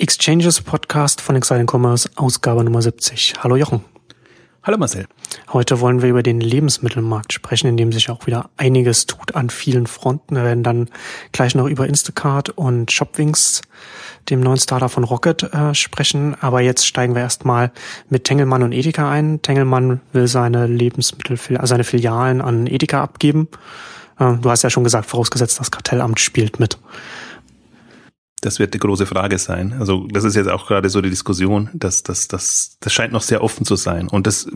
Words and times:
Exchanges 0.00 0.62
Podcast 0.62 1.20
von 1.20 1.36
Exciting 1.36 1.66
Commerce, 1.70 2.08
Ausgabe 2.16 2.64
Nummer 2.64 2.80
70. 2.80 3.34
Hallo 3.40 3.56
Jochen. 3.56 3.84
Hallo 4.62 4.78
Marcel. 4.78 5.06
Heute 5.52 5.80
wollen 5.80 6.00
wir 6.00 6.08
über 6.08 6.22
den 6.22 6.40
Lebensmittelmarkt 6.40 7.34
sprechen, 7.34 7.66
in 7.66 7.76
dem 7.76 7.92
sich 7.92 8.08
auch 8.08 8.26
wieder 8.26 8.48
einiges 8.56 9.04
tut 9.04 9.34
an 9.34 9.50
vielen 9.50 9.86
Fronten. 9.86 10.36
Wir 10.36 10.44
werden 10.44 10.62
dann 10.62 10.88
gleich 11.32 11.54
noch 11.54 11.66
über 11.66 11.86
Instacart 11.86 12.48
und 12.48 12.90
Shopwings, 12.90 13.60
dem 14.30 14.40
neuen 14.40 14.56
Startup 14.56 14.90
von 14.90 15.04
Rocket, 15.04 15.42
äh, 15.52 15.74
sprechen. 15.74 16.34
Aber 16.40 16.62
jetzt 16.62 16.86
steigen 16.86 17.14
wir 17.14 17.20
erstmal 17.20 17.70
mit 18.08 18.24
Tengelmann 18.24 18.62
und 18.62 18.72
Edeka 18.72 19.10
ein. 19.10 19.42
Tengelmann 19.42 20.00
will 20.14 20.28
seine 20.28 20.66
Lebensmittel, 20.66 21.38
seine 21.66 21.84
Filialen 21.84 22.40
an 22.40 22.66
Edeka 22.66 23.02
abgeben. 23.02 23.48
Äh, 24.18 24.36
du 24.40 24.48
hast 24.48 24.62
ja 24.62 24.70
schon 24.70 24.84
gesagt, 24.84 25.04
vorausgesetzt, 25.10 25.60
das 25.60 25.70
Kartellamt 25.70 26.20
spielt 26.20 26.58
mit. 26.58 26.78
Das 28.40 28.58
wird 28.58 28.74
die 28.74 28.78
große 28.78 29.06
Frage 29.06 29.38
sein. 29.38 29.74
Also 29.78 30.06
das 30.08 30.24
ist 30.24 30.34
jetzt 30.34 30.48
auch 30.48 30.66
gerade 30.66 30.88
so 30.88 31.00
die 31.00 31.10
Diskussion, 31.10 31.68
dass 31.74 32.02
das, 32.02 32.28
das, 32.28 32.76
das 32.80 32.92
scheint 32.92 33.12
noch 33.12 33.22
sehr 33.22 33.42
offen 33.42 33.66
zu 33.66 33.76
sein. 33.76 34.08
Und 34.08 34.26
das 34.26 34.48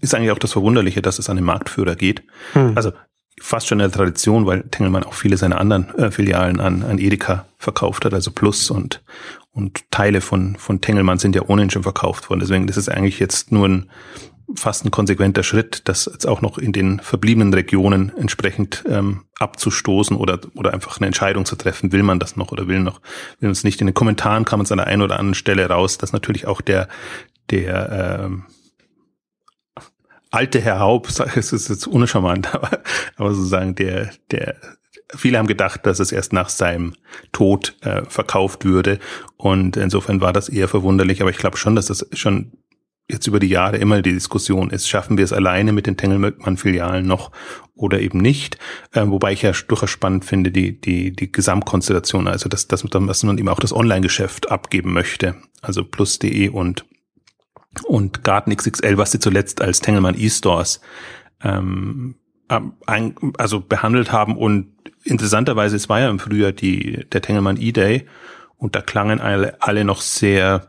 ist 0.00 0.14
eigentlich 0.14 0.30
auch 0.30 0.38
das 0.38 0.52
Verwunderliche, 0.52 1.00
dass 1.00 1.18
es 1.18 1.30
an 1.30 1.36
den 1.36 1.44
Marktführer 1.44 1.96
geht. 1.96 2.22
Hm. 2.52 2.76
Also 2.76 2.92
fast 3.40 3.68
schon 3.68 3.80
eine 3.80 3.90
Tradition, 3.90 4.46
weil 4.46 4.62
Tengelmann 4.64 5.04
auch 5.04 5.14
viele 5.14 5.36
seiner 5.36 5.60
anderen 5.60 5.92
äh, 5.94 6.10
Filialen 6.10 6.60
an, 6.60 6.82
an 6.82 6.98
Edeka 6.98 7.46
verkauft 7.58 8.04
hat, 8.04 8.14
also 8.14 8.30
Plus 8.30 8.70
und, 8.70 9.02
und 9.52 9.90
Teile 9.90 10.20
von, 10.20 10.56
von 10.56 10.80
Tengelmann 10.80 11.18
sind 11.18 11.34
ja 11.34 11.42
ohnehin 11.48 11.70
schon 11.70 11.82
verkauft 11.82 12.28
worden. 12.28 12.40
Deswegen 12.40 12.66
das 12.66 12.76
ist 12.76 12.90
eigentlich 12.90 13.18
jetzt 13.18 13.50
nur 13.50 13.66
ein, 13.66 13.90
fast 14.54 14.84
ein 14.84 14.90
konsequenter 14.90 15.42
Schritt, 15.42 15.82
das 15.86 16.06
jetzt 16.12 16.26
auch 16.26 16.40
noch 16.40 16.58
in 16.58 16.72
den 16.72 17.00
verbliebenen 17.00 17.52
Regionen 17.54 18.12
entsprechend 18.16 18.84
ähm, 18.88 19.24
abzustoßen 19.38 20.16
oder 20.16 20.40
oder 20.54 20.72
einfach 20.72 20.98
eine 20.98 21.06
Entscheidung 21.06 21.44
zu 21.44 21.56
treffen, 21.56 21.92
will 21.92 22.02
man 22.02 22.18
das 22.18 22.36
noch 22.36 22.52
oder 22.52 22.68
will 22.68 22.80
noch, 22.80 23.00
will 23.38 23.48
man 23.48 23.52
es 23.52 23.64
nicht. 23.64 23.80
In 23.80 23.86
den 23.86 23.94
Kommentaren 23.94 24.44
kam 24.44 24.60
es 24.60 24.72
an 24.72 24.78
der 24.78 24.86
einen 24.86 25.02
oder 25.02 25.18
anderen 25.18 25.34
Stelle 25.34 25.68
raus, 25.68 25.98
dass 25.98 26.12
natürlich 26.12 26.46
auch 26.46 26.60
der 26.60 26.88
der 27.50 28.22
ähm, 28.24 28.44
alte 30.30 30.60
Herr 30.60 30.80
Haub, 30.80 31.08
es 31.36 31.52
ist 31.52 31.68
jetzt 31.68 31.86
uncharmant, 31.86 32.54
aber, 32.54 32.82
aber 33.16 33.34
sozusagen 33.34 33.74
der 33.74 34.10
der 34.30 34.56
Viele 35.16 35.38
haben 35.38 35.48
gedacht, 35.48 35.86
dass 35.86 35.98
es 35.98 36.12
erst 36.12 36.32
nach 36.32 36.48
seinem 36.48 36.94
Tod 37.32 37.76
äh, 37.80 38.02
verkauft 38.04 38.64
würde 38.64 39.00
und 39.36 39.76
insofern 39.76 40.20
war 40.20 40.32
das 40.32 40.48
eher 40.48 40.68
verwunderlich, 40.68 41.20
aber 41.20 41.30
ich 41.30 41.38
glaube 41.38 41.56
schon, 41.56 41.74
dass 41.74 41.86
das 41.86 42.06
schon 42.12 42.52
jetzt 43.10 43.26
über 43.26 43.40
die 43.40 43.48
Jahre 43.48 43.76
immer 43.76 44.02
die 44.02 44.12
Diskussion 44.12 44.70
ist, 44.70 44.88
schaffen 44.88 45.16
wir 45.16 45.24
es 45.24 45.32
alleine 45.32 45.72
mit 45.72 45.86
den 45.86 45.96
Tengelmann-Filialen 45.96 47.06
noch 47.06 47.30
oder 47.74 48.00
eben 48.00 48.18
nicht. 48.18 48.58
Äh, 48.92 49.06
wobei 49.06 49.32
ich 49.32 49.42
ja 49.42 49.52
durchaus 49.68 49.90
spannend 49.90 50.24
finde, 50.24 50.50
die, 50.50 50.80
die, 50.80 51.12
die 51.12 51.32
Gesamtkonstellation, 51.32 52.28
also 52.28 52.48
dass, 52.48 52.68
dass, 52.68 52.82
dass 52.82 53.22
man 53.22 53.38
eben 53.38 53.48
auch 53.48 53.60
das 53.60 53.72
Online-Geschäft 53.72 54.50
abgeben 54.50 54.92
möchte, 54.92 55.36
also 55.62 55.84
plus.de 55.84 56.48
und, 56.48 56.84
und 57.84 58.24
Garten 58.24 58.54
XXL, 58.54 58.98
was 58.98 59.12
sie 59.12 59.20
zuletzt 59.20 59.62
als 59.62 59.80
Tengelmann 59.80 60.18
E-Stores 60.18 60.80
ähm, 61.42 62.16
ein, 62.86 63.14
also 63.38 63.60
behandelt 63.60 64.12
haben. 64.12 64.36
Und 64.36 64.72
interessanterweise, 65.04 65.76
es 65.76 65.88
war 65.88 66.00
ja 66.00 66.10
im 66.10 66.18
Frühjahr 66.18 66.52
die, 66.52 67.06
der 67.12 67.22
Tengelmann 67.22 67.60
E-Day. 67.60 68.06
Und 68.56 68.76
da 68.76 68.82
klangen 68.82 69.20
alle, 69.20 69.62
alle 69.62 69.84
noch 69.84 70.00
sehr 70.02 70.66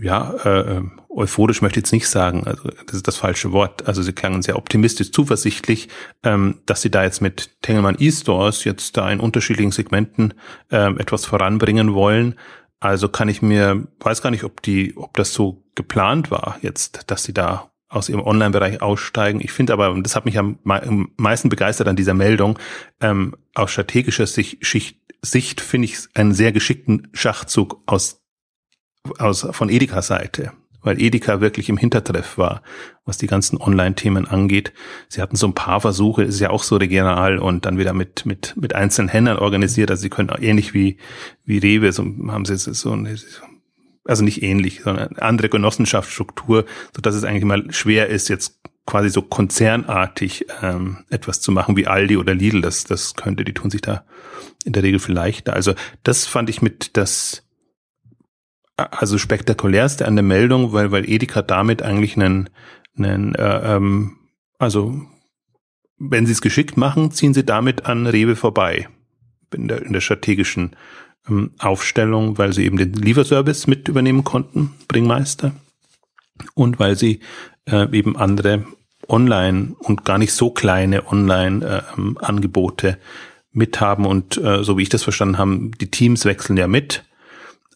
ja, 0.00 0.34
äh, 0.44 0.76
ähm, 0.76 1.00
euphorisch 1.08 1.62
möchte 1.62 1.80
ich 1.80 1.84
jetzt 1.84 1.92
nicht 1.92 2.08
sagen, 2.08 2.44
also 2.46 2.68
das 2.86 2.96
ist 2.96 3.08
das 3.08 3.16
falsche 3.16 3.52
Wort. 3.52 3.86
Also 3.88 4.02
sie 4.02 4.12
klangen 4.12 4.42
sehr 4.42 4.56
optimistisch, 4.56 5.12
zuversichtlich, 5.12 5.88
ähm, 6.22 6.60
dass 6.66 6.82
sie 6.82 6.90
da 6.90 7.02
jetzt 7.02 7.20
mit 7.20 7.62
Tengelmann 7.62 7.96
E-Stores 7.98 8.64
jetzt 8.64 8.96
da 8.96 9.10
in 9.10 9.20
unterschiedlichen 9.20 9.72
Segmenten 9.72 10.34
ähm, 10.70 10.98
etwas 10.98 11.26
voranbringen 11.26 11.94
wollen. 11.94 12.36
Also 12.78 13.08
kann 13.08 13.28
ich 13.28 13.42
mir, 13.42 13.86
weiß 14.00 14.22
gar 14.22 14.30
nicht, 14.30 14.44
ob 14.44 14.62
die, 14.62 14.96
ob 14.96 15.16
das 15.16 15.32
so 15.34 15.64
geplant 15.74 16.30
war 16.30 16.58
jetzt, 16.62 17.10
dass 17.10 17.24
sie 17.24 17.34
da 17.34 17.70
aus 17.88 18.08
ihrem 18.08 18.22
Online-Bereich 18.22 18.80
aussteigen. 18.80 19.40
Ich 19.42 19.50
finde 19.50 19.72
aber, 19.72 19.90
und 19.90 20.04
das 20.04 20.14
hat 20.14 20.24
mich 20.24 20.38
am 20.38 20.58
meisten 20.64 21.48
begeistert 21.48 21.88
an 21.88 21.96
dieser 21.96 22.14
Meldung, 22.14 22.58
ähm, 23.00 23.34
aus 23.54 23.72
strategischer 23.72 24.26
Sicht, 24.26 24.58
Sicht 25.22 25.60
finde 25.60 25.86
ich 25.86 25.98
einen 26.14 26.32
sehr 26.32 26.52
geschickten 26.52 27.08
Schachzug 27.12 27.82
aus, 27.86 28.19
aus 29.18 29.46
von 29.50 29.68
Edeka 29.68 30.02
Seite 30.02 30.52
weil 30.82 31.00
Edeka 31.00 31.40
wirklich 31.40 31.68
im 31.68 31.76
Hintertreff 31.76 32.38
war, 32.38 32.62
was 33.04 33.18
die 33.18 33.26
ganzen 33.26 33.58
Online-Themen 33.58 34.26
angeht. 34.26 34.72
Sie 35.08 35.20
hatten 35.20 35.36
so 35.36 35.46
ein 35.46 35.54
paar 35.54 35.80
Versuche, 35.80 36.22
ist 36.22 36.40
ja 36.40 36.50
auch 36.50 36.62
so 36.62 36.76
regional 36.76 37.38
und 37.38 37.66
dann 37.66 37.78
wieder 37.78 37.92
mit, 37.92 38.26
mit, 38.26 38.54
mit 38.56 38.74
einzelnen 38.74 39.08
Händlern 39.08 39.38
organisiert. 39.38 39.90
Also 39.90 40.02
sie 40.02 40.10
können 40.10 40.30
ähnlich 40.40 40.74
wie, 40.74 40.96
wie 41.44 41.58
Rewe, 41.58 41.92
so 41.92 42.04
haben 42.28 42.44
sie 42.44 42.56
so 42.56 42.92
ein, 42.92 43.18
also 44.04 44.24
nicht 44.24 44.42
ähnlich, 44.42 44.82
sondern 44.82 45.16
andere 45.16 45.48
Genossenschaftsstruktur, 45.48 46.64
so 46.94 47.02
dass 47.02 47.14
es 47.14 47.24
eigentlich 47.24 47.44
mal 47.44 47.70
schwer 47.72 48.08
ist, 48.08 48.28
jetzt 48.28 48.58
quasi 48.86 49.10
so 49.10 49.22
konzernartig 49.22 50.46
ähm, 50.62 51.04
etwas 51.10 51.40
zu 51.40 51.52
machen 51.52 51.76
wie 51.76 51.86
Aldi 51.86 52.16
oder 52.16 52.34
Lidl. 52.34 52.62
Das, 52.62 52.84
das 52.84 53.14
könnte, 53.14 53.44
die 53.44 53.54
tun 53.54 53.70
sich 53.70 53.82
da 53.82 54.04
in 54.64 54.72
der 54.72 54.82
Regel 54.82 54.98
vielleicht 54.98 55.48
da. 55.48 55.52
Also 55.52 55.74
das 56.02 56.26
fand 56.26 56.50
ich 56.50 56.62
mit 56.62 56.96
das 56.96 57.44
also 58.84 59.18
spektakulärste 59.18 60.06
an 60.06 60.16
der 60.16 60.22
Meldung, 60.22 60.72
weil, 60.72 60.90
weil 60.90 61.08
Edeka 61.08 61.42
damit 61.42 61.82
eigentlich 61.82 62.16
einen, 62.16 62.50
einen 62.96 63.34
äh, 63.34 63.76
ähm, 63.76 64.16
also 64.58 65.00
wenn 65.98 66.26
sie 66.26 66.32
es 66.32 66.40
geschickt 66.40 66.76
machen, 66.76 67.10
ziehen 67.10 67.34
sie 67.34 67.44
damit 67.44 67.86
an 67.86 68.06
Rewe 68.06 68.34
vorbei 68.34 68.88
in 69.54 69.68
der, 69.68 69.82
in 69.82 69.92
der 69.92 70.00
strategischen 70.00 70.76
ähm, 71.28 71.52
Aufstellung, 71.58 72.38
weil 72.38 72.52
sie 72.52 72.64
eben 72.64 72.78
den 72.78 72.94
Lieferservice 72.94 73.66
mit 73.66 73.88
übernehmen 73.88 74.24
konnten, 74.24 74.72
Bringmeister, 74.88 75.52
und 76.54 76.78
weil 76.78 76.96
sie 76.96 77.20
äh, 77.66 77.86
eben 77.96 78.16
andere 78.16 78.64
Online 79.08 79.74
und 79.78 80.04
gar 80.04 80.18
nicht 80.18 80.32
so 80.32 80.50
kleine 80.50 81.06
Online-Angebote 81.06 82.88
äh, 82.88 82.96
mithaben 83.52 84.06
und 84.06 84.36
äh, 84.38 84.62
so 84.62 84.78
wie 84.78 84.82
ich 84.82 84.88
das 84.88 85.02
verstanden 85.02 85.38
habe, 85.38 85.70
die 85.80 85.90
Teams 85.90 86.24
wechseln 86.24 86.56
ja 86.56 86.68
mit 86.68 87.04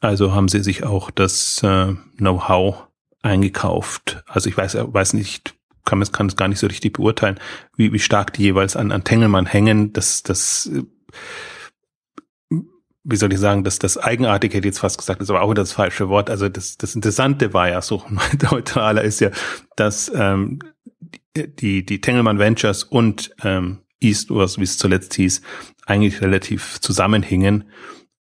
also 0.04 0.34
haben 0.34 0.48
sie 0.48 0.62
sich 0.62 0.84
auch 0.84 1.10
das 1.10 1.62
äh, 1.62 1.94
Know-how 2.16 2.86
eingekauft. 3.22 4.22
Also 4.26 4.48
ich 4.48 4.56
weiß, 4.56 4.76
weiß 4.78 5.14
nicht, 5.14 5.54
kann 5.84 6.00
es 6.02 6.12
kann 6.12 6.26
es 6.26 6.36
gar 6.36 6.48
nicht 6.48 6.58
so 6.58 6.66
richtig 6.66 6.94
beurteilen, 6.94 7.38
wie, 7.76 7.92
wie 7.92 7.98
stark 7.98 8.32
die 8.32 8.42
jeweils 8.42 8.76
an, 8.76 8.92
an 8.92 9.04
Tengelmann 9.04 9.46
hängen. 9.46 9.92
Das, 9.92 10.22
das, 10.22 10.70
äh, 10.72 10.82
wie 13.02 13.16
soll 13.16 13.32
ich 13.32 13.38
sagen, 13.38 13.64
das, 13.64 13.78
das 13.78 13.98
Eigenartige 13.98 14.56
hätte 14.56 14.68
ich 14.68 14.74
jetzt 14.74 14.80
fast 14.80 14.98
gesagt, 14.98 15.20
ist 15.20 15.30
aber 15.30 15.42
auch 15.42 15.54
das 15.54 15.72
falsche 15.72 16.08
Wort. 16.08 16.30
Also 16.30 16.48
das, 16.48 16.78
das 16.78 16.94
Interessante 16.94 17.52
war 17.52 17.68
ja 17.68 17.82
so 17.82 18.02
neutraler 18.50 19.02
ist 19.02 19.20
ja, 19.20 19.30
dass 19.76 20.10
ähm, 20.14 20.58
die, 21.36 21.84
die 21.84 22.00
Tengelmann 22.00 22.38
Ventures 22.38 22.84
und 22.84 23.34
ähm, 23.42 23.80
East, 24.00 24.30
wie 24.30 24.62
es 24.62 24.78
zuletzt 24.78 25.14
hieß, 25.14 25.40
eigentlich 25.86 26.20
relativ 26.20 26.80
zusammenhingen 26.80 27.64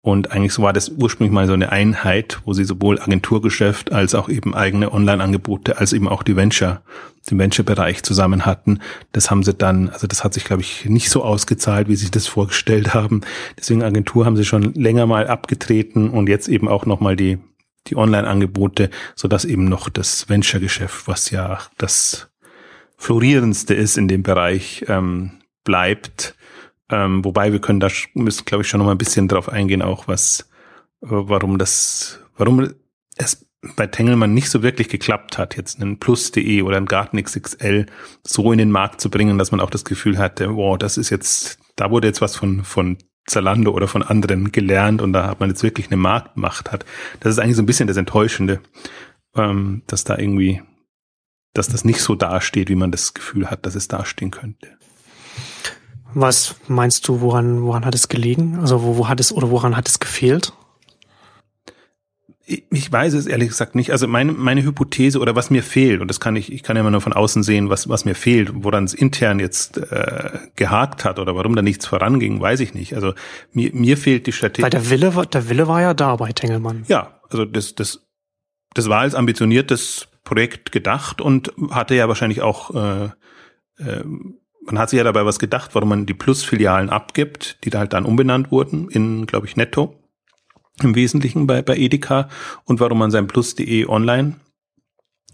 und 0.06 0.32
eigentlich 0.34 0.52
so 0.52 0.62
war 0.62 0.74
das 0.74 0.90
ursprünglich 0.90 1.32
mal 1.32 1.48
so 1.48 1.54
eine 1.54 1.72
Einheit, 1.72 2.42
wo 2.44 2.52
sie 2.52 2.66
sowohl 2.66 3.00
Agenturgeschäft 3.00 3.94
als 3.94 4.16
auch 4.16 4.28
eben 4.28 4.54
eigene 4.54 4.92
Online-Angebote, 4.92 5.78
als 5.78 5.94
eben 5.94 6.10
auch 6.10 6.24
die 6.24 6.36
Venture, 6.36 6.82
den 7.32 7.40
Venture-Bereich 7.40 8.04
zusammen 8.04 8.46
hatten. 8.46 8.80
Das 9.14 9.32
haben 9.32 9.44
sie 9.44 9.54
dann, 9.54 9.88
also 9.88 10.06
das 10.06 10.26
hat 10.26 10.34
sich, 10.34 10.44
glaube 10.44 10.62
ich, 10.62 10.84
nicht 10.84 11.10
so 11.10 11.24
ausgezahlt, 11.24 11.88
wie 11.88 11.96
sie 11.96 12.02
sich 12.02 12.12
das 12.12 12.28
vorgestellt 12.28 12.94
haben. 12.94 13.22
Deswegen 13.58 13.82
Agentur 13.82 14.26
haben 14.26 14.36
sie 14.36 14.44
schon 14.44 14.74
länger 14.74 15.06
mal 15.06 15.28
abgetreten 15.28 16.10
und 16.10 16.28
jetzt 16.28 16.50
eben 16.50 16.68
auch 16.68 16.86
nochmal 16.86 17.16
die, 17.16 17.38
die 17.88 17.96
Online-Angebote, 17.96 18.90
so 19.16 19.30
dass 19.30 19.46
eben 19.46 19.70
noch 19.70 19.88
das 19.88 20.28
Venture-Geschäft, 20.28 21.08
was 21.08 21.30
ja 21.30 21.60
das 21.78 22.28
florierendste 22.98 23.74
ist 23.74 23.98
in 23.98 24.10
dem 24.10 24.22
Bereich, 24.22 24.84
ähm, 24.90 25.32
bleibt 25.64 26.36
ähm, 26.94 27.26
wobei 27.26 27.52
wir 27.52 27.60
können 27.60 27.80
da 27.80 27.88
müssen, 28.14 28.46
glaube 28.46 28.62
ich, 28.62 28.68
schon 28.68 28.78
noch 28.78 28.86
mal 28.86 28.92
ein 28.92 29.00
bisschen 29.00 29.28
drauf 29.28 29.50
eingehen, 29.50 29.82
auch 29.82 30.08
was, 30.08 30.42
äh, 31.02 31.08
warum 31.10 31.58
das, 31.58 32.20
warum 32.38 32.70
es 33.16 33.48
bei 33.76 33.88
Tengelmann 33.88 34.36
nicht 34.36 34.50
so 34.50 34.62
wirklich 34.62 34.90
geklappt 34.90 35.40
hat, 35.40 35.58
jetzt 35.58 35.82
einen 35.82 35.98
Plus.de 35.98 36.62
oder 36.62 36.78
einen 36.78 36.86
Garten 36.86 37.22
XXL 37.22 37.88
so 38.24 38.52
in 38.52 38.60
den 38.60 38.70
Markt 38.70 39.02
zu 39.02 39.10
bringen, 39.10 39.40
dass 39.40 39.52
man 39.52 39.60
auch 39.60 39.72
das 39.72 39.86
Gefühl 39.86 40.20
hatte, 40.20 40.56
wow, 40.56 40.78
das 40.78 40.98
ist 40.98 41.10
jetzt, 41.10 41.58
da 41.76 41.90
wurde 41.90 42.08
jetzt 42.08 42.22
was 42.22 42.36
von, 42.36 42.64
von 42.64 43.00
Zalando 43.26 43.72
oder 43.72 43.88
von 43.88 44.04
anderen 44.04 44.52
gelernt 44.52 45.02
und 45.02 45.14
da 45.14 45.28
hat 45.28 45.40
man 45.40 45.50
jetzt 45.50 45.64
wirklich 45.64 45.88
eine 45.88 45.98
Marktmacht 45.98 46.72
hat. 46.72 46.86
Das 47.22 47.32
ist 47.32 47.40
eigentlich 47.40 47.56
so 47.56 47.64
ein 47.64 47.68
bisschen 47.68 47.88
das 47.88 47.98
Enttäuschende, 47.98 48.60
ähm, 49.36 49.82
dass 49.88 50.04
da 50.04 50.16
irgendwie, 50.16 50.62
dass 51.54 51.70
das 51.70 51.86
nicht 51.86 52.02
so 52.02 52.14
dasteht, 52.14 52.70
wie 52.70 52.76
man 52.76 52.92
das 52.92 53.16
Gefühl 53.16 53.50
hat, 53.50 53.66
dass 53.66 53.74
es 53.74 53.88
dastehen 53.88 54.30
könnte. 54.30 54.78
Was 56.14 56.56
meinst 56.68 57.08
du, 57.08 57.22
woran, 57.22 57.64
woran 57.64 57.86
hat 57.86 57.96
es 57.96 58.10
gelegen? 58.10 58.60
Also 58.60 58.84
wo, 58.84 58.98
wo 58.98 59.10
hat 59.10 59.20
es 59.20 59.32
oder 59.32 59.50
woran 59.50 59.76
hat 59.76 59.88
es 59.88 60.00
gefehlt? 60.00 60.54
ich 62.46 62.92
weiß 62.92 63.14
es 63.14 63.26
ehrlich 63.26 63.50
gesagt 63.50 63.74
nicht. 63.74 63.92
Also 63.92 64.08
meine, 64.08 64.34
meine 64.34 64.64
Hypothese 64.64 65.20
oder 65.20 65.36
was 65.36 65.50
mir 65.50 65.64
fehlt, 65.64 66.02
und 66.02 66.10
das 66.10 66.20
kann 66.20 66.36
ich, 66.36 66.52
ich 66.52 66.62
kann 66.62 66.76
ja 66.76 66.82
immer 66.82 66.92
nur 66.92 67.00
von 67.00 67.14
außen 67.14 67.42
sehen, 67.42 67.70
was, 67.70 67.88
was 67.88 68.04
mir 68.04 68.16
fehlt, 68.16 68.52
woran 68.54 68.84
es 68.84 68.94
intern 68.94 69.40
jetzt 69.40 69.78
äh, 69.78 70.40
gehakt 70.56 71.06
hat 71.06 71.20
oder 71.20 71.36
warum 71.36 71.56
da 71.56 71.62
nichts 71.62 71.86
voranging, 71.86 72.42
weiß 72.42 72.60
ich 72.60 72.74
nicht. 72.74 72.96
Also 72.96 73.14
mir, 73.54 73.72
mir 73.74 73.98
fehlt 73.98 74.28
die 74.28 74.34
Strategie. 74.34 74.64
Weil 74.64 74.72
der 74.72 74.90
Wille, 74.90 75.12
der 75.32 75.50
Wille 75.50 75.68
war 75.68 75.82
ja 75.82 75.94
da 75.94 76.18
bei 76.18 76.34
Tengelmann. 76.34 76.84
Ja, 76.88 77.20
also 77.30 77.46
das, 77.46 77.76
das, 77.76 78.06
das 78.74 78.90
war 78.90 79.00
als 79.00 79.16
ambitioniertes 79.16 80.10
Projekt 80.26 80.74
gedacht 80.74 81.22
und 81.22 81.54
hatte 81.72 81.96
ja 81.96 82.10
wahrscheinlich 82.10 82.42
auch, 82.42 82.76
äh, 82.76 83.06
äh, 83.78 84.04
man 84.66 84.80
hat 84.80 84.90
sich 84.90 84.98
ja 84.98 85.04
dabei 85.04 85.26
was 85.26 85.40
gedacht, 85.40 85.76
warum 85.76 85.90
man 85.90 86.06
die 86.06 86.14
Plus-Filialen 86.14 86.90
abgibt, 86.90 87.58
die 87.64 87.70
da 87.70 87.80
halt 87.80 87.94
dann 87.94 88.06
umbenannt 88.06 88.52
wurden 88.52 88.90
in, 88.90 89.26
glaube 89.26 89.48
ich, 89.48 89.56
Netto 89.56 90.00
im 90.82 90.96
Wesentlichen 90.96 91.46
bei, 91.48 91.62
bei 91.62 91.78
Edeka 91.78 92.30
und 92.66 92.80
warum 92.80 93.00
man 93.00 93.12
sein 93.12 93.28
Plus.de 93.28 93.86
online 93.88 94.40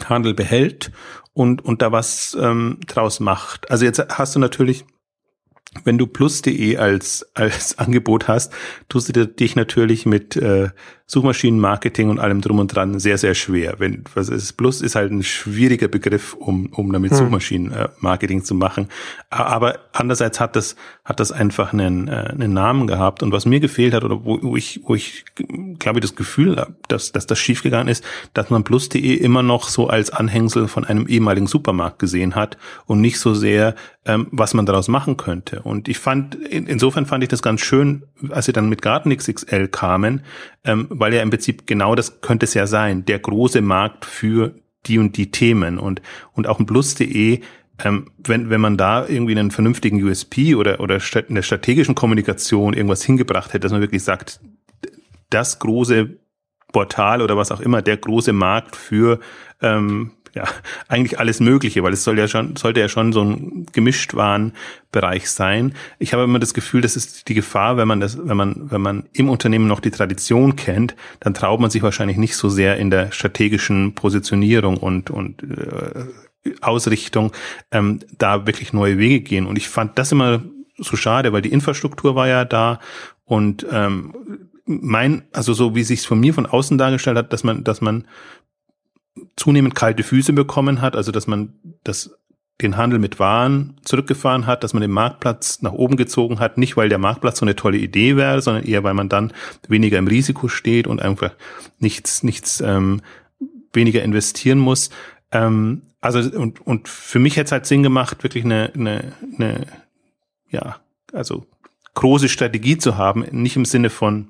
Handel 0.06 0.34
behält 0.34 0.92
und, 1.34 1.64
und 1.64 1.82
da 1.82 1.92
was 1.92 2.38
ähm, 2.40 2.80
draus 2.88 3.20
macht. 3.20 3.70
Also 3.70 3.86
jetzt 3.86 4.00
hast 4.10 4.36
du 4.36 4.40
natürlich 4.40 4.86
wenn 5.84 5.98
du 5.98 6.08
plus.de 6.08 6.78
als, 6.78 7.30
als 7.36 7.78
Angebot 7.78 8.28
hast, 8.28 8.54
tust 8.88 9.16
du 9.16 9.28
dich 9.28 9.56
natürlich 9.56 10.06
mit 10.06 10.36
äh, 10.36 10.70
Suchmaschinenmarketing 11.12 12.12
und 12.12 12.20
allem 12.20 12.40
drum 12.40 12.60
und 12.60 12.68
dran 12.68 13.00
sehr, 13.00 13.18
sehr 13.18 13.34
schwer. 13.34 13.76
Wenn, 13.80 14.04
was 14.14 14.30
ist, 14.30 14.54
Plus 14.54 14.80
ist 14.80 14.94
halt 14.94 15.12
ein 15.12 15.24
schwieriger 15.24 15.88
Begriff, 15.88 16.36
um, 16.36 16.68
um 16.68 16.94
damit 16.94 17.10
hm. 17.10 17.18
Suchmaschinenmarketing 17.18 18.44
zu 18.44 18.54
machen. 18.54 18.90
Aber 19.32 19.80
andererseits 19.92 20.40
hat 20.40 20.56
das, 20.56 20.76
hat 21.04 21.20
das 21.20 21.32
einfach 21.32 21.74
einen, 21.74 22.10
äh, 22.10 22.28
einen 22.30 22.54
Namen 22.54 22.86
gehabt. 22.86 23.24
Und 23.24 23.32
was 23.32 23.48
mir 23.48 23.60
gefehlt 23.60 23.96
hat, 23.96 24.04
oder 24.04 24.24
wo, 24.24 24.38
wo 24.44 24.56
ich, 24.56 24.82
wo 24.84 24.94
ich, 24.94 25.26
glaube 25.80 25.98
ich, 25.98 26.02
das 26.02 26.16
Gefühl 26.16 26.58
habe, 26.58 26.76
dass, 26.90 27.12
dass 27.12 27.26
das 27.26 27.40
schiefgegangen 27.40 27.88
ist, 27.88 28.04
dass 28.36 28.52
man 28.52 28.64
plus.de 28.64 29.16
immer 29.16 29.42
noch 29.42 29.68
so 29.68 29.88
als 29.88 30.12
Anhängsel 30.12 30.68
von 30.68 30.86
einem 30.86 31.08
ehemaligen 31.08 31.48
Supermarkt 31.48 31.98
gesehen 31.98 32.36
hat 32.36 32.56
und 32.86 33.02
nicht 33.02 33.20
so 33.20 33.34
sehr, 33.34 33.74
ähm, 34.06 34.28
was 34.30 34.54
man 34.54 34.68
daraus 34.68 34.88
machen 34.88 35.18
könnte. 35.18 35.62
Und 35.64 35.88
ich 35.88 35.98
fand, 35.98 36.36
in, 36.36 36.68
insofern 36.68 37.08
fand 37.08 37.24
ich 37.24 37.30
das 37.30 37.42
ganz 37.42 37.62
schön, 37.62 38.04
als 38.30 38.46
sie 38.46 38.54
dann 38.54 38.70
mit 38.70 38.84
Garten 38.84 39.16
XXL 39.16 39.70
kamen, 39.70 40.22
ähm, 40.64 40.88
weil 40.90 41.14
ja 41.14 41.22
im 41.22 41.30
Prinzip 41.30 41.68
genau 41.68 41.96
das 41.96 42.22
könnte 42.22 42.46
es 42.46 42.54
ja 42.54 42.68
sein, 42.68 43.06
der 43.06 43.20
große 43.20 43.62
Markt 43.62 44.06
für 44.06 44.56
die 44.86 45.00
und 45.00 45.18
die 45.18 45.32
Themen. 45.32 45.78
Und, 45.78 46.02
und 46.34 46.48
auch 46.48 46.60
ein 46.60 46.66
Plus.de, 46.66 47.42
ähm, 47.84 48.12
wenn, 48.18 48.50
wenn 48.50 48.62
man 48.62 48.78
da 48.78 49.08
irgendwie 49.08 49.38
einen 49.38 49.52
vernünftigen 49.52 50.04
USP 50.04 50.56
oder, 50.56 50.80
oder 50.80 51.00
in 51.28 51.36
der 51.36 51.42
strategischen 51.42 51.96
Kommunikation 51.96 52.74
irgendwas 52.74 53.04
hingebracht 53.04 53.54
hätte, 53.54 53.62
dass 53.62 53.72
man 53.72 53.82
wirklich 53.82 54.04
sagt, 54.04 54.42
das 55.30 55.60
große 55.60 56.18
Portal 56.72 57.22
oder 57.22 57.38
was 57.38 57.52
auch 57.52 57.62
immer, 57.62 57.82
der 57.82 57.98
große 57.98 58.34
Markt 58.34 58.76
für 58.76 59.20
ähm, 59.62 60.12
ja, 60.34 60.46
eigentlich 60.88 61.20
alles 61.20 61.40
Mögliche, 61.40 61.84
weil 61.84 61.94
es 61.94 62.04
soll 62.04 62.18
ja 62.18 62.28
schon, 62.28 62.56
sollte 62.56 62.80
ja 62.80 62.90
schon 62.90 63.14
so 63.14 63.22
ein 63.24 63.66
Gemischtwarenbereich 63.72 65.30
sein. 65.30 65.74
Ich 65.98 66.14
habe 66.14 66.24
immer 66.24 66.40
das 66.40 66.54
Gefühl, 66.54 66.82
das 66.82 66.96
ist 66.96 67.28
die 67.28 67.34
Gefahr, 67.34 67.78
wenn 67.78 67.88
man 67.88 68.00
das, 68.00 68.18
wenn 68.22 68.38
man, 68.38 68.72
wenn 68.72 68.82
man 68.82 69.04
im 69.14 69.30
Unternehmen 69.30 69.68
noch 69.68 69.80
die 69.80 69.92
Tradition 69.92 70.56
kennt, 70.56 70.96
dann 71.20 71.34
traut 71.34 71.60
man 71.60 71.70
sich 71.70 71.82
wahrscheinlich 71.82 72.18
nicht 72.18 72.36
so 72.36 72.50
sehr 72.50 72.78
in 72.78 72.90
der 72.90 73.12
strategischen 73.12 73.96
Positionierung 73.96 74.78
und, 74.78 75.10
und 75.10 75.44
äh, 75.44 76.06
Ausrichtung, 76.62 77.32
ähm, 77.72 78.00
da 78.18 78.46
wirklich 78.46 78.74
neue 78.74 78.98
Wege 78.98 79.22
gehen. 79.22 79.46
Und 79.46 79.58
ich 79.58 79.70
fand 79.70 79.98
das 79.98 80.12
immer 80.12 80.42
so 80.78 80.96
schade, 80.96 81.34
weil 81.34 81.42
die 81.42 81.52
Infrastruktur 81.52 82.16
war 82.16 82.28
ja 82.28 82.46
da 82.46 82.80
und 83.26 83.66
ähm, 83.72 84.14
mein, 84.66 85.24
also 85.34 85.54
so 85.54 85.74
wie 85.76 85.84
sich 85.84 86.06
von 86.06 86.20
mir 86.20 86.34
von 86.34 86.46
außen 86.46 86.78
dargestellt 86.78 87.18
hat, 87.18 87.34
dass 87.34 87.44
man, 87.44 87.64
dass 87.64 87.82
man 87.82 88.06
zunehmend 89.36 89.76
kalte 89.76 90.04
Füße 90.04 90.34
bekommen 90.34 90.82
hat, 90.82 90.96
also 90.96 91.12
dass 91.12 91.28
man 91.28 91.54
das 91.84 92.12
den 92.62 92.76
Handel 92.76 93.00
mit 93.00 93.20
Waren 93.20 93.80
zurückgefahren 93.84 94.46
hat, 94.46 94.64
dass 94.64 94.74
man 94.74 94.82
den 94.82 94.92
Marktplatz 94.92 95.62
nach 95.62 95.72
oben 95.72 95.96
gezogen 95.96 96.40
hat, 96.40 96.58
nicht 96.58 96.76
weil 96.76 96.90
der 96.90 96.98
Marktplatz 96.98 97.40
so 97.40 97.46
eine 97.46 97.56
tolle 97.56 97.78
Idee 97.78 98.18
wäre, 98.18 98.42
sondern 98.42 98.66
eher 98.66 98.84
weil 98.84 98.94
man 98.94 99.08
dann 99.08 99.32
weniger 99.68 99.98
im 99.98 100.08
Risiko 100.08 100.50
steht 100.50 100.86
und 100.86 101.02
einfach 101.02 101.32
nichts, 101.80 102.22
nichts 102.22 102.60
ähm, 102.60 103.02
weniger 103.72 104.04
investieren 104.04 104.60
muss. 104.60 104.90
Ähm, 105.32 105.84
also 106.02 106.20
und, 106.38 106.66
und 106.66 106.90
für 106.90 107.20
mich 107.20 107.38
hätte 107.38 107.46
es 107.46 107.52
halt 107.54 107.66
Sinn 107.66 107.84
gemacht, 107.84 108.24
wirklich 108.24 108.44
eine, 108.44 108.72
eine, 108.74 109.14
eine 109.38 109.68
ja, 110.50 110.78
also 111.14 111.46
große 111.94 112.30
Strategie 112.30 112.78
zu 112.78 112.98
haben, 112.98 113.26
nicht 113.32 113.56
im 113.56 113.66
Sinne 113.66 113.90
von 113.90 114.30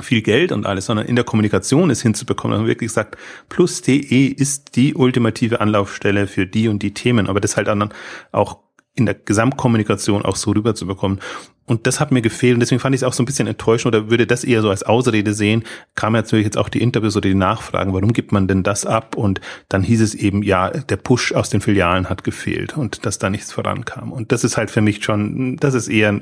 viel 0.00 0.22
Geld 0.22 0.52
und 0.52 0.66
alles, 0.66 0.86
sondern 0.86 1.06
in 1.06 1.16
der 1.16 1.24
Kommunikation 1.24 1.90
es 1.90 2.02
hinzubekommen, 2.02 2.52
dass 2.52 2.60
man 2.60 2.68
wirklich 2.68 2.92
sagt, 2.92 3.16
plus.de 3.48 4.26
ist 4.26 4.76
die 4.76 4.94
ultimative 4.94 5.60
Anlaufstelle 5.60 6.26
für 6.26 6.46
die 6.46 6.68
und 6.68 6.82
die 6.82 6.94
Themen, 6.94 7.28
aber 7.28 7.40
das 7.40 7.56
halt 7.56 7.68
dann 7.68 7.90
auch 8.32 8.58
in 8.96 9.06
der 9.06 9.14
Gesamtkommunikation 9.14 10.24
auch 10.24 10.36
so 10.36 10.52
rüberzubekommen. 10.52 11.20
Und 11.66 11.86
das 11.86 12.00
hat 12.00 12.12
mir 12.12 12.22
gefehlt 12.22 12.54
und 12.54 12.60
deswegen 12.60 12.80
fand 12.80 12.94
ich 12.94 13.00
es 13.00 13.04
auch 13.04 13.12
so 13.12 13.22
ein 13.22 13.26
bisschen 13.26 13.48
enttäuschend 13.48 13.94
oder 13.94 14.08
würde 14.08 14.26
das 14.26 14.44
eher 14.44 14.62
so 14.62 14.70
als 14.70 14.84
Ausrede 14.84 15.34
sehen. 15.34 15.64
Kam 15.96 16.12
natürlich 16.12 16.44
jetzt 16.44 16.56
auch 16.56 16.68
die 16.68 16.80
Interviews 16.80 17.16
oder 17.16 17.28
die 17.28 17.34
Nachfragen, 17.34 17.92
warum 17.92 18.12
gibt 18.12 18.32
man 18.32 18.48
denn 18.48 18.62
das 18.62 18.86
ab? 18.86 19.16
Und 19.16 19.40
dann 19.68 19.82
hieß 19.82 20.00
es 20.00 20.14
eben, 20.14 20.42
ja, 20.42 20.70
der 20.70 20.96
Push 20.96 21.32
aus 21.32 21.50
den 21.50 21.60
Filialen 21.60 22.08
hat 22.08 22.24
gefehlt 22.24 22.76
und 22.76 23.04
dass 23.04 23.18
da 23.18 23.30
nichts 23.30 23.52
vorankam. 23.52 24.12
Und 24.12 24.32
das 24.32 24.44
ist 24.44 24.56
halt 24.56 24.70
für 24.70 24.80
mich 24.80 25.04
schon, 25.04 25.56
das 25.56 25.74
ist 25.74 25.88
eher 25.88 26.20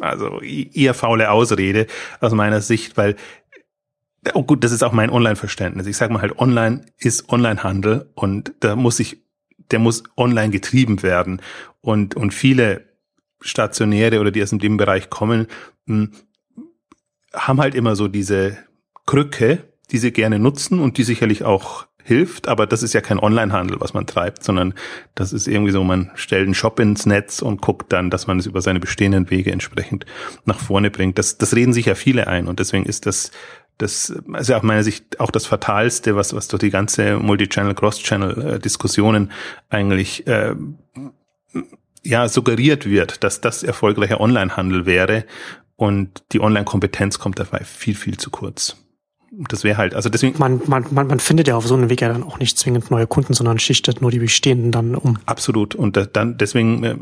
also 0.00 0.40
eher 0.40 0.94
faule 0.94 1.30
Ausrede 1.30 1.86
aus 2.20 2.32
meiner 2.32 2.60
Sicht, 2.60 2.96
weil 2.96 3.16
Oh 4.34 4.42
gut, 4.42 4.62
das 4.64 4.72
ist 4.72 4.82
auch 4.82 4.92
mein 4.92 5.08
Online-Verständnis. 5.08 5.86
Ich 5.86 5.96
sage 5.96 6.12
mal 6.12 6.20
halt, 6.20 6.38
online 6.38 6.84
ist 6.98 7.30
Online-Handel 7.30 8.10
und 8.14 8.52
da 8.60 8.76
muss 8.76 9.00
ich, 9.00 9.22
der 9.70 9.78
muss 9.78 10.02
online 10.14 10.50
getrieben 10.50 11.02
werden. 11.02 11.40
Und, 11.80 12.16
und 12.16 12.34
viele 12.34 12.84
Stationäre 13.40 14.20
oder 14.20 14.30
die 14.30 14.42
aus 14.42 14.50
dem 14.50 14.76
Bereich 14.76 15.08
kommen, 15.08 15.46
hm, 15.86 16.12
haben 17.32 17.60
halt 17.60 17.74
immer 17.74 17.96
so 17.96 18.08
diese 18.08 18.58
Krücke, 19.06 19.64
die 19.90 19.98
sie 19.98 20.12
gerne 20.12 20.38
nutzen 20.38 20.80
und 20.80 20.98
die 20.98 21.04
sicherlich 21.04 21.44
auch 21.44 21.86
hilft, 22.10 22.48
aber 22.48 22.66
das 22.66 22.82
ist 22.82 22.92
ja 22.92 23.00
kein 23.00 23.20
Onlinehandel, 23.20 23.80
was 23.80 23.94
man 23.94 24.04
treibt, 24.04 24.42
sondern 24.42 24.74
das 25.14 25.32
ist 25.32 25.46
irgendwie 25.46 25.70
so, 25.70 25.84
man 25.84 26.10
stellt 26.16 26.44
einen 26.44 26.54
Shop 26.54 26.80
ins 26.80 27.06
Netz 27.06 27.40
und 27.40 27.62
guckt 27.62 27.92
dann, 27.92 28.10
dass 28.10 28.26
man 28.26 28.40
es 28.40 28.46
über 28.46 28.60
seine 28.62 28.80
bestehenden 28.80 29.30
Wege 29.30 29.52
entsprechend 29.52 30.06
nach 30.44 30.58
vorne 30.58 30.90
bringt. 30.90 31.18
Das, 31.18 31.38
das 31.38 31.54
reden 31.54 31.72
sich 31.72 31.86
ja 31.86 31.94
viele 31.94 32.26
ein 32.26 32.48
und 32.48 32.58
deswegen 32.58 32.84
ist 32.84 33.06
das 33.06 33.30
das 33.78 34.12
also 34.32 34.54
aus 34.54 34.62
meiner 34.62 34.82
Sicht 34.82 35.20
auch 35.20 35.30
das 35.30 35.46
Fatalste, 35.46 36.14
was, 36.16 36.34
was 36.34 36.48
durch 36.48 36.60
die 36.60 36.70
ganze 36.70 37.16
Multi-Channel, 37.16 37.74
Cross-Channel-Diskussionen 37.74 39.32
eigentlich 39.70 40.26
äh, 40.26 40.54
ja 42.02 42.28
suggeriert 42.28 42.84
wird, 42.84 43.24
dass 43.24 43.40
das 43.40 43.62
erfolgreicher 43.62 44.20
Onlinehandel 44.20 44.84
wäre 44.84 45.24
und 45.76 46.24
die 46.32 46.40
Online-Kompetenz 46.40 47.18
kommt 47.18 47.38
dabei 47.38 47.64
viel, 47.64 47.94
viel 47.94 48.18
zu 48.18 48.30
kurz 48.30 48.76
das 49.30 49.62
wäre 49.64 49.76
halt, 49.76 49.94
also 49.94 50.08
deswegen. 50.08 50.38
Man, 50.38 50.60
man, 50.66 50.86
man, 50.90 51.06
man 51.06 51.20
findet 51.20 51.48
ja 51.48 51.56
auf 51.56 51.66
so 51.66 51.74
einem 51.74 51.88
Weg 51.88 52.00
ja 52.00 52.08
dann 52.08 52.22
auch 52.22 52.38
nicht 52.38 52.58
zwingend 52.58 52.90
neue 52.90 53.06
Kunden, 53.06 53.32
sondern 53.32 53.58
schichtet 53.58 54.02
nur 54.02 54.10
die 54.10 54.18
bestehenden 54.18 54.72
dann 54.72 54.94
um. 54.94 55.18
Absolut. 55.26 55.74
Und 55.74 55.98
dann 56.14 56.36
deswegen 56.36 56.84
äh, 56.84 56.96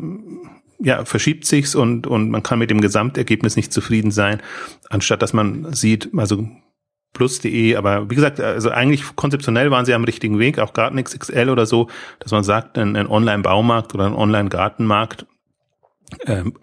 ja, 0.79 1.05
verschiebt 1.05 1.45
sich's 1.47 1.75
und, 1.75 2.07
und 2.07 2.31
man 2.31 2.43
kann 2.43 2.59
mit 2.59 2.71
dem 2.71 2.81
Gesamtergebnis 2.81 3.57
nicht 3.57 3.73
zufrieden 3.73 4.11
sein, 4.11 4.41
anstatt 4.91 5.23
dass 5.23 5.33
man 5.33 5.73
sieht, 5.73 6.11
also 6.17 6.49
plus.de, 7.15 7.75
aber 7.75 8.11
wie 8.11 8.15
gesagt, 8.15 8.39
also 8.41 8.71
eigentlich 8.71 9.17
konzeptionell 9.17 9.71
waren 9.71 9.87
sie 9.87 9.95
am 9.95 10.05
richtigen 10.05 10.39
Weg, 10.39 10.59
auch 10.59 10.75
Garten 10.75 11.03
XXL 11.03 11.49
oder 11.49 11.67
so, 11.67 11.89
dass 12.21 12.31
man 12.31 12.45
sagt, 12.45 12.79
ein, 12.79 12.95
ein 12.95 13.09
Online-Baumarkt 13.09 13.95
oder 13.95 14.07
ein 14.07 14.15
Online-Gartenmarkt 14.15 15.27
ähm, 16.27 16.55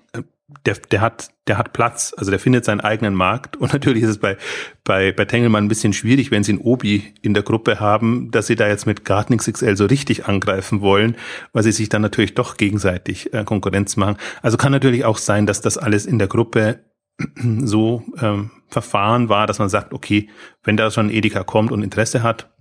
der, 0.66 0.75
der 0.75 1.02
hat, 1.02 1.30
der 1.48 1.58
hat 1.58 1.74
Platz, 1.74 2.14
also 2.16 2.30
der 2.30 2.40
findet 2.40 2.66
seinen 2.66 2.82
eigenen 2.82 3.16
Markt. 3.16 3.58
Und 3.58 3.74
natürlich 3.74 4.04
ist 4.04 4.10
es 4.10 4.18
bei, 4.20 4.38
bei, 4.84 5.12
bei 5.12 5.25
Tengelmann 5.25 5.66
ein 5.66 5.70
bisschen 5.70 5.94
schwierig, 5.94 6.32
wenn 6.32 6.44
sie 6.44 6.54
ein 6.54 6.60
Obi 6.60 7.14
in 7.22 7.34
der 7.34 7.44
Gruppe 7.44 7.80
haben, 7.80 8.32
dass 8.32 8.48
sie 8.48 8.56
da 8.56 8.68
jetzt 8.68 8.86
mit 8.86 9.06
Garten 9.06 9.36
XXL 9.36 9.75
so 9.75 9.86
richtig 9.86 10.28
angreifen 10.28 10.82
wollen, 10.82 11.16
weil 11.54 11.64
sie 11.64 11.72
sich 11.72 11.90
dann 11.90 12.02
natürlich 12.02 12.36
doch 12.36 12.58
gegenseitig 12.58 13.34
äh, 13.34 13.44
Konkurrenz 13.44 13.98
machen. 13.98 14.18
Also 14.42 14.58
kann 14.58 14.72
natürlich 14.72 15.06
auch 15.06 15.18
sein, 15.18 15.46
dass 15.46 15.62
das 15.62 15.78
alles 15.78 16.06
in 16.06 16.20
der 16.20 16.28
Gruppe 16.28 16.80
so 17.64 18.04
ähm, 18.20 18.52
verfahren 18.68 19.30
war, 19.30 19.48
dass 19.48 19.60
man 19.60 19.70
sagt, 19.70 19.94
okay, 19.94 20.30
wenn 20.64 20.78
da 20.78 20.92
schon 20.92 21.10
Edeka 21.10 21.44
kommt 21.44 21.72
und 21.72 21.82
Interesse 21.82 22.24
hat, 22.24 22.54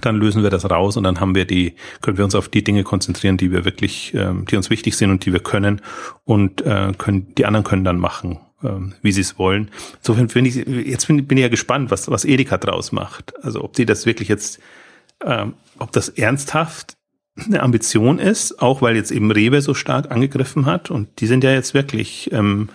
dann 0.00 0.16
lösen 0.16 0.42
wir 0.42 0.50
das 0.50 0.70
raus 0.70 0.96
und 0.96 1.02
dann 1.02 1.18
haben 1.18 1.34
wir 1.34 1.44
die, 1.44 1.74
können 2.00 2.16
wir 2.16 2.24
uns 2.24 2.34
auf 2.34 2.48
die 2.48 2.62
Dinge 2.62 2.84
konzentrieren, 2.84 3.36
die 3.36 3.50
wir 3.50 3.64
wirklich, 3.64 4.14
ähm, 4.14 4.44
die 4.46 4.56
uns 4.56 4.70
wichtig 4.70 4.96
sind 4.96 5.10
und 5.10 5.26
die 5.26 5.32
wir 5.32 5.40
können 5.40 5.80
und 6.24 6.60
äh, 6.62 6.92
können, 6.96 7.34
die 7.34 7.44
anderen 7.44 7.64
können 7.64 7.82
dann 7.82 7.98
machen, 7.98 8.38
ähm, 8.62 8.94
wie 9.02 9.10
sie 9.10 9.22
es 9.22 9.38
wollen. 9.38 9.70
Insofern 9.98 10.28
bin 10.28 10.46
ich, 10.46 10.54
jetzt 10.54 11.08
bin, 11.08 11.26
bin 11.26 11.38
ich 11.38 11.42
ja 11.42 11.48
gespannt, 11.48 11.90
was, 11.90 12.08
was 12.10 12.24
Edeka 12.24 12.56
draus 12.58 12.92
macht. 12.92 13.34
Also 13.44 13.64
ob 13.64 13.74
sie 13.74 13.84
das 13.84 14.06
wirklich 14.06 14.28
jetzt, 14.28 14.60
ähm, 15.24 15.54
ob 15.78 15.90
das 15.90 16.08
ernsthaft 16.08 16.96
eine 17.36 17.60
Ambition 17.60 18.18
ist, 18.18 18.60
auch 18.60 18.82
weil 18.82 18.94
jetzt 18.96 19.10
eben 19.10 19.30
Rewe 19.30 19.60
so 19.60 19.74
stark 19.74 20.10
angegriffen 20.12 20.66
hat 20.66 20.90
und 20.90 21.20
die 21.20 21.26
sind 21.26 21.42
ja 21.42 21.50
jetzt 21.50 21.74
wirklich 21.74 22.30
ähm, 22.32 22.68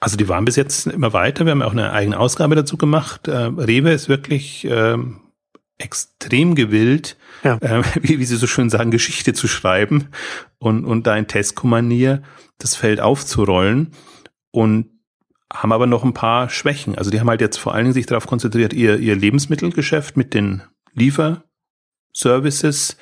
Also 0.00 0.16
die 0.16 0.28
waren 0.28 0.44
bis 0.44 0.56
jetzt 0.56 0.86
immer 0.86 1.12
weiter. 1.12 1.44
Wir 1.44 1.52
haben 1.52 1.62
auch 1.62 1.72
eine 1.72 1.92
eigene 1.92 2.18
Ausgabe 2.18 2.56
dazu 2.56 2.76
gemacht. 2.76 3.28
Äh, 3.28 3.36
Rewe 3.36 3.90
ist 3.92 4.08
wirklich 4.08 4.66
ähm, 4.68 5.20
extrem 5.78 6.54
gewillt, 6.54 7.16
ja. 7.42 7.56
äh, 7.56 7.82
wie, 8.02 8.18
wie 8.18 8.24
Sie 8.24 8.36
so 8.36 8.46
schön 8.46 8.70
sagen, 8.70 8.90
Geschichte 8.90 9.32
zu 9.32 9.48
schreiben 9.48 10.08
und, 10.58 10.84
und 10.84 11.06
da 11.06 11.16
in 11.16 11.26
Tesco-Manier 11.26 12.22
das 12.58 12.76
Feld 12.76 13.00
aufzurollen 13.00 13.92
und 14.50 14.90
haben 15.52 15.72
aber 15.72 15.86
noch 15.86 16.04
ein 16.04 16.14
paar 16.14 16.48
Schwächen. 16.50 16.96
Also 16.96 17.10
die 17.10 17.20
haben 17.20 17.28
halt 17.28 17.40
jetzt 17.40 17.58
vor 17.58 17.74
allen 17.74 17.84
Dingen 17.84 17.94
sich 17.94 18.06
darauf 18.06 18.26
konzentriert, 18.26 18.72
ihr, 18.72 18.98
ihr 18.98 19.14
Lebensmittelgeschäft 19.14 20.16
mit 20.16 20.34
den 20.34 20.62
Lieferservices 20.94 22.96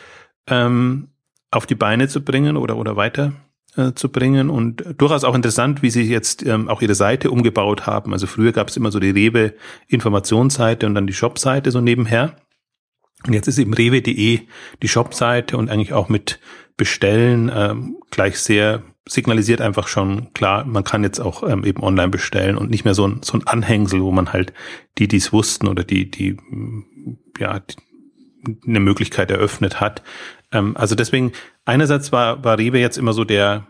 ähm, 0.48 1.08
auf 1.50 1.66
die 1.66 1.74
Beine 1.74 2.08
zu 2.08 2.22
bringen 2.22 2.56
oder, 2.56 2.76
oder 2.76 2.96
weiter 2.96 3.32
äh, 3.76 3.92
zu 3.92 4.10
bringen 4.10 4.50
und 4.50 4.84
durchaus 4.98 5.24
auch 5.24 5.34
interessant, 5.34 5.82
wie 5.82 5.90
sie 5.90 6.02
jetzt 6.02 6.44
ähm, 6.44 6.68
auch 6.68 6.82
ihre 6.82 6.94
Seite 6.94 7.30
umgebaut 7.30 7.86
haben. 7.86 8.12
Also 8.12 8.26
früher 8.26 8.52
gab 8.52 8.68
es 8.68 8.76
immer 8.76 8.90
so 8.90 9.00
die 9.00 9.10
Rewe 9.10 9.54
Informationsseite 9.88 10.86
und 10.86 10.94
dann 10.94 11.06
die 11.06 11.14
Shopseite 11.14 11.70
so 11.70 11.80
nebenher. 11.80 12.36
Und 13.26 13.32
jetzt 13.34 13.48
ist 13.48 13.58
eben 13.58 13.74
rewe.de 13.74 14.40
die 14.82 14.88
Shopseite 14.88 15.56
und 15.56 15.70
eigentlich 15.70 15.92
auch 15.92 16.08
mit 16.08 16.40
Bestellen 16.76 17.50
ähm, 17.54 17.98
gleich 18.10 18.38
sehr 18.38 18.82
signalisiert 19.08 19.60
einfach 19.60 19.88
schon 19.88 20.32
klar, 20.32 20.64
man 20.64 20.84
kann 20.84 21.02
jetzt 21.02 21.18
auch 21.20 21.42
ähm, 21.48 21.64
eben 21.64 21.82
online 21.82 22.08
bestellen 22.08 22.56
und 22.56 22.70
nicht 22.70 22.84
mehr 22.84 22.94
so 22.94 23.06
ein, 23.06 23.20
so 23.22 23.36
ein 23.36 23.46
Anhängsel, 23.46 24.00
wo 24.02 24.12
man 24.12 24.32
halt 24.32 24.52
die, 24.98 25.08
die 25.08 25.16
es 25.16 25.32
wussten 25.32 25.66
oder 25.66 25.82
die, 25.84 26.10
die, 26.10 26.36
ja, 27.38 27.60
die, 27.60 27.76
eine 28.66 28.80
Möglichkeit 28.80 29.30
eröffnet 29.30 29.80
hat. 29.80 30.02
Ähm, 30.52 30.76
also 30.76 30.94
deswegen, 30.94 31.32
einerseits 31.64 32.12
war, 32.12 32.44
war 32.44 32.58
Rewe 32.58 32.78
jetzt 32.78 32.96
immer 32.96 33.12
so 33.12 33.24
der, 33.24 33.66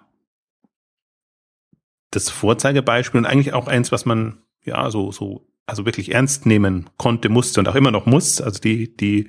das 2.11 2.29
Vorzeigebeispiel 2.29 3.19
und 3.19 3.27
eigentlich 3.27 3.55
auch 3.55 3.69
eins, 3.69 3.91
was 3.91 4.05
man, 4.05 4.43
ja, 4.63 4.91
so, 4.91 5.13
so, 5.13 5.47
also 5.67 5.87
wirklich 5.87 6.13
ernst 6.13 6.47
nehmen 6.47 6.91
konnte, 6.97 7.29
musste 7.29 7.61
und 7.61 7.69
auch 7.69 7.75
immer 7.75 7.91
noch 7.91 8.07
muss. 8.07 8.41
Also 8.41 8.61
die, 8.61 8.97
die, 8.97 9.29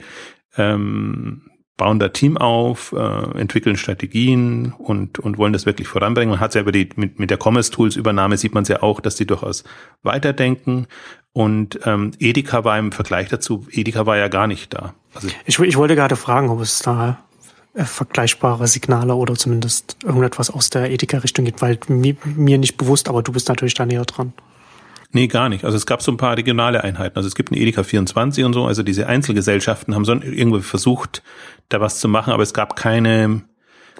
ähm, 0.57 1.43
bauen 1.77 1.99
da 1.99 2.09
Team 2.09 2.37
auf, 2.37 2.93
äh, 2.93 3.39
entwickeln 3.39 3.77
Strategien 3.77 4.73
und, 4.77 5.19
und 5.19 5.37
wollen 5.37 5.53
das 5.53 5.65
wirklich 5.65 5.87
voranbringen. 5.87 6.29
Man 6.29 6.39
hat 6.39 6.51
es 6.51 6.55
ja 6.55 6.61
über 6.61 6.71
die, 6.71 6.89
mit, 6.95 7.19
mit 7.19 7.29
der 7.29 7.39
Commerce 7.41 7.71
Tools 7.71 7.95
Übernahme 7.95 8.37
sieht 8.37 8.53
man 8.53 8.63
es 8.63 8.69
ja 8.69 8.83
auch, 8.83 8.99
dass 8.99 9.15
die 9.15 9.25
durchaus 9.25 9.63
weiterdenken. 10.03 10.87
Und 11.31 11.79
ähm, 11.85 12.11
Edeka 12.19 12.63
war 12.63 12.77
im 12.77 12.91
Vergleich 12.91 13.29
dazu, 13.29 13.65
Edeka 13.71 14.05
war 14.05 14.17
ja 14.17 14.27
gar 14.27 14.45
nicht 14.45 14.73
da. 14.73 14.93
Also 15.15 15.29
ich, 15.45 15.59
ich 15.59 15.77
wollte 15.77 15.95
gerade 15.95 16.15
fragen, 16.15 16.49
ob 16.49 16.61
es 16.61 16.79
da 16.79 17.23
äh, 17.73 17.85
vergleichbare 17.85 18.67
Signale 18.67 19.15
oder 19.15 19.33
zumindest 19.33 19.97
irgendetwas 20.03 20.51
aus 20.51 20.69
der 20.69 20.91
Edeka-Richtung 20.91 21.43
gibt, 21.45 21.63
weil 21.63 21.79
mir, 21.87 22.15
mir 22.23 22.59
nicht 22.59 22.77
bewusst, 22.77 23.09
aber 23.09 23.23
du 23.23 23.31
bist 23.31 23.49
natürlich 23.49 23.73
da 23.73 23.87
näher 23.87 24.05
dran. 24.05 24.33
Nee, 25.15 25.27
gar 25.27 25.47
nicht. 25.47 25.63
Also 25.63 25.77
es 25.77 25.85
gab 25.85 26.01
so 26.01 26.11
ein 26.11 26.17
paar 26.17 26.35
regionale 26.35 26.83
Einheiten. 26.83 27.15
Also 27.17 27.27
es 27.27 27.35
gibt 27.35 27.51
eine 27.51 27.61
Edeka 27.61 27.83
24 27.83 28.43
und 28.45 28.53
so. 28.53 28.65
Also 28.65 28.81
diese 28.81 29.05
Einzelgesellschaften 29.05 29.93
haben 29.93 30.05
so 30.05 30.13
irgendwie 30.13 30.61
versucht, 30.61 31.21
da 31.69 31.79
was 31.79 31.99
zu 31.99 32.07
machen, 32.07 32.33
aber 32.33 32.41
es 32.41 32.55
gab 32.55 32.75
keine, 32.75 33.43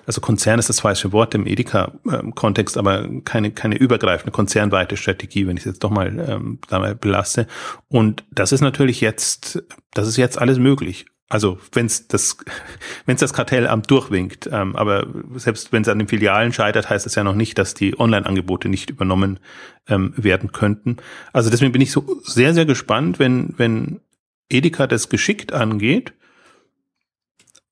also 0.08 0.22
Konzern 0.22 0.58
ist 0.58 0.70
das 0.70 0.79
falsche 0.79 1.12
Wort 1.12 1.36
im 1.36 1.46
Edeka-Kontext, 1.46 2.77
aber 2.77 3.08
keine, 3.25 3.51
keine 3.51 3.77
übergreifende 3.77 4.32
konzernweite 4.32 4.98
Strategie, 4.98 5.46
wenn 5.46 5.55
ich 5.55 5.62
es 5.62 5.65
jetzt 5.65 5.84
doch 5.84 5.91
mal 5.91 6.08
ähm, 6.27 6.58
dabei 6.67 6.96
belasse. 6.96 7.46
Und 7.89 8.24
das 8.32 8.51
ist 8.51 8.62
natürlich 8.62 9.00
jetzt, 9.00 9.63
das 9.93 10.08
ist 10.08 10.17
jetzt 10.17 10.39
alles 10.39 10.58
möglich. 10.58 11.05
Also 11.34 11.58
wenn 11.72 11.88
es 11.88 12.08
das, 12.08 12.38
wenn 13.08 13.16
es 13.16 13.22
das 13.22 13.34
Kartellamt 13.34 13.90
durchwinkt, 13.90 14.48
ähm, 14.52 14.75
aber 14.75 15.08
selbst 15.34 15.72
wenn 15.72 15.82
es 15.82 15.88
an 15.88 15.98
den 15.98 16.08
Filialen 16.08 16.54
scheitert, 16.54 16.92
heißt 16.92 17.08
es 17.08 17.16
ja 17.16 17.24
noch 17.24 17.34
nicht, 17.34 17.58
dass 17.58 17.74
die 17.74 18.00
Online-Angebote 18.00 18.70
nicht 18.70 18.92
übernommen 18.92 19.40
ähm, 19.88 20.13
werden 20.16 20.52
könnten. 20.52 20.98
Also 21.32 21.50
deswegen 21.50 21.72
bin 21.72 21.82
ich 21.82 21.92
so 21.92 22.22
sehr, 22.24 22.54
sehr 22.54 22.66
gespannt, 22.66 23.18
wenn, 23.18 23.56
wenn 23.58 24.00
Edeka 24.48 24.86
das 24.86 25.10
geschickt 25.10 25.54
angeht, 25.54 26.13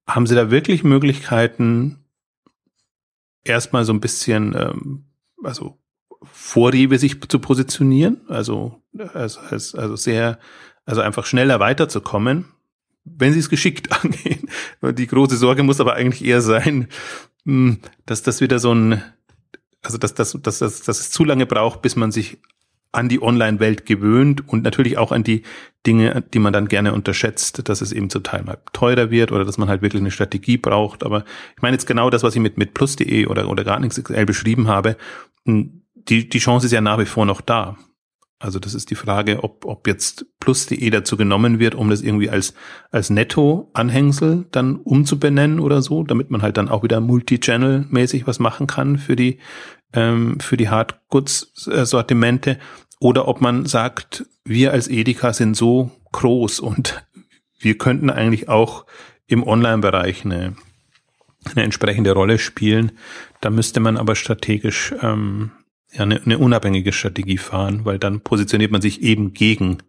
haben 0.08 0.26
sie 0.26 0.34
da 0.34 0.50
wirklich 0.50 0.84
Möglichkeiten, 0.84 2.00
erstmal 3.44 3.86
so 3.86 3.94
ein 3.94 4.02
bisschen, 4.02 4.56
ähm, 4.56 5.06
also 5.44 5.78
vor 6.24 6.72
sich 6.74 7.22
zu 7.30 7.38
positionieren, 7.38 8.22
also, 8.28 8.82
also, 9.14 9.40
also 9.40 9.96
sehr, 9.96 10.40
also 10.84 11.02
einfach 11.02 11.28
schneller 11.28 11.60
weiterzukommen 11.60 12.46
wenn 13.04 13.34
sie 13.34 13.40
es 13.40 13.50
geschickt 13.50 13.92
angehen. 14.04 14.50
Die 14.82 15.08
große 15.08 15.38
Sorge 15.38 15.64
muss 15.64 15.80
aber 15.80 15.96
eigentlich 15.96 16.24
eher 16.26 16.42
sein, 16.42 16.88
hm, 17.46 17.80
dass 18.06 18.24
das 18.24 18.42
wieder 18.42 18.60
so 18.60 18.74
ein, 18.74 19.02
also 19.82 19.98
dass, 19.98 20.14
dass, 20.14 20.38
dass, 20.42 20.60
dass, 20.60 20.82
dass 20.82 21.00
es 21.00 21.12
zu 21.12 21.24
lange 21.24 21.46
braucht, 21.46 21.82
bis 21.82 21.96
man 21.96 22.12
sich 22.12 22.38
an 22.94 23.08
die 23.08 23.22
Online-Welt 23.22 23.86
gewöhnt 23.86 24.48
und 24.50 24.64
natürlich 24.64 24.98
auch 24.98 25.12
an 25.12 25.24
die 25.24 25.44
Dinge, 25.88 26.24
die 26.34 26.40
man 26.40 26.52
dann 26.52 26.68
gerne 26.68 26.94
unterschätzt, 26.94 27.68
dass 27.70 27.82
es 27.82 27.94
eben 27.94 28.10
zum 28.10 28.24
Teil 28.24 28.44
mal 28.44 28.58
teurer 28.74 29.10
wird 29.10 29.32
oder 29.32 29.46
dass 29.46 29.58
man 29.58 29.70
halt 29.70 29.82
wirklich 29.82 30.02
eine 30.02 30.12
Strategie 30.12 30.58
braucht. 30.58 31.04
Aber 31.04 31.24
ich 31.56 31.62
meine 31.62 31.76
jetzt 31.76 31.88
genau 31.88 32.10
das, 32.10 32.22
was 32.22 32.36
ich 32.36 32.42
mit, 32.42 32.58
mit 32.58 32.74
plus.de 32.74 33.28
oder, 33.28 33.48
oder 33.48 33.80
XL 33.88 34.26
beschrieben 34.26 34.68
habe. 34.68 34.98
Hm, 35.46 35.84
die, 35.96 36.28
die 36.28 36.40
Chance 36.40 36.66
ist 36.66 36.74
ja 36.74 36.82
nach 36.82 37.00
wie 37.00 37.06
vor 37.06 37.26
noch 37.26 37.42
da. 37.42 37.78
Also 38.42 38.58
das 38.58 38.74
ist 38.74 38.90
die 38.90 38.96
Frage, 38.96 39.44
ob, 39.44 39.66
ob 39.66 39.88
jetzt 39.88 40.26
plus.de 40.40 40.90
dazu 40.90 41.16
genommen 41.16 41.60
wird, 41.60 41.76
um 41.76 41.92
das 41.92 42.02
irgendwie 42.02 42.32
als, 42.32 42.56
als 42.90 43.12
Netto-Anhängsel 43.12 44.48
dann 44.52 44.78
umzubenennen 44.78 45.60
oder 45.60 45.84
so, 45.84 46.04
damit 46.04 46.32
man 46.32 46.42
halt 46.42 46.58
dann 46.58 46.68
auch 46.68 46.82
wieder 46.82 47.00
Multi-Channel-mäßig 47.02 48.26
was 48.26 48.40
machen 48.40 48.66
kann 48.66 48.98
für 48.98 49.16
die, 49.16 49.38
ähm, 49.94 50.40
für 50.40 50.58
die 50.58 50.70
Hardgoods-Sortimente. 50.70 52.58
Oder 53.00 53.28
ob 53.28 53.42
man 53.42 53.68
sagt, 53.68 54.26
wir 54.44 54.72
als 54.72 54.88
Edeka 54.88 55.34
sind 55.34 55.56
so 55.56 55.92
groß 56.12 56.62
und 56.62 57.06
wir 57.60 57.78
könnten 57.78 58.10
eigentlich 58.10 58.50
auch 58.50 58.88
im 59.28 59.44
Online-Bereich 59.44 60.26
eine, 60.26 60.56
eine 61.46 61.64
entsprechende 61.64 62.14
Rolle 62.14 62.40
spielen. 62.40 62.94
Da 63.40 63.52
müsste 63.52 63.80
man 63.80 63.98
aber 63.98 64.16
strategisch 64.16 64.96
ähm, 65.00 65.52
ja, 65.92 66.04
eine, 66.04 66.22
eine 66.22 66.38
unabhängige 66.38 66.94
Strategie 66.94 67.38
fahren, 67.38 67.86
weil 67.86 68.00
dann 68.00 68.22
positioniert 68.22 68.72
man 68.72 68.82
sich 68.82 69.02
eben 69.02 69.34
gegen 69.34 69.80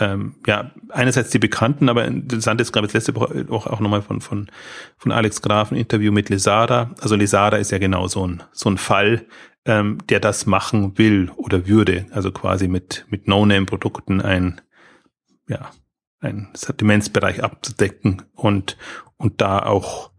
ähm, 0.00 0.36
ja, 0.46 0.70
einerseits 0.90 1.30
die 1.30 1.38
Bekannten, 1.38 1.88
aber 1.88 2.04
interessant 2.04 2.60
ist, 2.60 2.72
glaube 2.72 2.86
ich, 2.86 2.94
letzte 2.94 3.16
Woche 3.16 3.46
auch, 3.50 3.66
auch 3.66 3.80
nochmal 3.80 4.02
von, 4.02 4.20
von, 4.20 4.48
von 4.96 5.12
Alex 5.12 5.42
Graf 5.42 5.72
ein 5.72 5.76
Interview 5.76 6.12
mit 6.12 6.28
Lesada. 6.28 6.94
Also 7.00 7.16
Lesada 7.16 7.56
ist 7.56 7.72
ja 7.72 7.78
genau 7.78 8.06
so 8.06 8.26
ein, 8.26 8.42
so 8.52 8.70
ein 8.70 8.78
Fall, 8.78 9.26
ähm, 9.64 9.98
der 10.08 10.20
das 10.20 10.46
machen 10.46 10.98
will 10.98 11.30
oder 11.36 11.66
würde. 11.66 12.06
Also 12.12 12.30
quasi 12.30 12.68
mit, 12.68 13.06
mit 13.10 13.26
No-Name-Produkten 13.26 14.20
ein, 14.20 14.60
ja, 15.48 15.70
ein 16.20 16.48
Sortimentsbereich 16.54 17.42
abzudecken 17.42 18.22
und, 18.34 18.76
und 19.16 19.40
da 19.40 19.60
auch, 19.60 20.10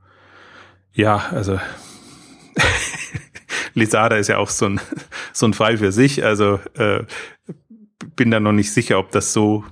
ja, 0.91 1.29
also 1.31 1.59
Lisada 3.73 4.15
ist 4.17 4.27
ja 4.27 4.38
auch 4.38 4.49
so 4.49 4.65
ein, 4.65 4.81
so 5.33 5.45
ein 5.45 5.53
Fall 5.53 5.77
für 5.77 5.91
sich. 5.91 6.23
Also 6.23 6.59
äh, 6.75 7.03
bin 8.15 8.31
da 8.31 8.39
noch 8.39 8.51
nicht 8.51 8.71
sicher, 8.71 8.99
ob 8.99 9.11
das 9.11 9.33
so 9.33 9.63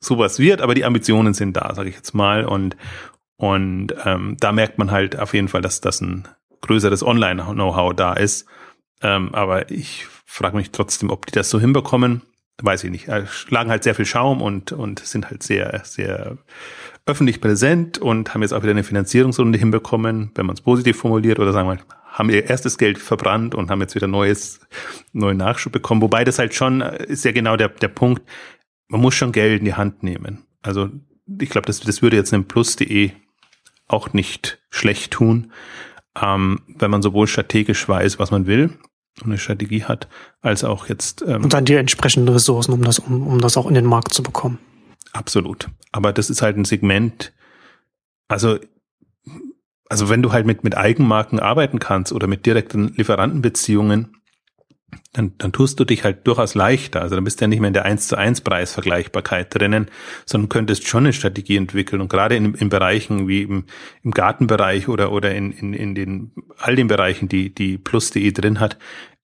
sowas 0.00 0.38
wird, 0.38 0.60
aber 0.60 0.74
die 0.74 0.84
Ambitionen 0.84 1.34
sind 1.34 1.56
da, 1.56 1.74
sage 1.74 1.88
ich 1.88 1.96
jetzt 1.96 2.14
mal. 2.14 2.44
Und, 2.44 2.76
und 3.36 3.94
ähm, 4.04 4.36
da 4.38 4.52
merkt 4.52 4.78
man 4.78 4.90
halt 4.90 5.18
auf 5.18 5.34
jeden 5.34 5.48
Fall, 5.48 5.62
dass 5.62 5.80
das 5.80 6.00
ein 6.00 6.28
größeres 6.60 7.02
Online-Know-how 7.02 7.94
da 7.94 8.12
ist. 8.12 8.46
Ähm, 9.02 9.34
aber 9.34 9.70
ich 9.70 10.06
frage 10.24 10.56
mich 10.56 10.70
trotzdem, 10.70 11.10
ob 11.10 11.26
die 11.26 11.32
das 11.32 11.50
so 11.50 11.60
hinbekommen. 11.60 12.22
Weiß 12.62 12.84
ich 12.84 12.90
nicht. 12.90 13.08
Schlagen 13.30 13.70
halt 13.70 13.84
sehr 13.84 13.94
viel 13.94 14.06
Schaum 14.06 14.40
und, 14.40 14.72
und 14.72 15.00
sind 15.00 15.28
halt 15.28 15.42
sehr, 15.42 15.82
sehr 15.84 16.38
öffentlich 17.04 17.40
präsent 17.40 17.98
und 17.98 18.32
haben 18.32 18.42
jetzt 18.42 18.52
auch 18.52 18.62
wieder 18.62 18.70
eine 18.70 18.82
Finanzierungsrunde 18.82 19.58
hinbekommen, 19.58 20.32
wenn 20.34 20.46
man 20.46 20.54
es 20.54 20.62
positiv 20.62 20.96
formuliert, 20.96 21.38
oder 21.38 21.52
sagen 21.52 21.68
wir, 21.68 21.78
haben 22.16 22.30
ihr 22.30 22.48
erstes 22.48 22.78
Geld 22.78 22.98
verbrannt 22.98 23.54
und 23.54 23.70
haben 23.70 23.82
jetzt 23.82 23.94
wieder 23.94 24.06
neues, 24.06 24.60
neuen 25.12 25.36
Nachschub 25.36 25.72
bekommen. 25.72 26.00
Wobei 26.00 26.24
das 26.24 26.38
halt 26.38 26.54
schon 26.54 26.80
ist 26.80 27.26
ja 27.26 27.32
genau 27.32 27.56
der, 27.56 27.68
der 27.68 27.88
Punkt. 27.88 28.22
Man 28.88 29.02
muss 29.02 29.14
schon 29.14 29.32
Geld 29.32 29.58
in 29.58 29.66
die 29.66 29.74
Hand 29.74 30.02
nehmen. 30.02 30.46
Also 30.62 30.88
ich 31.26 31.50
glaube, 31.50 31.66
das, 31.66 31.80
das 31.80 32.00
würde 32.00 32.16
jetzt 32.16 32.32
einem 32.32 32.46
Plus.de 32.46 33.10
auch 33.86 34.14
nicht 34.14 34.58
schlecht 34.70 35.12
tun, 35.12 35.52
ähm, 36.20 36.62
wenn 36.66 36.90
man 36.90 37.02
sowohl 37.02 37.26
strategisch 37.26 37.86
weiß, 37.86 38.18
was 38.18 38.30
man 38.30 38.46
will 38.46 38.70
und 39.20 39.26
eine 39.26 39.38
Strategie 39.38 39.84
hat, 39.84 40.08
als 40.40 40.64
auch 40.64 40.88
jetzt 40.88 41.22
ähm, 41.22 41.44
und 41.44 41.52
dann 41.52 41.66
die 41.66 41.74
entsprechenden 41.74 42.32
Ressourcen, 42.32 42.72
um 42.72 42.82
das 42.82 42.98
um, 42.98 43.26
um 43.26 43.40
das 43.40 43.58
auch 43.58 43.66
in 43.66 43.74
den 43.74 43.84
Markt 43.84 44.14
zu 44.14 44.22
bekommen. 44.22 44.58
Absolut. 45.12 45.68
Aber 45.92 46.12
das 46.12 46.30
ist 46.30 46.40
halt 46.40 46.56
ein 46.56 46.64
Segment. 46.64 47.32
Also 48.28 48.58
also 49.88 50.08
wenn 50.08 50.22
du 50.22 50.32
halt 50.32 50.46
mit, 50.46 50.64
mit 50.64 50.76
Eigenmarken 50.76 51.40
arbeiten 51.40 51.78
kannst 51.78 52.12
oder 52.12 52.26
mit 52.26 52.46
direkten 52.46 52.88
Lieferantenbeziehungen, 52.96 54.16
dann, 55.12 55.34
dann 55.38 55.52
tust 55.52 55.80
du 55.80 55.84
dich 55.84 56.04
halt 56.04 56.26
durchaus 56.26 56.54
leichter. 56.54 57.00
Also 57.02 57.14
dann 57.14 57.24
bist 57.24 57.40
du 57.40 57.44
ja 57.44 57.48
nicht 57.48 57.60
mehr 57.60 57.68
in 57.68 57.74
der 57.74 57.84
1 57.84 58.08
zu 58.08 58.16
1 58.16 58.42
Preisvergleichbarkeit 58.42 59.54
drinnen, 59.54 59.86
sondern 60.26 60.48
könntest 60.48 60.86
schon 60.86 61.04
eine 61.04 61.12
Strategie 61.12 61.56
entwickeln. 61.56 62.00
Und 62.00 62.08
gerade 62.08 62.36
in, 62.36 62.54
in 62.54 62.68
Bereichen 62.68 63.26
wie 63.26 63.42
im, 63.42 63.64
im 64.02 64.10
Gartenbereich 64.10 64.88
oder, 64.88 65.12
oder 65.12 65.34
in, 65.34 65.52
in, 65.52 65.72
in 65.72 65.94
den, 65.94 66.32
all 66.58 66.76
den 66.76 66.88
Bereichen, 66.88 67.28
die, 67.28 67.54
die 67.54 67.78
Plus.de 67.78 68.30
drin 68.32 68.60
hat, 68.60 68.78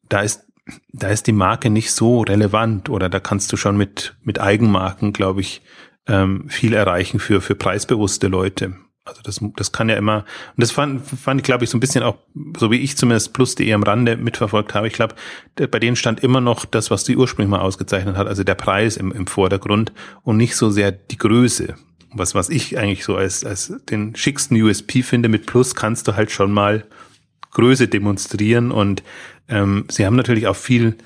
da 0.08 0.20
ist 0.20 0.46
da 0.92 1.08
ist 1.08 1.26
die 1.26 1.32
Marke 1.32 1.70
nicht 1.70 1.90
so 1.90 2.20
relevant 2.20 2.88
oder 2.88 3.08
da 3.08 3.18
kannst 3.18 3.52
du 3.52 3.56
schon 3.56 3.76
mit, 3.76 4.16
mit 4.22 4.40
Eigenmarken, 4.40 5.12
glaube 5.12 5.40
ich, 5.40 5.62
ähm, 6.06 6.48
viel 6.48 6.72
erreichen 6.72 7.18
für, 7.18 7.40
für 7.40 7.56
preisbewusste 7.56 8.28
Leute. 8.28 8.74
Also 9.04 9.20
das, 9.22 9.40
das 9.56 9.72
kann 9.72 9.88
ja 9.88 9.96
immer, 9.96 10.18
und 10.18 10.58
das 10.58 10.70
fand, 10.70 11.04
fand 11.04 11.40
ich, 11.40 11.44
glaube 11.44 11.64
ich, 11.64 11.70
so 11.70 11.76
ein 11.76 11.80
bisschen 11.80 12.04
auch, 12.04 12.18
so 12.56 12.70
wie 12.70 12.76
ich 12.76 12.96
zumindest 12.96 13.32
plus.de 13.32 13.72
am 13.72 13.82
Rande 13.82 14.16
mitverfolgt 14.16 14.74
habe. 14.74 14.86
Ich 14.86 14.92
glaube, 14.92 15.16
bei 15.56 15.80
denen 15.80 15.96
stand 15.96 16.20
immer 16.20 16.40
noch 16.40 16.64
das, 16.64 16.92
was 16.92 17.02
die 17.02 17.16
ursprünglich 17.16 17.50
mal 17.50 17.60
ausgezeichnet 17.60 18.16
hat, 18.16 18.28
also 18.28 18.44
der 18.44 18.54
Preis 18.54 18.96
im, 18.96 19.10
im 19.10 19.26
Vordergrund 19.26 19.92
und 20.22 20.36
nicht 20.36 20.54
so 20.54 20.70
sehr 20.70 20.92
die 20.92 21.18
Größe. 21.18 21.74
Was, 22.14 22.36
was 22.36 22.48
ich 22.48 22.78
eigentlich 22.78 23.04
so 23.04 23.16
als, 23.16 23.44
als 23.44 23.72
den 23.90 24.14
schicksten 24.14 24.60
USP 24.60 25.02
finde, 25.02 25.28
mit 25.28 25.46
Plus 25.46 25.74
kannst 25.74 26.06
du 26.06 26.14
halt 26.14 26.30
schon 26.30 26.52
mal 26.52 26.84
Größe 27.52 27.88
demonstrieren 27.88 28.70
und 28.70 29.02
ähm, 29.48 29.86
sie 29.90 30.06
haben 30.06 30.16
natürlich 30.16 30.46
auch 30.46 30.56
viel 30.56 30.96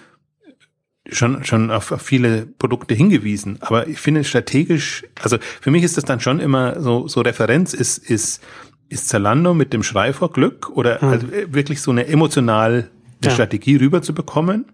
schon, 1.11 1.45
schon 1.45 1.71
auf, 1.71 1.93
auf 1.93 2.03
viele 2.03 2.47
Produkte 2.47 2.95
hingewiesen. 2.95 3.59
Aber 3.61 3.87
ich 3.87 3.99
finde 3.99 4.25
strategisch, 4.25 5.05
also 5.23 5.39
für 5.61 5.71
mich 5.71 5.83
ist 5.83 5.97
das 5.97 6.05
dann 6.05 6.21
schon 6.21 6.41
immer 6.41 6.81
so, 6.81 7.09
so 7.09 7.21
Referenz 7.21 7.75
ist, 7.75 7.99
ist, 7.99 8.43
ist 8.89 9.09
Zalando 9.09 9.55
mit 9.55 9.73
dem 9.73 9.83
Schrei 9.83 10.13
vor 10.13 10.33
Glück 10.33 10.71
oder 10.71 11.03
mhm. 11.03 11.09
also 11.09 11.27
wirklich 11.49 11.81
so 11.81 11.91
eine 11.91 12.07
emotionale 12.07 12.91
ja. 13.25 13.31
Strategie 13.31 13.77
rüberzubekommen 13.77 14.67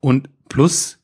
und 0.00 0.28
plus 0.48 0.98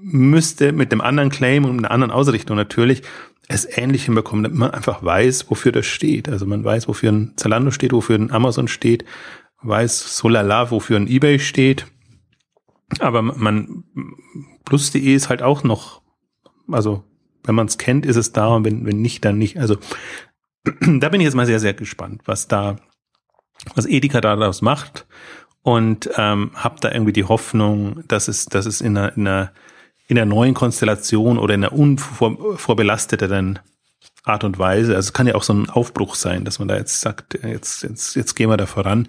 müsste 0.00 0.72
mit 0.72 0.92
dem 0.92 1.00
anderen 1.00 1.30
Claim 1.30 1.64
und 1.64 1.78
einer 1.78 1.90
anderen 1.90 2.12
Ausrichtung 2.12 2.56
natürlich 2.56 3.02
es 3.48 3.66
ähnlich 3.78 4.04
hinbekommen, 4.04 4.42
damit 4.42 4.58
man 4.58 4.70
einfach 4.70 5.02
weiß, 5.02 5.50
wofür 5.50 5.72
das 5.72 5.86
steht. 5.86 6.28
Also 6.28 6.44
man 6.44 6.64
weiß, 6.64 6.86
wofür 6.86 7.10
ein 7.10 7.32
Zalando 7.36 7.70
steht, 7.70 7.92
wofür 7.92 8.16
ein 8.16 8.30
Amazon 8.30 8.68
steht, 8.68 9.06
weiß 9.62 10.16
so 10.16 10.28
lala, 10.28 10.70
wofür 10.70 10.96
ein 10.96 11.08
Ebay 11.08 11.38
steht 11.38 11.86
aber 13.00 13.22
man, 13.22 13.84
plus.de 14.64 15.14
ist 15.14 15.28
halt 15.28 15.42
auch 15.42 15.62
noch, 15.62 16.02
also 16.70 17.04
wenn 17.44 17.54
man 17.54 17.66
es 17.66 17.78
kennt, 17.78 18.06
ist 18.06 18.16
es 18.16 18.32
da 18.32 18.48
und 18.48 18.64
wenn, 18.64 18.86
wenn 18.86 19.00
nicht, 19.00 19.24
dann 19.24 19.38
nicht. 19.38 19.58
Also 19.58 19.76
da 20.64 21.08
bin 21.08 21.20
ich 21.20 21.26
jetzt 21.26 21.34
mal 21.34 21.46
sehr, 21.46 21.60
sehr 21.60 21.74
gespannt, 21.74 22.22
was 22.24 22.48
da, 22.48 22.76
was 23.74 23.86
Edeka 23.86 24.20
daraus 24.20 24.62
macht 24.62 25.06
und 25.62 26.10
ähm, 26.16 26.50
habe 26.54 26.80
da 26.80 26.92
irgendwie 26.92 27.12
die 27.12 27.24
Hoffnung, 27.24 28.02
dass 28.08 28.28
es, 28.28 28.46
dass 28.46 28.66
es 28.66 28.80
in 28.80 28.96
einer, 28.96 29.16
in 29.16 29.26
einer, 29.26 29.52
in 30.06 30.18
einer 30.18 30.26
neuen 30.26 30.54
Konstellation 30.54 31.38
oder 31.38 31.54
in 31.54 31.64
einer 31.64 31.72
unvorbelasteten 31.72 33.58
Art 34.24 34.44
und 34.44 34.58
Weise, 34.58 34.94
also 34.94 35.08
es 35.08 35.12
kann 35.12 35.26
ja 35.26 35.34
auch 35.34 35.42
so 35.42 35.54
ein 35.54 35.70
Aufbruch 35.70 36.14
sein, 36.14 36.44
dass 36.44 36.58
man 36.58 36.68
da 36.68 36.76
jetzt 36.76 37.00
sagt, 37.00 37.38
jetzt, 37.42 37.82
jetzt, 37.82 38.14
jetzt 38.14 38.34
gehen 38.34 38.50
wir 38.50 38.56
da 38.56 38.66
voran, 38.66 39.08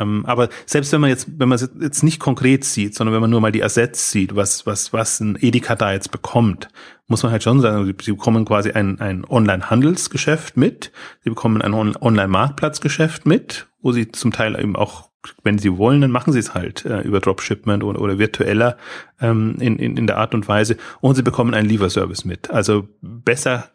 ähm, 0.00 0.24
aber 0.26 0.48
selbst 0.66 0.92
wenn 0.92 1.00
man 1.00 1.10
jetzt, 1.10 1.28
wenn 1.38 1.48
man 1.48 1.56
es 1.56 1.70
jetzt 1.80 2.02
nicht 2.02 2.20
konkret 2.20 2.64
sieht, 2.64 2.94
sondern 2.94 3.14
wenn 3.14 3.20
man 3.20 3.30
nur 3.30 3.40
mal 3.40 3.52
die 3.52 3.64
Assets 3.64 4.10
sieht, 4.10 4.36
was, 4.36 4.66
was, 4.66 4.92
was 4.92 5.20
ein 5.20 5.38
Edeka 5.40 5.74
da 5.74 5.92
jetzt 5.92 6.10
bekommt, 6.10 6.68
muss 7.06 7.22
man 7.22 7.32
halt 7.32 7.42
schon 7.42 7.60
sagen, 7.60 7.86
sie 8.00 8.12
bekommen 8.12 8.44
quasi 8.44 8.72
ein, 8.72 9.00
ein 9.00 9.24
Online-Handelsgeschäft 9.24 10.56
mit, 10.56 10.92
sie 11.24 11.30
bekommen 11.30 11.62
ein 11.62 11.74
Online-Marktplatzgeschäft 11.74 13.26
mit, 13.26 13.66
wo 13.80 13.92
sie 13.92 14.12
zum 14.12 14.32
Teil 14.32 14.58
eben 14.60 14.76
auch 14.76 15.08
wenn 15.42 15.58
sie 15.58 15.76
wollen, 15.76 16.00
dann 16.00 16.10
machen 16.10 16.32
sie 16.32 16.38
es 16.38 16.54
halt 16.54 16.84
äh, 16.84 17.00
über 17.00 17.20
Dropshipment 17.20 17.82
oder, 17.82 18.00
oder 18.00 18.18
virtueller 18.18 18.76
ähm, 19.20 19.56
in, 19.58 19.78
in, 19.78 19.96
in 19.96 20.06
der 20.06 20.16
Art 20.16 20.34
und 20.34 20.46
Weise. 20.48 20.76
Und 21.00 21.16
sie 21.16 21.22
bekommen 21.22 21.54
einen 21.54 21.68
Lieferservice 21.68 22.24
mit. 22.24 22.50
Also 22.50 22.88
besser 23.00 23.68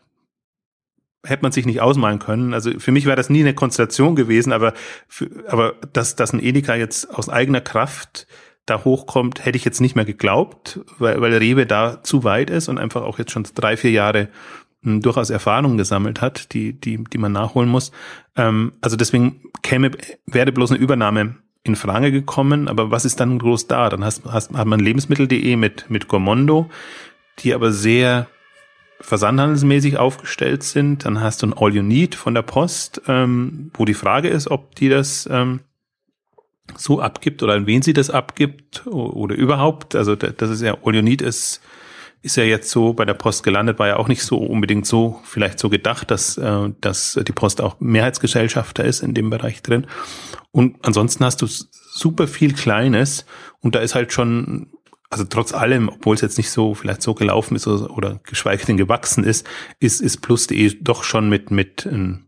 hätte 1.26 1.44
man 1.44 1.52
sich 1.52 1.66
nicht 1.66 1.82
ausmalen 1.82 2.20
können. 2.20 2.54
Also 2.54 2.72
für 2.80 2.92
mich 2.92 3.06
wäre 3.06 3.16
das 3.16 3.30
nie 3.30 3.42
eine 3.42 3.54
Konstellation 3.54 4.16
gewesen, 4.16 4.52
aber, 4.52 4.74
für, 5.08 5.30
aber 5.48 5.76
dass, 5.94 6.16
dass 6.16 6.34
ein 6.34 6.44
Edeka 6.44 6.76
jetzt 6.76 7.14
aus 7.14 7.30
eigener 7.30 7.62
Kraft 7.62 8.28
da 8.66 8.84
hochkommt, 8.84 9.46
hätte 9.46 9.58
ich 9.58 9.66
jetzt 9.66 9.82
nicht 9.82 9.96
mehr 9.96 10.06
geglaubt, 10.06 10.80
weil, 10.98 11.20
weil 11.22 11.34
Rewe 11.34 11.66
da 11.66 12.02
zu 12.04 12.24
weit 12.24 12.50
ist 12.50 12.70
und 12.70 12.78
einfach 12.78 13.02
auch 13.02 13.20
jetzt 13.20 13.32
schon 13.32 13.46
drei, 13.56 13.76
vier 13.78 13.92
Jahre 13.92 14.30
hm, 14.84 15.02
durchaus 15.02 15.30
Erfahrungen 15.30 15.78
gesammelt 15.78 16.22
hat, 16.22 16.54
die, 16.54 16.74
die, 16.74 17.04
die 17.04 17.18
man 17.18 17.32
nachholen 17.32 17.70
muss. 17.70 17.92
Ähm, 18.36 18.74
also 18.82 18.96
deswegen 18.96 19.42
käme, 19.64 19.92
wäre 20.26 20.52
bloß 20.52 20.72
eine 20.72 20.80
Übernahme 20.80 21.36
in 21.64 21.76
Frage 21.76 22.12
gekommen, 22.12 22.68
aber 22.68 22.92
was 22.92 23.06
ist 23.06 23.20
dann 23.20 23.40
groß 23.40 23.68
da? 23.68 23.90
Dann 23.90 24.04
hast, 24.04 24.24
hast, 24.26 24.54
hat 24.54 24.68
man 24.68 24.80
Lebensmittel.de 24.80 25.56
mit, 25.56 25.90
mit 25.90 26.08
Gomondo, 26.08 26.70
die 27.40 27.54
aber 27.54 27.72
sehr 27.72 28.28
versandhandelsmäßig 29.04 29.98
aufgestellt 29.98 30.64
sind. 30.64 31.06
Dann 31.06 31.20
hast 31.22 31.44
du 31.44 31.48
ein 31.48 31.54
All 31.54 31.76
You 31.76 31.84
Need 31.84 32.16
von 32.16 32.34
der 32.34 32.42
Post, 32.42 33.02
ähm, 33.08 33.70
wo 33.74 33.86
die 33.86 33.94
Frage 33.94 34.30
ist, 34.30 34.50
ob 34.50 34.76
die 34.76 34.90
das 34.90 35.28
ähm, 35.30 35.60
so 36.78 37.02
abgibt 37.02 37.44
oder 37.44 37.54
an 37.54 37.68
wen 37.68 37.82
sie 37.82 37.94
das 37.94 38.10
abgibt 38.10 38.88
oder 38.88 39.36
überhaupt. 39.36 39.96
Also 39.96 40.16
das 40.16 40.50
ist 40.50 40.62
ja 40.62 40.78
All 40.84 40.96
You 40.96 41.02
Need 41.02 41.22
ist 41.22 41.62
ist 42.22 42.38
ja 42.38 42.46
jetzt 42.46 42.70
so 42.70 42.94
bei 42.94 43.04
der 43.04 43.16
Post 43.16 43.44
gelandet, 43.44 43.80
war 43.80 43.88
ja 43.88 43.98
auch 43.98 44.08
nicht 44.08 44.24
so 44.24 44.38
unbedingt 44.38 44.86
so 44.86 45.20
vielleicht 45.26 45.60
so 45.60 45.70
gedacht, 45.70 46.10
dass 46.10 46.38
äh, 46.38 46.70
dass 46.80 47.20
die 47.28 47.34
Post 47.34 47.60
auch 47.60 47.82
Mehrheitsgesellschafter 47.82 48.86
ist 48.86 49.02
in 49.02 49.14
dem 49.14 49.30
Bereich 49.30 49.62
drin. 49.62 49.86
Und 50.52 50.78
ansonsten 50.84 51.26
hast 51.26 51.42
du 51.42 51.48
super 51.48 52.28
viel 52.28 52.54
Kleines 52.54 53.26
und 53.60 53.76
da 53.76 53.80
ist 53.80 53.96
halt 53.96 54.14
schon 54.14 54.68
also 55.14 55.26
trotz 55.26 55.54
allem, 55.54 55.90
obwohl 55.90 56.16
es 56.16 56.22
jetzt 56.22 56.38
nicht 56.38 56.50
so 56.50 56.74
vielleicht 56.74 57.04
so 57.04 57.14
gelaufen 57.14 57.56
ist 57.56 57.68
oder, 57.68 57.96
oder 57.96 58.20
geschweige 58.24 58.66
denn 58.66 58.78
gewachsen 58.78 59.24
ist, 59.24 59.48
ist, 59.80 60.02
ist 60.02 60.22
Plus.de 60.22 60.78
doch 60.82 61.04
schon 61.04 61.30
mit, 61.30 61.52
mit, 61.52 61.86
ähm, 61.86 62.26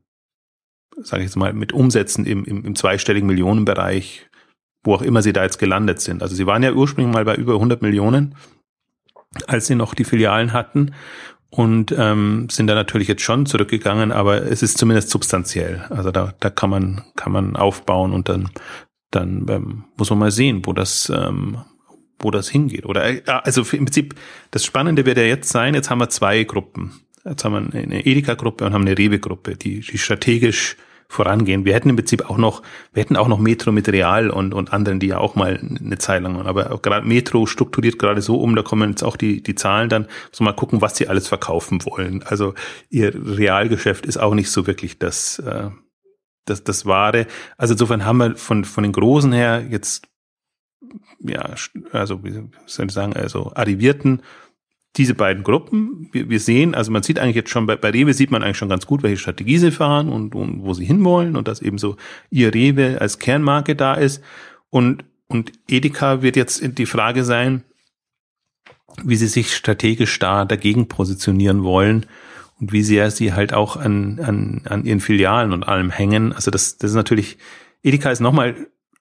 sage 1.02 1.24
ich 1.24 1.30
jetzt 1.30 1.36
mal, 1.36 1.52
mit 1.54 1.74
Umsätzen 1.74 2.26
im, 2.26 2.46
im, 2.46 2.64
im 2.64 2.76
zweistelligen 2.76 3.28
Millionenbereich, 3.28 4.30
wo 4.84 4.94
auch 4.94 5.02
immer 5.02 5.24
sie 5.24 5.34
da 5.34 5.44
jetzt 5.44 5.58
gelandet 5.58 6.00
sind. 6.00 6.22
Also 6.22 6.36
sie 6.36 6.46
waren 6.46 6.62
ja 6.62 6.74
ursprünglich 6.74 7.12
mal 7.14 7.26
bei 7.26 7.36
über 7.36 7.54
100 7.56 7.82
Millionen, 7.82 8.36
als 9.48 9.66
sie 9.66 9.76
noch 9.76 9.96
die 9.96 10.06
Filialen 10.06 10.54
hatten 10.54 10.94
und 11.50 11.94
ähm, 11.98 12.48
sind 12.52 12.68
da 12.68 12.76
natürlich 12.76 13.08
jetzt 13.08 13.24
schon 13.24 13.48
zurückgegangen, 13.48 14.12
aber 14.12 14.44
es 14.44 14.62
ist 14.62 14.78
zumindest 14.78 15.10
substanziell. 15.10 15.86
Also 15.90 16.12
da, 16.12 16.36
da 16.40 16.52
kann 16.52 16.70
man 16.70 17.04
kann 17.16 17.32
man 17.32 17.56
aufbauen 17.56 18.14
und 18.14 18.30
dann 18.30 18.52
dann 19.10 19.46
ähm, 19.50 19.86
muss 19.98 20.12
man 20.12 20.20
mal 20.20 20.32
sehen, 20.32 20.66
wo 20.66 20.74
das 20.74 21.10
ähm, 21.10 21.58
wo 22.20 22.32
das 22.32 22.50
hingeht. 22.50 22.86
Oder 22.86 23.08
äh, 23.08 23.22
also 23.26 23.62
im 23.62 23.86
Prinzip, 23.86 24.16
das 24.52 24.66
Spannende 24.66 25.06
wird 25.06 25.18
ja 25.18 25.24
jetzt 25.24 25.50
sein, 25.50 25.74
jetzt 25.74 25.90
haben 25.90 26.00
wir 26.00 26.10
zwei 26.10 26.44
Gruppen. 26.44 27.02
Jetzt 27.24 27.44
haben 27.44 27.54
wir 27.54 27.82
eine 27.82 28.06
Edeka-Gruppe 28.06 28.66
und 28.66 28.74
haben 28.74 28.86
eine 28.86 28.98
Rewe-Gruppe, 28.98 29.56
die, 29.56 29.80
die 29.80 29.98
strategisch 29.98 30.78
vorangehen. 31.08 31.66
Wir 31.66 31.74
hätten 31.74 31.90
im 31.90 31.96
Prinzip 31.96 32.30
auch 32.30 32.38
noch, 32.38 32.62
wir 32.94 33.02
hätten 33.02 33.16
auch 33.16 33.28
noch 33.28 33.40
Metro 33.40 33.72
mit 33.72 33.88
Real 33.90 34.30
und, 34.30 34.54
und 34.54 34.74
anderen, 34.74 35.00
die 35.00 35.08
ja 35.08 35.18
auch 35.18 35.36
mal 35.36 35.60
eine 35.60 35.98
Zeit 35.98 36.24
lang 36.24 36.36
waren. 36.36 36.48
Aber 36.48 36.80
gerade 36.82 37.08
Metro 37.08 37.46
strukturiert 37.46 38.00
gerade 38.00 38.22
so 38.22 38.40
um, 38.40 38.56
da 38.56 38.64
kommen 38.64 38.92
jetzt 38.92 39.04
auch 39.04 39.18
die, 39.18 39.42
die 39.42 39.56
Zahlen 39.56 39.90
dann, 39.90 40.08
so 40.32 40.44
mal 40.44 40.54
gucken, 40.54 40.82
was 40.82 40.98
sie 40.98 41.08
alles 41.08 41.28
verkaufen 41.28 41.84
wollen. 41.86 42.24
Also 42.24 42.54
ihr 42.90 43.14
Realgeschäft 43.14 44.06
ist 44.06 44.18
auch 44.18 44.34
nicht 44.34 44.50
so 44.50 44.68
wirklich 44.68 45.00
das, 45.00 45.40
äh, 45.40 45.70
das, 46.46 46.64
das 46.64 46.86
Wahre. 46.86 47.28
Also 47.58 47.74
insofern 47.74 48.06
haben 48.06 48.18
wir 48.18 48.36
von, 48.36 48.66
von 48.66 48.84
den 48.84 48.94
Großen 48.94 49.32
her 49.32 49.66
jetzt 49.70 50.08
ja, 51.20 51.54
also 51.92 52.24
wie 52.24 52.32
soll 52.66 52.86
ich 52.86 52.92
sagen, 52.92 53.14
also 53.14 53.52
arrivierten 53.54 54.22
diese 54.98 55.14
beiden 55.14 55.44
Gruppen. 55.44 56.10
Wir, 56.12 56.30
wir 56.30 56.40
sehen, 56.40 56.74
also 56.74 56.92
man 56.92 57.04
sieht 57.04 57.20
eigentlich 57.20 57.36
jetzt 57.36 57.50
schon 57.50 57.66
bei, 57.66 57.76
bei 57.76 57.90
Rewe 57.90 58.14
sieht 58.14 58.32
man 58.32 58.44
eigentlich 58.44 58.58
schon 58.58 58.70
ganz 58.70 58.86
gut, 58.86 59.04
welche 59.04 59.18
Strategie 59.18 59.58
sie 59.58 59.72
fahren 59.72 60.10
und, 60.10 60.36
und 60.36 60.64
wo 60.64 60.74
sie 60.74 60.86
hinwollen 60.86 61.36
und 61.36 61.48
dass 61.48 61.62
eben 61.62 61.78
so 61.78 61.98
ihr 62.30 62.54
Rewe 62.54 63.02
als 63.02 63.20
Kernmarke 63.20 63.76
da 63.76 63.96
ist. 63.96 64.24
Und, 64.70 65.04
und 65.28 65.52
Edeka 65.70 66.22
wird 66.22 66.36
jetzt 66.36 66.62
die 66.78 66.86
Frage 66.86 67.24
sein, 67.24 67.64
wie 69.04 69.18
sie 69.18 69.28
sich 69.28 69.54
strategisch 69.54 70.18
da 70.20 70.46
dagegen 70.46 70.88
positionieren 70.88 71.64
wollen 71.64 72.06
und 72.60 72.72
wie 72.72 72.84
sehr 72.84 73.12
sie 73.12 73.34
halt 73.34 73.54
auch 73.54 73.76
an, 73.76 74.20
an, 74.20 74.62
an 74.66 74.86
ihren 74.86 75.02
Filialen 75.02 75.52
und 75.52 75.64
allem 75.68 75.90
hängen. 75.90 76.32
Also 76.32 76.52
das, 76.52 76.78
das 76.78 76.92
ist 76.92 76.96
natürlich, 76.96 77.38
Edeka 77.84 78.12
ist 78.12 78.22
nochmal 78.22 78.56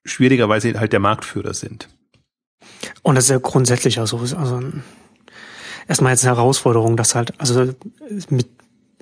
schwieriger, 0.05 0.49
weil 0.49 0.61
sie 0.61 0.79
halt 0.79 0.93
der 0.93 1.01
Marktführer 1.01 1.55
sind. 1.55 1.89
Und 3.03 3.15
das 3.15 3.25
ist 3.25 3.31
ja 3.31 3.39
grundsätzlich 3.39 4.01
auch 4.01 4.07
so. 4.07 4.19
Also 4.19 4.63
erstmal 5.89 6.13
jetzt 6.13 6.25
eine 6.25 6.37
Herausforderung, 6.37 6.97
dass 6.97 7.15
halt, 7.15 7.39
also 7.39 7.75
mit, 8.29 8.49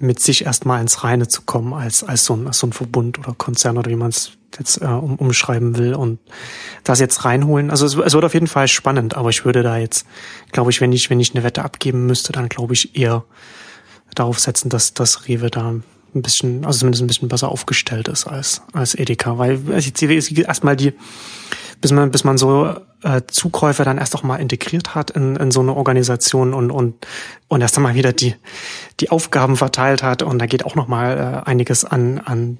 mit 0.00 0.20
sich 0.20 0.44
erstmal 0.44 0.80
ins 0.80 1.04
Reine 1.04 1.28
zu 1.28 1.42
kommen 1.42 1.72
als, 1.72 2.02
als 2.04 2.24
so 2.24 2.34
ein, 2.34 2.46
als 2.46 2.58
so 2.58 2.66
ein 2.66 2.72
Verbund 2.72 3.18
oder 3.18 3.34
Konzern 3.34 3.78
oder 3.78 3.90
wie 3.90 3.96
man 3.96 4.10
es 4.10 4.32
jetzt 4.58 4.82
äh, 4.82 4.86
um, 4.86 5.16
umschreiben 5.16 5.76
will 5.78 5.94
und 5.94 6.18
das 6.84 7.00
jetzt 7.00 7.24
reinholen. 7.24 7.70
Also 7.70 7.86
es, 7.86 7.94
es 7.94 8.14
wird 8.14 8.24
auf 8.24 8.34
jeden 8.34 8.46
Fall 8.46 8.68
spannend, 8.68 9.16
aber 9.16 9.30
ich 9.30 9.44
würde 9.44 9.62
da 9.62 9.78
jetzt, 9.78 10.06
glaube 10.50 10.70
ich, 10.70 10.80
wenn 10.80 10.92
ich, 10.92 11.10
wenn 11.10 11.20
ich 11.20 11.34
eine 11.34 11.44
Wette 11.44 11.64
abgeben 11.64 12.06
müsste, 12.06 12.32
dann 12.32 12.48
glaube 12.48 12.74
ich 12.74 12.96
eher 12.96 13.24
darauf 14.14 14.38
setzen, 14.40 14.68
dass 14.68 14.94
das 14.94 15.28
Rewe 15.28 15.50
da 15.50 15.74
ein 16.14 16.22
bisschen, 16.22 16.64
also 16.64 16.80
zumindest 16.80 17.02
ein 17.02 17.06
bisschen 17.06 17.28
besser 17.28 17.48
aufgestellt 17.48 18.08
ist 18.08 18.26
als, 18.26 18.62
als 18.72 18.94
Edeka, 18.94 19.38
weil 19.38 19.60
also 19.72 19.90
erstmal 20.06 20.76
die, 20.76 20.92
bis 21.80 21.92
man, 21.92 22.10
bis 22.10 22.24
man 22.24 22.38
so 22.38 22.74
äh, 23.02 23.22
Zukäufe 23.26 23.84
dann 23.84 23.98
erst 23.98 24.14
auch 24.14 24.22
mal 24.22 24.36
integriert 24.36 24.94
hat 24.94 25.10
in, 25.10 25.36
in 25.36 25.50
so 25.50 25.60
eine 25.60 25.74
Organisation 25.74 26.54
und, 26.54 26.70
und, 26.70 26.94
und 27.48 27.60
erst 27.60 27.76
einmal 27.76 27.94
wieder 27.94 28.12
die, 28.12 28.34
die 29.00 29.10
Aufgaben 29.10 29.56
verteilt 29.56 30.02
hat. 30.02 30.22
Und 30.22 30.38
da 30.38 30.46
geht 30.46 30.64
auch 30.64 30.76
noch 30.76 30.88
mal 30.88 31.42
äh, 31.44 31.48
einiges 31.48 31.84
an, 31.84 32.20
an, 32.20 32.58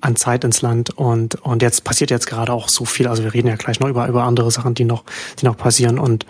an 0.00 0.16
Zeit 0.16 0.44
ins 0.44 0.62
Land 0.62 0.90
und 0.90 1.34
und 1.36 1.62
jetzt 1.62 1.82
passiert 1.82 2.10
jetzt 2.10 2.26
gerade 2.26 2.52
auch 2.52 2.68
so 2.68 2.84
viel. 2.84 3.08
Also 3.08 3.24
wir 3.24 3.34
reden 3.34 3.48
ja 3.48 3.56
gleich 3.56 3.80
noch 3.80 3.88
über 3.88 4.06
über 4.06 4.24
andere 4.24 4.50
Sachen, 4.50 4.74
die 4.74 4.84
noch 4.84 5.04
die 5.40 5.44
noch 5.44 5.56
passieren 5.56 5.98
und 5.98 6.24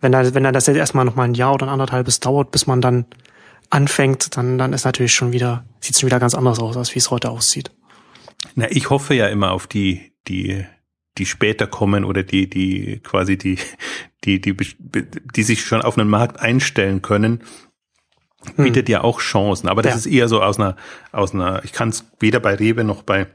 wenn 0.00 0.12
da 0.12 0.34
wenn 0.34 0.44
dann 0.44 0.54
das 0.54 0.66
jetzt 0.66 0.76
erstmal 0.76 1.04
noch 1.04 1.16
mal 1.16 1.24
ein 1.24 1.34
Jahr 1.34 1.54
oder 1.54 1.66
ein 1.66 1.72
anderthalbes 1.72 2.20
dauert, 2.20 2.52
bis 2.52 2.68
man 2.68 2.80
dann 2.80 3.06
anfängt, 3.70 4.36
dann 4.36 4.58
dann 4.58 4.72
ist 4.72 4.84
natürlich 4.84 5.14
schon 5.14 5.32
wieder 5.32 5.64
sieht 5.80 5.94
es 5.94 6.00
schon 6.00 6.08
wieder 6.08 6.20
ganz 6.20 6.34
anders 6.34 6.58
aus, 6.58 6.76
als 6.76 6.94
wie 6.94 6.98
es 6.98 7.10
heute 7.10 7.30
aussieht. 7.30 7.70
Na, 8.54 8.70
ich 8.70 8.90
hoffe 8.90 9.14
ja 9.14 9.28
immer 9.28 9.52
auf 9.52 9.66
die 9.66 10.12
die 10.28 10.64
die 11.18 11.26
später 11.26 11.66
kommen 11.66 12.04
oder 12.04 12.22
die 12.22 12.48
die 12.48 13.00
quasi 13.02 13.36
die 13.36 13.58
die 14.24 14.40
die 14.40 14.54
die 14.54 15.42
sich 15.42 15.64
schon 15.64 15.82
auf 15.82 15.98
einen 15.98 16.08
Markt 16.08 16.40
einstellen 16.40 17.02
können 17.02 17.42
hm. 18.56 18.64
bietet 18.64 18.88
ja 18.88 19.02
auch 19.02 19.20
Chancen. 19.20 19.68
Aber 19.68 19.82
das 19.82 19.92
ja. 19.92 19.98
ist 19.98 20.06
eher 20.06 20.28
so 20.28 20.42
aus 20.42 20.58
einer, 20.58 20.76
aus 21.12 21.34
einer, 21.34 21.62
ich 21.64 21.72
kann 21.72 21.90
es 21.90 22.04
weder 22.18 22.40
bei 22.40 22.54
Rewe 22.54 22.84
noch 22.84 23.02
bei 23.02 23.26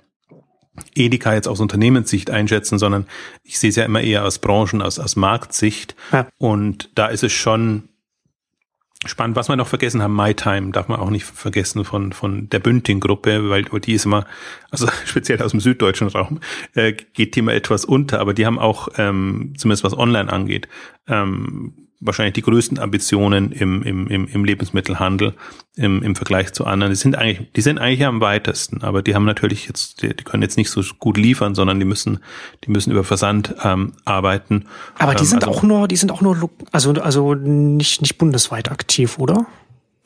Edeka 0.94 1.34
jetzt 1.34 1.48
aus 1.48 1.60
Unternehmenssicht 1.60 2.30
einschätzen, 2.30 2.80
sondern 2.80 3.06
ich 3.44 3.60
sehe 3.60 3.70
es 3.70 3.76
ja 3.76 3.86
immer 3.86 4.02
eher 4.02 4.26
aus 4.26 4.40
Branchen, 4.40 4.82
aus, 4.82 5.00
aus 5.00 5.16
Marktsicht. 5.16 5.96
Ja. 6.12 6.28
Und 6.38 6.90
da 6.96 7.08
ist 7.08 7.24
es 7.24 7.32
schon 7.32 7.90
spannend. 9.06 9.36
Was 9.36 9.50
wir 9.50 9.56
noch 9.56 9.68
vergessen 9.68 10.02
haben, 10.02 10.16
MyTime 10.16 10.72
darf 10.72 10.88
man 10.88 11.00
auch 11.00 11.10
nicht 11.10 11.26
vergessen 11.26 11.86
von, 11.86 12.14
von 12.14 12.50
der 12.50 12.60
Bünding-Gruppe, 12.60 13.50
weil 13.50 13.64
die 13.64 13.94
ist 13.94 14.06
immer, 14.06 14.26
also 14.72 14.88
speziell 15.06 15.42
aus 15.42 15.52
dem 15.52 15.60
süddeutschen 15.60 16.08
Raum, 16.08 16.40
äh, 16.74 16.94
geht 16.94 17.36
die 17.36 17.40
immer 17.40 17.54
etwas 17.54 17.86
unter, 17.86 18.20
aber 18.20 18.34
die 18.34 18.46
haben 18.46 18.60
auch, 18.60 18.90
ähm, 18.98 19.54
zumindest 19.58 19.84
was 19.84 19.98
online 19.98 20.32
angeht, 20.32 20.68
ähm, 21.08 21.85
wahrscheinlich 22.06 22.34
die 22.34 22.42
größten 22.42 22.80
Ambitionen 22.80 23.52
im, 23.52 23.84
im, 23.84 24.08
im, 24.08 24.28
im 24.28 24.46
Lebensmittelhandel 24.46 25.34
im, 25.76 26.02
im 26.04 26.16
Vergleich 26.16 26.54
zu 26.54 26.66
anderen. 26.66 26.92
Die 26.92 26.98
sind 26.98 27.18
eigentlich, 27.18 27.52
die 27.54 27.62
sind 27.62 27.80
eigentlich 27.80 28.06
am 28.06 28.22
weitesten, 28.22 28.84
aber 28.84 29.02
die 29.02 29.16
haben 29.16 29.26
natürlich 29.26 29.68
jetzt, 29.68 30.02
die, 30.02 30.16
die 30.16 30.24
können 30.24 30.44
jetzt 30.44 30.58
nicht 30.58 30.70
so 30.70 30.82
gut 31.00 31.18
liefern, 31.18 31.56
sondern 31.56 31.80
die 31.80 31.86
müssen, 31.86 32.20
die 32.64 32.72
müssen 32.72 32.92
über 32.92 33.04
Versand 33.04 33.56
ähm, 33.64 33.94
arbeiten. 34.06 34.66
Aber 34.98 35.14
die 35.16 35.24
ähm, 35.24 35.26
sind 35.26 35.46
also, 35.46 35.60
auch 35.60 35.64
nur, 35.64 35.88
die 35.88 35.96
sind 35.96 36.12
auch 36.12 36.22
nur, 36.22 36.50
also 36.72 36.94
also 36.94 37.34
nicht 37.34 38.02
nicht 38.02 38.18
bundesweit 38.18 38.72
aktiv, 38.72 39.18
oder? 39.20 39.46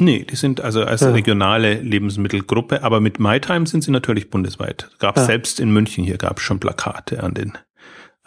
Nee, 0.01 0.23
die 0.23 0.37
sind 0.37 0.61
also 0.61 0.83
als 0.83 1.01
ja. 1.01 1.11
regionale 1.11 1.73
Lebensmittelgruppe, 1.75 2.83
aber 2.83 3.01
mit 3.01 3.19
MyTime 3.19 3.67
sind 3.67 3.83
sie 3.83 3.91
natürlich 3.91 4.29
bundesweit. 4.29 4.89
Gab 4.99 5.17
ja. 5.17 5.25
selbst 5.25 5.59
in 5.59 5.71
München 5.71 6.05
hier 6.05 6.17
gab 6.17 6.37
es 6.37 6.43
schon 6.43 6.59
Plakate 6.59 7.21
an 7.21 7.33
den 7.33 7.57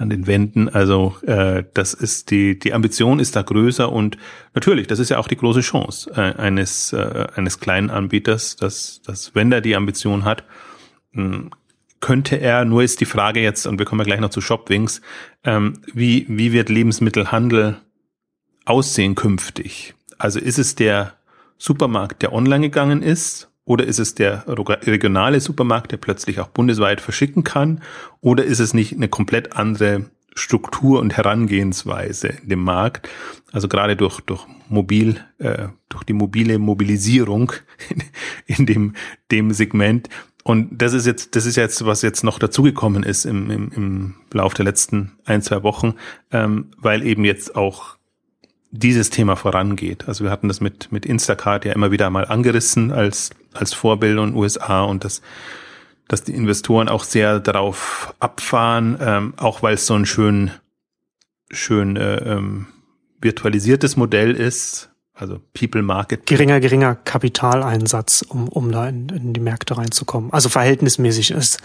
an 0.03 0.11
den 0.11 0.27
Wänden. 0.27 0.69
Also 0.69 1.17
äh, 1.27 1.65
das 1.75 1.95
ist 1.95 2.31
die 2.31 2.59
die 2.59 2.75
Ambition 2.75 3.21
ist 3.21 3.37
da 3.37 3.43
größer 3.43 3.91
und 3.91 4.19
natürlich, 4.55 4.87
das 4.87 4.99
ist 4.99 5.09
ja 5.09 5.19
auch 5.19 5.29
die 5.29 5.37
große 5.37 5.61
Chance 5.61 6.11
äh, 6.15 6.39
eines 6.39 6.93
äh, 6.93 7.27
eines 7.35 7.61
kleinen 7.61 7.91
Anbieters, 7.91 8.57
dass 8.57 9.01
dass 9.03 9.35
wenn 9.35 9.53
er 9.53 9.61
die 9.61 9.77
Ambition 9.77 10.25
hat, 10.25 10.45
mh, 11.13 11.25
hm, 11.25 11.51
könnte 12.01 12.37
er. 12.37 12.65
Nur 12.65 12.83
ist 12.83 13.01
die 13.01 13.07
Frage 13.07 13.41
jetzt 13.41 13.67
und 13.67 13.79
wir 13.79 13.87
kommen 13.87 14.01
ja 14.01 14.07
gleich 14.07 14.21
noch 14.21 14.31
zu 14.31 14.41
Shopwings, 14.41 15.01
ähm, 15.45 15.81
wie 15.95 16.27
wie 16.29 16.53
wird 16.53 16.69
Lebensmittelhandel 16.69 17.79
aussehen 18.65 19.15
künftig? 19.15 19.95
Also 20.19 20.39
ist 20.39 20.59
es 20.59 20.75
der 20.75 21.15
Supermarkt, 21.59 22.23
der 22.23 22.33
online 22.33 22.69
gegangen 22.69 23.03
ist 23.03 23.52
oder 23.65 23.87
ist 23.87 23.99
es 23.99 24.15
der 24.15 24.45
regionale 24.47 25.41
Supermarkt, 25.41 25.93
der 25.93 25.97
plötzlich 25.97 26.41
auch 26.41 26.49
bundesweit 26.49 27.01
verschicken 27.01 27.45
kann? 27.45 27.81
Oder 28.21 28.45
ist 28.45 28.59
es 28.59 28.75
nicht 28.75 28.95
eine 28.95 29.09
komplett 29.09 29.57
andere 29.57 30.07
Struktur 30.35 31.01
und 31.01 31.17
Herangehensweise 31.17 32.29
in 32.43 32.49
dem 32.49 32.65
Markt? 32.65 33.09
Also 33.53 33.69
gerade 33.69 33.97
durch, 33.97 34.21
durch 34.23 34.47
mobil, 34.69 35.25
äh, 35.39 35.69
durch 35.89 36.03
die 36.03 36.13
mobile 36.13 36.59
Mobilisierung 36.59 37.53
in, 38.47 38.67
dem, 38.67 38.95
dem 39.31 39.53
Segment. 39.53 40.09
Und 40.43 40.83
das 40.83 40.93
ist 40.93 41.07
jetzt, 41.07 41.37
das 41.37 41.47
ist 41.47 41.55
jetzt, 41.55 41.87
was 41.87 42.03
jetzt 42.03 42.25
noch 42.25 42.41
dazugekommen 42.41 43.05
ist 43.05 43.27
im, 43.27 43.49
im, 43.49 43.73
im 43.73 44.15
Lauf 44.33 44.55
der 44.55 44.65
letzten 44.65 45.13
ein, 45.25 45.41
zwei 45.41 45.63
Wochen, 45.63 45.95
ähm, 46.33 46.73
weil 46.79 47.07
eben 47.07 47.25
jetzt 47.25 47.55
auch 47.55 47.97
dieses 48.73 49.11
Thema 49.11 49.37
vorangeht. 49.37 50.09
Also 50.09 50.25
wir 50.25 50.31
hatten 50.31 50.49
das 50.49 50.61
mit, 50.61 50.91
mit 50.91 51.07
Instacart 51.07 51.65
ja 51.67 51.73
immer 51.73 51.91
wieder 51.91 52.09
mal 52.11 52.25
angerissen 52.25 52.91
als, 52.91 53.31
als 53.53 53.75
Vorbild 53.75 54.19
in 54.19 54.35
USA 54.35 54.83
und 54.83 55.05
das, 55.05 55.21
dass 56.09 56.25
die 56.25 56.35
Investoren 56.35 56.89
auch 56.89 57.05
sehr 57.05 57.39
darauf 57.39 58.15
abfahren, 58.19 58.97
ähm, 59.01 59.35
auch 59.37 59.63
weil 59.63 59.75
es 59.75 59.87
so 59.87 59.95
ein 59.95 60.07
schön, 60.07 60.51
schön 61.51 61.97
äh, 61.97 62.17
ähm, 62.17 62.67
virtualisiertes 63.21 63.97
Modell 63.97 64.33
ist, 64.33 64.91
also 65.13 65.39
People 65.53 65.83
Market. 65.83 66.25
Geringer, 66.25 66.59
geringer 66.59 66.95
Kapitaleinsatz, 66.95 68.23
um, 68.23 68.49
um 68.49 68.73
da 68.73 68.89
in, 68.89 69.11
in 69.11 69.33
die 69.35 69.41
Märkte 69.41 69.77
reinzukommen. 69.77 70.33
Also 70.33 70.49
verhältnismäßig 70.49 71.33
ist. 71.33 71.61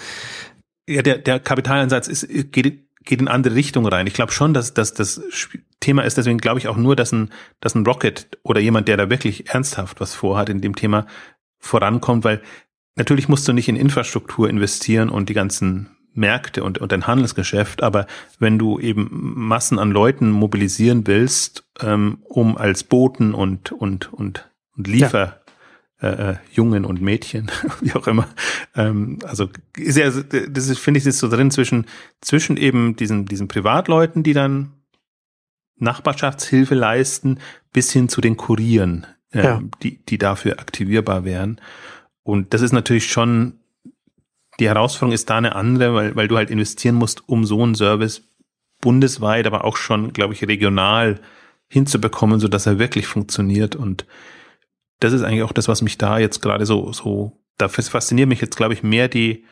Ja, 0.89 1.01
der, 1.01 1.19
der 1.19 1.39
Kapitaleinsatz 1.39 2.09
ist, 2.09 2.27
geht, 2.51 2.86
geht 3.07 3.21
in 3.21 3.27
andere 3.27 3.55
Richtung 3.55 3.85
rein. 3.87 4.07
Ich 4.07 4.13
glaube 4.13 4.31
schon, 4.31 4.53
dass, 4.53 4.73
dass 4.73 4.93
das 4.93 5.21
Thema 5.79 6.03
ist, 6.03 6.17
deswegen 6.17 6.37
glaube 6.37 6.59
ich 6.59 6.67
auch 6.67 6.77
nur, 6.77 6.95
dass 6.95 7.11
ein, 7.11 7.31
dass 7.59 7.75
ein 7.75 7.85
Rocket 7.85 8.37
oder 8.43 8.59
jemand, 8.59 8.87
der 8.87 8.97
da 8.97 9.09
wirklich 9.09 9.49
ernsthaft 9.49 9.99
was 9.99 10.13
vorhat 10.13 10.49
in 10.49 10.61
dem 10.61 10.75
Thema, 10.75 11.07
vorankommt, 11.59 12.23
weil 12.23 12.41
natürlich 12.95 13.27
musst 13.27 13.47
du 13.47 13.53
nicht 13.53 13.69
in 13.69 13.75
Infrastruktur 13.75 14.49
investieren 14.49 15.09
und 15.09 15.29
die 15.29 15.33
ganzen 15.33 15.89
Märkte 16.13 16.63
und, 16.63 16.79
und 16.79 16.91
dein 16.91 17.07
Handelsgeschäft, 17.07 17.83
aber 17.83 18.07
wenn 18.39 18.57
du 18.57 18.79
eben 18.79 19.09
Massen 19.11 19.79
an 19.79 19.91
Leuten 19.91 20.31
mobilisieren 20.31 21.05
willst, 21.05 21.63
ähm, 21.79 22.19
um 22.23 22.57
als 22.57 22.83
Boten 22.83 23.33
und, 23.33 23.71
und, 23.71 24.11
und, 24.11 24.49
und 24.75 24.87
Liefer 24.87 25.36
äh, 25.99 26.31
äh, 26.31 26.35
Jungen 26.51 26.85
und 26.85 27.01
Mädchen, 27.01 27.49
wie 27.81 27.93
auch 27.93 28.05
immer. 28.05 28.27
Ähm, 28.75 29.17
also 29.23 29.49
ist 29.75 29.97
ja, 29.97 30.11
das 30.11 30.67
ist, 30.67 30.77
finde 30.77 30.99
ich, 30.99 31.05
ist 31.07 31.17
so 31.17 31.27
drin 31.27 31.49
zwischen 31.49 31.87
zwischen 32.21 32.55
eben 32.55 32.95
diesen 32.95 33.25
diesen 33.25 33.47
Privatleuten, 33.47 34.21
die 34.21 34.33
dann 34.33 34.73
Nachbarschaftshilfe 35.79 36.75
leisten, 36.75 37.39
bis 37.73 37.91
hin 37.91 38.09
zu 38.09 38.21
den 38.21 38.37
Kurieren, 38.37 39.07
äh, 39.31 39.43
ja. 39.43 39.61
die 39.81 40.05
die 40.05 40.19
dafür 40.19 40.59
aktivierbar 40.59 41.25
wären. 41.25 41.59
Und 42.21 42.53
das 42.53 42.61
ist 42.61 42.73
natürlich 42.73 43.11
schon 43.11 43.59
die 44.59 44.67
Herausforderung 44.67 45.13
ist 45.13 45.31
da 45.31 45.37
eine 45.37 45.55
andere, 45.55 45.95
weil 45.95 46.15
weil 46.15 46.27
du 46.27 46.37
halt 46.37 46.51
investieren 46.51 46.95
musst, 46.95 47.27
um 47.27 47.43
so 47.43 47.63
einen 47.63 47.73
Service 47.73 48.21
bundesweit, 48.81 49.47
aber 49.47 49.65
auch 49.65 49.77
schon, 49.77 50.13
glaube 50.13 50.35
ich, 50.35 50.47
regional 50.47 51.19
hinzubekommen, 51.69 52.39
so 52.39 52.47
dass 52.47 52.67
er 52.67 52.77
wirklich 52.77 53.07
funktioniert 53.07 53.75
und 53.75 54.05
das 54.99 55.13
ist 55.13 55.21
eigentlich 55.23 55.43
auch 55.43 55.51
das, 55.51 55.67
was 55.67 55.81
mich 55.81 55.97
da 55.97 56.17
jetzt 56.17 56.41
gerade 56.41 56.65
so, 56.65 56.91
so, 56.91 57.33
da 57.57 57.67
fasziniert 57.67 58.29
mich 58.29 58.41
jetzt, 58.41 58.57
glaube 58.57 58.73
ich, 58.73 58.83
mehr 58.83 59.07
die, 59.07 59.45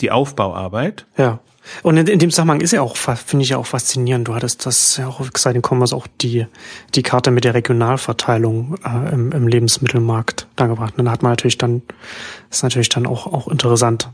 die 0.00 0.10
Aufbauarbeit. 0.10 1.06
Ja. 1.16 1.40
Und 1.82 1.96
in, 1.96 2.06
in 2.06 2.18
dem 2.18 2.30
Zusammenhang 2.30 2.60
ist 2.60 2.72
ja 2.72 2.80
auch, 2.80 2.96
finde 2.96 3.42
ich 3.42 3.50
ja 3.50 3.58
auch 3.58 3.66
faszinierend. 3.66 4.28
Du 4.28 4.34
hattest 4.34 4.64
das 4.64 4.96
ja 4.96 5.08
auch 5.08 5.20
gesagt 5.30 5.54
in 5.54 5.62
Commerce 5.62 5.94
auch 5.94 6.06
die, 6.20 6.46
die 6.94 7.02
Karte 7.02 7.30
mit 7.30 7.44
der 7.44 7.54
Regionalverteilung 7.54 8.76
äh, 8.84 9.12
im, 9.12 9.32
im 9.32 9.48
Lebensmittelmarkt 9.48 10.46
da 10.56 10.66
gebracht. 10.66 10.94
Und 10.96 11.04
da 11.04 11.10
hat 11.10 11.22
man 11.22 11.32
natürlich 11.32 11.58
dann, 11.58 11.82
ist 12.50 12.62
natürlich 12.62 12.88
dann 12.88 13.06
auch, 13.06 13.26
auch 13.26 13.48
interessant, 13.48 14.10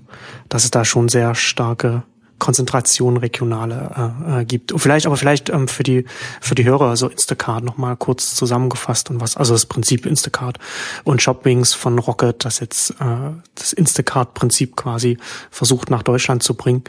dass 0.49 0.65
es 0.65 0.71
da 0.71 0.85
schon 0.85 1.09
sehr 1.09 1.35
starke 1.35 2.03
Konzentration 2.39 3.17
regionale 3.17 4.15
äh, 4.29 4.41
äh, 4.41 4.45
gibt. 4.45 4.73
Und 4.73 4.79
vielleicht, 4.79 5.07
aber 5.07 5.17
vielleicht 5.17 5.49
ähm, 5.49 5.69
für 5.69 5.83
die 5.83 6.05
für 6.41 6.55
die 6.55 6.65
Hörer 6.65 6.97
so 6.97 7.09
Instacart 7.09 7.65
noch 7.65 7.77
mal 7.77 7.97
kurz 7.97 8.35
zusammengefasst 8.35 9.11
und 9.11 9.21
was, 9.21 9.37
also 9.37 9.55
das 9.55 9.67
Prinzip 9.67 10.07
Instacart 10.07 10.59
und 11.05 11.23
Shopwings 11.23 11.75
von 11.75 11.99
Rocket, 11.99 12.45
das 12.45 12.61
jetzt 12.61 12.91
äh, 13.01 13.31
das 13.55 13.73
Instacart-Prinzip 13.73 14.77
quasi 14.77 15.19
versucht 15.51 15.91
nach 15.91 16.03
Deutschland 16.03 16.43
zu 16.43 16.55
bringen. 16.55 16.83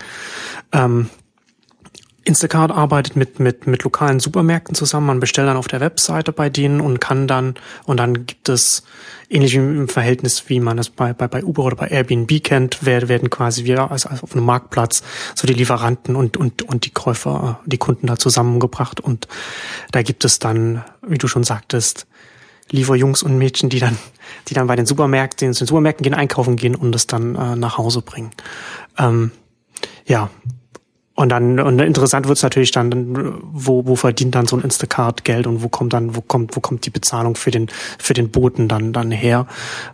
Ähm, 0.71 1.10
Instacart 2.26 2.72
arbeitet 2.72 3.16
mit, 3.16 3.40
mit, 3.40 3.68
mit 3.68 3.84
lokalen 3.84 4.20
Supermärkten 4.20 4.74
zusammen. 4.74 5.06
Man 5.06 5.20
bestellt 5.20 5.48
dann 5.48 5.58
auf 5.58 5.68
der 5.68 5.80
Webseite 5.80 6.34
bei 6.34 6.50
denen 6.50 6.82
und 6.82 7.00
kann 7.00 7.28
dann, 7.28 7.54
und 7.86 7.98
dann 7.98 8.26
gibt 8.26 8.50
es, 8.50 8.84
ähnlich 9.30 9.56
im 9.56 9.88
Verhältnis, 9.88 10.50
wie 10.50 10.60
man 10.60 10.80
es 10.80 10.90
bei, 10.90 11.14
bei, 11.14 11.28
bei 11.28 11.44
Uber 11.44 11.64
oder 11.64 11.76
bei 11.76 11.88
Airbnb 11.88 12.44
kennt, 12.44 12.86
werden, 12.86 13.30
quasi 13.30 13.64
wieder 13.64 13.92
als, 13.92 14.08
als 14.08 14.24
auf 14.24 14.36
einem 14.36 14.46
Marktplatz 14.46 15.04
so 15.36 15.46
die 15.48 15.54
Lieferanten 15.54 16.16
und, 16.16 16.36
und, 16.36 16.64
und 16.64 16.86
die 16.86 16.92
Käufer, 16.92 17.60
die 17.66 17.78
Kunden 17.78 18.08
da 18.08 18.18
zusammengebracht. 18.18 19.00
Und 19.00 19.28
da 19.92 20.02
gibt 20.02 20.26
es 20.26 20.40
dann, 20.40 20.84
wie 21.06 21.20
du 21.20 21.28
schon 21.28 21.44
sagtest, 21.44 22.08
Lieferjungs 22.72 23.22
und 23.22 23.38
Mädchen, 23.38 23.70
die 23.70 23.80
dann, 23.80 23.98
die 24.48 24.56
dann 24.56 24.66
bei 24.66 24.76
den 24.76 24.88
Supermärkten, 24.88 25.54
zu 25.54 25.64
den 25.64 25.68
Supermärkten 25.68 26.04
gehen, 26.04 26.16
einkaufen 26.16 26.56
gehen 26.56 26.74
und 26.74 26.96
es 26.96 27.06
dann 27.06 27.36
äh, 27.36 27.56
nach 27.56 27.78
Hause 27.78 28.02
bringen. 28.02 28.32
Ähm, 28.98 29.32
ja, 30.06 30.32
und 31.15 31.30
dann, 31.30 31.62
und 31.62 31.80
interessant 31.80 32.28
wird's 32.28 32.43
natürlich 32.43 32.71
dann, 32.71 33.39
wo, 33.41 33.86
wo 33.86 33.95
verdient 33.95 34.36
dann 34.36 34.47
so 34.47 34.58
ein 34.58 34.62
Instacart 34.62 35.23
Geld 35.23 35.47
und 35.47 35.63
wo 35.63 35.69
kommt 35.69 35.93
dann, 35.93 36.13
wo 36.13 36.21
kommt, 36.21 36.58
wo 36.58 36.60
kommt 36.60 36.86
die 36.86 36.89
Bezahlung 36.89 37.36
für 37.36 37.51
den, 37.51 37.67
für 37.97 38.13
den 38.13 38.32
Boten 38.32 38.67
dann, 38.67 38.91
dann 38.91 39.12
her? 39.12 39.47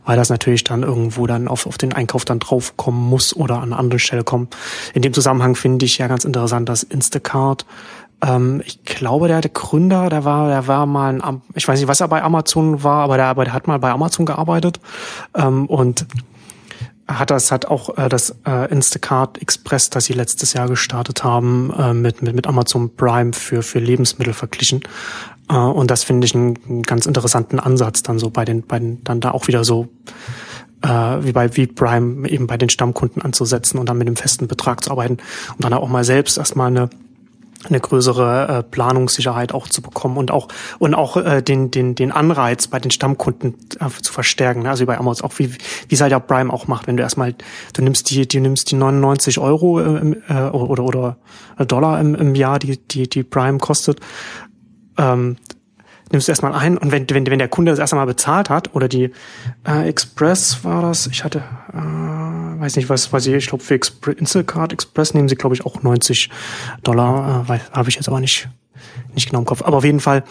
Weil 0.03 0.17
das 0.17 0.31
natürlich 0.31 0.63
dann 0.63 0.81
irgendwo 0.81 1.27
dann 1.27 1.47
auf, 1.47 1.67
auf 1.67 1.77
den 1.77 1.93
Einkauf 1.93 2.25
dann 2.25 2.39
draufkommen 2.39 3.07
muss 3.07 3.36
oder 3.36 3.57
an 3.57 3.71
eine 3.71 3.77
andere 3.77 3.99
Stelle 3.99 4.23
kommen. 4.23 4.47
In 4.95 5.03
dem 5.03 5.13
Zusammenhang 5.13 5.55
finde 5.55 5.86
ich 5.86 5.99
ja 5.99 6.07
ganz 6.07 6.25
interessant, 6.25 6.67
dass 6.67 6.81
Instacart, 6.81 7.67
ähm, 8.25 8.63
ich 8.65 8.84
glaube, 8.84 9.27
der, 9.27 9.41
der 9.41 9.51
Gründer, 9.51 10.10
der 10.10 10.25
war, 10.25 10.47
der 10.47 10.65
war 10.65 10.88
mal 10.88 11.21
ein, 11.21 11.41
ich 11.53 11.67
weiß 11.67 11.79
nicht, 11.79 11.88
was 11.88 12.01
er 12.01 12.07
bei 12.07 12.23
Amazon 12.23 12.84
war, 12.84 13.03
aber 13.03 13.17
der, 13.17 13.27
aber 13.27 13.43
der 13.43 13.53
hat 13.53 13.67
mal 13.67 13.77
bei 13.77 13.91
Amazon 13.91 14.25
gearbeitet, 14.25 14.79
ähm, 15.36 15.67
und 15.67 16.07
hat 17.19 17.32
das 17.32 17.52
hat 17.52 17.65
auch 17.65 17.97
äh, 17.97 18.10
das 18.10 18.36
äh, 18.45 18.71
Instacart 18.71 19.41
Express, 19.41 19.89
das 19.89 20.06
sie 20.06 20.13
letztes 20.13 20.54
Jahr 20.54 20.67
gestartet 20.67 21.24
haben, 21.24 21.74
äh, 21.78 21.93
mit, 21.93 22.21
mit 22.21 22.36
mit 22.36 22.47
Amazon 22.47 22.95
Prime 22.95 23.34
für 23.34 23.63
für 23.63 23.80
Lebensmittel 23.80 24.34
verglichen. 24.34 24.82
Äh, 25.50 25.56
und 25.56 25.91
das 25.91 26.04
finde 26.04 26.26
ich 26.26 26.36
einen, 26.36 26.58
einen 26.67 26.84
ganz 26.84 27.06
interessanten 27.06 27.60
Ansatz 27.60 28.04
dann 28.04 28.19
so 28.19 28.30
bei 28.30 28.45
den 28.45 28.63
bei 28.65 28.80
den 28.80 29.04
dann 29.04 29.19
da 29.19 29.32
auch 29.32 29.47
wieder 29.47 29.63
so 29.63 29.88
äh, 30.82 30.88
wie 30.88 31.32
bei 31.32 31.56
wie 31.56 31.67
Prime 31.67 32.28
eben 32.30 32.47
bei 32.47 32.58
den 32.58 32.69
Stammkunden 32.69 33.21
anzusetzen 33.21 33.80
und 33.80 33.88
dann 33.88 33.97
mit 33.97 34.08
dem 34.08 34.15
festen 34.15 34.47
Betrag 34.47 34.84
zu 34.84 34.91
arbeiten 34.91 35.17
und 35.54 35.63
dann 35.63 35.74
auch 35.74 35.88
mal 35.88 36.04
selbst 36.04 36.38
erstmal 36.38 36.67
eine 36.67 36.89
eine 37.67 37.80
größere 37.80 38.47
äh, 38.47 38.63
Planungssicherheit 38.63 39.54
auch 39.54 39.67
zu 39.67 39.82
bekommen 39.82 40.17
und 40.17 40.32
auch 40.32 40.47
und 40.80 40.95
auch 40.95 41.17
äh, 41.17 41.41
den 41.41 41.71
den 41.71 41.95
den 41.95 42.12
Anreiz 42.12 42.67
bei 42.67 42.80
den 42.80 42.91
Stammkunden 42.91 43.56
äh, 43.80 43.89
zu 44.02 44.12
verstärken. 44.12 44.65
Also 44.67 44.82
wie 44.82 44.88
bei 44.88 44.97
Amazon 44.97 45.30
auch 45.30 45.39
wie 45.39 45.54
wie 45.54 45.95
es 45.95 46.02
halt 46.02 46.12
ja 46.12 46.19
Prime 46.19 46.52
auch 46.52 46.67
macht, 46.67 46.88
wenn 46.88 46.97
du 46.97 47.04
erstmal 47.04 47.36
du 47.74 47.82
nimmst 47.82 48.10
die 48.10 48.28
du 48.28 48.39
nimmst 48.39 48.71
die 48.71 48.76
99 48.76 49.39
Euro 49.39 49.80
äh, 49.80 50.15
äh, 50.28 50.50
oder 50.50 50.84
oder 50.84 51.17
Dollar 51.65 52.00
im, 52.00 52.15
im 52.15 52.36
Jahr, 52.36 52.60
die 52.60 52.78
die 52.78 53.08
die 53.08 53.24
Prime 53.24 53.60
kostet. 53.60 54.00
Ähm, 54.97 55.38
nimmst 56.12 56.28
du 56.28 56.32
erstmal 56.32 56.54
ein 56.54 56.78
und 56.78 56.91
wenn, 56.91 57.10
wenn, 57.10 57.26
wenn 57.26 57.39
der 57.39 57.47
Kunde 57.47 57.71
das 57.71 57.80
erst 57.80 57.93
einmal 57.93 58.06
bezahlt 58.06 58.50
hat 58.50 58.74
oder 58.76 58.88
die 58.88 59.12
äh, 59.67 59.88
Express 59.88 60.63
war 60.63 60.82
das, 60.82 61.08
ich 61.08 61.24
hatte, 61.24 61.43
äh, 61.74 62.62
weiß 62.62 62.76
nicht 62.76 62.89
was, 62.89 63.12
was 63.13 63.26
ich, 63.26 63.34
ich 63.34 63.47
glaube 63.47 63.63
für 63.63 63.76
Expre 63.76 64.12
Instacart 64.12 64.74
Express 64.74 65.13
nehmen 65.13 65.30
sie 65.30 65.36
glaube 65.36 65.56
ich 65.56 65.65
auch 65.65 65.82
90 65.82 66.30
Dollar, 66.84 67.43
äh, 67.43 67.50
weil 67.50 67.62
habe 67.71 67.89
ich 67.89 67.95
jetzt 67.95 68.08
aber 68.08 68.19
nicht, 68.19 68.50
nicht 69.13 69.28
genau 69.28 69.39
im 69.39 69.45
Kopf. 69.45 69.62
Aber 69.63 69.78
auf 69.78 69.84
jeden 69.84 70.00
Fall, 70.00 70.24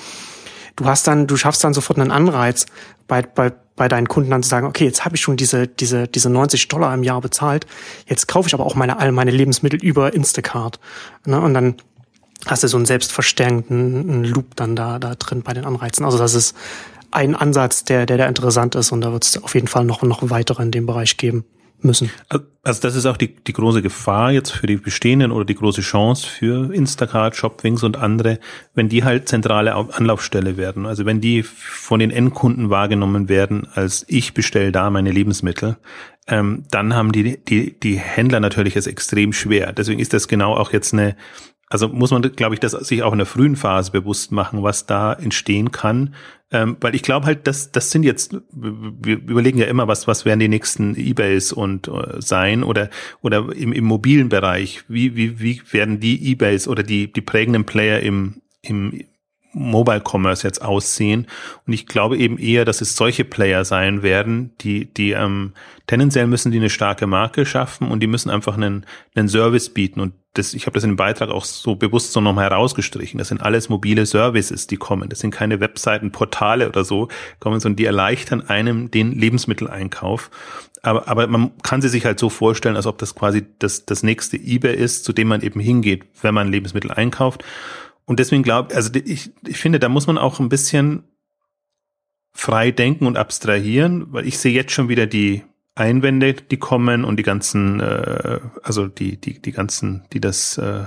du 0.77 0.85
hast 0.87 1.07
dann, 1.07 1.27
du 1.27 1.37
schaffst 1.37 1.64
dann 1.64 1.75
sofort 1.75 1.99
einen 1.99 2.11
Anreiz 2.11 2.66
bei, 3.09 3.23
bei, 3.23 3.53
bei 3.77 3.88
deinen 3.88 4.09
Kunden 4.09 4.31
dann 4.31 4.43
zu 4.43 4.49
sagen, 4.49 4.66
okay, 4.66 4.85
jetzt 4.85 5.05
habe 5.05 5.16
ich 5.16 5.23
schon 5.23 5.37
diese, 5.37 5.66
diese, 5.66 6.07
diese 6.07 6.31
90 6.31 6.69
Dollar 6.69 6.93
im 6.95 7.03
Jahr 7.03 7.21
bezahlt, 7.21 7.66
jetzt 8.07 8.29
kaufe 8.29 8.47
ich 8.49 8.55
aber 8.55 8.66
auch 8.66 8.75
meine, 8.75 8.99
all 8.99 9.12
meine 9.12 9.31
Lebensmittel 9.31 9.81
über 9.83 10.14
Instacart. 10.14 10.79
Ne? 11.27 11.40
Und 11.40 11.55
dann 11.55 11.77
hast 12.46 12.62
du 12.62 12.68
so 12.68 12.76
einen 12.76 12.87
selbstverstärkenden 12.87 14.24
Loop 14.24 14.57
dann 14.57 14.76
da, 14.76 14.98
da 14.98 15.14
drin 15.14 15.42
bei 15.42 15.53
den 15.53 15.64
Anreizen. 15.64 16.05
Also 16.05 16.18
das 16.18 16.35
ist 16.35 16.57
ein 17.11 17.35
Ansatz, 17.35 17.85
der, 17.85 18.07
der, 18.07 18.16
der 18.16 18.29
interessant 18.29 18.74
ist 18.74 18.92
und 18.92 19.00
da 19.00 19.12
wird 19.12 19.24
es 19.24 19.42
auf 19.42 19.55
jeden 19.55 19.66
Fall 19.66 19.85
noch, 19.85 20.03
noch 20.03 20.31
weitere 20.31 20.62
in 20.62 20.70
dem 20.70 20.87
Bereich 20.87 21.16
geben 21.16 21.44
müssen. 21.83 22.11
Also 22.62 22.81
das 22.83 22.94
ist 22.94 23.07
auch 23.07 23.16
die, 23.16 23.35
die 23.35 23.53
große 23.53 23.83
Gefahr 23.83 24.33
jetzt 24.33 24.50
für 24.50 24.66
die 24.66 24.76
bestehenden 24.76 25.33
oder 25.33 25.44
die 25.44 25.55
große 25.55 25.81
Chance 25.81 26.26
für 26.26 26.74
Instacart, 26.74 27.35
Shopwings 27.37 27.83
und 27.83 27.96
andere, 27.96 28.38
wenn 28.74 28.88
die 28.88 29.03
halt 29.05 29.29
zentrale 29.29 29.74
Anlaufstelle 29.74 30.57
werden. 30.57 30.87
Also 30.87 31.07
wenn 31.07 31.20
die 31.20 31.42
von 31.42 32.00
den 32.00 32.11
Endkunden 32.11 32.70
wahrgenommen 32.70 33.29
werden, 33.29 33.66
als 33.74 34.05
ich 34.09 34.35
bestelle 34.35 34.72
da 34.72 34.90
meine 34.90 35.11
Lebensmittel, 35.11 35.79
ähm, 36.26 36.64
dann 36.70 36.94
haben 36.94 37.12
die, 37.12 37.42
die, 37.42 37.79
die 37.81 37.96
Händler 37.96 38.40
natürlich 38.40 38.76
es 38.76 38.87
extrem 38.87 39.33
schwer. 39.33 39.72
Deswegen 39.72 40.00
ist 40.00 40.12
das 40.12 40.29
genau 40.29 40.55
auch 40.55 40.72
jetzt 40.72 40.92
eine, 40.92 41.16
also 41.70 41.88
muss 41.88 42.11
man, 42.11 42.20
glaube 42.20 42.54
ich, 42.54 42.61
das 42.61 42.72
sich 42.72 43.02
auch 43.04 43.12
in 43.12 43.18
der 43.18 43.26
frühen 43.26 43.54
Phase 43.54 43.92
bewusst 43.92 44.33
machen, 44.33 44.62
was 44.64 44.87
da 44.87 45.12
entstehen 45.12 45.70
kann. 45.70 46.14
Ähm, 46.52 46.76
weil 46.80 46.96
ich 46.96 47.02
glaube 47.02 47.26
halt, 47.26 47.46
das, 47.46 47.70
das 47.70 47.92
sind 47.92 48.02
jetzt, 48.02 48.37
wir 48.50 49.16
überlegen 49.18 49.59
ja 49.59 49.66
immer, 49.66 49.87
was, 49.87 50.09
was 50.09 50.24
werden 50.24 50.40
die 50.40 50.48
nächsten 50.48 50.96
Ebays 50.96 51.52
und 51.52 51.87
äh, 51.87 52.20
sein 52.20 52.64
oder, 52.64 52.90
oder 53.22 53.54
im, 53.54 53.72
im 53.72 53.85
mobilen 53.85 54.28
Bereich, 54.28 54.83
wie, 54.88 55.14
wie, 55.14 55.38
wie 55.38 55.62
werden 55.70 56.00
die 56.00 56.33
Ebays 56.33 56.66
oder 56.66 56.83
die, 56.83 57.12
die 57.12 57.20
prägenden 57.20 57.64
Player 57.64 58.00
im, 58.00 58.42
im 58.62 59.04
Mobile 59.53 60.03
Commerce 60.03 60.47
jetzt 60.47 60.63
aussehen. 60.63 61.27
Und 61.67 61.73
ich 61.73 61.87
glaube 61.87 62.17
eben 62.17 62.39
eher, 62.39 62.65
dass 62.65 62.81
es 62.81 62.97
solche 62.97 63.25
Player 63.25 63.65
sein 63.65 64.03
werden, 64.03 64.53
die, 64.61 64.93
die 64.93 65.13
ähm, 65.13 65.53
tendenziell 65.87 66.27
müssen 66.27 66.53
die 66.53 66.59
eine 66.59 66.71
starke 66.71 67.07
Marke 67.07 67.45
schaffen 67.45 67.89
und 67.89 68.01
die 68.01 68.07
müssen 68.07 68.31
einfach 68.31 68.55
einen, 68.55 68.87
einen 69.15 69.29
Service 69.29 69.71
bieten. 69.71 70.01
Und 70.01 70.15
das, 70.35 70.55
ich 70.55 70.67
habe 70.67 70.75
das 70.75 70.85
in 70.85 70.91
dem 70.91 70.97
Beitrag 70.97 71.31
auch 71.31 71.45
so 71.45 71.75
bewusst 71.75 72.13
so 72.13 72.21
nochmal 72.21 72.51
herausgestrichen. 72.51 73.19
Das 73.19 73.29
sind 73.29 73.43
alles 73.43 73.69
mobile 73.69 74.07
Services, 74.07 74.69
die 74.69 74.77
kommen. 74.77 75.09
Das 75.09 75.19
sind 75.19 75.33
keine 75.33 75.59
Webseiten, 75.59 76.13
Portale 76.13 76.69
oder 76.69 76.85
so 76.85 77.09
kommen, 77.41 77.59
sondern 77.59 77.77
die 77.77 77.87
erleichtern 77.87 78.49
einem 78.49 78.91
den 78.91 79.13
Lebensmitteleinkauf. 79.13 80.31
Aber, 80.83 81.09
aber 81.09 81.27
man 81.27 81.51
kann 81.63 81.83
sie 81.83 81.89
sich 81.89 82.05
halt 82.05 82.19
so 82.19 82.31
vorstellen, 82.31 82.77
als 82.77 82.87
ob 82.87 82.99
das 82.99 83.15
quasi 83.15 83.45
das, 83.59 83.85
das 83.85 84.03
nächste 84.03 84.37
eBay 84.37 84.77
ist, 84.77 85.05
zu 85.05 85.13
dem 85.13 85.29
man 85.29 85.43
eben 85.43 85.61
hingeht, 85.61 86.05
wenn 86.23 86.35
man 86.35 86.49
Lebensmittel 86.49 86.91
einkauft. 86.91 87.45
Und 88.05 88.19
deswegen 88.19 88.43
glaube 88.43 88.75
also 88.75 88.91
ich, 88.95 89.33
ich 89.47 89.59
finde, 89.59 89.79
da 89.79 89.89
muss 89.89 90.07
man 90.07 90.19
auch 90.19 90.41
ein 90.41 90.49
bisschen 90.49 91.05
frei 92.33 92.71
denken 92.71 93.07
und 93.07 93.17
abstrahieren, 93.17 94.13
weil 94.13 94.27
ich 94.27 94.39
sehe 94.39 94.53
jetzt 94.53 94.73
schon 94.73 94.89
wieder 94.89 95.07
die 95.07 95.43
Einwände, 95.75 96.35
die 96.35 96.57
kommen 96.59 97.05
und 97.05 97.17
die 97.17 97.23
ganzen, 97.23 97.81
äh, 97.81 98.41
also 98.63 98.87
die, 98.87 99.17
die, 99.17 99.41
die 99.41 99.53
ganzen, 99.53 100.05
die 100.13 100.21
das, 100.21 100.59
äh, 100.59 100.85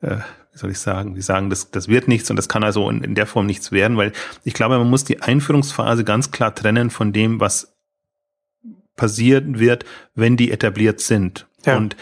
äh, 0.00 0.18
wie 0.52 0.58
soll 0.58 0.70
ich 0.70 0.78
sagen, 0.78 1.14
die 1.14 1.22
sagen, 1.22 1.50
das, 1.50 1.70
das 1.70 1.88
wird 1.88 2.08
nichts 2.08 2.28
und 2.28 2.36
das 2.36 2.48
kann 2.48 2.62
also 2.62 2.90
in, 2.90 3.02
in 3.02 3.14
der 3.14 3.26
Form 3.26 3.46
nichts 3.46 3.72
werden, 3.72 3.96
weil 3.96 4.12
ich 4.44 4.54
glaube, 4.54 4.78
man 4.78 4.90
muss 4.90 5.04
die 5.04 5.22
Einführungsphase 5.22 6.04
ganz 6.04 6.30
klar 6.30 6.54
trennen 6.54 6.90
von 6.90 7.12
dem, 7.12 7.40
was 7.40 7.74
passieren 8.96 9.58
wird, 9.58 9.84
wenn 10.14 10.36
die 10.36 10.50
etabliert 10.50 11.00
sind. 11.00 11.46
Ja. 11.64 11.76
Und 11.76 11.96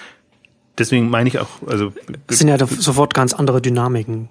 deswegen 0.79 1.11
meine 1.11 1.29
ich 1.29 1.39
auch, 1.39 1.49
also. 1.67 1.93
Es 2.27 2.39
sind 2.39 2.49
ja 2.49 2.59
sofort 2.67 3.15
ganz 3.15 3.33
andere 3.35 3.61
Dynamiken. 3.61 4.29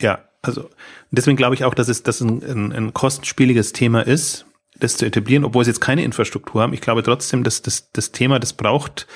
Ja, 0.00 0.20
also 0.42 0.68
deswegen 1.10 1.36
glaube 1.36 1.54
ich 1.54 1.64
auch, 1.64 1.74
dass 1.74 1.88
es 1.88 2.02
dass 2.02 2.20
ein, 2.20 2.42
ein, 2.42 2.72
ein 2.72 2.94
kostenspieliges 2.94 3.72
Thema 3.72 4.00
ist, 4.06 4.46
das 4.78 4.96
zu 4.96 5.06
etablieren, 5.06 5.44
obwohl 5.44 5.64
sie 5.64 5.70
jetzt 5.70 5.80
keine 5.80 6.02
Infrastruktur 6.02 6.62
haben. 6.62 6.72
Ich 6.72 6.80
glaube 6.80 7.02
trotzdem, 7.02 7.44
dass 7.44 7.62
das, 7.62 7.90
das 7.92 8.10
Thema, 8.12 8.40
das 8.40 8.52
braucht 8.52 9.06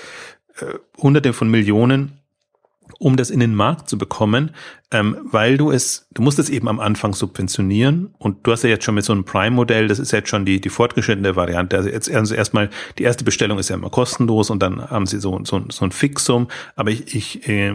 äh, 0.60 0.74
hunderte 0.98 1.32
von 1.32 1.50
Millionen, 1.50 2.20
um 2.98 3.16
das 3.16 3.30
in 3.30 3.40
den 3.40 3.54
Markt 3.54 3.88
zu 3.88 3.98
bekommen, 3.98 4.52
ähm, 4.90 5.16
weil 5.22 5.56
du 5.58 5.70
es, 5.70 6.08
du 6.12 6.22
musst 6.22 6.38
es 6.38 6.48
eben 6.48 6.68
am 6.68 6.80
Anfang 6.80 7.14
subventionieren 7.14 8.14
und 8.18 8.46
du 8.46 8.52
hast 8.52 8.62
ja 8.62 8.70
jetzt 8.70 8.84
schon 8.84 8.94
mit 8.94 9.04
so 9.04 9.12
einem 9.12 9.24
Prime-Modell, 9.24 9.88
das 9.88 9.98
ist 9.98 10.12
jetzt 10.12 10.28
schon 10.28 10.44
die, 10.44 10.60
die 10.60 10.68
fortgeschrittene 10.68 11.36
Variante. 11.36 11.76
Also 11.76 11.88
jetzt 11.88 12.10
also 12.10 12.34
erstmal, 12.34 12.70
die 12.98 13.02
erste 13.02 13.24
Bestellung 13.24 13.58
ist 13.58 13.68
ja 13.68 13.76
immer 13.76 13.90
kostenlos 13.90 14.50
und 14.50 14.62
dann 14.62 14.90
haben 14.90 15.06
sie 15.06 15.20
so, 15.20 15.40
so, 15.44 15.62
so 15.68 15.84
ein 15.84 15.92
Fixum, 15.92 16.48
aber 16.74 16.90
ich, 16.90 17.14
ich 17.14 17.48
äh, 17.48 17.74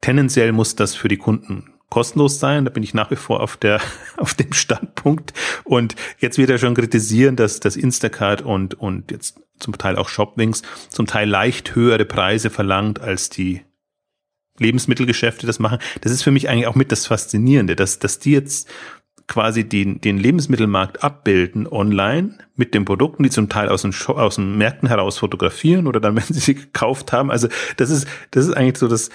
tendenziell 0.00 0.52
muss 0.52 0.76
das 0.76 0.94
für 0.94 1.08
die 1.08 1.18
Kunden 1.18 1.68
kostenlos 1.92 2.40
sein. 2.40 2.64
Da 2.64 2.70
bin 2.70 2.82
ich 2.82 2.94
nach 2.94 3.10
wie 3.10 3.16
vor 3.16 3.40
auf 3.40 3.58
der 3.58 3.80
auf 4.16 4.32
dem 4.32 4.52
Standpunkt. 4.54 5.34
Und 5.64 5.94
jetzt 6.18 6.38
wird 6.38 6.48
er 6.48 6.58
schon 6.58 6.74
kritisieren, 6.74 7.36
dass 7.36 7.60
das 7.60 7.76
Instacart 7.76 8.40
und 8.40 8.74
und 8.74 9.10
jetzt 9.10 9.40
zum 9.58 9.76
Teil 9.76 9.96
auch 9.96 10.08
Shopwings 10.08 10.62
zum 10.88 11.06
Teil 11.06 11.28
leicht 11.28 11.74
höhere 11.74 12.04
Preise 12.04 12.50
verlangt 12.50 13.00
als 13.00 13.30
die 13.30 13.62
Lebensmittelgeschäfte 14.58 15.46
das 15.46 15.58
machen. 15.58 15.78
Das 16.00 16.12
ist 16.12 16.22
für 16.22 16.30
mich 16.30 16.48
eigentlich 16.48 16.66
auch 16.66 16.74
mit 16.74 16.92
das 16.92 17.06
Faszinierende, 17.06 17.76
dass, 17.76 17.98
dass 17.98 18.18
die 18.18 18.32
jetzt 18.32 18.68
quasi 19.26 19.64
den, 19.64 20.00
den 20.00 20.18
Lebensmittelmarkt 20.18 21.02
abbilden 21.02 21.66
online 21.66 22.38
mit 22.54 22.74
den 22.74 22.84
Produkten, 22.84 23.22
die 23.22 23.30
zum 23.30 23.48
Teil 23.48 23.68
aus 23.68 23.82
den, 23.82 23.94
aus 24.08 24.36
den 24.36 24.58
Märkten 24.58 24.88
heraus 24.88 25.18
fotografieren 25.18 25.86
oder 25.86 26.00
dann, 26.00 26.16
wenn 26.16 26.24
sie 26.24 26.40
sie 26.40 26.54
gekauft 26.54 27.12
haben. 27.12 27.30
Also 27.30 27.48
das 27.76 27.90
ist, 27.90 28.06
das 28.30 28.46
ist 28.46 28.54
eigentlich 28.54 28.78
so 28.78 28.88
das, 28.88 29.10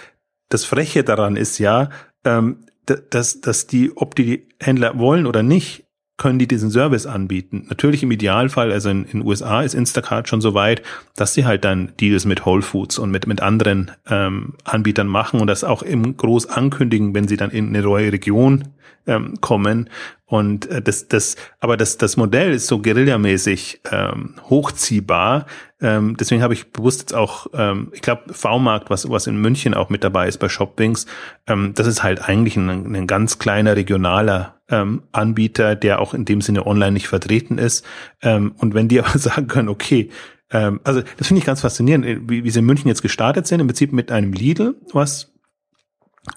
das 0.50 0.66
Freche 0.66 1.04
daran 1.04 1.36
ist 1.36 1.60
ja, 1.60 1.90
ähm, 2.24 2.66
dass, 2.86 3.42
dass 3.42 3.68
die, 3.68 3.92
ob 3.96 4.16
die 4.16 4.48
Händler 4.62 4.98
wollen 4.98 5.26
oder 5.26 5.44
nicht, 5.44 5.87
können 6.18 6.40
die 6.40 6.48
diesen 6.48 6.72
Service 6.72 7.06
anbieten. 7.06 7.68
Natürlich 7.70 8.04
im 8.04 8.12
Idealfall, 8.12 8.72
also 8.72 8.90
in 8.90 9.06
den 9.06 9.26
USA 9.26 9.62
ist 9.62 9.76
Instacart 9.76 10.28
schon 10.28 10.42
so 10.42 10.54
weit, 10.54 10.82
dass 11.16 11.34
sie 11.34 11.46
halt 11.46 11.64
dann 11.64 11.94
Deals 12.00 12.26
mit 12.26 12.46
Whole 12.46 12.64
Foods 12.64 12.98
und 12.98 13.12
mit, 13.12 13.28
mit 13.28 13.42
anderen 13.42 13.92
ähm, 14.10 14.56
Anbietern 14.64 15.08
machen 15.08 15.40
und 15.40 15.48
das 15.48 15.64
auch 15.64 15.84
im 15.84 16.18
groß 16.18 16.48
ankündigen, 16.48 17.14
wenn 17.14 17.28
sie 17.28 17.38
dann 17.38 17.52
in 17.52 17.68
eine 17.68 17.84
neue 17.84 18.12
Region 18.12 18.64
ähm, 19.06 19.40
kommen. 19.42 19.90
Und 20.26 20.70
äh, 20.70 20.82
das, 20.82 21.08
das, 21.08 21.38
aber 21.60 21.78
das, 21.78 21.98
das 21.98 22.18
Modell 22.18 22.52
ist 22.52 22.68
so 22.68 22.80
guerillamäßig 22.80 23.82
ähm, 23.92 24.36
hochziehbar. 24.50 25.46
Ähm, 25.80 26.18
deswegen 26.18 26.42
habe 26.42 26.54
ich 26.54 26.72
bewusst 26.74 27.00
jetzt 27.00 27.16
auch, 27.16 27.48
ähm, 27.54 27.90
ich 27.94 28.02
glaube, 28.02 28.34
V-Markt, 28.34 28.90
was, 28.90 29.10
was 29.10 29.28
in 29.28 29.38
München 29.38 29.74
auch 29.74 29.90
mit 29.90 30.04
dabei 30.04 30.28
ist 30.28 30.40
bei 30.40 30.50
Shopwings, 30.50 31.06
ähm, 31.48 31.74
das 31.76 31.88
ist 31.88 32.04
halt 32.04 32.28
eigentlich 32.28 32.58
ein, 32.58 32.96
ein 32.96 33.08
ganz 33.08 33.40
kleiner 33.40 33.76
regionaler 33.76 34.57
ähm, 34.70 35.04
Anbieter, 35.12 35.76
der 35.76 36.00
auch 36.00 36.14
in 36.14 36.26
dem 36.26 36.42
Sinne 36.42 36.66
online 36.66 36.92
nicht 36.92 37.08
vertreten 37.08 37.58
ist. 37.58 37.86
Ähm, 38.22 38.54
und 38.58 38.74
wenn 38.74 38.88
die 38.88 39.00
aber 39.04 39.18
sagen 39.18 39.48
können, 39.48 39.70
okay, 39.70 40.10
ähm, 40.52 40.80
also 40.84 41.02
das 41.18 41.28
finde 41.28 41.40
ich 41.40 41.46
ganz 41.46 41.62
faszinierend, 41.62 42.06
äh, 42.06 42.20
wie, 42.28 42.44
wie 42.44 42.50
sie 42.50 42.60
in 42.60 42.66
München 42.66 42.88
jetzt 42.88 43.02
gestartet 43.02 43.48
sind, 43.48 43.60
im 43.60 43.68
Prinzip 43.68 43.92
mit 43.92 44.12
einem 44.12 44.34
Lidl, 44.34 44.76
was 44.94 45.34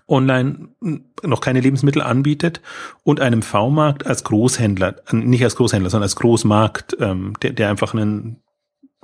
online 0.07 0.69
noch 1.23 1.41
keine 1.41 1.61
Lebensmittel 1.61 2.03
anbietet 2.03 2.61
und 3.03 3.21
einem 3.21 3.43
V-Markt 3.43 4.07
als 4.07 4.25
Großhändler, 4.25 4.97
äh, 5.11 5.17
nicht 5.17 5.45
als 5.45 5.57
Großhändler, 5.57 5.91
sondern 5.91 6.05
als 6.05 6.17
Großmarkt, 6.17 6.97
ähm, 7.01 7.35
der, 7.43 7.53
der 7.53 7.71
einfach 7.71 7.95
einen, 7.95 8.43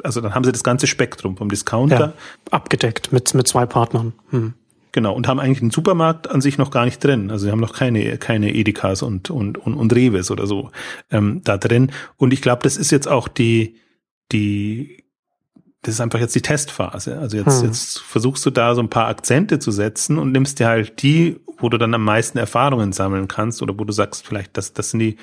also 0.02 0.20
dann 0.20 0.34
haben 0.34 0.44
sie 0.44 0.52
das 0.52 0.64
ganze 0.64 0.86
Spektrum 0.86 1.36
vom 1.36 1.48
Discounter. 1.48 2.00
Ja, 2.00 2.12
abgedeckt 2.50 3.12
mit, 3.12 3.32
mit 3.34 3.48
zwei 3.48 3.66
Partnern. 3.66 4.12
Hm. 4.30 4.54
Genau, 4.96 5.12
und 5.12 5.28
haben 5.28 5.38
eigentlich 5.38 5.58
den 5.58 5.70
Supermarkt 5.70 6.30
an 6.30 6.40
sich 6.40 6.56
noch 6.56 6.70
gar 6.70 6.86
nicht 6.86 7.04
drin. 7.04 7.30
Also 7.30 7.44
sie 7.44 7.52
haben 7.52 7.60
noch 7.60 7.74
keine, 7.74 8.16
keine 8.16 8.54
Edekas 8.54 9.02
und, 9.02 9.28
und, 9.28 9.58
und, 9.58 9.74
und 9.74 9.94
Reves 9.94 10.30
oder 10.30 10.46
so 10.46 10.70
ähm, 11.10 11.42
da 11.44 11.58
drin. 11.58 11.92
Und 12.16 12.32
ich 12.32 12.40
glaube, 12.40 12.62
das 12.62 12.78
ist 12.78 12.90
jetzt 12.90 13.06
auch 13.06 13.28
die, 13.28 13.76
die, 14.32 15.04
das 15.82 15.96
ist 15.96 16.00
einfach 16.00 16.18
jetzt 16.18 16.34
die 16.34 16.40
Testphase. 16.40 17.18
Also 17.18 17.36
jetzt, 17.36 17.60
hm. 17.60 17.66
jetzt 17.66 17.98
versuchst 17.98 18.46
du 18.46 18.50
da 18.50 18.74
so 18.74 18.80
ein 18.80 18.88
paar 18.88 19.08
Akzente 19.08 19.58
zu 19.58 19.70
setzen 19.70 20.16
und 20.16 20.32
nimmst 20.32 20.60
dir 20.60 20.68
halt 20.68 21.02
die, 21.02 21.40
wo 21.58 21.68
du 21.68 21.76
dann 21.76 21.92
am 21.92 22.02
meisten 22.02 22.38
Erfahrungen 22.38 22.94
sammeln 22.94 23.28
kannst 23.28 23.60
oder 23.60 23.78
wo 23.78 23.84
du 23.84 23.92
sagst, 23.92 24.26
vielleicht, 24.26 24.56
das, 24.56 24.72
das 24.72 24.92
sind 24.92 25.00
die, 25.00 25.18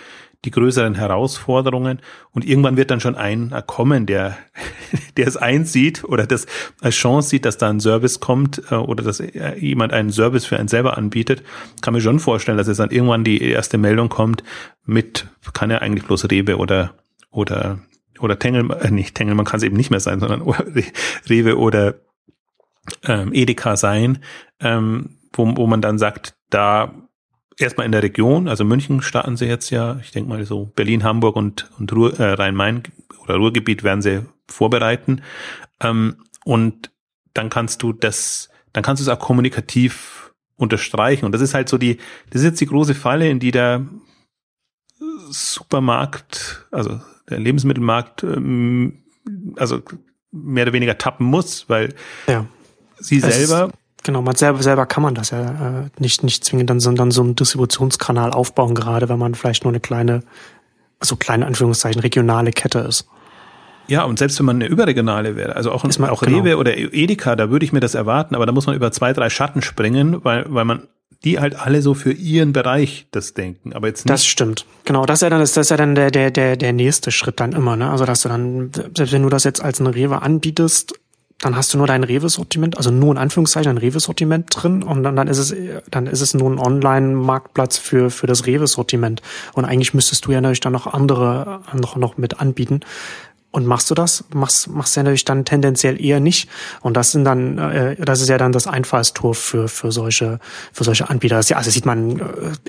die 0.46 0.52
größeren 0.52 0.96
Herausforderungen. 0.96 2.00
Und 2.32 2.46
irgendwann 2.46 2.78
wird 2.78 2.92
dann 2.92 3.00
schon 3.00 3.16
einer 3.16 3.62
kommen, 3.62 4.06
der, 4.06 4.38
der 5.18 5.28
es 5.28 5.38
einsieht 5.38 6.04
oder 6.04 6.26
das 6.28 6.46
als 6.82 6.96
Chance 6.96 7.30
sieht, 7.30 7.46
dass 7.46 7.58
da 7.58 7.70
ein 7.70 7.80
Service 7.80 8.20
kommt 8.20 8.62
äh, 8.72 8.76
oder 8.76 9.04
dass 9.04 9.24
jemand 9.58 9.94
einen 9.94 10.12
Service 10.12 10.46
für 10.46 10.58
einen 10.58 10.68
selber 10.68 10.98
anbietet. 10.98 11.44
Kann 11.82 11.94
mir 11.94 12.02
schon 12.02 12.20
vorstellen, 12.20 12.58
dass 12.58 12.68
jetzt 12.68 12.80
dann 12.80 12.92
irgendwann 12.92 13.24
die 13.24 13.42
erste 13.42 13.78
Meldung 13.78 14.10
kommt 14.10 14.44
mit, 14.86 15.28
kann 15.54 15.72
ja 15.72 15.80
eigentlich 15.80 16.06
bloß 16.06 16.30
Rewe 16.30 16.58
oder, 16.58 16.94
oder 17.32 17.80
oder 18.20 18.40
Tengel, 18.40 18.72
äh, 18.72 18.92
nicht 18.92 19.16
Tengelmann 19.16 19.46
kann 19.46 19.58
es 19.58 19.64
eben 19.64 19.76
nicht 19.76 19.90
mehr 19.90 20.00
sein, 20.00 20.20
sondern 20.20 20.42
Rewe 21.30 21.58
oder 21.58 21.96
ähm, 23.04 23.34
Edeka 23.34 23.76
sein, 23.76 24.20
ähm, 24.60 25.18
wo, 25.34 25.58
wo 25.58 25.68
man 25.68 25.82
dann 25.82 25.98
sagt, 25.98 26.36
da 26.50 26.94
erstmal 27.58 27.86
in 27.86 27.92
der 27.92 28.04
Region, 28.04 28.48
also 28.48 28.64
München 28.64 29.02
starten 29.02 29.38
sie 29.38 29.46
jetzt 29.46 29.70
ja, 29.70 29.98
ich 30.02 30.12
denke 30.12 30.30
mal 30.30 30.46
so 30.46 30.72
Berlin, 30.76 31.04
Hamburg 31.04 31.36
und, 31.36 31.70
und 31.80 31.92
Ruhr, 31.94 32.20
äh, 32.20 32.34
Rhein-Main 32.34 32.84
oder 33.24 33.36
Ruhrgebiet 33.36 33.84
werden 33.84 34.02
sie 34.02 34.26
vorbereiten. 34.48 35.22
Ähm, 35.80 36.18
und 36.46 36.92
dann 37.34 37.50
kannst 37.50 37.82
du 37.84 37.94
das, 37.94 38.50
dann 38.74 38.84
kannst 38.84 39.02
du 39.02 39.10
es 39.10 39.16
auch 39.16 39.20
kommunikativ 39.20 40.34
unterstreichen. 40.56 41.26
Und 41.26 41.32
das 41.34 41.42
ist 41.42 41.54
halt 41.54 41.70
so 41.70 41.78
die, 41.78 41.98
das 42.30 42.42
ist 42.42 42.48
jetzt 42.48 42.62
die 42.62 42.68
große 42.68 42.96
Falle, 42.96 43.30
in 43.30 43.40
die 43.40 43.52
der 43.52 43.86
Supermarkt, 45.30 46.68
also 46.72 47.00
der 47.30 47.40
Lebensmittelmarkt, 47.40 48.24
ähm, 48.24 49.04
also 49.56 49.82
mehr 50.32 50.64
oder 50.64 50.74
weniger 50.74 50.98
tappen 50.98 51.26
muss, 51.26 51.70
weil 51.70 51.94
ja. 52.28 52.46
sie 53.00 53.18
es 53.18 53.36
selber 53.36 53.72
Genau, 54.04 54.22
man 54.22 54.36
selber, 54.36 54.62
selber 54.62 54.86
kann 54.86 55.02
man 55.02 55.16
das 55.16 55.32
ja 55.32 55.42
äh, 55.42 55.90
nicht, 55.98 56.24
nicht 56.24 56.44
zwingend 56.44 56.70
dann, 56.70 56.80
sondern 56.80 57.12
so 57.12 57.22
einen 57.22 57.36
Distributionskanal 57.36 58.32
aufbauen, 58.32 58.76
gerade 58.76 59.08
wenn 59.10 59.18
man 59.18 59.34
vielleicht 59.34 59.64
nur 59.64 59.72
eine 59.72 59.80
kleine, 59.80 60.24
also 61.00 61.16
kleine 61.16 61.46
Anführungszeichen, 61.46 62.02
regionale 62.02 62.52
Kette 62.52 62.80
ist. 62.80 63.08
Ja, 63.88 64.04
und 64.04 64.20
selbst 64.20 64.40
wenn 64.40 64.46
man 64.46 64.58
eine 64.58 64.68
überregionale 64.68 65.36
wäre, 65.36 65.56
also 65.56 65.72
auch, 65.72 65.84
man, 65.84 66.10
auch 66.10 66.22
genau. 66.22 66.40
Rewe 66.40 66.58
oder 66.58 66.78
Edeka, 66.78 67.36
da 67.36 67.50
würde 67.50 67.66
ich 67.66 67.74
mir 67.74 67.82
das 67.82 67.96
erwarten, 67.96 68.36
aber 68.36 68.46
da 68.46 68.52
muss 68.52 68.66
man 68.66 68.76
über 68.76 68.92
zwei, 68.92 69.14
drei 69.14 69.30
Schatten 69.30 69.62
springen, 69.62 70.24
weil, 70.24 70.46
weil 70.48 70.66
man 70.66 70.88
die 71.24 71.40
halt 71.40 71.56
alle 71.56 71.82
so 71.82 71.94
für 71.94 72.12
ihren 72.12 72.52
Bereich 72.52 73.08
das 73.12 73.34
denken, 73.34 73.74
aber 73.74 73.88
jetzt 73.88 74.06
nicht. 74.06 74.10
Das 74.10 74.26
stimmt. 74.26 74.66
Genau, 74.84 75.06
das 75.06 75.20
ist 75.20 75.22
ja 75.22 75.30
dann, 75.30 75.40
das 75.40 75.56
ist 75.56 75.70
ja 75.72 75.78
dann 75.78 75.96
der, 75.96 76.12
der, 76.12 76.32
der, 76.32 76.58
der 76.58 76.74
nächste 76.74 77.12
Schritt 77.12 77.40
dann 77.40 77.54
immer, 77.54 77.78
ne? 77.78 77.90
Also, 77.90 78.06
dass 78.06 78.24
du 78.24 78.30
dann, 78.30 78.72
selbst 78.74 79.14
wenn 79.14 79.24
du 79.24 79.30
das 79.30 79.46
jetzt 79.46 79.64
als 79.64 79.80
ein 79.80 79.88
Rewe 79.88 80.22
anbietest, 80.22 80.94
dann 81.46 81.56
hast 81.56 81.74
du 81.74 81.78
nur 81.78 81.88
dein 81.88 82.04
Rewe-Sortiment, 82.04 82.78
also 82.78 82.92
nur 82.92 83.12
in 83.12 83.18
Anführungszeichen 83.18 83.70
ein 83.70 83.78
Rewe-Sortiment 83.78 84.48
drin 84.50 84.84
und 84.84 85.04
dann, 85.04 85.16
dann 85.16 85.28
ist 85.28 85.38
es, 85.38 85.56
dann 85.90 86.08
ist 86.08 86.22
es 86.22 86.34
nur 86.34 86.50
ein 86.50 86.60
Online-Marktplatz 86.60 87.78
für, 87.78 88.10
für 88.10 88.28
das 88.28 88.46
Rewe-Sortiment. 88.46 89.22
Und 89.54 89.66
eigentlich 89.66 89.94
müsstest 89.94 90.26
du 90.26 90.32
ja 90.32 90.42
natürlich 90.42 90.62
dann 90.62 90.74
noch 90.74 90.88
andere 90.88 91.62
noch, 91.74 91.96
noch 91.96 92.18
mit 92.18 92.40
anbieten. 92.40 92.82
Und 93.54 93.68
machst 93.68 93.92
du 93.92 93.94
das? 93.94 94.24
Machst, 94.34 94.68
machst 94.68 94.96
du 94.96 95.00
ja 95.00 95.04
natürlich 95.04 95.26
dann 95.26 95.46
tendenziell 95.46 96.04
eher 96.04 96.20
nicht. 96.20 96.50
Und 96.82 96.98
das 96.98 97.12
sind 97.12 97.24
dann, 97.24 97.60
äh, 97.60 97.96
das 97.98 98.20
ist 98.20 98.28
ja 98.28 98.40
dann 98.40 98.52
das 98.52 98.66
Einfallstor 98.66 99.36
für, 99.36 99.68
für 99.68 99.92
solche, 99.92 100.40
für 100.72 100.84
solche 100.84 101.08
Anbieter. 101.08 101.36
Das, 101.36 101.50
ja, 101.50 101.58
also 101.58 101.70
sieht 101.70 101.86
man, 101.86 102.20
äh, 102.20 102.24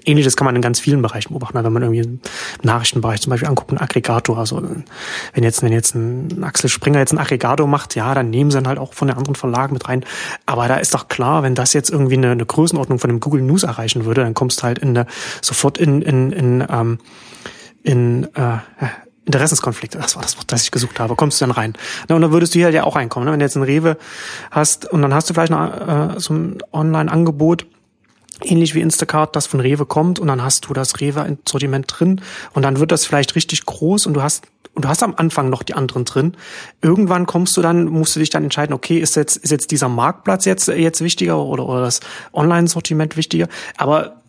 ähnliches 0.05 0.37
kann 0.37 0.45
man 0.45 0.55
in 0.55 0.61
ganz 0.61 0.81
vielen 0.81 1.01
Bereichen 1.01 1.31
beobachten. 1.31 1.65
Wenn 1.65 1.73
man 1.73 1.83
irgendwie 1.85 2.03
im 2.03 2.21
Nachrichtenbereich 2.65 3.23
zum 3.23 3.31
Beispiel 3.31 3.49
anguckt, 3.49 3.73
ein 3.73 3.79
Aggregator. 3.79 4.37
Also, 4.37 4.63
wenn 5.33 5.43
jetzt, 5.43 5.63
wenn 5.63 5.73
jetzt 5.73 5.95
ein 5.95 6.45
Axel 6.45 6.69
Springer 6.69 6.99
jetzt 6.99 7.13
ein 7.13 7.19
Aggregator 7.19 7.67
macht, 7.67 7.95
ja, 7.95 8.15
dann 8.15 8.29
nehmen 8.29 8.51
sie 8.51 8.59
dann 8.59 8.69
halt 8.69 8.79
auch 8.79 8.93
von 8.93 9.09
den 9.09 9.17
anderen 9.17 9.37
Verlagen 9.37 9.73
mit 9.73 9.89
rein. 9.89 10.05
Aber 10.45 10.69
da 10.69 10.77
ist 10.77 10.93
doch 10.93 11.09
klar, 11.09 11.43
wenn 11.43 11.55
das 11.55 11.73
jetzt 11.73 11.89
irgendwie 11.89 12.19
eine, 12.19 12.33
eine 12.33 12.45
Größenordnung 12.45 12.99
von 12.99 13.09
dem 13.09 13.21
Google 13.21 13.41
News 13.41 13.63
erreichen 13.63 14.05
würde, 14.05 14.21
dann 14.21 14.35
kommst 14.35 14.59
du 14.59 14.65
halt 14.65 14.81
in 14.81 14.91
eine, 14.91 15.07
sofort 15.41 15.79
in, 15.79 16.03
in, 16.03 16.31
in, 16.31 16.67
ähm, 16.69 16.99
in 17.83 18.25
äh, 18.35 18.59
Interessenskonflikte, 19.27 19.99
das 19.99 20.17
war 20.17 20.23
das 20.23 20.37
Wort, 20.37 20.53
das 20.53 20.63
ich 20.63 20.71
gesucht 20.71 21.01
habe, 21.01 21.17
kommst 21.17 21.41
du 21.41 21.47
dann 21.47 21.53
rein. 21.53 21.75
und 22.09 22.21
dann 22.21 22.33
würdest 22.33 22.55
du 22.55 22.59
hier 22.59 22.71
ja 22.71 22.85
auch 22.85 22.97
reinkommen. 22.97 23.27
Ne? 23.27 23.33
Wenn 23.33 23.41
du 23.41 23.45
jetzt 23.45 23.57
ein 23.57 23.63
Rewe 23.63 23.97
hast 24.51 24.91
und 24.91 25.03
dann 25.03 25.15
hast 25.15 25.31
du 25.31 25.35
vielleicht 25.35 25.53
noch 25.53 26.15
äh, 26.17 26.21
so 26.21 26.35
ein 26.35 26.59
Online-Angebot, 26.73 27.67
ähnlich 28.43 28.75
wie 28.75 28.81
Instacart, 28.81 29.35
das 29.35 29.47
von 29.47 29.61
Rewe 29.61 29.87
kommt 29.87 30.19
und 30.19 30.29
dann 30.29 30.43
hast 30.43 30.69
du 30.69 30.75
das 30.75 31.01
Rewe-Sortiment 31.01 31.87
drin 31.89 32.21
und 32.53 32.63
dann 32.63 32.81
wird 32.81 32.93
das 32.93 33.07
vielleicht 33.07 33.35
richtig 33.35 33.65
groß 33.65 34.07
und 34.07 34.15
du 34.15 34.23
hast 34.23 34.45
und 34.75 34.85
du 34.85 34.89
hast 34.89 35.05
am 35.05 35.15
Anfang 35.17 35.51
noch 35.51 35.63
die 35.63 35.75
anderen 35.75 36.05
drin. 36.05 36.37
Irgendwann 36.83 37.27
kommst 37.27 37.57
du 37.57 37.63
dann, 37.63 37.85
musst 37.85 38.17
du 38.17 38.21
dich 38.21 38.31
dann 38.31 38.43
entscheiden, 38.43 38.75
okay, 38.75 38.99
ist 38.99 39.15
jetzt, 39.15 39.37
ist 39.37 39.51
jetzt 39.51 39.71
dieser 39.71 39.89
Marktplatz 39.89 40.47
jetzt, 40.47 40.67
jetzt 40.67 41.01
wichtiger 41.01 41.39
oder, 41.39 41.67
oder 41.69 41.83
das 41.83 42.01
Online-Sortiment 42.33 43.17
wichtiger? 43.17 43.47
Aber 43.77 44.24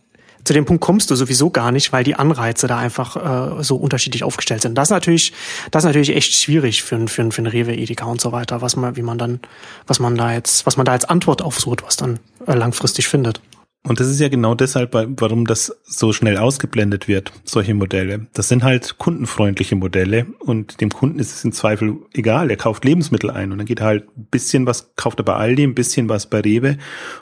zu 0.46 0.54
dem 0.54 0.66
Punkt 0.66 0.82
kommst 0.82 1.12
du 1.12 1.16
sowieso 1.16 1.50
gar 1.50 1.72
nicht, 1.72 1.92
weil 1.92 2.04
die 2.04 2.16
Anreize 2.16 2.68
da 2.68 2.78
einfach 2.78 3.60
äh, 3.60 3.64
so 3.64 3.76
unterschiedlich 3.76 4.24
aufgestellt 4.24 4.62
sind. 4.62 4.78
Das 4.78 4.88
ist 4.88 4.92
natürlich, 4.92 5.34
das 5.72 5.84
ist 5.84 5.88
natürlich 5.88 6.16
echt 6.16 6.34
schwierig 6.34 6.84
für, 6.84 7.08
für, 7.08 7.32
für 7.32 7.42
ein 7.42 7.48
Rewe, 7.48 7.76
Edeka 7.76 8.06
und 8.06 8.22
so 8.22 8.32
weiter, 8.32 8.62
was 8.62 8.76
man, 8.76 8.96
wie 8.96 9.02
man 9.02 9.18
dann, 9.18 9.40
was 9.88 10.00
man 10.00 10.16
da 10.16 10.34
jetzt, 10.34 10.66
was 10.66 10.78
man 10.78 10.86
da 10.86 10.94
als 10.94 11.06
Antwort 11.06 11.42
auf 11.42 11.60
so 11.60 11.74
etwas 11.74 11.98
dann 11.98 12.20
äh, 12.46 12.54
langfristig 12.54 13.08
findet. 13.08 13.42
Und 13.88 14.00
das 14.00 14.08
ist 14.08 14.20
ja 14.20 14.30
genau 14.30 14.56
deshalb, 14.56 14.94
warum 14.94 15.46
das 15.46 15.76
so 15.84 16.12
schnell 16.12 16.38
ausgeblendet 16.38 17.08
wird, 17.08 17.32
solche 17.44 17.76
Modelle. 17.76 18.26
Das 18.34 18.48
sind 18.48 18.64
halt 18.64 18.98
kundenfreundliche 18.98 19.76
Modelle 19.76 20.26
und 20.40 20.82
dem 20.82 20.90
Kunden 20.90 21.20
ist 21.20 21.36
es 21.36 21.46
im 21.46 21.52
Zweifel 21.52 21.98
egal. 22.14 22.50
Er 22.50 22.58
kauft 22.58 22.84
Lebensmittel 22.84 23.30
ein 23.30 23.52
und 23.52 23.60
dann 23.60 23.68
geht 23.68 23.82
halt 23.82 24.08
ein 24.18 24.26
bisschen 24.26 24.66
was, 24.66 24.96
kauft 24.96 25.20
er 25.20 25.26
bei 25.26 25.36
Aldi, 25.36 25.64
ein 25.64 25.76
bisschen 25.76 26.10
was 26.10 26.28
bei 26.28 26.40
Rewe. 26.40 26.78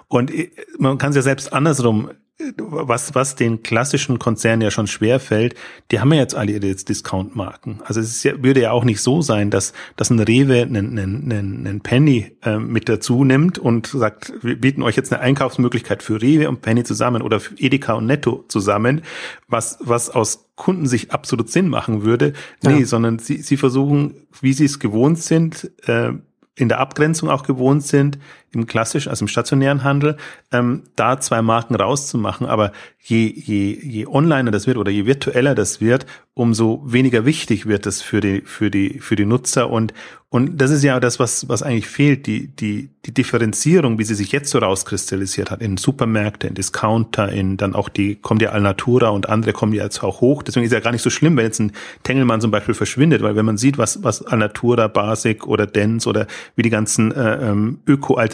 Und 0.08 0.34
äh, 0.34 0.52
man 0.80 0.98
kann 0.98 1.10
es 1.10 1.18
ja 1.18 1.22
selbst 1.22 1.52
andersrum 1.52 2.12
was, 2.58 3.14
was 3.14 3.36
den 3.36 3.62
klassischen 3.62 4.18
Konzernen 4.18 4.62
ja 4.62 4.72
schon 4.72 4.88
schwer 4.88 5.20
fällt, 5.20 5.56
die 5.92 6.00
haben 6.00 6.12
ja 6.12 6.20
jetzt 6.20 6.34
alle 6.34 6.54
ihre 6.54 6.74
Discount-Marken. 6.74 7.82
Also 7.86 8.00
es 8.00 8.24
ja, 8.24 8.42
würde 8.42 8.62
ja 8.62 8.72
auch 8.72 8.84
nicht 8.84 9.02
so 9.02 9.22
sein, 9.22 9.52
dass, 9.52 9.74
dass 9.96 10.10
ein 10.10 10.20
Rewe 10.20 10.64
einen, 10.64 10.98
einen, 10.98 11.32
einen 11.32 11.82
Penny 11.82 12.36
äh, 12.42 12.58
mit 12.58 12.90
dazu 12.90 13.24
nimmt 13.24 13.60
und 13.60 13.88
sagt, 13.88 14.34
wir 14.42 14.60
bieten 14.60 14.82
euch 14.82 14.96
jetzt 14.96 15.14
eine 15.14 15.22
Einkaufsmöglichkeit 15.22 16.02
für 16.02 16.22
Rewe 16.22 16.50
und 16.50 16.62
Penny 16.62 16.84
zusammen 16.84 17.22
oder 17.22 17.40
für 17.40 17.56
Edeka 17.56 17.94
und 17.94 18.08
Netto 18.08 18.46
zusammen, 18.48 19.02
was, 19.48 19.78
was 19.82 20.10
aus 20.10 20.50
Kundensicht 20.56 21.12
absolut 21.12 21.52
Sinn 21.52 21.70
machen 21.70 22.04
würde. 22.04 22.34
Nee, 22.64 22.80
ja. 22.80 22.86
sondern 22.86 23.20
sie, 23.20 23.38
sie 23.38 23.58
versuchen, 23.58 24.16
wie 24.42 24.54
sie 24.54 24.66
es 24.66 24.80
gewohnt 24.80 25.20
sind, 25.20 25.72
äh, 25.86 26.14
in 26.56 26.70
der 26.70 26.80
Abgrenzung 26.80 27.30
auch 27.30 27.44
gewohnt 27.44 27.84
sind, 27.84 28.20
im 28.54 28.68
klassischen, 28.68 29.10
also 29.10 29.24
im 29.24 29.28
stationären 29.28 29.84
Handel, 29.84 30.18
ähm, 30.52 30.84
da 30.96 31.20
zwei 31.20 31.42
Marken 31.42 31.76
rauszumachen. 31.76 32.48
Aber 32.48 32.72
je, 33.00 33.28
je, 33.36 33.78
je 33.82 34.08
onliner 34.08 34.52
das 34.52 34.68
wird 34.68 34.78
oder 34.78 34.92
je 34.92 35.06
virtueller 35.06 35.56
das 35.56 35.82
wird, 35.82 36.06
umso 36.36 36.82
weniger 36.86 37.26
wichtig 37.26 37.68
wird 37.68 37.86
es 37.86 38.02
für 38.02 38.22
die, 38.22 38.42
für 38.42 38.72
die, 38.72 39.00
für 39.00 39.16
die 39.16 39.26
Nutzer. 39.26 39.70
Und, 39.70 39.94
und 40.30 40.58
das 40.60 40.72
ist 40.72 40.84
ja 40.84 41.00
das, 41.00 41.20
was, 41.20 41.48
was 41.48 41.62
eigentlich 41.62 41.88
fehlt, 41.88 42.26
die, 42.26 42.48
die, 42.48 42.90
die 43.06 43.14
Differenzierung, 43.14 44.00
wie 44.00 44.04
sie 44.04 44.16
sich 44.16 44.32
jetzt 44.32 44.50
so 44.50 44.58
rauskristallisiert 44.58 45.52
hat, 45.52 45.62
in 45.62 45.78
Supermärkte, 45.78 46.48
in 46.48 46.56
Discounter, 46.56 47.30
in 47.32 47.58
dann 47.58 47.76
auch 47.76 47.88
die, 47.88 48.16
kommt 48.16 48.42
ja 48.42 48.50
Alnatura 48.50 49.10
und 49.10 49.30
andere 49.30 49.54
kommen 49.54 49.74
ja 49.74 49.84
jetzt 49.84 50.02
auch 50.02 50.22
hoch. 50.22 50.42
Deswegen 50.42 50.66
ist 50.66 50.72
ja 50.72 50.80
gar 50.80 50.92
nicht 50.92 51.04
so 51.04 51.12
schlimm, 51.12 51.38
wenn 51.38 51.46
jetzt 51.46 51.60
ein 51.60 51.74
Tengelmann 52.02 52.42
zum 52.42 52.50
Beispiel 52.50 52.74
verschwindet, 52.74 53.22
weil 53.22 53.36
wenn 53.36 53.46
man 53.46 53.58
sieht, 53.58 53.78
was, 53.78 54.02
was 54.02 54.26
Alnatura, 54.26 54.88
Basic 54.88 55.46
oder 55.46 55.68
Dens 55.68 56.08
oder 56.08 56.26
wie 56.56 56.64
die 56.64 56.72
ganzen 56.72 57.12
äh, 57.12 57.50
ähm, 57.50 57.80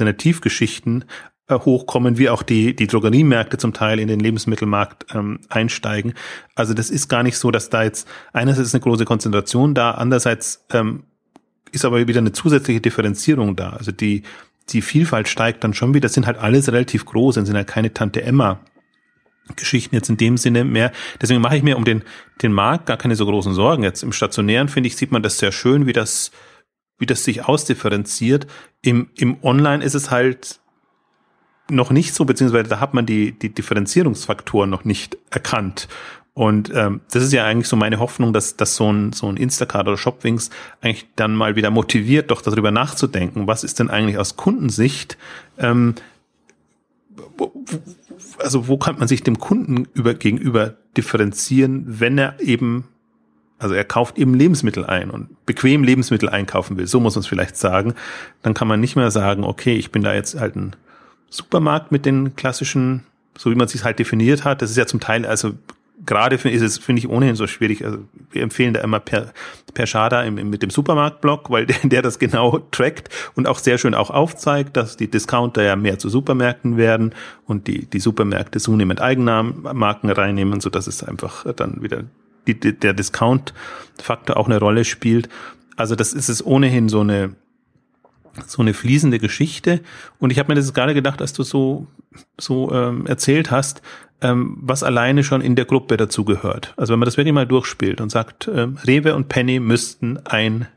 Öko-Alternativgeschichten 0.10 1.06
äh, 1.48 1.56
hochkommen, 1.56 2.17
wie 2.17 2.30
auch 2.30 2.43
die, 2.43 2.76
die 2.76 2.88
Drogeriemärkte 2.88 3.58
zum 3.58 3.74
Teil 3.74 4.00
in 4.00 4.08
den 4.08 4.19
Lebensmittelmarkt 4.19 5.13
ähm, 5.13 5.39
einsteigen. 5.50 6.13
Also 6.56 6.74
das 6.74 6.89
ist 6.89 7.10
gar 7.10 7.24
nicht 7.24 7.38
so, 7.38 7.52
dass 7.52 7.69
da 7.69 7.84
jetzt 7.84 8.08
einerseits 8.34 8.74
eine 8.74 8.82
große 8.82 9.06
Konzentration 9.06 9.74
da, 9.74 9.91
andererseits 9.91 10.65
ähm, 10.72 11.04
ist 11.72 11.86
aber 11.86 12.08
wieder 12.08 12.19
eine 12.19 12.32
zusätzliche 12.32 12.82
Differenzierung 12.82 13.56
da. 13.56 13.72
Also 13.72 13.91
die, 13.91 14.24
die 14.69 14.82
Vielfalt 14.82 15.28
steigt 15.28 15.63
dann 15.63 15.74
schon 15.74 15.93
wieder. 15.93 16.02
Das 16.02 16.13
sind 16.13 16.26
halt 16.26 16.38
alles 16.38 16.72
relativ 16.72 17.06
groß, 17.06 17.36
sind 17.36 17.54
halt 17.54 17.67
keine 17.67 17.93
Tante 17.93 18.24
Emma 18.24 18.60
Geschichten 19.56 19.95
jetzt 19.95 20.10
in 20.10 20.17
dem 20.17 20.38
Sinne 20.38 20.63
mehr. 20.63 20.91
Deswegen 21.19 21.41
mache 21.41 21.58
ich 21.58 21.63
mir 21.63 21.76
um 21.76 21.84
den, 21.84 22.04
den 22.43 22.54
Markt 22.54 22.86
gar 22.86 22.98
keine 22.98 23.15
so 23.15 23.26
großen 23.26 23.56
Sorgen. 23.56 23.82
Jetzt 23.82 24.04
im 24.04 24.12
Stationären, 24.12 24.69
finde 24.69 24.88
ich, 24.88 24.95
sieht 24.95 25.12
man 25.12 25.24
das 25.24 25.39
sehr 25.39 25.52
schön, 25.52 25.88
wie 25.88 25.93
das, 25.93 26.32
wie 26.99 27.05
das 27.05 27.23
sich 27.23 27.45
ausdifferenziert. 27.45 28.45
Im, 28.81 29.09
im 29.15 29.38
Online 29.43 29.83
ist 29.83 29.95
es 29.95 30.12
halt 30.12 30.59
noch 31.69 31.91
nicht 31.91 32.13
so, 32.13 32.25
beziehungsweise 32.25 32.69
da 32.69 32.79
hat 32.79 32.93
man 32.93 33.06
die, 33.06 33.31
die 33.31 33.50
Differenzierungsfaktoren 33.50 34.69
noch 34.69 34.85
nicht 34.85 35.17
erkannt. 35.29 35.87
Und 36.33 36.71
ähm, 36.73 37.02
das 37.12 37.23
ist 37.23 37.33
ja 37.33 37.45
eigentlich 37.45 37.67
so 37.67 37.75
meine 37.75 38.00
Hoffnung, 38.00 38.31
dass, 38.31 38.56
dass 38.56 38.75
so 38.75 38.91
ein, 38.91 39.12
so 39.12 39.27
ein 39.27 39.37
Instacart 39.37 39.87
oder 39.87 39.97
Shopwings 39.97 40.52
eigentlich 40.81 41.08
dann 41.15 41.35
mal 41.35 41.56
wieder 41.56 41.69
motiviert, 41.69 42.31
doch 42.31 42.41
darüber 42.41 42.71
nachzudenken, 42.71 43.47
was 43.47 43.63
ist 43.63 43.79
denn 43.79 43.89
eigentlich 43.89 44.17
aus 44.17 44.35
Kundensicht, 44.35 45.17
ähm, 45.58 45.95
also 48.37 48.67
wo 48.67 48.77
kann 48.77 48.97
man 48.97 49.08
sich 49.08 49.23
dem 49.23 49.39
Kunden 49.39 49.87
über, 49.93 50.13
gegenüber 50.13 50.75
differenzieren, 50.95 51.83
wenn 51.87 52.17
er 52.17 52.39
eben 52.39 52.87
also 53.60 53.75
er 53.75 53.83
kauft 53.83 54.17
eben 54.17 54.33
Lebensmittel 54.33 54.85
ein 54.85 55.12
und 55.12 55.45
bequem 55.45 55.83
Lebensmittel 55.83 56.29
einkaufen 56.29 56.77
will, 56.77 56.87
so 56.87 56.99
muss 56.99 57.15
man 57.15 57.21
es 57.21 57.27
vielleicht 57.27 57.57
sagen, 57.57 57.93
dann 58.41 58.53
kann 58.53 58.67
man 58.67 58.79
nicht 58.79 58.95
mehr 58.95 59.12
sagen, 59.12 59.43
okay, 59.43 59.75
ich 59.75 59.91
bin 59.91 60.01
da 60.01 60.13
jetzt 60.13 60.39
halt 60.39 60.55
ein 60.55 60.75
Supermarkt 61.29 61.91
mit 61.91 62.05
den 62.05 62.35
klassischen, 62.35 63.03
so 63.37 63.51
wie 63.51 63.55
man 63.55 63.65
es 63.65 63.73
sich 63.73 63.83
halt 63.83 63.99
definiert 63.99 64.45
hat. 64.45 64.62
Das 64.62 64.71
ist 64.71 64.77
ja 64.77 64.87
zum 64.87 64.99
Teil, 64.99 65.25
also 65.25 65.53
gerade 66.05 66.35
ist 66.35 66.62
es, 66.62 66.77
finde 66.77 66.99
ich, 67.01 67.10
ohnehin 67.10 67.35
so 67.35 67.45
schwierig. 67.47 67.85
Also 67.85 67.99
wir 68.31 68.41
empfehlen 68.41 68.73
da 68.73 68.81
immer 68.81 68.99
per, 68.99 69.31
per 69.73 69.85
Schada 69.85 70.23
im, 70.23 70.37
im, 70.37 70.49
mit 70.49 70.63
dem 70.63 70.69
Supermarktblog, 70.69 71.49
weil 71.49 71.65
der, 71.65 71.77
der 71.83 72.01
das 72.01 72.19
genau 72.19 72.60
trackt 72.71 73.10
und 73.35 73.47
auch 73.47 73.60
sehr 73.60 73.77
schön 73.77 73.93
auch 73.93 74.10
aufzeigt, 74.10 74.77
dass 74.77 74.97
die 74.97 75.10
Discounter 75.10 75.62
ja 75.62 75.75
mehr 75.75 75.99
zu 75.99 76.10
Supermärkten 76.10 76.77
werden 76.77 77.13
und 77.45 77.67
die, 77.67 77.85
die 77.85 77.99
Supermärkte 77.99 78.60
zunehmend 78.60 79.01
Eigenmarken 79.01 80.10
reinnehmen, 80.10 80.62
so 80.62 80.69
dass 80.69 80.87
es 80.87 81.03
einfach 81.03 81.45
dann 81.53 81.81
wieder 81.83 82.05
die, 82.54 82.77
der 82.77 82.93
Discount-Faktor 82.93 84.37
auch 84.37 84.47
eine 84.47 84.60
Rolle 84.60 84.85
spielt. 84.85 85.29
Also 85.75 85.95
das 85.95 86.13
ist 86.13 86.29
es 86.29 86.45
ohnehin 86.45 86.89
so 86.89 87.02
eine 87.02 87.35
so 88.45 88.62
eine 88.62 88.73
fließende 88.73 89.19
Geschichte. 89.19 89.81
Und 90.19 90.29
ich 90.29 90.39
habe 90.39 90.50
mir 90.50 90.56
das 90.56 90.73
gerade 90.73 90.93
gedacht, 90.93 91.21
als 91.21 91.33
du 91.33 91.43
so 91.43 91.87
so 92.37 92.71
ähm, 92.71 93.06
erzählt 93.06 93.52
hast, 93.52 93.81
ähm, 94.21 94.58
was 94.62 94.83
alleine 94.83 95.23
schon 95.23 95.41
in 95.41 95.56
der 95.56 95.65
Gruppe 95.65 95.97
dazu 95.97 96.25
gehört. 96.25 96.73
Also 96.77 96.93
wenn 96.93 97.00
man 97.00 97.06
das 97.06 97.17
wirklich 97.17 97.33
mal 97.33 97.47
durchspielt 97.47 98.02
und 98.02 98.10
sagt, 98.10 98.50
ähm, 98.54 98.77
Rewe 98.85 99.15
und 99.15 99.29
Penny 99.29 99.60
müssten 99.60 100.17
ein 100.25 100.67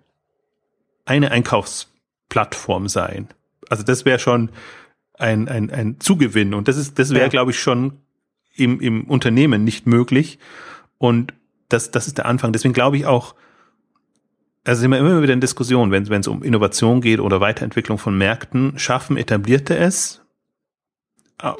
eine 1.05 1.31
Einkaufsplattform 1.31 2.89
sein. 2.89 3.29
Also 3.69 3.83
das 3.83 4.05
wäre 4.05 4.19
schon 4.19 4.51
ein, 5.19 5.49
ein, 5.49 5.71
ein 5.71 6.01
Zugewinn. 6.01 6.55
Und 6.55 6.69
das 6.69 6.77
ist, 6.77 6.99
das 6.99 7.11
wäre, 7.11 7.25
ja. 7.25 7.29
glaube 7.29 7.51
ich, 7.51 7.61
schon 7.61 7.99
im, 8.55 8.81
im 8.81 9.05
Unternehmen 9.05 9.65
nicht 9.65 9.87
möglich. 9.87 10.39
Und 10.99 11.35
das, 11.73 11.91
das 11.91 12.07
ist 12.07 12.19
der 12.19 12.27
Anfang. 12.27 12.53
Deswegen 12.53 12.75
glaube 12.75 12.97
ich 12.97 13.07
auch, 13.07 13.35
also 14.65 14.81
sind 14.81 14.91
wir 14.91 14.99
immer 14.99 15.23
wieder 15.23 15.33
in 15.33 15.41
Diskussion, 15.41 15.91
wenn 15.91 16.05
es 16.05 16.29
um 16.29 16.43
Innovation 16.43 17.01
geht 17.01 17.21
oder 17.21 17.41
Weiterentwicklung 17.41 17.99
von 17.99 18.17
Märkten, 18.17 18.79
schaffen 18.79 19.17
Etablierte 19.17 19.77
es, 19.77 20.21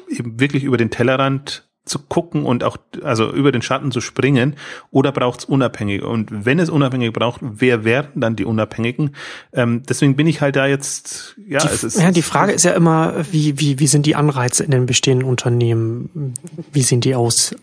eben 0.09 0.39
wirklich 0.39 0.65
über 0.65 0.77
den 0.77 0.91
Tellerrand 0.91 1.69
zu 1.85 1.99
gucken 1.99 2.45
und 2.45 2.63
auch 2.63 2.77
also 3.03 3.33
über 3.33 3.51
den 3.51 3.61
Schatten 3.61 3.91
zu 3.91 4.01
springen? 4.01 4.55
Oder 4.93 5.11
braucht 5.11 5.41
es 5.41 5.45
Unabhängige? 5.47 6.07
Und 6.07 6.45
wenn 6.45 6.61
es 6.61 6.71
Unabhängige 6.71 7.11
braucht, 7.11 7.41
wer 7.43 7.85
werden 7.85 8.21
dann 8.21 8.37
die 8.37 8.45
Unabhängigen? 8.45 9.17
Ähm, 9.53 9.83
deswegen 9.89 10.15
bin 10.15 10.29
ich 10.29 10.41
halt 10.41 10.55
da 10.55 10.67
jetzt 10.67 11.35
ja 11.45 11.59
die, 11.59 11.67
es 11.67 11.83
ist 11.83 12.01
ja 12.01 12.13
die 12.13 12.23
Frage 12.23 12.53
ist 12.53 12.65
ja 12.65 12.73
immer 12.73 13.15
wie 13.33 13.59
wie 13.59 13.81
wie 13.81 13.89
sind 13.89 14.07
die 14.07 14.15
Anreize 14.15 14.63
in 14.63 14.71
den 14.71 14.87
bestehenden 14.87 15.29
Unternehmen? 15.29 16.35
Wie 16.73 16.83
sehen 16.83 17.01
die 17.01 17.17
aus 17.17 17.57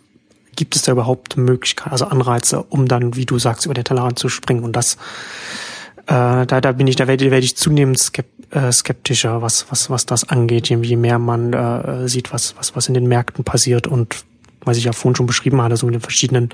gibt 0.59 0.75
es 0.75 0.81
da 0.81 0.91
überhaupt 0.91 1.37
Möglichkeiten, 1.37 1.91
also 1.91 2.05
Anreize, 2.05 2.63
um 2.63 2.89
dann, 2.89 3.15
wie 3.15 3.25
du 3.25 3.39
sagst, 3.39 3.65
über 3.65 3.73
den 3.73 3.85
Tellerrand 3.85 4.19
zu 4.19 4.27
springen? 4.27 4.65
Und 4.65 4.75
das, 4.75 4.95
äh, 6.05 6.45
da, 6.45 6.45
da 6.45 6.73
bin 6.73 6.85
ich, 6.85 6.97
da 6.97 7.07
werde, 7.07 7.31
werde 7.31 7.45
ich 7.45 7.55
zunehmend 7.55 8.11
äh, 8.51 8.71
skeptischer, 8.73 9.41
was, 9.41 9.67
was, 9.69 9.89
was 9.89 10.05
das 10.05 10.27
angeht, 10.27 10.67
je 10.67 10.97
mehr 10.97 11.17
man 11.17 11.53
äh, 11.53 12.09
sieht, 12.09 12.33
was, 12.33 12.57
was, 12.57 12.75
was 12.75 12.89
in 12.89 12.93
den 12.93 13.07
Märkten 13.07 13.45
passiert 13.45 13.87
und 13.87 14.25
was 14.65 14.75
ich 14.75 14.83
ja 14.83 14.91
vorhin 14.91 15.15
schon 15.15 15.27
beschrieben 15.27 15.61
hatte, 15.61 15.77
so 15.77 15.85
mit 15.85 15.95
den 15.95 16.01
verschiedenen 16.01 16.49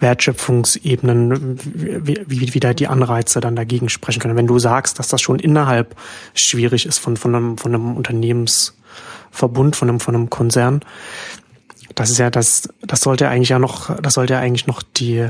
Wertschöpfungsebenen, 0.00 1.58
wie, 2.06 2.24
wie, 2.26 2.54
wie 2.54 2.60
da 2.60 2.72
die 2.72 2.88
Anreize 2.88 3.40
dann 3.40 3.54
dagegen 3.54 3.90
sprechen 3.90 4.20
können. 4.20 4.36
Wenn 4.36 4.46
du 4.46 4.58
sagst, 4.58 4.98
dass 4.98 5.08
das 5.08 5.20
schon 5.20 5.40
innerhalb 5.40 5.94
schwierig 6.32 6.86
ist 6.86 6.96
von, 6.96 7.18
von 7.18 7.34
einem, 7.34 7.58
von 7.58 7.74
einem 7.74 7.96
Unternehmensverbund, 7.98 9.76
von 9.76 9.90
einem, 9.90 10.00
von 10.00 10.14
einem 10.14 10.30
Konzern, 10.30 10.80
das 11.94 12.10
ist 12.10 12.18
ja 12.18 12.30
das, 12.30 12.68
das 12.82 13.00
sollte 13.00 13.28
eigentlich 13.28 13.50
ja 13.50 13.58
noch, 13.58 13.94
das 14.00 14.14
sollte 14.14 14.34
ja 14.34 14.40
eigentlich 14.40 14.66
noch 14.66 14.82
die, 14.82 15.28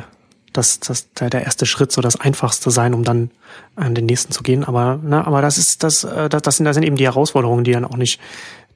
das, 0.53 0.81
das, 0.81 1.13
der, 1.13 1.43
erste 1.43 1.67
Schritt, 1.67 1.93
so 1.93 2.01
das 2.01 2.19
einfachste 2.19 2.71
sein, 2.71 2.95
um 2.95 3.05
dann 3.05 3.31
an 3.75 3.95
den 3.95 4.07
nächsten 4.07 4.33
zu 4.33 4.43
gehen. 4.43 4.65
Aber, 4.65 4.99
ne, 5.03 5.27
aber 5.27 5.43
das 5.43 5.59
ist, 5.59 5.83
das, 5.83 6.05
äh, 6.05 6.29
das, 6.29 6.43
das 6.43 6.57
sind, 6.57 6.65
das 6.65 6.75
sind 6.75 6.85
eben 6.85 6.97
die 6.97 7.05
Herausforderungen, 7.05 7.65
die 7.65 7.73
dann 7.73 7.85
auch 7.85 7.97
nicht, 7.97 8.21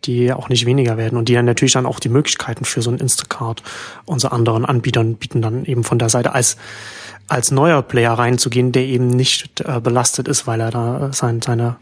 die 0.05 0.33
auch 0.33 0.49
nicht 0.49 0.67
weniger 0.67 0.97
werden 0.97 1.19
und 1.19 1.29
die 1.29 1.35
dann 1.35 1.45
natürlich 1.45 1.73
dann 1.73 1.87
auch 1.87 2.01
die 2.01 2.09
Möglichkeiten 2.09 2.65
für 2.65 2.83
so 2.83 2.91
ein 2.91 2.99
Instacart 2.99 3.63
und 4.05 4.21
so 4.21 4.29
anderen 4.29 4.65
Anbietern 4.65 5.17
bieten 5.17 5.43
dann 5.43 5.65
eben 5.65 5.85
von 5.85 5.99
der 5.99 6.09
Seite 6.09 6.33
als, 6.33 6.57
als 7.31 7.51
neuer 7.51 7.83
Player 7.83 8.13
reinzugehen, 8.13 8.73
der 8.73 8.83
eben 8.83 9.07
nicht 9.07 9.61
äh, 9.61 9.81
belastet 9.81 10.27
ist, 10.27 10.47
weil 10.47 10.61
er 10.61 10.71
da 10.71 11.13
sein, 11.13 11.41
seine, 11.41 11.77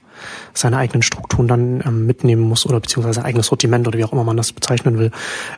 seine 0.52 0.76
eigenen 0.76 1.02
Strukturen 1.02 1.48
dann 1.48 1.82
ähm, 1.86 2.06
mitnehmen 2.06 2.42
muss 2.42 2.66
oder 2.66 2.80
beziehungsweise 2.80 3.24
eigenes 3.24 3.46
Sortiment 3.46 3.88
oder 3.88 3.98
wie 3.98 4.04
auch 4.04 4.12
immer 4.12 4.24
man 4.24 4.36
das 4.36 4.52
bezeichnen 4.52 4.98
will. 4.98 5.10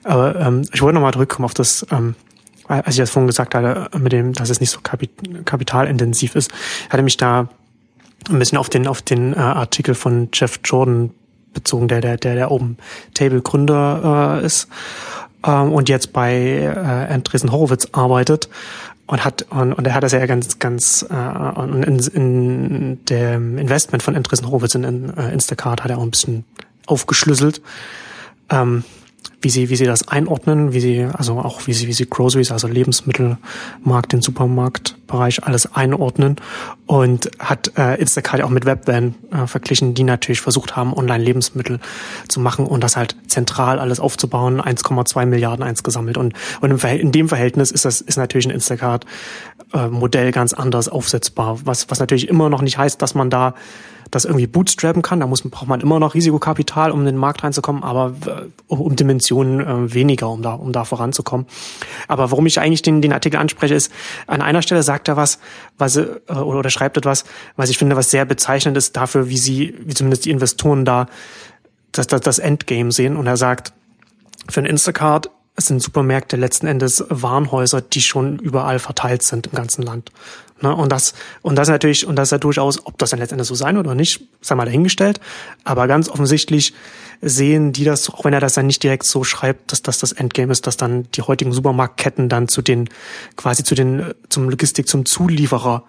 Aber 0.05 0.37
ähm, 0.37 0.63
ich 0.73 0.81
wollte 0.81 0.95
nochmal 0.95 1.13
zurückkommen 1.13 1.45
auf 1.45 1.55
das, 1.55 1.85
ähm, 1.91 2.15
als 2.69 2.91
ich 2.91 2.99
das 2.99 3.11
vorhin 3.11 3.27
gesagt 3.27 3.55
hatte, 3.55 3.91
mit 3.99 4.13
dem, 4.13 4.33
dass 4.33 4.49
es 4.49 4.61
nicht 4.61 4.71
so 4.71 4.79
kapitalintensiv 4.81 6.37
ist, 6.37 6.53
hatte 6.89 7.03
mich 7.03 7.17
da 7.17 7.49
ein 8.29 8.39
bisschen 8.39 8.59
auf 8.59 8.69
den 8.69 8.87
auf 8.87 9.03
den 9.03 9.33
äh, 9.33 9.39
Artikel 9.39 9.95
von 9.95 10.29
Jeff 10.33 10.61
Jordan 10.65 11.11
bezogen, 11.53 11.89
der 11.89 12.01
der 12.01 12.17
der 12.17 12.37
der 12.37 12.51
Open 12.53 12.77
Table 13.15 13.41
Gründer 13.41 14.39
äh, 14.41 14.47
ist 14.47 14.69
ähm, 15.45 15.73
und 15.73 15.89
jetzt 15.89 16.13
bei 16.13 16.35
äh, 16.35 17.13
Andresen 17.13 17.51
Horowitz 17.51 17.89
arbeitet 17.93 18.49
und 19.11 19.25
hat 19.25 19.45
und, 19.51 19.73
und 19.73 19.87
er 19.89 19.95
hat 19.95 20.05
das 20.05 20.13
ja 20.13 20.25
ganz 20.25 20.61
ganz 20.61 21.05
äh, 21.11 21.15
in, 21.15 21.99
in 21.99 23.05
dem 23.07 23.59
Investment 23.59 24.05
von 24.05 24.15
Andresen 24.15 24.47
Horowitz 24.47 24.77
in, 24.77 24.85
in 24.85 25.11
uh, 25.11 25.23
Instacart 25.33 25.83
hat 25.83 25.91
er 25.91 25.99
auch 25.99 26.03
ein 26.03 26.13
bisschen 26.13 26.45
aufgeschlüsselt. 26.87 27.61
Ähm, 28.51 28.85
wie 29.41 29.49
sie, 29.49 29.71
wie 29.71 29.77
sie 29.77 29.87
das 29.87 30.07
einordnen, 30.07 30.73
wie 30.73 30.81
sie, 30.81 31.07
also 31.13 31.39
auch 31.39 31.67
wie 31.67 31.73
sie, 31.73 31.87
wie 31.87 31.93
sie 31.93 32.09
Groceries, 32.09 32.53
also 32.53 32.69
Lebensmittelmarkt, 32.69 34.13
den 34.13 34.21
Supermarktbereich 34.21 35.45
alles 35.45 35.75
einordnen. 35.75 36.37
Und 36.87 37.31
hat 37.39 37.73
äh, 37.79 38.01
Instacart 38.01 38.43
auch 38.43 38.51
mit 38.51 38.67
Webvan 38.67 39.15
äh, 39.31 39.47
verglichen, 39.47 39.95
die 39.95 40.05
natürlich 40.05 40.41
versucht 40.41 40.77
haben, 40.77 40.93
Online-Lebensmittel 40.93 41.79
zu 42.29 42.41
machen 42.41 42.67
und 42.67 42.83
das 42.83 42.97
halt 42.97 43.17
zentral 43.29 43.79
alles 43.79 44.01
aufzubauen, 44.01 44.61
1,2 44.61 45.27
Milliarden 45.27 45.65
eins 45.65 45.83
gesammelt. 45.83 46.19
Und, 46.19 46.35
und 46.61 46.71
im 46.71 46.91
in 46.91 47.13
dem 47.13 47.29
Verhältnis 47.29 47.71
ist 47.71 47.85
das, 47.85 48.01
ist 48.01 48.17
natürlich 48.17 48.47
ein 48.47 48.51
Instacart 48.51 49.07
äh, 49.73 49.87
Modell 49.87 50.33
ganz 50.33 50.53
anders 50.53 50.89
aufsetzbar, 50.89 51.61
was, 51.65 51.89
was 51.91 52.01
natürlich 52.01 52.29
immer 52.29 52.51
noch 52.51 52.61
nicht 52.61 52.77
heißt, 52.77 53.01
dass 53.01 53.15
man 53.15 53.31
da 53.31 53.55
das 54.11 54.25
irgendwie 54.25 54.47
bootstrappen 54.47 55.03
kann. 55.03 55.21
Da 55.21 55.27
muss, 55.27 55.43
braucht 55.43 55.69
man 55.69 55.81
immer 55.81 56.01
noch 56.01 56.15
Risikokapital, 56.15 56.91
um 56.91 57.01
in 57.01 57.07
den 57.07 57.17
Markt 57.17 57.45
reinzukommen, 57.45 57.83
aber 57.83 58.15
äh, 58.27 58.49
um, 58.67 58.81
um 58.81 58.97
Dimensionen 59.31 59.61
äh, 59.61 59.95
weniger, 59.95 60.29
um 60.29 60.43
da, 60.43 60.55
um 60.55 60.73
da 60.73 60.85
voranzukommen. 60.85 61.47
Aber 62.09 62.31
warum 62.31 62.47
ich 62.47 62.61
eigentlich 62.61 62.83
den, 62.83 63.01
den 63.01 63.13
Artikel 63.13 63.39
anspreche, 63.39 63.75
ist, 63.75 63.93
an 64.27 64.43
einer 64.43 64.63
Stelle 64.63 64.83
sagt 64.83 65.09
er 65.09 65.17
was, 65.17 65.39
was 65.79 65.97
äh, 65.97 66.07
oder, 66.29 66.47
oder 66.47 66.71
schreibt 66.71 66.97
etwas, 66.97 67.25
was 67.57 67.71
ich 67.71 67.79
finde, 67.79 67.97
was 67.97 68.11
sehr 68.11 68.25
bezeichnend 68.25 68.77
ist 68.77 68.97
dafür, 68.97 69.29
wie 69.29 69.39
sie, 69.39 69.75
wie 69.81 69.95
zumindest 69.95 70.25
die 70.25 70.31
Investoren 70.31 70.85
da 70.85 71.07
das, 71.93 72.07
das, 72.07 72.21
das 72.21 72.39
Endgame 72.39 72.93
sehen. 72.93 73.17
Und 73.17 73.27
er 73.27 73.37
sagt, 73.37 73.73
für 74.49 74.61
ein 74.61 74.67
Instacart 74.67 75.31
sind 75.57 75.83
Supermärkte 75.83 76.37
letzten 76.37 76.67
Endes 76.67 77.05
Warenhäuser, 77.09 77.81
die 77.83 78.01
schon 78.01 78.39
überall 78.39 78.79
verteilt 78.79 79.23
sind 79.23 79.49
im 79.49 79.53
ganzen 79.53 79.83
Land. 79.83 80.11
Ne? 80.63 80.75
Und 80.75 80.91
das, 80.91 81.15
und 81.43 81.57
das 81.57 81.69
natürlich, 81.69 82.07
und 82.07 82.17
das 82.17 82.29
ist 82.29 82.33
ja 82.33 82.39
durchaus, 82.39 82.87
ob 82.87 82.97
das 82.99 83.11
dann 83.11 83.19
letztendlich 83.19 83.49
so 83.49 83.55
sein 83.55 83.77
oder 83.77 83.95
nicht, 83.95 84.23
sei 84.41 84.55
mal 84.55 84.65
dahingestellt. 84.65 85.21
Aber 85.65 85.87
ganz 85.87 86.09
offensichtlich 86.09 86.73
sehen 87.23 87.73
die 87.73 87.85
das, 87.85 88.11
auch 88.11 88.25
wenn 88.25 88.33
er 88.33 88.41
das 88.41 88.55
dann 88.55 88.67
nicht 88.67 88.83
direkt 88.83 89.05
so 89.05 89.25
schreibt, 89.25 89.73
dass 89.73 89.83
das 89.83 89.99
das 89.99 90.13
Endgame 90.13 90.53
ist, 90.53 90.67
dass 90.67 90.77
dann 90.77 91.07
die 91.13 91.23
heutigen 91.23 91.53
Supermarktketten 91.53 92.29
dann 92.29 92.49
zu 92.49 92.63
den, 92.63 92.89
quasi 93.37 93.65
zu 93.65 93.75
den, 93.75 94.15
zum 94.29 94.49
Logistik, 94.49 94.89
zum 94.89 95.05
Zulieferer, 95.05 95.85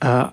äh, 0.00 0.24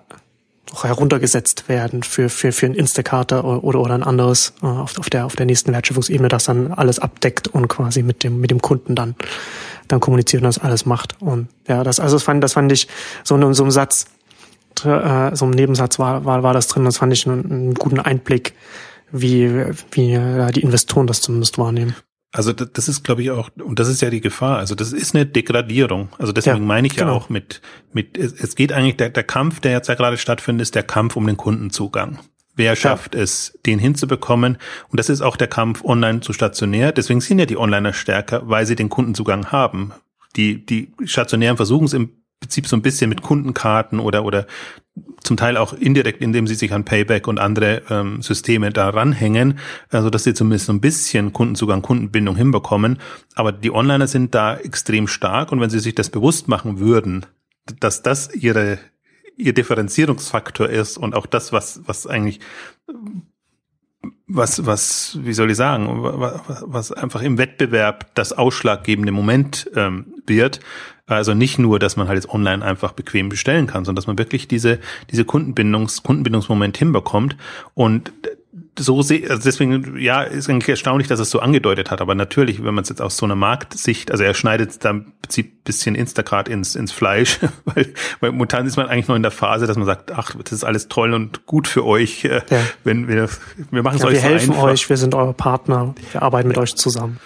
auch 0.73 0.85
heruntergesetzt 0.85 1.67
werden 1.67 2.01
für, 2.01 2.29
für, 2.29 2.53
für 2.53 2.65
ein 2.65 2.75
Instacarter 2.75 3.43
oder, 3.43 3.79
oder 3.79 3.93
ein 3.93 4.03
anderes 4.03 4.53
äh, 4.61 4.67
auf, 4.67 4.97
auf, 4.97 5.09
der, 5.09 5.25
auf 5.25 5.35
der 5.35 5.45
nächsten 5.45 5.73
Wertschöpfungsebene, 5.73 6.29
das 6.29 6.45
dann 6.45 6.71
alles 6.71 6.99
abdeckt 6.99 7.49
und 7.49 7.67
quasi 7.67 8.03
mit 8.03 8.23
dem, 8.23 8.39
mit 8.39 8.51
dem 8.51 8.61
Kunden 8.61 8.95
dann 8.95 9.15
dann 9.91 9.99
kommuniziert 9.99 10.41
und 10.41 10.47
das 10.47 10.57
alles 10.57 10.85
macht. 10.85 11.21
Und 11.21 11.49
ja, 11.67 11.83
das, 11.83 11.99
also 11.99 12.15
das 12.15 12.23
fand, 12.23 12.43
das 12.43 12.53
fand 12.53 12.71
ich 12.71 12.87
so 13.23 13.35
in 13.35 13.53
so 13.53 13.63
einem 13.63 13.71
Satz, 13.71 14.05
äh, 14.83 15.35
so 15.35 15.45
einem 15.45 15.53
Nebensatz 15.53 15.99
war, 15.99 16.25
war, 16.25 16.43
war 16.43 16.53
das 16.53 16.67
drin. 16.67 16.85
Das 16.85 16.97
fand 16.97 17.13
ich 17.13 17.27
einen, 17.27 17.51
einen 17.51 17.73
guten 17.73 17.99
Einblick, 17.99 18.53
wie, 19.11 19.49
wie 19.91 20.13
äh, 20.13 20.51
die 20.51 20.61
Investoren 20.61 21.07
das 21.07 21.21
zumindest 21.21 21.57
wahrnehmen. 21.57 21.95
Also 22.33 22.53
das 22.53 22.87
ist, 22.87 23.03
glaube 23.03 23.23
ich, 23.23 23.31
auch, 23.31 23.49
und 23.61 23.77
das 23.79 23.89
ist 23.89 24.01
ja 24.01 24.09
die 24.09 24.21
Gefahr. 24.21 24.57
Also 24.57 24.73
das 24.73 24.93
ist 24.93 25.13
eine 25.13 25.25
Degradierung. 25.25 26.09
Also 26.17 26.31
deswegen 26.31 26.57
ja, 26.57 26.63
meine 26.63 26.87
ich 26.87 26.95
genau. 26.95 27.11
ja 27.11 27.17
auch 27.17 27.29
mit, 27.29 27.61
mit, 27.91 28.17
es 28.17 28.55
geht 28.55 28.71
eigentlich, 28.71 28.95
der, 28.95 29.09
der 29.09 29.23
Kampf, 29.23 29.59
der 29.59 29.73
jetzt 29.73 29.89
ja 29.89 29.95
gerade 29.95 30.17
stattfindet, 30.17 30.61
ist 30.61 30.75
der 30.75 30.83
Kampf 30.83 31.17
um 31.17 31.27
den 31.27 31.35
Kundenzugang. 31.35 32.19
Wer 32.55 32.75
schafft 32.77 33.15
ja. 33.15 33.21
es, 33.21 33.59
den 33.65 33.79
hinzubekommen? 33.79 34.57
Und 34.89 34.99
das 34.99 35.09
ist 35.09 35.21
auch 35.21 35.35
der 35.35 35.47
Kampf 35.47 35.83
online 35.83 36.21
zu 36.21 36.31
stationär. 36.31 36.93
Deswegen 36.93 37.19
sind 37.19 37.39
ja 37.39 37.45
die 37.45 37.57
Onliner 37.57 37.93
stärker, 37.93 38.47
weil 38.47 38.65
sie 38.65 38.75
den 38.75 38.89
Kundenzugang 38.89 39.47
haben. 39.51 39.91
Die, 40.37 40.65
die 40.65 40.93
Stationären 41.03 41.57
versuchen 41.57 41.85
es 41.85 41.93
im 41.93 42.20
Prinzip 42.41 42.67
so 42.67 42.75
ein 42.75 42.81
bisschen 42.81 43.09
mit 43.09 43.21
Kundenkarten 43.21 43.99
oder, 43.99 44.25
oder 44.25 44.47
zum 45.23 45.37
Teil 45.37 45.55
auch 45.55 45.73
indirekt, 45.73 46.21
indem 46.21 46.47
sie 46.47 46.55
sich 46.55 46.73
an 46.73 46.83
Payback 46.83 47.27
und 47.27 47.39
andere 47.39 47.83
ähm, 47.89 48.21
Systeme 48.21 48.71
da 48.71 48.89
ranhängen, 48.89 49.59
also 49.89 50.09
dass 50.09 50.25
sie 50.25 50.33
zumindest 50.33 50.65
so 50.65 50.73
ein 50.73 50.81
bisschen 50.81 51.31
Kundenzugang, 51.31 51.81
Kundenbindung 51.81 52.35
hinbekommen. 52.35 52.99
Aber 53.35 53.51
die 53.53 53.71
Onliner 53.71 54.07
sind 54.07 54.35
da 54.35 54.57
extrem 54.57 55.07
stark 55.07 55.51
und 55.51 55.61
wenn 55.61 55.69
sie 55.69 55.79
sich 55.79 55.95
das 55.95 56.09
bewusst 56.09 56.49
machen 56.49 56.79
würden, 56.79 57.25
dass 57.79 58.01
das 58.01 58.33
ihre 58.33 58.79
ihr 59.37 59.53
Differenzierungsfaktor 59.53 60.69
ist 60.69 60.97
und 60.97 61.15
auch 61.15 61.25
das, 61.25 61.51
was, 61.51 61.81
was 61.85 62.05
eigentlich, 62.05 62.39
was, 64.27 64.65
was, 64.65 65.17
wie 65.21 65.33
soll 65.33 65.51
ich 65.51 65.57
sagen, 65.57 65.87
was, 66.03 66.63
was 66.65 66.91
einfach 66.91 67.21
im 67.21 67.37
Wettbewerb 67.37 68.13
das 68.15 68.33
ausschlaggebende 68.33 69.11
Moment 69.11 69.69
ähm, 69.75 70.13
wird. 70.25 70.59
Also 71.17 71.33
nicht 71.33 71.59
nur, 71.59 71.79
dass 71.79 71.95
man 71.95 72.07
halt 72.07 72.17
jetzt 72.17 72.29
online 72.29 72.63
einfach 72.63 72.93
bequem 72.93 73.29
bestellen 73.29 73.67
kann, 73.67 73.85
sondern 73.85 73.97
dass 73.97 74.07
man 74.07 74.17
wirklich 74.17 74.47
diese, 74.47 74.79
diese 75.09 75.25
Kundenbindungs, 75.25 76.03
Kundenbindungsmoment 76.03 76.77
hinbekommt. 76.77 77.35
Und 77.73 78.11
so 78.79 79.01
sehe, 79.01 79.29
also 79.29 79.43
deswegen, 79.43 79.97
ja, 79.99 80.23
ist 80.23 80.49
eigentlich 80.49 80.69
erstaunlich, 80.69 81.07
dass 81.07 81.19
es 81.19 81.29
so 81.29 81.39
angedeutet 81.39 81.91
hat. 81.91 82.01
Aber 82.01 82.15
natürlich, 82.15 82.63
wenn 82.63 82.73
man 82.73 82.83
es 82.83 82.89
jetzt 82.89 83.01
aus 83.01 83.17
so 83.17 83.25
einer 83.25 83.35
Marktsicht, 83.35 84.11
also 84.11 84.23
er 84.23 84.33
schneidet 84.33 84.83
da 84.83 85.01
zieht 85.27 85.63
bisschen 85.63 85.95
Instacart 85.95 86.47
ins, 86.47 86.75
ins 86.75 86.91
Fleisch, 86.91 87.39
weil, 87.65 87.93
weil 88.19 88.31
momentan 88.31 88.65
ist 88.65 88.77
man 88.77 88.87
eigentlich 88.87 89.07
noch 89.07 89.15
in 89.15 89.21
der 89.21 89.31
Phase, 89.31 89.67
dass 89.67 89.77
man 89.77 89.85
sagt, 89.85 90.11
ach, 90.11 90.35
das 90.35 90.51
ist 90.51 90.63
alles 90.63 90.87
toll 90.87 91.13
und 91.13 91.45
gut 91.45 91.67
für 91.67 91.85
euch, 91.85 92.25
äh, 92.25 92.41
ja. 92.49 92.59
wenn 92.83 93.07
wir, 93.07 93.29
wir 93.71 93.83
machen 93.83 93.97
es 93.97 94.01
ja, 94.01 94.07
euch 94.07 94.13
wir 94.15 94.21
so 94.21 94.27
helfen 94.27 94.51
einfach. 94.51 94.63
euch, 94.63 94.89
wir 94.89 94.97
sind 94.97 95.15
eure 95.15 95.33
Partner, 95.33 95.93
wir 96.11 96.21
arbeiten 96.21 96.47
mit 96.47 96.57
euch 96.57 96.75
zusammen. 96.75 97.19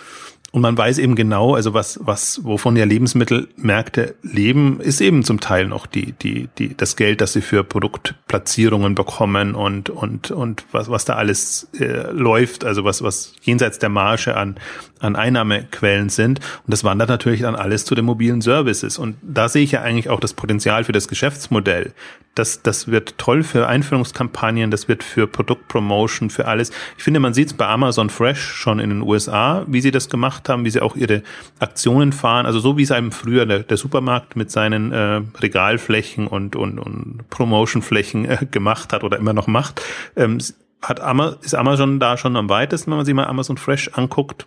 Und 0.56 0.62
man 0.62 0.78
weiß 0.78 1.00
eben 1.00 1.16
genau, 1.16 1.54
also 1.54 1.74
was, 1.74 2.00
was, 2.02 2.46
wovon 2.46 2.78
ja 2.78 2.86
Lebensmittelmärkte 2.86 4.16
leben, 4.22 4.80
ist 4.80 5.02
eben 5.02 5.26
zum 5.26 5.42
Teil 5.42 5.68
noch 5.68 5.86
die, 5.86 6.14
die, 6.14 6.48
die, 6.58 6.78
das 6.78 6.96
Geld, 6.96 7.20
das 7.20 7.34
sie 7.34 7.42
für 7.42 7.66
Produktplatzierungen 7.66 8.96
bekommen 8.96 9.54
und, 9.54 9.90
und, 9.90 10.32
und 10.32 10.66
was, 10.72 10.90
was 10.90 11.04
da 11.04 11.16
alles 11.16 11.68
äh, 11.78 12.10
läuft, 12.10 12.64
also 12.64 12.86
was, 12.86 13.04
was 13.04 13.34
jenseits 13.42 13.80
der 13.80 13.90
Marge 13.90 14.38
an, 14.38 14.56
an 15.00 15.16
Einnahmequellen 15.16 16.10
sind. 16.10 16.40
Und 16.40 16.72
das 16.72 16.84
wandert 16.84 17.10
natürlich 17.10 17.42
dann 17.42 17.56
alles 17.56 17.86
zu 17.86 17.96
den 17.96 18.06
mobilen 18.06 18.42
Services. 18.42 18.98
Und 18.98 19.18
da 19.22 19.50
sehe 19.50 19.64
ich 19.64 19.72
ja 19.72 19.82
eigentlich 19.82 20.10
auch 20.10 20.20
das 20.20 20.34
Potenzial 20.34 20.84
für 20.84 20.92
das 20.92 21.08
Geschäftsmodell. 21.08 21.94
Das, 22.34 22.62
das 22.62 22.90
wird 22.90 23.18
toll 23.18 23.44
für 23.44 23.68
Einführungskampagnen, 23.68 24.70
das 24.70 24.90
wird 24.90 25.04
für 25.04 25.26
Produktpromotion, 25.26 26.30
für 26.30 26.48
alles. 26.48 26.72
Ich 26.98 27.04
finde, 27.04 27.22
man 27.22 27.34
sieht 27.34 27.48
es 27.48 27.54
bei 27.54 27.66
Amazon 27.66 28.10
Fresh 28.10 28.42
schon 28.42 28.80
in 28.80 28.90
den 28.90 29.02
USA, 29.02 29.64
wie 29.68 29.80
sie 29.80 29.92
das 29.92 30.10
gemacht 30.10 30.50
haben, 30.50 30.66
wie 30.66 30.70
sie 30.70 30.82
auch 30.82 30.98
ihre 30.98 31.24
Aktionen 31.60 32.12
fahren. 32.12 32.46
Also 32.46 32.60
so 32.60 32.78
wie 32.78 32.84
es 32.84 32.92
einem 32.92 33.14
früher 33.14 33.46
der, 33.46 33.60
der 33.60 33.78
Supermarkt 33.78 34.36
mit 34.36 34.52
seinen 34.52 34.92
äh, 34.92 35.22
Regalflächen 35.40 36.28
und, 36.28 36.58
und, 36.58 36.78
und 36.78 37.30
Promotionflächen 37.30 38.26
äh, 38.26 38.38
gemacht 38.52 38.92
hat 38.92 39.06
oder 39.06 39.18
immer 39.18 39.34
noch 39.34 39.48
macht, 39.48 39.82
ähm, 40.18 40.40
hat 40.82 41.00
Amazon, 41.00 41.40
ist 41.42 41.56
Amazon 41.56 42.00
da 42.00 42.18
schon 42.18 42.36
am 42.36 42.50
weitesten, 42.50 42.92
wenn 42.92 42.98
man 42.98 43.06
sich 43.06 43.16
mal 43.16 43.28
Amazon 43.28 43.58
Fresh 43.58 43.92
anguckt. 43.94 44.46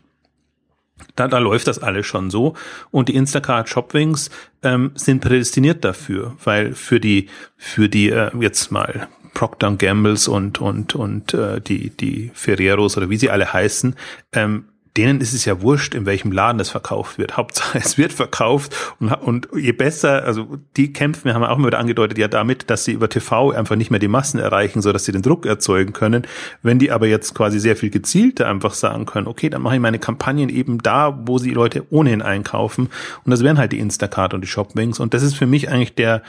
Da, 1.16 1.28
da 1.28 1.38
läuft 1.38 1.66
das 1.66 1.78
alles 1.78 2.06
schon 2.06 2.30
so. 2.30 2.54
Und 2.90 3.08
die 3.08 3.14
Instacart 3.14 3.68
Shopwings 3.68 4.30
ähm, 4.62 4.92
sind 4.94 5.20
prädestiniert 5.20 5.84
dafür, 5.84 6.36
weil 6.44 6.74
für 6.74 7.00
die, 7.00 7.28
für 7.56 7.88
die 7.88 8.10
äh, 8.10 8.30
jetzt 8.40 8.70
mal 8.70 9.08
Procter 9.34 9.70
Gambles 9.76 10.26
und 10.26 10.60
und 10.60 10.96
und 10.96 11.32
äh, 11.32 11.60
die 11.60 11.90
die 11.90 12.32
Ferreros 12.34 12.96
oder 12.96 13.08
wie 13.08 13.16
sie 13.16 13.30
alle 13.30 13.52
heißen, 13.52 13.94
ähm, 14.32 14.64
denen 14.98 15.20
ist 15.20 15.32
es 15.32 15.44
ja 15.44 15.62
wurscht, 15.62 15.94
in 15.94 16.06
welchem 16.06 16.32
Laden 16.32 16.58
das 16.58 16.70
verkauft 16.70 17.18
wird. 17.18 17.36
Hauptsache, 17.36 17.78
es 17.78 17.96
wird 17.96 18.12
verkauft 18.12 18.74
und, 18.98 19.12
und 19.12 19.48
je 19.56 19.72
besser, 19.72 20.24
also 20.24 20.58
die 20.76 20.92
kämpfen, 20.92 21.26
wir 21.26 21.34
haben 21.34 21.44
auch 21.44 21.56
immer 21.56 21.68
wieder 21.68 21.78
angedeutet, 21.78 22.18
ja 22.18 22.26
damit, 22.28 22.68
dass 22.68 22.84
sie 22.84 22.92
über 22.92 23.08
TV 23.08 23.52
einfach 23.52 23.76
nicht 23.76 23.90
mehr 23.90 24.00
die 24.00 24.08
Massen 24.08 24.40
erreichen, 24.40 24.82
so 24.82 24.92
dass 24.92 25.04
sie 25.04 25.12
den 25.12 25.22
Druck 25.22 25.46
erzeugen 25.46 25.92
können. 25.92 26.26
Wenn 26.62 26.78
die 26.78 26.90
aber 26.90 27.06
jetzt 27.06 27.34
quasi 27.34 27.60
sehr 27.60 27.76
viel 27.76 27.90
gezielter 27.90 28.48
einfach 28.48 28.74
sagen 28.74 29.06
können, 29.06 29.28
okay, 29.28 29.48
dann 29.48 29.62
mache 29.62 29.76
ich 29.76 29.80
meine 29.80 30.00
Kampagnen 30.00 30.48
eben 30.48 30.78
da, 30.78 31.16
wo 31.26 31.38
sie 31.38 31.50
Leute 31.50 31.86
ohnehin 31.90 32.20
einkaufen. 32.20 32.88
Und 33.24 33.30
das 33.30 33.44
wären 33.44 33.58
halt 33.58 33.72
die 33.72 33.78
Instacart 33.78 34.34
und 34.34 34.40
die 34.40 34.48
Shopwings. 34.48 34.98
Und 34.98 35.14
das 35.14 35.22
ist 35.22 35.34
für 35.34 35.46
mich 35.46 35.68
eigentlich 35.70 35.94
der, 35.94 36.22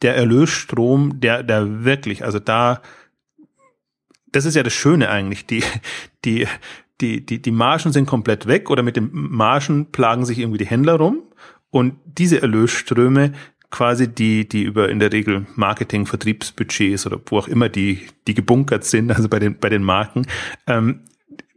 der 0.00 0.16
Erlösstrom, 0.16 1.20
der, 1.20 1.42
der 1.42 1.84
wirklich, 1.84 2.24
also 2.24 2.38
da, 2.38 2.80
das 4.32 4.46
ist 4.46 4.54
ja 4.54 4.62
das 4.62 4.72
Schöne 4.72 5.10
eigentlich, 5.10 5.46
die, 5.46 5.62
die, 6.24 6.46
die, 7.00 7.24
die, 7.24 7.40
die 7.42 7.50
Margen 7.50 7.92
sind 7.92 8.06
komplett 8.06 8.46
weg 8.46 8.70
oder 8.70 8.82
mit 8.82 8.96
den 8.96 9.10
Margen 9.12 9.92
plagen 9.92 10.24
sich 10.24 10.38
irgendwie 10.38 10.58
die 10.58 10.66
Händler 10.66 10.94
rum 10.94 11.22
und 11.70 11.96
diese 12.06 12.40
Erlösströme 12.40 13.32
quasi 13.70 14.08
die, 14.08 14.48
die 14.48 14.62
über 14.62 14.88
in 14.88 14.98
der 14.98 15.12
Regel 15.12 15.46
Marketing, 15.54 16.06
Vertriebsbudgets 16.06 17.06
oder 17.06 17.20
wo 17.26 17.38
auch 17.38 17.48
immer 17.48 17.68
die, 17.68 18.06
die 18.26 18.34
gebunkert 18.34 18.84
sind, 18.84 19.10
also 19.10 19.28
bei 19.28 19.38
den, 19.38 19.58
bei 19.58 19.68
den 19.68 19.82
Marken, 19.82 20.26
ähm, 20.66 21.00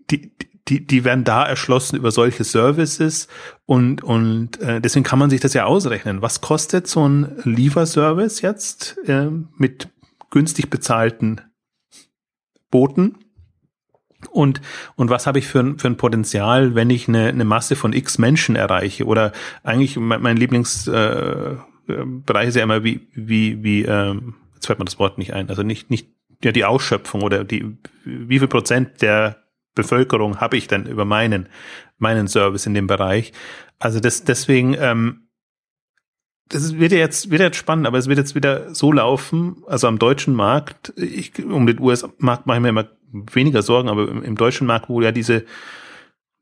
die, 0.10 0.32
die, 0.68 0.86
die 0.86 1.04
werden 1.04 1.24
da 1.24 1.46
erschlossen 1.46 1.96
über 1.96 2.12
solche 2.12 2.44
Services 2.44 3.28
und, 3.66 4.04
und 4.04 4.60
äh, 4.60 4.82
deswegen 4.82 5.04
kann 5.04 5.20
man 5.20 5.30
sich 5.30 5.40
das 5.40 5.54
ja 5.54 5.66
ausrechnen. 5.66 6.22
Was 6.22 6.42
kostet 6.42 6.88
so 6.88 7.08
ein 7.08 7.38
Lieferservice 7.44 8.42
jetzt 8.42 8.98
äh, 9.08 9.30
mit 9.58 9.90
günstig 10.30 10.70
bezahlten 10.70 11.42
Booten? 12.70 13.18
Und, 14.32 14.62
und 14.96 15.10
was 15.10 15.28
habe 15.28 15.40
ich 15.40 15.48
für, 15.48 15.60
ein 15.60 15.80
für 15.80 15.88
ein 15.88 15.98
Potenzial, 15.98 16.76
wenn 16.76 16.90
ich 16.90 17.08
eine, 17.08 17.30
eine 17.30 17.46
Masse 17.46 17.76
von 17.76 17.94
x 17.94 18.18
Menschen 18.18 18.56
erreiche? 18.56 19.06
Oder 19.06 19.32
eigentlich 19.64 19.96
mein, 19.98 20.22
mein 20.22 20.38
Lieblingsbereich 20.38 21.58
äh, 21.88 22.48
ist 22.48 22.56
ja 22.56 22.64
immer 22.64 22.84
wie, 22.84 23.08
wie, 23.14 23.64
wie, 23.64 23.84
ähm, 23.84 24.36
jetzt 24.56 24.68
fällt 24.68 24.80
mir 24.80 24.86
das 24.86 25.00
Wort 25.00 25.18
nicht 25.18 25.34
ein, 25.34 25.50
also 25.50 25.64
nicht, 25.64 25.90
nicht 25.90 26.10
ja, 26.44 26.52
die 26.52 26.66
Ausschöpfung 26.66 27.22
oder 27.22 27.44
die, 27.44 27.78
wie 28.04 28.40
viel 28.40 28.48
Prozent 28.48 29.02
der 29.02 29.44
Bevölkerung 29.76 30.42
habe 30.42 30.58
ich 30.58 30.68
denn 30.68 30.86
über 30.86 31.06
meinen, 31.06 31.48
meinen 31.98 32.28
Service 32.28 32.66
in 32.66 32.74
dem 32.74 32.88
Bereich? 32.88 33.32
Also 33.78 34.00
das, 34.00 34.26
deswegen, 34.26 34.76
ähm, 34.78 35.30
das 36.50 36.78
wird 36.78 36.92
ja 36.92 36.98
jetzt, 36.98 37.32
wird 37.32 37.42
jetzt 37.42 37.58
spannend, 37.58 37.88
aber 37.88 37.98
es 37.98 38.08
wird 38.08 38.18
jetzt 38.18 38.36
wieder 38.36 38.74
so 38.74 38.92
laufen, 38.92 39.64
also 39.68 39.88
am 39.88 40.00
deutschen 40.00 40.34
Markt, 40.34 40.94
ich, 40.98 41.46
um 41.46 41.68
den 41.68 41.80
US-Markt 41.80 42.48
mache 42.48 42.58
ich 42.58 42.62
mir 42.62 42.70
immer 42.70 42.90
weniger 43.12 43.62
Sorgen, 43.62 43.90
aber 43.90 44.08
im, 44.08 44.24
im 44.24 44.36
deutschen 44.36 44.68
Markt, 44.68 44.90
wo 44.90 45.02
ja 45.02 45.12
diese 45.12 45.46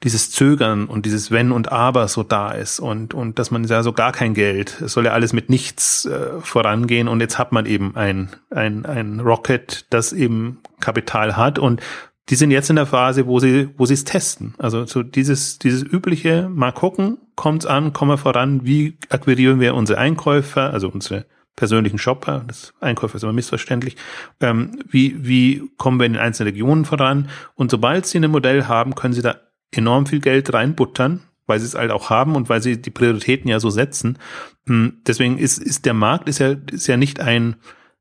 dieses 0.03 0.29
Zögern 0.29 0.85
und 0.85 1.05
dieses 1.05 1.31
Wenn 1.31 1.51
und 1.51 1.71
Aber 1.71 2.07
so 2.07 2.21
da 2.21 2.51
ist 2.51 2.79
und, 2.79 3.13
und 3.15 3.39
dass 3.39 3.49
man 3.49 3.63
ja 3.63 3.81
so 3.81 3.93
gar 3.93 4.11
kein 4.11 4.35
Geld, 4.35 4.79
es 4.79 4.93
soll 4.93 5.05
ja 5.05 5.11
alles 5.11 5.33
mit 5.33 5.49
nichts 5.49 6.05
äh, 6.05 6.39
vorangehen 6.39 7.07
und 7.07 7.19
jetzt 7.19 7.39
hat 7.39 7.51
man 7.51 7.65
eben 7.65 7.95
ein, 7.95 8.29
ein, 8.51 8.85
ein 8.85 9.19
Rocket, 9.19 9.87
das 9.89 10.13
eben 10.13 10.59
Kapital 10.79 11.35
hat 11.35 11.57
und 11.57 11.81
die 12.29 12.35
sind 12.35 12.51
jetzt 12.51 12.69
in 12.69 12.75
der 12.75 12.85
Phase, 12.85 13.25
wo 13.25 13.39
sie, 13.39 13.69
wo 13.77 13.85
sie 13.85 13.93
es 13.93 14.03
testen. 14.03 14.53
Also 14.57 14.85
so 14.85 15.01
dieses, 15.01 15.59
dieses 15.59 15.81
übliche, 15.81 16.49
mal 16.49 16.73
gucken, 16.73 17.17
kommt's 17.35 17.65
an, 17.65 17.93
kommen 17.93 18.11
wir 18.11 18.17
voran, 18.17 18.65
wie 18.65 18.97
akquirieren 19.09 19.59
wir 19.59 19.73
unsere 19.73 19.97
Einkäufer, 19.97 20.73
also 20.73 20.89
unsere 20.89 21.25
persönlichen 21.57 21.97
Shopper, 21.97 22.45
das 22.47 22.73
Einkäufer 22.79 23.15
ist 23.15 23.23
immer 23.23 23.33
missverständlich, 23.33 23.97
ähm, 24.39 24.79
wie, 24.87 25.27
wie 25.27 25.69
kommen 25.77 25.99
wir 25.99 26.05
in 26.05 26.13
den 26.13 26.21
einzelnen 26.21 26.53
Regionen 26.53 26.85
voran 26.85 27.29
und 27.55 27.69
sobald 27.69 28.05
sie 28.05 28.19
ein 28.19 28.31
Modell 28.31 28.67
haben, 28.67 28.95
können 28.95 29.13
sie 29.13 29.21
da 29.21 29.35
enorm 29.71 30.05
viel 30.05 30.21
Geld 30.21 30.53
reinbuttern, 30.53 31.23
weil 31.47 31.59
sie 31.59 31.65
es 31.65 31.75
halt 31.75 31.91
auch 31.91 32.09
haben 32.09 32.35
und 32.35 32.47
weil 32.47 32.61
sie 32.61 32.81
die 32.81 32.91
Prioritäten 32.91 33.49
ja 33.49 33.59
so 33.59 33.69
setzen. 33.69 34.19
Hm, 34.67 35.01
deswegen 35.05 35.37
ist, 35.37 35.57
ist 35.57 35.85
der 35.85 35.93
Markt 35.93 36.29
ist 36.29 36.39
ja, 36.39 36.55
ist 36.71 36.87
ja 36.87 36.95
nicht 36.95 37.19
ein, 37.19 37.55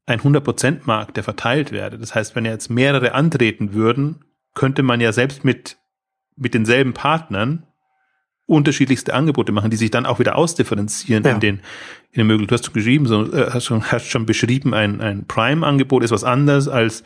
ein 0.05 0.21
100% 0.21 0.81
Markt, 0.85 1.17
der 1.17 1.25
verteilt 1.25 1.73
werde. 1.73 1.99
Das 1.99 2.15
heißt, 2.15 2.37
wenn 2.37 2.45
jetzt 2.45 2.71
mehrere 2.71 3.15
antreten 3.15 3.73
würden, 3.73 4.25
könnte 4.55 4.83
man 4.83 5.01
ja 5.01 5.13
selbst 5.13 5.45
mit, 5.45 5.79
mit 6.37 6.55
denselben 6.55 6.93
Partnern 6.93 7.67
unterschiedlichste 8.47 9.13
Angebote 9.15 9.53
machen, 9.53 9.71
die 9.71 9.77
sich 9.77 9.91
dann 9.91 10.07
auch 10.07 10.19
wieder 10.19 10.37
ausdifferenzieren 10.37 11.25
ja. 11.25 11.33
in 11.33 11.41
den 11.41 11.61
in 12.13 12.21
den 12.21 12.27
Möglichkeiten. 12.29 12.63
Du 12.63 12.67
hast 12.67 12.73
geschrieben, 12.73 13.07
so, 13.07 13.33
äh, 13.33 13.51
hast 13.51 13.67
schon, 13.67 13.85
hast 13.85 14.07
schon 14.07 14.25
beschrieben, 14.25 14.73
ein, 14.73 15.01
ein 15.01 15.27
Prime-Angebot 15.27 16.03
ist 16.03 16.13
was 16.13 16.25
anderes 16.25 16.67
als 16.67 17.05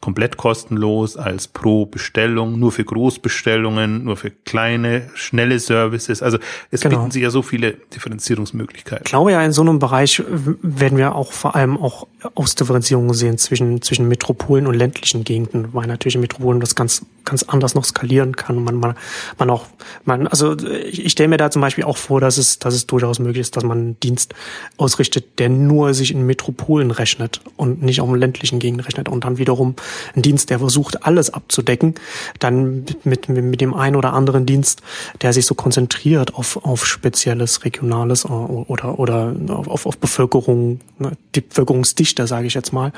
komplett 0.00 0.36
kostenlos 0.36 1.16
als 1.16 1.48
pro 1.48 1.84
Bestellung, 1.84 2.60
nur 2.60 2.70
für 2.70 2.84
Großbestellungen, 2.84 4.04
nur 4.04 4.16
für 4.16 4.30
kleine, 4.30 5.10
schnelle 5.14 5.58
Services. 5.58 6.22
Also 6.22 6.38
es 6.70 6.82
genau. 6.82 6.98
bieten 6.98 7.10
sich 7.10 7.22
ja 7.22 7.30
so 7.30 7.42
viele 7.42 7.72
Differenzierungsmöglichkeiten. 7.72 9.02
Ich 9.04 9.10
glaube 9.10 9.32
ja, 9.32 9.42
in 9.42 9.50
so 9.50 9.62
einem 9.62 9.80
Bereich 9.80 10.22
werden 10.28 10.98
wir 10.98 11.16
auch 11.16 11.32
vor 11.32 11.56
allem 11.56 11.76
auch 11.76 12.06
Ausdifferenzierungen 12.36 13.12
sehen 13.12 13.38
zwischen, 13.38 13.82
zwischen 13.82 14.06
Metropolen 14.06 14.68
und 14.68 14.74
ländlichen 14.74 15.24
Gegenden, 15.24 15.74
weil 15.74 15.88
natürlich 15.88 16.14
in 16.14 16.20
Metropolen 16.20 16.60
das 16.60 16.76
ganz, 16.76 17.04
ganz 17.24 17.42
anders 17.42 17.74
noch 17.74 17.84
skalieren 17.84 18.36
kann 18.36 18.56
und 18.56 18.64
man, 18.64 18.76
man, 18.76 18.94
man 19.36 19.50
auch, 19.50 19.66
man, 20.04 20.28
also 20.28 20.56
ich, 20.58 21.06
ich 21.06 21.12
stelle 21.12 21.28
mir 21.28 21.38
da 21.38 21.50
zum 21.50 21.60
Beispiel 21.60 21.84
auch 21.84 21.96
vor, 21.96 22.20
dass 22.20 22.38
es, 22.38 22.60
dass 22.60 22.72
es 22.72 22.86
durchaus 22.86 23.18
möglich 23.18 23.40
ist, 23.40 23.56
dass 23.56 23.64
man 23.64 23.78
einen 23.78 24.00
Dienst 24.00 24.34
ausrichtet, 24.76 25.40
der 25.40 25.48
nur 25.48 25.92
sich 25.92 26.12
in 26.12 26.24
Metropolen 26.24 26.92
rechnet 26.92 27.40
und 27.56 27.82
nicht 27.82 28.00
auch 28.00 28.08
in 28.08 28.14
ländlichen 28.14 28.60
Gegenden 28.60 28.84
rechnet 28.84 29.08
und 29.08 29.24
dann 29.24 29.38
wiederum 29.38 29.74
ein 30.14 30.22
Dienst, 30.22 30.50
der 30.50 30.58
versucht, 30.58 31.04
alles 31.04 31.30
abzudecken, 31.30 31.94
dann 32.38 32.84
mit, 33.04 33.28
mit, 33.28 33.28
mit 33.28 33.60
dem 33.60 33.74
einen 33.74 33.96
oder 33.96 34.12
anderen 34.12 34.46
Dienst, 34.46 34.82
der 35.22 35.32
sich 35.32 35.46
so 35.46 35.54
konzentriert 35.54 36.34
auf, 36.34 36.64
auf 36.64 36.86
spezielles, 36.86 37.64
regionales 37.64 38.24
äh, 38.24 38.28
oder, 38.28 38.98
oder 38.98 39.34
auf, 39.48 39.86
auf 39.86 39.98
Bevölkerung, 39.98 40.80
ne, 40.98 41.12
die 41.34 41.40
Bevölkerungsdichte, 41.40 42.26
sage 42.26 42.46
ich 42.46 42.54
jetzt 42.54 42.72
mal, 42.72 42.92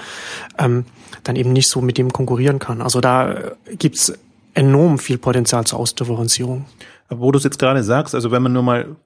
ähm, 0.58 0.84
dann 1.24 1.36
eben 1.36 1.52
nicht 1.52 1.68
so 1.68 1.80
mit 1.80 1.98
dem 1.98 2.12
konkurrieren 2.12 2.58
kann. 2.58 2.82
Also 2.82 3.00
da 3.00 3.52
gibt's 3.78 4.12
enorm 4.54 4.98
viel 4.98 5.18
Potenzial 5.18 5.64
zur 5.64 5.78
Ausdifferenzierung. 5.78 6.64
Wo 7.08 7.32
du 7.32 7.38
es 7.38 7.44
jetzt 7.44 7.58
gerade 7.58 7.82
sagst, 7.82 8.14
also 8.14 8.30
wenn 8.30 8.42
man 8.42 8.52
nur 8.52 8.62
mal 8.62 8.96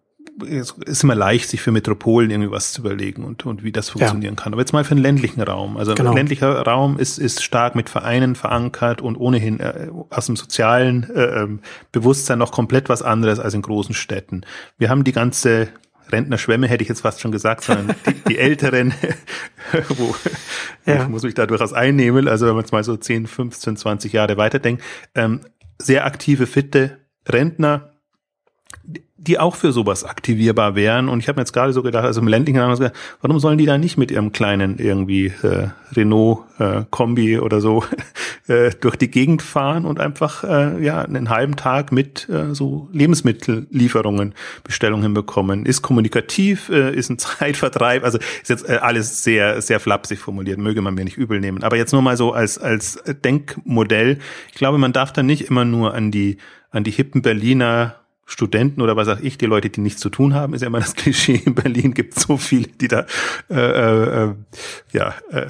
es 0.48 0.72
ist 0.86 1.04
immer 1.04 1.14
leicht, 1.14 1.48
sich 1.48 1.60
für 1.60 1.70
Metropolen 1.70 2.30
irgendwie 2.30 2.50
was 2.50 2.72
zu 2.72 2.80
überlegen 2.80 3.24
und, 3.24 3.46
und 3.46 3.62
wie 3.62 3.72
das 3.72 3.90
funktionieren 3.90 4.34
ja. 4.34 4.42
kann. 4.42 4.52
Aber 4.52 4.62
jetzt 4.62 4.72
mal 4.72 4.84
für 4.84 4.94
den 4.94 5.02
ländlichen 5.02 5.40
Raum. 5.40 5.76
Also 5.76 5.94
genau. 5.94 6.14
ländlicher 6.14 6.62
Raum 6.62 6.98
ist, 6.98 7.18
ist 7.18 7.42
stark 7.42 7.74
mit 7.74 7.88
Vereinen 7.88 8.34
verankert 8.34 9.00
und 9.00 9.16
ohnehin 9.16 9.60
äh, 9.60 9.90
aus 10.10 10.26
dem 10.26 10.36
sozialen 10.36 11.08
äh, 11.14 11.42
ähm, 11.42 11.60
Bewusstsein 11.92 12.38
noch 12.38 12.52
komplett 12.52 12.88
was 12.88 13.02
anderes 13.02 13.38
als 13.38 13.54
in 13.54 13.62
großen 13.62 13.94
Städten. 13.94 14.42
Wir 14.78 14.90
haben 14.90 15.04
die 15.04 15.12
ganze 15.12 15.68
Rentnerschwemme 16.10 16.68
hätte 16.68 16.82
ich 16.82 16.88
jetzt 16.88 17.00
fast 17.00 17.20
schon 17.20 17.32
gesagt, 17.32 17.64
sondern 17.64 17.96
die, 18.06 18.12
die 18.28 18.38
Älteren, 18.38 18.92
wo 19.88 20.14
ja. 20.84 21.02
ich 21.02 21.08
muss 21.08 21.22
mich 21.22 21.34
da 21.34 21.46
durchaus 21.46 21.72
einnehmen, 21.72 22.28
also 22.28 22.46
wenn 22.46 22.54
man 22.54 22.62
jetzt 22.62 22.72
mal 22.72 22.84
so 22.84 22.96
10, 22.96 23.26
15, 23.26 23.76
20 23.76 24.12
Jahre 24.12 24.36
weiterdenkt, 24.36 24.82
ähm, 25.14 25.40
sehr 25.78 26.04
aktive, 26.04 26.46
fitte 26.46 26.98
Rentner, 27.26 27.93
die 29.26 29.38
auch 29.38 29.56
für 29.56 29.72
sowas 29.72 30.04
aktivierbar 30.04 30.74
wären. 30.74 31.08
Und 31.08 31.20
ich 31.20 31.28
habe 31.28 31.36
mir 31.36 31.42
jetzt 31.42 31.52
gerade 31.52 31.72
so 31.72 31.82
gedacht, 31.82 32.04
also 32.04 32.20
im 32.20 32.28
ländlichen 32.28 32.60
Raum, 32.60 32.90
warum 33.20 33.38
sollen 33.38 33.58
die 33.58 33.66
da 33.66 33.78
nicht 33.78 33.96
mit 33.96 34.10
ihrem 34.10 34.32
kleinen 34.32 34.78
irgendwie 34.78 35.32
äh, 35.42 35.68
Renault 35.92 36.44
äh, 36.58 37.38
oder 37.38 37.60
so 37.60 37.84
äh, 38.48 38.70
durch 38.80 38.96
die 38.96 39.10
Gegend 39.10 39.40
fahren 39.40 39.86
und 39.86 39.98
einfach 39.98 40.44
äh, 40.44 40.84
ja 40.84 41.02
einen 41.02 41.30
halben 41.30 41.56
Tag 41.56 41.90
mit 41.90 42.28
äh, 42.28 42.54
so 42.54 42.88
Lebensmittellieferungen, 42.92 44.34
Bestellungen 44.62 45.14
bekommen? 45.14 45.64
Ist 45.64 45.82
kommunikativ, 45.82 46.68
äh, 46.68 46.94
ist 46.94 47.08
ein 47.08 47.18
Zeitvertreib, 47.18 48.04
also 48.04 48.18
ist 48.18 48.50
jetzt 48.50 48.68
äh, 48.68 48.78
alles 48.82 49.22
sehr 49.22 49.62
sehr 49.62 49.80
flapsig 49.80 50.18
formuliert, 50.18 50.58
möge 50.58 50.82
man 50.82 50.94
mir 50.94 51.04
nicht 51.04 51.16
übel 51.16 51.40
nehmen. 51.40 51.62
Aber 51.62 51.76
jetzt 51.76 51.92
nur 51.92 52.02
mal 52.02 52.16
so 52.16 52.32
als 52.32 52.58
als 52.58 53.02
Denkmodell. 53.24 54.18
Ich 54.50 54.54
glaube, 54.54 54.76
man 54.76 54.92
darf 54.92 55.12
da 55.12 55.22
nicht 55.22 55.48
immer 55.48 55.64
nur 55.64 55.94
an 55.94 56.10
die 56.10 56.36
an 56.70 56.84
die 56.84 56.90
hippen 56.90 57.22
Berliner 57.22 58.03
Studenten 58.26 58.80
oder 58.80 58.96
was 58.96 59.06
sag 59.06 59.22
ich, 59.22 59.38
die 59.38 59.46
Leute, 59.46 59.70
die 59.70 59.80
nichts 59.80 60.00
zu 60.00 60.10
tun 60.10 60.34
haben, 60.34 60.54
ist 60.54 60.62
ja 60.62 60.68
immer 60.68 60.80
das 60.80 60.94
Klischee. 60.96 61.42
In 61.44 61.54
Berlin 61.54 61.94
gibt 61.94 62.14
so 62.18 62.36
viele, 62.36 62.68
die 62.68 62.88
da 62.88 63.06
äh, 63.50 63.54
äh, 63.54 64.24
äh, 64.24 64.34
ja 64.92 65.14
äh, 65.30 65.48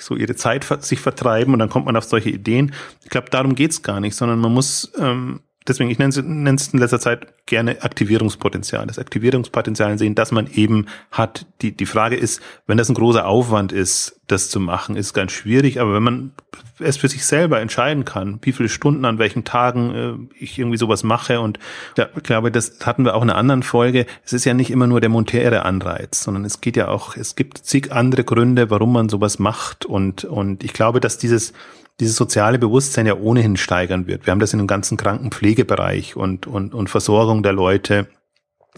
so 0.00 0.16
ihre 0.16 0.36
Zeit 0.36 0.66
sich 0.84 1.00
vertreiben 1.00 1.54
und 1.54 1.58
dann 1.58 1.70
kommt 1.70 1.86
man 1.86 1.96
auf 1.96 2.04
solche 2.04 2.30
Ideen. 2.30 2.74
Ich 3.02 3.10
glaube, 3.10 3.30
darum 3.30 3.54
geht's 3.54 3.82
gar 3.82 4.00
nicht, 4.00 4.14
sondern 4.14 4.38
man 4.38 4.52
muss 4.52 4.92
ähm, 4.98 5.40
deswegen, 5.66 5.90
ich 5.90 5.98
nenne 5.98 6.10
es 6.10 6.68
in 6.72 6.78
letzter 6.78 7.00
Zeit 7.00 7.46
gerne 7.46 7.82
Aktivierungspotenzial. 7.82 8.86
Das 8.86 8.98
Aktivierungspotenzial 8.98 9.98
sehen, 9.98 10.14
dass 10.14 10.32
man 10.32 10.46
eben 10.52 10.86
hat. 11.10 11.46
Die, 11.62 11.72
die 11.72 11.86
Frage 11.86 12.16
ist, 12.16 12.42
wenn 12.66 12.76
das 12.76 12.88
ein 12.88 12.94
großer 12.94 13.26
Aufwand 13.26 13.72
ist, 13.72 14.20
das 14.26 14.48
zu 14.48 14.60
machen, 14.60 14.96
ist 14.96 15.12
ganz 15.12 15.32
schwierig. 15.32 15.80
Aber 15.80 15.94
wenn 15.94 16.02
man 16.02 16.32
es 16.78 16.96
für 16.96 17.08
sich 17.08 17.24
selber 17.24 17.60
entscheiden 17.60 18.04
kann, 18.04 18.38
wie 18.42 18.52
viele 18.52 18.68
Stunden 18.68 19.04
an 19.04 19.18
welchen 19.18 19.44
Tagen 19.44 19.94
äh, 19.94 20.42
ich 20.42 20.58
irgendwie 20.58 20.78
sowas 20.78 21.02
mache 21.02 21.40
und 21.40 21.58
ja, 21.96 22.08
ich 22.16 22.22
glaube, 22.22 22.50
das 22.50 22.78
hatten 22.84 23.04
wir 23.04 23.14
auch 23.14 23.22
in 23.22 23.30
einer 23.30 23.38
anderen 23.38 23.62
Folge. 23.62 24.06
Es 24.24 24.32
ist 24.32 24.44
ja 24.44 24.54
nicht 24.54 24.70
immer 24.70 24.86
nur 24.86 25.00
der 25.00 25.10
monetäre 25.10 25.64
Anreiz, 25.64 26.22
sondern 26.24 26.44
es 26.44 26.60
geht 26.60 26.76
ja 26.76 26.88
auch, 26.88 27.16
es 27.16 27.36
gibt 27.36 27.58
zig 27.58 27.92
andere 27.92 28.24
Gründe, 28.24 28.70
warum 28.70 28.92
man 28.92 29.08
sowas 29.08 29.38
macht 29.38 29.84
und, 29.84 30.24
und 30.24 30.64
ich 30.64 30.72
glaube, 30.72 31.00
dass 31.00 31.18
dieses 31.18 31.52
dieses 32.00 32.16
soziale 32.16 32.58
Bewusstsein 32.58 33.06
ja 33.06 33.14
ohnehin 33.14 33.56
steigern 33.56 34.06
wird. 34.06 34.26
Wir 34.26 34.32
haben 34.32 34.40
das 34.40 34.52
in 34.52 34.58
dem 34.58 34.66
ganzen 34.66 34.96
Krankenpflegebereich 34.96 36.16
und, 36.16 36.46
und, 36.46 36.74
und 36.74 36.90
Versorgung 36.90 37.42
der 37.42 37.52
Leute. 37.52 38.08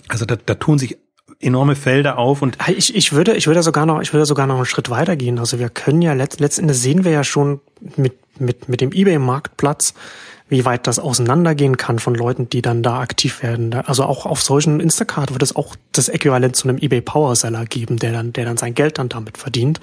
Also 0.09 0.27
da, 0.27 0.37
da 0.37 0.55
tun 0.55 0.79
sich 0.79 0.99
enorme 1.41 1.77
Felder 1.77 2.19
auf 2.19 2.41
und 2.43 2.57
ich, 2.69 2.95
ich 2.95 3.13
würde 3.13 3.35
ich 3.35 3.47
würde 3.47 3.63
sogar 3.63 3.85
noch 3.85 4.01
ich 4.01 4.13
würde 4.15 4.25
sogar 4.25 4.47
noch 4.47 4.57
einen 4.57 4.65
Schritt 4.65 4.89
weiter 4.89 5.17
gehen 5.17 5.39
also 5.39 5.59
wir 5.59 5.69
können 5.69 6.01
ja 6.01 6.15
letzt, 6.15 6.41
letztendlich 6.41 6.79
sehen 6.79 7.05
wir 7.05 7.13
ja 7.13 7.25
schon 7.25 7.61
mit 7.97 8.15
mit 8.41 8.71
mit 8.71 8.81
dem 8.81 8.91
eBay 8.93 9.19
Marktplatz 9.19 9.93
wie 10.49 10.65
weit 10.65 10.87
das 10.87 10.99
auseinandergehen 10.99 11.77
kann 11.77 11.99
von 11.99 12.15
Leuten, 12.15 12.49
die 12.49 12.63
dann 12.63 12.83
da 12.83 13.01
aktiv 13.01 13.43
werden. 13.43 13.75
Also 13.75 14.05
auch 14.05 14.27
auf 14.27 14.43
solchen 14.43 14.79
Instacart 14.79 15.33
wird 15.33 15.43
es 15.43 15.57
auch 15.57 15.75
das 15.91 16.09
Äquivalent 16.09 16.55
zu 16.55 16.69
einem 16.69 16.79
eBay 16.79 17.01
Power 17.01 17.35
Seller 17.35 17.65
geben, 17.65 17.99
der 17.99 18.13
dann, 18.13 18.33
der 18.33 18.45
dann 18.45 18.57
sein 18.57 18.75
Geld 18.75 18.99
dann 18.99 19.09
damit 19.09 19.39
verdient. 19.39 19.81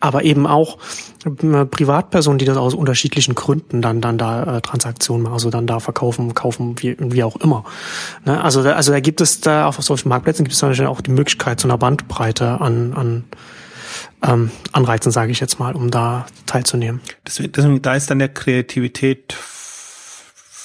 Aber 0.00 0.24
eben 0.24 0.46
auch 0.46 0.76
äh, 1.24 1.64
Privatpersonen, 1.64 2.38
die 2.38 2.44
das 2.44 2.58
aus 2.58 2.74
unterschiedlichen 2.74 3.34
Gründen 3.34 3.80
dann, 3.80 4.02
dann 4.02 4.18
da 4.18 4.58
äh, 4.58 4.60
Transaktionen 4.60 5.22
machen, 5.22 5.32
also 5.32 5.48
dann 5.48 5.66
da 5.66 5.80
verkaufen, 5.80 6.34
kaufen, 6.34 6.74
wie, 6.80 6.96
wie 6.98 7.24
auch 7.24 7.36
immer. 7.36 7.64
Ne? 8.26 8.42
Also, 8.42 8.62
da, 8.62 8.72
also 8.74 8.92
da 8.92 9.00
gibt 9.00 9.22
es 9.22 9.40
da 9.40 9.66
auf 9.66 9.82
solchen 9.82 10.10
Marktplätzen 10.10 10.44
gibt 10.44 10.54
es 10.54 10.60
natürlich 10.60 10.86
auch 10.86 11.00
die 11.00 11.10
Möglichkeit 11.10 11.58
zu 11.58 11.68
einer 11.68 11.78
Bandbreite 11.78 12.60
an, 12.60 12.92
an 12.92 13.24
ähm, 14.22 14.50
Anreizen, 14.72 15.10
sage 15.10 15.32
ich 15.32 15.40
jetzt 15.40 15.58
mal, 15.58 15.74
um 15.74 15.90
da 15.90 16.26
teilzunehmen. 16.46 17.00
Deswegen, 17.26 17.52
deswegen, 17.52 17.82
da 17.82 17.94
ist 17.94 18.10
dann 18.10 18.18
der 18.18 18.28
Kreativität 18.28 19.36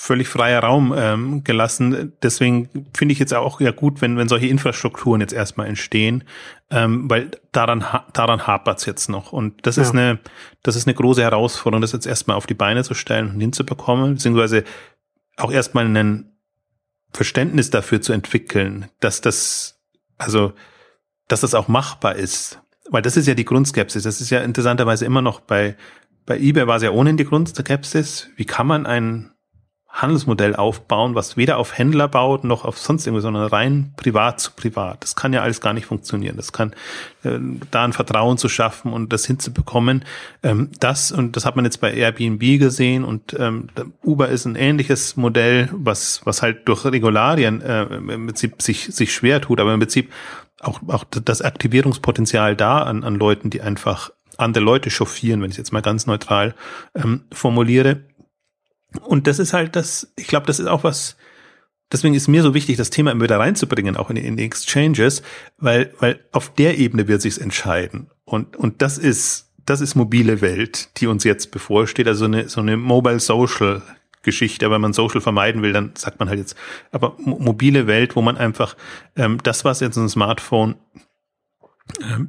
völlig 0.08 0.30
freier 0.30 0.62
Raum 0.62 0.94
ähm, 0.98 1.44
gelassen. 1.44 2.14
Deswegen 2.24 2.88
finde 2.96 3.12
ich 3.12 3.20
jetzt 3.20 3.34
auch 3.34 3.60
ja 3.60 3.72
gut, 3.72 4.02
wenn, 4.02 4.18
wenn 4.18 4.30
solche 4.30 4.48
Infrastrukturen 4.48 5.20
jetzt 5.20 5.34
erstmal 5.34 5.68
entstehen, 5.68 6.24
ähm, 6.72 7.10
weil 7.10 7.32
daran, 7.52 7.86
daran 8.14 8.48
hapert 8.48 8.80
es 8.80 8.86
jetzt 8.86 9.10
noch. 9.10 9.34
Und 9.34 9.68
das 9.68 9.76
ja. 9.76 9.84
ist 9.84 9.92
eine, 9.92 10.20
das 10.64 10.78
ist 10.78 10.88
eine 10.88 10.96
große 10.96 11.22
Herausforderung, 11.22 11.82
das 11.82 11.92
jetzt 11.92 12.08
erstmal 12.08 12.38
auf 12.38 12.48
die 12.48 12.54
Beine 12.54 12.86
zu 12.86 12.94
stellen 12.94 13.32
und 13.32 13.42
hinzubekommen, 13.42 14.14
beziehungsweise 14.14 14.64
auch 15.36 15.52
erstmal 15.52 15.86
ein 15.86 16.32
Verständnis 17.12 17.70
dafür 17.70 18.02
zu 18.02 18.14
entwickeln, 18.14 18.86
dass 19.02 19.20
das, 19.20 19.82
also, 20.18 20.54
dass 21.28 21.42
das 21.42 21.54
auch 21.54 21.68
machbar 21.68 22.16
ist. 22.16 22.62
Weil 22.90 23.02
das 23.02 23.18
ist 23.18 23.28
ja 23.28 23.34
die 23.34 23.46
Grundskepsis. 23.46 24.04
Das 24.04 24.22
ist 24.22 24.30
ja 24.30 24.40
interessanterweise 24.40 25.06
immer 25.06 25.22
noch 25.22 25.42
bei, 25.42 25.76
bei 26.26 26.40
eBay 26.40 26.66
war 26.66 26.78
es 26.78 26.84
ja 26.84 26.92
ohnehin 26.92 27.18
die 27.18 27.26
Grundskepsis. 27.26 28.30
Wie 28.38 28.46
kann 28.46 28.68
man 28.68 28.86
ein 28.86 29.32
Handelsmodell 29.98 30.56
aufbauen, 30.56 31.16
was 31.16 31.38
weder 31.38 31.58
auf 31.58 31.76
Händler 31.76 32.08
baut 32.08 32.44
noch 32.44 32.66
auf 32.66 32.78
sonst 32.78 33.08
irgendwie, 33.08 33.24
sondern 33.24 33.48
rein 33.48 33.94
privat 33.98 34.40
zu 34.40 34.52
privat. 34.52 35.02
Das 35.02 35.16
kann 35.16 35.34
ja 35.34 35.42
alles 35.42 35.60
gar 35.60 35.74
nicht 35.74 35.88
funktionieren. 35.88 36.38
Das 36.38 36.54
kann 36.54 36.74
äh, 37.24 37.40
da 37.72 37.84
ein 37.84 37.94
Vertrauen 37.94 38.38
zu 38.38 38.48
schaffen 38.48 38.94
und 38.94 39.12
das 39.12 39.26
hinzubekommen. 39.26 40.06
Ähm, 40.44 40.70
das 40.80 41.12
und 41.12 41.36
das 41.36 41.48
hat 41.48 41.56
man 41.56 41.66
jetzt 41.66 41.82
bei 41.82 41.92
Airbnb 41.92 42.60
gesehen 42.60 43.04
und 43.04 43.36
ähm, 43.40 43.70
Uber 44.04 44.30
ist 44.30 44.46
ein 44.46 44.56
ähnliches 44.56 45.18
Modell, 45.18 45.70
was 45.74 46.22
was 46.26 46.44
halt 46.44 46.68
durch 46.68 46.86
Regularien 46.86 47.62
äh, 47.62 47.84
im 47.86 48.28
Prinzip 48.28 48.62
sich 48.62 48.94
sich 48.94 49.12
schwer 49.12 49.42
tut, 49.42 49.60
aber 49.60 49.74
im 49.74 49.80
Prinzip 49.80 50.14
auch 50.62 50.80
auch 50.88 51.06
das 51.06 51.42
Aktivierungspotenzial 51.42 52.56
da 52.56 52.84
an 52.84 53.04
an 53.04 53.16
Leuten, 53.16 53.50
die 53.50 53.62
einfach 53.62 54.12
andere 54.38 54.64
Leute 54.64 54.92
chauffieren, 54.92 55.42
wenn 55.42 55.50
ich 55.50 55.58
jetzt 55.58 55.74
mal 55.74 55.82
ganz 55.82 56.06
neutral 56.06 56.54
ähm, 56.94 57.24
formuliere 57.32 58.02
und 59.02 59.28
das 59.28 59.40
ist 59.40 59.54
halt 59.54 59.76
das, 59.76 60.12
ich 60.16 60.28
glaube, 60.28 60.46
das 60.46 60.60
ist 60.60 60.68
auch 60.68 60.84
was, 60.84 61.18
deswegen 61.92 62.16
ist 62.16 62.28
mir 62.28 62.44
so 62.44 62.54
wichtig, 62.54 62.78
das 62.78 62.90
Thema 62.90 63.12
immer 63.12 63.24
wieder 63.24 63.40
reinzubringen, 63.40 63.98
auch 63.98 64.10
in, 64.10 64.18
in 64.18 64.38
die 64.38 64.44
Exchanges, 64.44 65.22
weil, 65.58 65.94
weil 66.00 66.20
auf 66.32 66.54
der 66.54 66.78
Ebene 66.78 67.08
wird 67.08 67.22
sich's 67.22 67.38
entscheiden. 67.38 68.10
Und, 68.26 68.56
und 68.56 68.82
das 68.82 68.98
ist, 68.98 69.52
das 69.66 69.82
ist 69.82 69.96
mobile 69.96 70.42
Welt, 70.42 70.90
die 70.98 71.08
uns 71.08 71.24
jetzt 71.24 71.52
bevorsteht, 71.52 72.08
also 72.08 72.26
eine, 72.26 72.50
so 72.50 72.62
eine 72.62 72.78
Mobile 72.78 73.20
Social 73.20 73.82
Geschichte, 74.24 74.66
aber 74.66 74.76
wenn 74.76 74.82
man 74.82 74.94
Social 74.94 75.22
vermeiden 75.22 75.62
will, 75.62 75.72
dann 75.72 75.92
sagt 75.96 76.20
man 76.20 76.28
halt 76.28 76.40
jetzt, 76.40 76.58
aber 76.92 77.16
mobile 77.18 77.88
Welt, 77.88 78.18
wo 78.18 78.22
man 78.22 78.36
einfach 78.36 78.76
ähm, 79.16 79.38
das, 79.42 79.64
was 79.64 79.80
jetzt 79.80 79.96
ein 79.96 80.10
Smartphone 80.10 80.76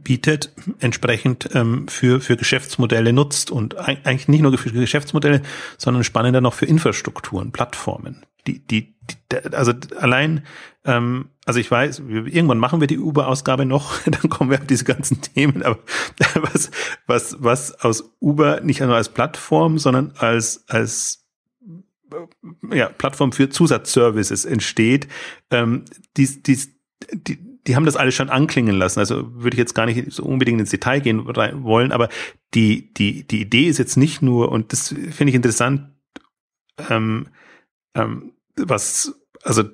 bietet, 0.02 0.52
entsprechend 0.78 1.50
ähm, 1.54 1.88
für, 1.88 2.20
für 2.20 2.36
Geschäftsmodelle 2.36 3.12
nutzt 3.12 3.50
und 3.50 3.76
eigentlich 3.76 4.28
nicht 4.28 4.40
nur 4.40 4.56
für 4.56 4.70
Geschäftsmodelle, 4.70 5.42
sondern 5.76 6.04
spannender 6.04 6.40
noch 6.40 6.54
für 6.54 6.66
Infrastrukturen, 6.66 7.52
Plattformen. 7.52 8.24
Die, 8.46 8.60
die, 8.66 8.94
die 9.10 9.36
also 9.52 9.72
allein, 9.98 10.44
ähm, 10.84 11.30
also 11.44 11.60
ich 11.60 11.70
weiß, 11.70 12.02
irgendwann 12.08 12.58
machen 12.58 12.80
wir 12.80 12.86
die 12.86 12.98
Uber-Ausgabe 12.98 13.66
noch, 13.66 14.00
dann 14.06 14.30
kommen 14.30 14.50
wir 14.50 14.58
auf 14.58 14.66
diese 14.66 14.84
ganzen 14.84 15.20
Themen, 15.20 15.62
aber 15.62 15.78
was, 16.34 16.70
was, 17.06 17.36
was 17.40 17.80
aus 17.84 18.14
Uber 18.20 18.60
nicht 18.60 18.80
nur 18.80 18.94
als 18.94 19.10
Plattform, 19.10 19.78
sondern 19.78 20.12
als, 20.16 20.64
als 20.68 21.26
ja, 22.72 22.88
Plattform 22.88 23.32
für 23.32 23.50
Zusatzservices 23.50 24.46
entsteht, 24.46 25.08
ähm, 25.50 25.84
dies, 26.16 26.42
dies, 26.42 26.70
die, 27.12 27.38
die 27.68 27.76
haben 27.76 27.84
das 27.84 27.96
alles 27.96 28.14
schon 28.14 28.30
anklingen 28.30 28.76
lassen. 28.76 28.98
Also 28.98 29.30
würde 29.34 29.54
ich 29.54 29.58
jetzt 29.58 29.74
gar 29.74 29.84
nicht 29.84 30.10
so 30.10 30.24
unbedingt 30.24 30.58
ins 30.58 30.70
Detail 30.70 31.00
gehen 31.00 31.26
wollen, 31.26 31.92
aber 31.92 32.08
die, 32.54 32.92
die, 32.94 33.26
die 33.26 33.42
Idee 33.42 33.66
ist 33.66 33.78
jetzt 33.78 33.96
nicht 33.96 34.22
nur, 34.22 34.50
und 34.50 34.72
das 34.72 34.88
finde 34.88 35.28
ich 35.28 35.34
interessant, 35.34 35.90
ähm, 36.88 37.28
ähm, 37.94 38.32
was, 38.56 39.14
also 39.42 39.64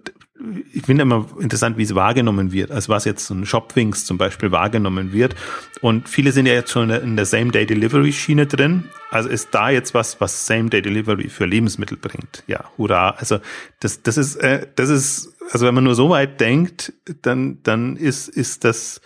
ich 0.73 0.83
finde 0.83 1.03
immer 1.03 1.29
interessant, 1.39 1.79
wie 1.79 1.85
es 1.85 1.95
wahrgenommen 1.95 2.51
wird, 2.51 2.73
als 2.73 2.89
was 2.89 3.05
jetzt 3.05 3.27
so 3.27 3.35
ein 3.35 3.47
Shopwings 3.47 4.05
zum 4.05 4.19
Beispiel 4.19 4.51
wahrgenommen 4.51 5.13
wird. 5.13 5.37
Und 5.81 6.09
viele 6.09 6.33
sind 6.33 6.47
ja 6.47 6.55
jetzt 6.55 6.73
schon 6.73 6.91
in 6.91 7.15
der 7.15 7.25
Same-Day-Delivery-Schiene 7.25 8.47
drin. 8.47 8.85
Also 9.11 9.29
ist 9.29 9.51
da 9.53 9.71
jetzt 9.71 9.95
was, 9.95 10.21
was 10.21 10.47
Same-Day-Delivery 10.47 11.29
für 11.29 11.47
Lebensmittel 11.47 11.97
bringt. 11.97 12.43
Ja, 12.49 12.65
hurra. 12.77 13.11
Also 13.11 13.39
das, 13.79 14.03
das 14.03 14.17
ist, 14.17 14.37
äh, 14.37 14.67
das 14.75 14.89
ist, 14.91 15.35
also 15.53 15.67
wenn 15.67 15.75
man 15.75 15.85
nur 15.85 15.95
so 15.95 16.11
weit 16.11 16.41
denkt, 16.41 16.93
dann, 17.23 17.63
dann 17.63 17.97
ist, 17.97 18.29
ist 18.29 18.65
das 18.65 19.01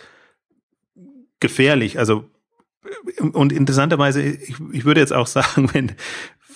gefährlich. 1.39 1.99
Also 1.99 2.27
und 3.33 3.53
interessanterweise, 3.53 4.23
ich, 4.23 4.55
ich 4.71 4.85
würde 4.85 4.99
jetzt 4.99 5.13
auch 5.13 5.27
sagen, 5.27 5.69
wenn, 5.73 5.91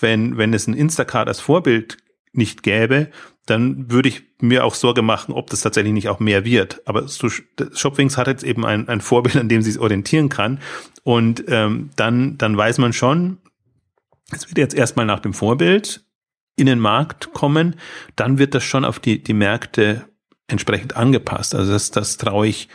wenn, 0.00 0.36
wenn 0.36 0.52
es 0.52 0.66
ein 0.66 0.74
Instacart 0.74 1.28
als 1.28 1.38
Vorbild 1.38 1.98
nicht 2.32 2.64
gäbe, 2.64 3.10
dann 3.46 3.90
würde 3.90 4.08
ich 4.08 4.22
mir 4.40 4.64
auch 4.64 4.74
Sorge 4.74 5.02
machen, 5.02 5.32
ob 5.32 5.50
das 5.50 5.60
tatsächlich 5.60 5.92
nicht 5.92 6.08
auch 6.08 6.20
mehr 6.20 6.44
wird. 6.44 6.80
Aber 6.86 7.06
so, 7.08 7.28
Shopwings 7.28 8.16
hat 8.16 8.26
jetzt 8.26 8.44
eben 8.44 8.64
ein, 8.64 8.88
ein 8.88 9.00
Vorbild, 9.00 9.36
an 9.36 9.48
dem 9.48 9.62
sie 9.62 9.70
es 9.70 9.78
orientieren 9.78 10.28
kann. 10.28 10.60
Und 11.02 11.44
ähm, 11.48 11.90
dann, 11.96 12.38
dann 12.38 12.56
weiß 12.56 12.78
man 12.78 12.92
schon, 12.92 13.38
es 14.30 14.48
wird 14.48 14.58
jetzt 14.58 14.74
erstmal 14.74 15.06
nach 15.06 15.20
dem 15.20 15.34
Vorbild 15.34 16.04
in 16.56 16.66
den 16.66 16.78
Markt 16.78 17.32
kommen, 17.32 17.76
dann 18.16 18.38
wird 18.38 18.54
das 18.54 18.64
schon 18.64 18.84
auf 18.84 18.98
die, 19.00 19.22
die 19.22 19.34
Märkte 19.34 20.06
entsprechend 20.46 20.96
angepasst. 20.96 21.54
Also 21.54 21.72
das, 21.72 21.90
das 21.90 22.16
traue 22.16 22.46
ich, 22.46 22.68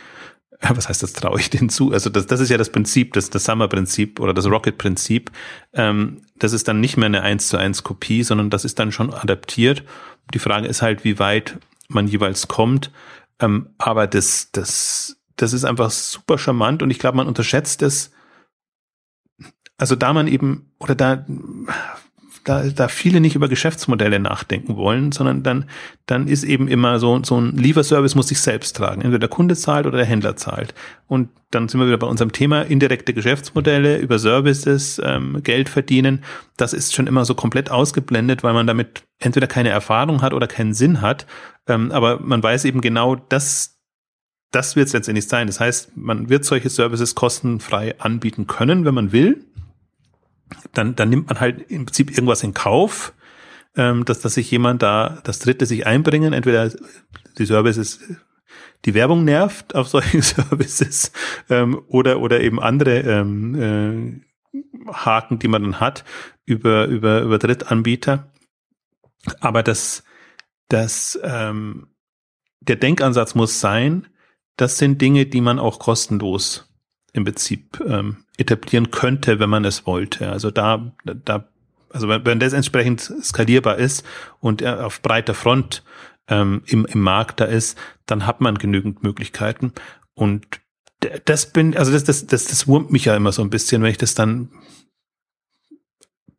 was 0.68 0.88
heißt 0.88 1.02
das 1.02 1.14
traue 1.14 1.40
ich 1.40 1.50
denen 1.50 1.70
zu? 1.70 1.92
Also 1.92 2.10
das, 2.10 2.26
das 2.26 2.40
ist 2.40 2.50
ja 2.50 2.58
das 2.58 2.70
Prinzip, 2.70 3.14
das, 3.14 3.30
das 3.30 3.44
Summer-Prinzip 3.44 4.20
oder 4.20 4.34
das 4.34 4.46
Rocket-Prinzip. 4.46 5.30
Ähm, 5.72 6.22
das 6.36 6.52
ist 6.52 6.68
dann 6.68 6.80
nicht 6.80 6.96
mehr 6.96 7.06
eine 7.06 7.22
1 7.22 7.48
zu 7.48 7.56
1 7.56 7.82
Kopie, 7.82 8.22
sondern 8.22 8.50
das 8.50 8.64
ist 8.64 8.78
dann 8.78 8.92
schon 8.92 9.12
adaptiert. 9.12 9.84
Die 10.34 10.38
Frage 10.38 10.68
ist 10.68 10.82
halt, 10.82 11.04
wie 11.04 11.18
weit 11.18 11.58
man 11.88 12.06
jeweils 12.06 12.46
kommt. 12.46 12.90
Ähm, 13.40 13.70
aber 13.78 14.06
das, 14.06 14.50
das, 14.52 15.16
das 15.36 15.54
ist 15.54 15.64
einfach 15.64 15.90
super 15.90 16.36
charmant 16.36 16.82
und 16.82 16.90
ich 16.90 16.98
glaube, 16.98 17.16
man 17.16 17.26
unterschätzt 17.26 17.80
es. 17.82 18.12
Also 19.78 19.96
da 19.96 20.12
man 20.12 20.28
eben, 20.28 20.72
oder 20.78 20.94
da, 20.94 21.24
da, 22.44 22.62
da 22.68 22.88
viele 22.88 23.20
nicht 23.20 23.34
über 23.34 23.48
Geschäftsmodelle 23.48 24.18
nachdenken 24.18 24.76
wollen, 24.76 25.12
sondern 25.12 25.42
dann, 25.42 25.66
dann 26.06 26.26
ist 26.26 26.44
eben 26.44 26.68
immer 26.68 26.98
so, 26.98 27.22
so 27.22 27.40
ein 27.40 27.56
Lieferservice 27.56 28.14
muss 28.14 28.28
sich 28.28 28.40
selbst 28.40 28.76
tragen. 28.76 29.02
Entweder 29.02 29.18
der 29.20 29.28
Kunde 29.28 29.56
zahlt 29.56 29.86
oder 29.86 29.98
der 29.98 30.06
Händler 30.06 30.36
zahlt. 30.36 30.74
Und 31.06 31.28
dann 31.50 31.68
sind 31.68 31.80
wir 31.80 31.86
wieder 31.86 31.98
bei 31.98 32.06
unserem 32.06 32.32
Thema 32.32 32.62
indirekte 32.62 33.12
Geschäftsmodelle 33.12 33.98
über 33.98 34.18
Services, 34.18 35.00
ähm, 35.04 35.42
Geld 35.42 35.68
verdienen. 35.68 36.24
Das 36.56 36.72
ist 36.72 36.94
schon 36.94 37.06
immer 37.06 37.24
so 37.24 37.34
komplett 37.34 37.70
ausgeblendet, 37.70 38.42
weil 38.42 38.54
man 38.54 38.66
damit 38.66 39.04
entweder 39.18 39.46
keine 39.46 39.68
Erfahrung 39.68 40.22
hat 40.22 40.32
oder 40.32 40.46
keinen 40.46 40.74
Sinn 40.74 41.00
hat. 41.00 41.26
Ähm, 41.66 41.92
aber 41.92 42.20
man 42.20 42.42
weiß 42.42 42.64
eben 42.64 42.80
genau, 42.80 43.16
dass 43.16 43.76
das 44.52 44.74
wird 44.74 44.88
es 44.88 44.92
letztendlich 44.92 45.28
sein. 45.28 45.46
Das 45.46 45.60
heißt, 45.60 45.96
man 45.96 46.28
wird 46.28 46.44
solche 46.44 46.70
Services 46.70 47.14
kostenfrei 47.14 47.98
anbieten 48.00 48.46
können, 48.48 48.84
wenn 48.84 48.94
man 48.94 49.12
will 49.12 49.44
dann, 50.72 50.96
dann 50.96 51.08
nimmt 51.08 51.28
man 51.28 51.40
halt 51.40 51.70
im 51.70 51.86
Prinzip 51.86 52.10
irgendwas 52.10 52.42
in 52.42 52.54
Kauf, 52.54 53.12
ähm, 53.76 54.04
dass, 54.04 54.20
dass 54.20 54.34
sich 54.34 54.50
jemand 54.50 54.82
da, 54.82 55.20
das 55.24 55.38
Dritte 55.38 55.66
sich 55.66 55.86
einbringen, 55.86 56.32
entweder 56.32 56.70
die 57.38 57.46
Services, 57.46 58.00
die 58.84 58.94
Werbung 58.94 59.24
nervt 59.24 59.74
auf 59.74 59.88
solchen 59.88 60.22
Services 60.22 61.12
ähm, 61.48 61.80
oder, 61.88 62.20
oder 62.20 62.40
eben 62.40 62.60
andere 62.60 63.00
ähm, 63.00 64.22
äh, 64.54 64.92
Haken, 64.92 65.38
die 65.38 65.48
man 65.48 65.62
dann 65.62 65.80
hat 65.80 66.04
über, 66.44 66.86
über, 66.86 67.20
über 67.22 67.38
Drittanbieter. 67.38 68.32
Aber 69.40 69.62
das, 69.62 70.02
das, 70.68 71.18
ähm, 71.22 71.88
der 72.60 72.76
Denkansatz 72.76 73.34
muss 73.34 73.60
sein, 73.60 74.06
das 74.56 74.78
sind 74.78 75.00
Dinge, 75.00 75.26
die 75.26 75.40
man 75.40 75.58
auch 75.58 75.78
kostenlos 75.78 76.69
im 77.12 77.24
Prinzip 77.24 77.80
ähm, 77.86 78.24
etablieren 78.36 78.90
könnte, 78.90 79.38
wenn 79.38 79.50
man 79.50 79.64
es 79.64 79.86
wollte. 79.86 80.30
Also 80.30 80.50
da, 80.50 80.92
da, 81.04 81.48
also 81.90 82.08
wenn, 82.08 82.24
wenn 82.24 82.40
das 82.40 82.52
entsprechend 82.52 83.00
skalierbar 83.00 83.76
ist 83.76 84.04
und 84.40 84.62
er 84.62 84.86
auf 84.86 85.02
breiter 85.02 85.34
Front 85.34 85.82
ähm, 86.28 86.62
im, 86.66 86.86
im 86.86 87.00
Markt 87.00 87.40
da 87.40 87.44
ist, 87.44 87.78
dann 88.06 88.26
hat 88.26 88.40
man 88.40 88.58
genügend 88.58 89.02
Möglichkeiten. 89.02 89.72
Und 90.14 90.46
das 91.24 91.52
bin, 91.52 91.76
also 91.76 91.92
das, 91.92 92.04
das, 92.04 92.26
das, 92.26 92.46
das 92.46 92.66
wurmt 92.66 92.90
mich 92.90 93.06
ja 93.06 93.16
immer 93.16 93.32
so 93.32 93.42
ein 93.42 93.50
bisschen, 93.50 93.82
wenn 93.82 93.90
ich 93.90 93.98
das 93.98 94.14
dann, 94.14 94.50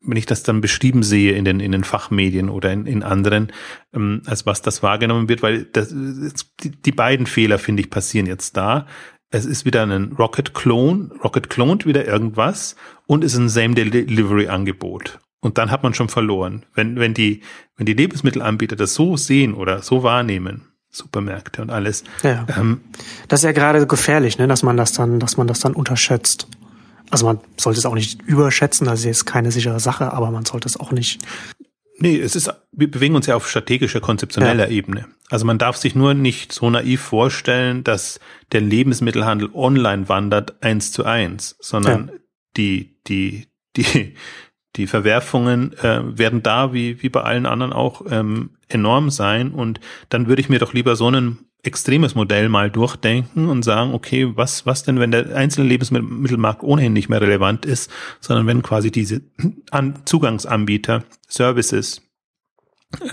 wenn 0.03 0.17
ich 0.17 0.25
das 0.25 0.43
dann 0.43 0.61
beschrieben 0.61 1.03
sehe 1.03 1.33
in 1.33 1.45
den, 1.45 1.59
in 1.59 1.71
den 1.71 1.83
Fachmedien 1.83 2.49
oder 2.49 2.71
in, 2.71 2.85
in 2.85 3.03
anderen, 3.03 3.51
ähm, 3.93 4.21
als 4.25 4.45
was 4.45 4.61
das 4.61 4.81
wahrgenommen 4.81 5.29
wird, 5.29 5.43
weil 5.43 5.65
das, 5.65 5.89
die, 5.89 6.71
die 6.71 6.91
beiden 6.91 7.27
Fehler, 7.27 7.59
finde 7.59 7.81
ich, 7.81 7.89
passieren 7.89 8.25
jetzt 8.25 8.57
da 8.57 8.87
es 9.31 9.45
ist 9.45 9.65
wieder 9.65 9.83
ein 9.83 10.13
Rocket 10.19 10.53
Clone, 10.53 11.09
Rocket 11.23 11.49
clont 11.49 11.85
wieder 11.85 12.05
irgendwas 12.05 12.75
und 13.07 13.23
ist 13.23 13.35
ein 13.35 13.49
Same-Delivery-Angebot. 13.49 15.19
Und 15.39 15.57
dann 15.57 15.71
hat 15.71 15.83
man 15.83 15.93
schon 15.93 16.09
verloren. 16.09 16.65
Wenn, 16.75 16.97
wenn 16.97 17.13
die, 17.13 17.41
wenn 17.77 17.85
die 17.85 17.93
Lebensmittelanbieter 17.93 18.75
das 18.75 18.93
so 18.93 19.17
sehen 19.17 19.53
oder 19.53 19.81
so 19.81 20.03
wahrnehmen, 20.03 20.67
Supermärkte 20.91 21.61
und 21.61 21.71
alles. 21.71 22.03
Ja. 22.21 22.45
Ähm, 22.57 22.81
das 23.29 23.39
ist 23.39 23.45
ja 23.45 23.53
gerade 23.53 23.87
gefährlich, 23.87 24.37
ne, 24.37 24.47
dass 24.47 24.61
man 24.61 24.77
das 24.77 24.91
dann, 24.91 25.19
dass 25.19 25.37
man 25.37 25.47
das 25.47 25.61
dann 25.61 25.73
unterschätzt. 25.73 26.47
Also 27.09 27.25
man 27.25 27.39
sollte 27.57 27.79
es 27.79 27.85
auch 27.85 27.95
nicht 27.95 28.21
überschätzen, 28.21 28.85
das 28.85 28.99
ist 28.99 29.05
jetzt 29.05 29.25
keine 29.25 29.51
sichere 29.51 29.79
Sache, 29.79 30.13
aber 30.13 30.31
man 30.31 30.45
sollte 30.45 30.67
es 30.67 30.79
auch 30.79 30.91
nicht 30.91 31.21
Nee, 32.01 32.19
es 32.19 32.35
ist, 32.35 32.51
wir 32.71 32.89
bewegen 32.89 33.15
uns 33.15 33.27
ja 33.27 33.35
auf 33.35 33.47
strategischer, 33.47 33.99
konzeptioneller 33.99 34.69
ja. 34.69 34.75
Ebene. 34.75 35.07
Also 35.29 35.45
man 35.45 35.59
darf 35.59 35.77
sich 35.77 35.93
nur 35.93 36.15
nicht 36.15 36.51
so 36.51 36.69
naiv 36.69 36.99
vorstellen, 36.99 37.83
dass 37.83 38.19
der 38.51 38.61
Lebensmittelhandel 38.61 39.51
online 39.53 40.09
wandert 40.09 40.63
eins 40.63 40.91
zu 40.91 41.05
eins, 41.05 41.55
sondern 41.59 42.07
ja. 42.07 42.13
die, 42.57 42.97
die, 43.07 43.47
die, 43.77 44.15
die 44.75 44.87
Verwerfungen 44.87 45.73
äh, 45.77 46.17
werden 46.17 46.41
da 46.41 46.73
wie, 46.73 47.01
wie 47.03 47.09
bei 47.09 47.21
allen 47.21 47.45
anderen 47.45 47.71
auch 47.71 48.01
ähm, 48.09 48.57
enorm 48.67 49.11
sein. 49.11 49.51
Und 49.51 49.79
dann 50.09 50.27
würde 50.27 50.41
ich 50.41 50.49
mir 50.49 50.59
doch 50.59 50.73
lieber 50.73 50.95
so 50.95 51.07
einen 51.07 51.50
extremes 51.63 52.15
Modell 52.15 52.49
mal 52.49 52.71
durchdenken 52.71 53.47
und 53.47 53.63
sagen, 53.63 53.93
okay, 53.93 54.35
was, 54.35 54.65
was 54.65 54.83
denn, 54.83 54.99
wenn 54.99 55.11
der 55.11 55.35
einzelne 55.35 55.67
Lebensmittelmarkt 55.67 56.63
ohnehin 56.63 56.93
nicht 56.93 57.09
mehr 57.09 57.21
relevant 57.21 57.65
ist, 57.65 57.91
sondern 58.19 58.47
wenn 58.47 58.63
quasi 58.63 58.91
diese 58.91 59.21
Zugangsanbieter, 60.05 61.03
Services, 61.27 62.01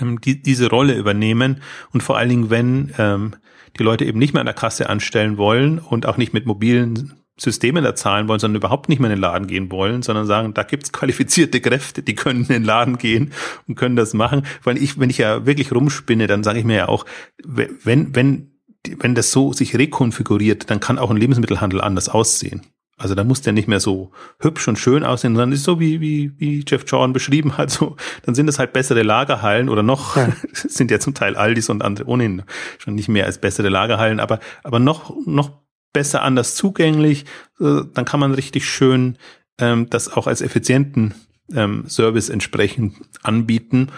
ähm, 0.01 0.19
die, 0.21 0.41
diese 0.41 0.69
Rolle 0.69 0.97
übernehmen 0.97 1.61
und 1.93 2.01
vor 2.01 2.17
allen 2.17 2.29
Dingen, 2.29 2.49
wenn 2.49 2.93
ähm, 2.97 3.35
die 3.77 3.83
Leute 3.83 4.05
eben 4.05 4.19
nicht 4.19 4.33
mehr 4.33 4.41
an 4.41 4.47
der 4.47 4.55
Kasse 4.55 4.89
anstellen 4.89 5.37
wollen 5.37 5.79
und 5.79 6.05
auch 6.05 6.17
nicht 6.17 6.33
mit 6.33 6.45
mobilen 6.45 7.13
Systemen 7.39 7.83
da 7.83 7.95
zahlen 7.95 8.27
wollen, 8.27 8.39
sondern 8.39 8.57
überhaupt 8.57 8.89
nicht 8.89 8.99
mehr 8.99 9.09
in 9.09 9.15
den 9.15 9.21
Laden 9.21 9.47
gehen 9.47 9.71
wollen, 9.71 10.01
sondern 10.01 10.27
sagen, 10.27 10.53
da 10.53 10.63
gibt's 10.63 10.91
qualifizierte 10.91 11.61
Kräfte, 11.61 12.03
die 12.03 12.15
können 12.15 12.41
in 12.41 12.47
den 12.47 12.63
Laden 12.63 12.97
gehen 12.97 13.31
und 13.67 13.75
können 13.75 13.95
das 13.95 14.13
machen. 14.13 14.45
Weil 14.63 14.77
ich, 14.77 14.99
wenn 14.99 15.09
ich 15.09 15.17
ja 15.17 15.45
wirklich 15.45 15.71
rumspinne, 15.71 16.27
dann 16.27 16.43
sage 16.43 16.59
ich 16.59 16.65
mir 16.65 16.75
ja 16.75 16.87
auch, 16.89 17.05
wenn, 17.43 18.15
wenn, 18.15 18.51
wenn 18.85 19.15
das 19.15 19.31
so 19.31 19.53
sich 19.53 19.77
rekonfiguriert, 19.77 20.69
dann 20.69 20.79
kann 20.79 20.99
auch 20.99 21.11
ein 21.11 21.17
Lebensmittelhandel 21.17 21.81
anders 21.81 22.09
aussehen. 22.09 22.61
Also 22.99 23.15
da 23.15 23.23
muss 23.23 23.41
der 23.41 23.53
nicht 23.53 23.69
mehr 23.69 23.79
so 23.79 24.11
hübsch 24.41 24.67
und 24.67 24.77
schön 24.77 25.05
aussehen, 25.05 25.33
sondern 25.33 25.53
ist 25.53 25.63
so 25.63 25.79
wie, 25.79 26.01
wie, 26.01 26.33
wie 26.37 26.65
Jeff 26.67 26.83
Jordan 26.85 27.13
beschrieben 27.13 27.57
hat, 27.57 27.71
so, 27.71 27.95
dann 28.23 28.35
sind 28.35 28.49
es 28.49 28.59
halt 28.59 28.73
bessere 28.73 29.03
Lagerhallen 29.03 29.69
oder 29.69 29.83
noch, 29.83 30.17
ja. 30.17 30.27
sind 30.53 30.91
ja 30.91 30.99
zum 30.99 31.13
Teil 31.13 31.37
Aldis 31.37 31.69
und 31.69 31.81
andere 31.81 32.09
ohnehin 32.09 32.43
schon 32.77 32.95
nicht 32.95 33.07
mehr 33.07 33.25
als 33.25 33.37
bessere 33.37 33.69
Lagerhallen, 33.69 34.19
aber, 34.19 34.39
aber 34.63 34.79
noch, 34.79 35.15
noch 35.25 35.61
besser 35.93 36.21
anders 36.23 36.55
zugänglich, 36.55 37.25
äh, 37.59 37.81
dann 37.93 38.05
kann 38.05 38.19
man 38.19 38.33
richtig 38.33 38.67
schön 38.67 39.17
ähm, 39.59 39.89
das 39.89 40.11
auch 40.11 40.27
als 40.27 40.41
effizienten 40.41 41.13
ähm, 41.53 41.85
Service 41.87 42.29
entsprechend 42.29 42.95
anbieten. 43.23 43.89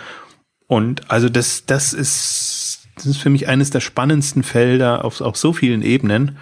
Und 0.67 1.11
also 1.11 1.29
das, 1.29 1.65
das 1.65 1.93
ist, 1.93 2.87
das 2.95 3.05
ist 3.05 3.17
für 3.17 3.29
mich 3.29 3.47
eines 3.47 3.69
der 3.69 3.81
spannendsten 3.81 4.43
Felder 4.43 5.03
auf, 5.05 5.21
auf 5.21 5.37
so 5.37 5.53
vielen 5.53 5.81
Ebenen. 5.81 6.37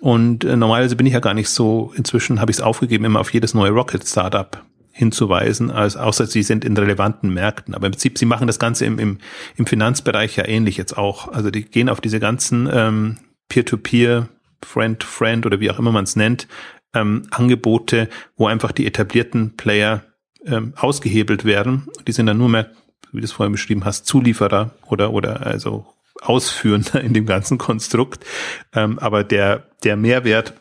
Und 0.00 0.44
äh, 0.44 0.56
normalerweise 0.56 0.96
bin 0.96 1.06
ich 1.06 1.12
ja 1.12 1.20
gar 1.20 1.34
nicht 1.34 1.48
so, 1.48 1.92
inzwischen 1.96 2.40
habe 2.40 2.50
ich 2.50 2.58
es 2.58 2.62
aufgegeben, 2.62 3.04
immer 3.04 3.20
auf 3.20 3.32
jedes 3.32 3.54
neue 3.54 3.70
Rocket-Startup 3.70 4.62
hinzuweisen, 4.92 5.72
als 5.72 5.96
außer 5.96 6.26
sie 6.26 6.44
sind 6.44 6.64
in 6.64 6.76
relevanten 6.76 7.34
Märkten. 7.34 7.74
Aber 7.74 7.86
im 7.86 7.92
Prinzip, 7.92 8.16
sie 8.16 8.26
machen 8.26 8.46
das 8.46 8.60
Ganze 8.60 8.84
im, 8.84 9.00
im, 9.00 9.18
im 9.56 9.66
Finanzbereich 9.66 10.36
ja 10.36 10.46
ähnlich 10.46 10.76
jetzt 10.76 10.96
auch. 10.96 11.32
Also 11.32 11.50
die 11.50 11.64
gehen 11.64 11.88
auf 11.88 12.00
diese 12.00 12.20
ganzen 12.20 12.68
ähm, 12.72 13.16
Peer-to-Peer 13.48 14.28
Friend-to-Friend 14.64 15.46
oder 15.46 15.60
wie 15.60 15.70
auch 15.70 15.78
immer 15.78 15.92
man 15.92 16.04
es 16.04 16.16
nennt, 16.16 16.48
ähm, 16.94 17.26
Angebote, 17.30 18.08
wo 18.36 18.46
einfach 18.46 18.72
die 18.72 18.86
etablierten 18.86 19.56
Player 19.56 20.04
ähm, 20.46 20.74
ausgehebelt 20.76 21.44
werden. 21.44 21.88
Die 22.06 22.12
sind 22.12 22.26
dann 22.26 22.38
nur 22.38 22.48
mehr, 22.48 22.70
wie 23.12 23.20
du 23.20 23.24
es 23.24 23.32
vorher 23.32 23.50
beschrieben 23.50 23.84
hast, 23.84 24.06
Zulieferer 24.06 24.70
oder, 24.88 25.12
oder 25.12 25.46
also 25.46 25.86
Ausführender 26.20 27.00
in 27.00 27.14
dem 27.14 27.26
ganzen 27.26 27.58
Konstrukt. 27.58 28.24
Ähm, 28.72 28.98
aber 28.98 29.24
der, 29.24 29.68
der 29.82 29.96
Mehrwert 29.96 30.54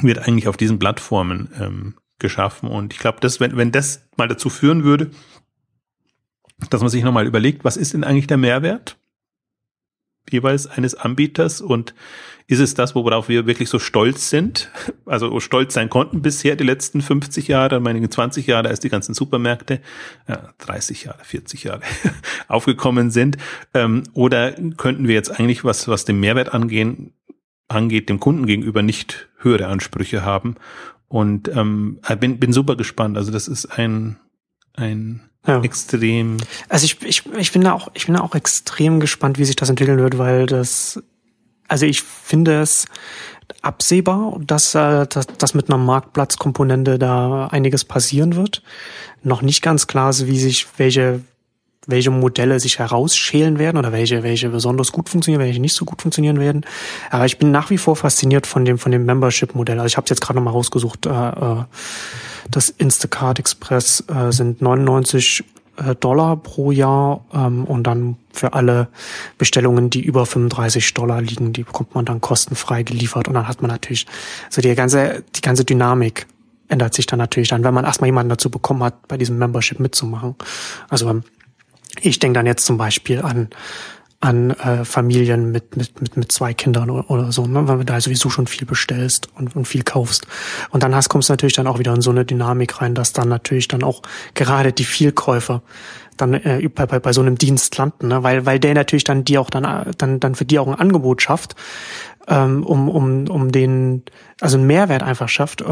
wird 0.00 0.18
eigentlich 0.18 0.48
auf 0.48 0.56
diesen 0.56 0.78
Plattformen 0.78 1.50
ähm, 1.60 1.94
geschaffen. 2.18 2.68
Und 2.68 2.92
ich 2.92 2.98
glaube, 2.98 3.18
wenn, 3.22 3.56
wenn 3.56 3.72
das 3.72 4.08
mal 4.16 4.28
dazu 4.28 4.50
führen 4.50 4.84
würde, 4.84 5.10
dass 6.70 6.80
man 6.80 6.90
sich 6.90 7.04
nochmal 7.04 7.26
überlegt, 7.26 7.64
was 7.64 7.76
ist 7.76 7.94
denn 7.94 8.04
eigentlich 8.04 8.26
der 8.26 8.36
Mehrwert 8.36 8.96
jeweils 10.30 10.66
eines 10.66 10.94
Anbieters 10.94 11.60
und 11.60 11.94
ist 12.46 12.60
es 12.60 12.74
das, 12.74 12.94
worauf 12.94 13.28
wir 13.28 13.46
wirklich 13.46 13.70
so 13.70 13.78
stolz 13.78 14.28
sind, 14.28 14.70
also 15.06 15.40
stolz 15.40 15.72
sein 15.74 15.88
konnten 15.88 16.20
bisher 16.20 16.56
die 16.56 16.64
letzten 16.64 17.00
50 17.00 17.48
Jahre, 17.48 17.80
meine 17.80 18.06
20 18.08 18.46
Jahre, 18.46 18.68
als 18.68 18.80
die 18.80 18.90
ganzen 18.90 19.14
Supermärkte, 19.14 19.80
ja, 20.28 20.52
30 20.58 21.04
Jahre, 21.04 21.24
40 21.24 21.64
Jahre 21.64 21.80
aufgekommen 22.48 23.10
sind, 23.10 23.38
ähm, 23.72 24.02
oder 24.12 24.52
könnten 24.76 25.08
wir 25.08 25.14
jetzt 25.14 25.30
eigentlich, 25.30 25.64
was, 25.64 25.88
was 25.88 26.04
den 26.04 26.20
Mehrwert 26.20 26.52
angehen, 26.52 27.14
angeht, 27.68 28.10
dem 28.10 28.20
Kunden 28.20 28.44
gegenüber 28.46 28.82
nicht 28.82 29.28
höhere 29.38 29.68
Ansprüche 29.68 30.22
haben? 30.22 30.56
Und 31.08 31.48
ähm, 31.48 32.00
bin, 32.20 32.40
bin 32.40 32.52
super 32.52 32.76
gespannt. 32.76 33.16
Also 33.16 33.30
das 33.30 33.46
ist 33.46 33.66
ein, 33.66 34.16
ein 34.74 35.22
ja. 35.46 35.62
extrem. 35.62 36.38
Also 36.68 36.84
ich, 36.84 37.02
ich, 37.02 37.22
ich 37.36 37.52
bin 37.52 37.62
da 37.62 37.72
auch, 37.72 37.88
ich 37.94 38.06
bin 38.06 38.14
da 38.14 38.22
auch 38.22 38.34
extrem 38.34 39.00
gespannt, 39.00 39.38
wie 39.38 39.44
sich 39.44 39.56
das 39.56 39.70
entwickeln 39.70 39.98
wird, 39.98 40.18
weil 40.18 40.46
das, 40.46 41.02
also 41.68 41.86
ich 41.86 42.02
finde 42.02 42.60
es 42.60 42.86
absehbar, 43.62 44.38
dass, 44.40 44.74
äh, 44.74 45.06
dass, 45.06 45.26
dass 45.26 45.54
mit 45.54 45.68
einer 45.68 45.78
Marktplatzkomponente 45.78 46.98
da 46.98 47.46
einiges 47.48 47.84
passieren 47.84 48.36
wird. 48.36 48.62
Noch 49.22 49.42
nicht 49.42 49.62
ganz 49.62 49.86
klar 49.86 50.10
ist, 50.10 50.26
wie 50.26 50.38
sich 50.38 50.66
welche 50.76 51.20
welche 51.86 52.10
Modelle 52.10 52.60
sich 52.60 52.78
herausschälen 52.78 53.58
werden 53.58 53.76
oder 53.76 53.92
welche, 53.92 54.22
welche 54.22 54.48
besonders 54.48 54.92
gut 54.92 55.08
funktionieren, 55.08 55.42
welche 55.42 55.60
nicht 55.60 55.74
so 55.74 55.84
gut 55.84 56.02
funktionieren 56.02 56.40
werden. 56.40 56.64
Aber 57.10 57.26
ich 57.26 57.38
bin 57.38 57.50
nach 57.50 57.70
wie 57.70 57.78
vor 57.78 57.96
fasziniert 57.96 58.46
von 58.46 58.64
dem, 58.64 58.78
von 58.78 58.92
dem 58.92 59.04
Membership-Modell. 59.04 59.78
Also 59.78 59.86
ich 59.86 59.96
habe 59.96 60.04
es 60.04 60.10
jetzt 60.10 60.20
gerade 60.20 60.38
nochmal 60.38 60.54
rausgesucht. 60.54 61.06
Äh, 61.06 61.10
äh, 61.10 61.64
das 62.50 62.68
Instacart 62.68 63.38
Express 63.38 64.04
äh, 64.08 64.32
sind 64.32 64.62
99 64.62 65.44
äh, 65.76 65.94
Dollar 65.96 66.36
pro 66.36 66.70
Jahr 66.70 67.24
ähm, 67.32 67.64
und 67.64 67.84
dann 67.84 68.16
für 68.32 68.52
alle 68.52 68.88
Bestellungen, 69.38 69.90
die 69.90 70.02
über 70.02 70.26
35 70.26 70.94
Dollar 70.94 71.20
liegen, 71.20 71.52
die 71.52 71.64
bekommt 71.64 71.94
man 71.94 72.04
dann 72.04 72.20
kostenfrei 72.20 72.82
geliefert 72.82 73.28
und 73.28 73.34
dann 73.34 73.48
hat 73.48 73.62
man 73.62 73.70
natürlich 73.70 74.06
so 74.50 74.60
die 74.60 74.74
ganze 74.74 75.24
die 75.34 75.40
ganze 75.40 75.64
Dynamik 75.64 76.26
ändert 76.68 76.94
sich 76.94 77.06
dann 77.06 77.18
natürlich 77.18 77.48
dann, 77.48 77.64
wenn 77.64 77.74
man 77.74 77.84
erstmal 77.84 78.08
jemanden 78.08 78.30
dazu 78.30 78.50
bekommen 78.50 78.82
hat, 78.82 79.06
bei 79.06 79.16
diesem 79.16 79.38
Membership 79.38 79.80
mitzumachen. 79.80 80.34
Also 80.88 81.08
ähm, 81.08 81.22
ich 82.00 82.18
denke 82.18 82.38
dann 82.38 82.46
jetzt 82.46 82.64
zum 82.64 82.76
Beispiel 82.76 83.22
an 83.22 83.48
an 84.24 84.52
äh, 84.52 84.86
Familien 84.86 85.52
mit, 85.52 85.76
mit, 85.76 86.00
mit, 86.00 86.16
mit 86.16 86.32
zwei 86.32 86.54
Kindern 86.54 86.88
oder, 86.88 87.10
oder 87.10 87.30
so, 87.30 87.46
ne? 87.46 87.68
weil 87.68 87.78
du 87.78 87.84
da 87.84 88.00
sowieso 88.00 88.30
schon 88.30 88.46
viel 88.46 88.66
bestellst 88.66 89.28
und, 89.36 89.54
und 89.54 89.68
viel 89.68 89.82
kaufst. 89.82 90.26
Und 90.70 90.82
dann 90.82 90.94
hast, 90.94 91.10
kommst 91.10 91.28
du 91.28 91.34
natürlich 91.34 91.52
dann 91.52 91.66
auch 91.66 91.78
wieder 91.78 91.92
in 91.92 92.00
so 92.00 92.10
eine 92.10 92.24
Dynamik 92.24 92.80
rein, 92.80 92.94
dass 92.94 93.12
dann 93.12 93.28
natürlich 93.28 93.68
dann 93.68 93.82
auch 93.82 94.00
gerade 94.32 94.72
die 94.72 94.84
Vielkäufer 94.84 95.62
dann 96.16 96.32
äh, 96.32 96.66
bei, 96.74 96.86
bei, 96.86 97.00
bei 97.00 97.12
so 97.12 97.20
einem 97.20 97.36
Dienst 97.36 97.76
landen, 97.76 98.08
ne? 98.08 98.22
weil, 98.22 98.46
weil 98.46 98.58
der 98.58 98.72
natürlich 98.72 99.04
dann 99.04 99.24
die 99.24 99.36
auch 99.36 99.50
dann, 99.50 99.92
dann, 99.98 100.20
dann 100.20 100.34
für 100.34 100.46
die 100.46 100.58
auch 100.58 100.68
ein 100.68 100.74
Angebot 100.74 101.20
schafft, 101.20 101.54
ähm, 102.26 102.64
um, 102.64 102.88
um, 102.88 103.28
um 103.28 103.52
den, 103.52 104.04
also 104.40 104.56
einen 104.56 104.66
Mehrwert 104.66 105.02
einfach 105.02 105.28
schafft, 105.28 105.60
äh, 105.60 105.64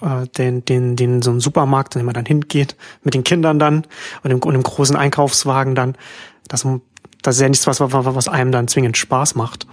äh, 0.00 0.28
den, 0.38 0.64
den, 0.64 0.94
den 0.94 1.22
so 1.22 1.32
ein 1.32 1.40
Supermarkt, 1.40 1.96
in 1.96 2.00
dem 2.00 2.06
man 2.06 2.14
dann 2.14 2.26
hingeht, 2.26 2.76
mit 3.02 3.14
den 3.14 3.24
Kindern 3.24 3.58
dann 3.58 3.84
und 4.22 4.30
im, 4.30 4.38
und 4.40 4.54
im 4.54 4.62
großen 4.62 4.94
Einkaufswagen 4.94 5.74
dann, 5.74 5.96
das, 6.46 6.64
das 7.22 7.36
ist 7.36 7.42
ja 7.42 7.48
nichts, 7.48 7.66
was, 7.66 7.80
was 7.80 8.28
einem 8.28 8.52
dann 8.52 8.68
zwingend 8.68 8.96
Spaß 8.96 9.34
macht. 9.34 9.66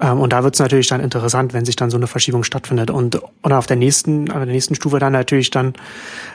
Ähm, 0.00 0.20
und 0.20 0.32
da 0.32 0.42
wird 0.42 0.54
es 0.54 0.60
natürlich 0.60 0.88
dann 0.88 1.00
interessant, 1.00 1.52
wenn 1.52 1.64
sich 1.64 1.76
dann 1.76 1.90
so 1.90 1.96
eine 1.96 2.06
Verschiebung 2.06 2.44
stattfindet. 2.44 2.90
Und, 2.90 3.20
und 3.42 3.52
auf 3.52 3.66
der 3.66 3.76
nächsten, 3.76 4.30
auf 4.30 4.38
der 4.38 4.46
nächsten 4.46 4.74
Stufe 4.74 4.98
dann 4.98 5.12
natürlich 5.12 5.50
dann, 5.50 5.74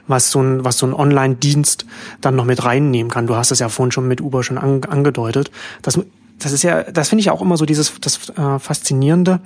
was 0.07 0.31
so 0.31 0.41
ein, 0.41 0.63
was 0.63 0.77
so 0.77 0.85
ein 0.85 0.93
Online-Dienst 0.93 1.85
dann 2.21 2.35
noch 2.35 2.45
mit 2.45 2.63
reinnehmen 2.63 3.11
kann. 3.11 3.27
Du 3.27 3.35
hast 3.35 3.51
es 3.51 3.59
ja 3.59 3.69
vorhin 3.69 3.91
schon 3.91 4.07
mit 4.07 4.21
Uber 4.21 4.43
schon 4.43 4.57
an, 4.57 4.83
angedeutet. 4.83 5.51
Das, 5.81 5.99
das 6.39 6.51
ist 6.51 6.63
ja, 6.63 6.83
das 6.83 7.09
finde 7.09 7.21
ich 7.21 7.29
auch 7.29 7.41
immer 7.41 7.57
so 7.57 7.65
dieses, 7.65 7.93
das 7.99 8.29
äh, 8.29 8.59
Faszinierende, 8.59 9.41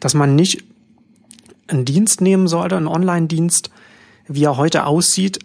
dass 0.00 0.14
man 0.14 0.36
nicht 0.36 0.64
einen 1.68 1.84
Dienst 1.84 2.20
nehmen 2.20 2.48
sollte, 2.48 2.76
einen 2.76 2.86
Online-Dienst, 2.86 3.70
wie 4.26 4.44
er 4.44 4.56
heute 4.56 4.84
aussieht 4.84 5.38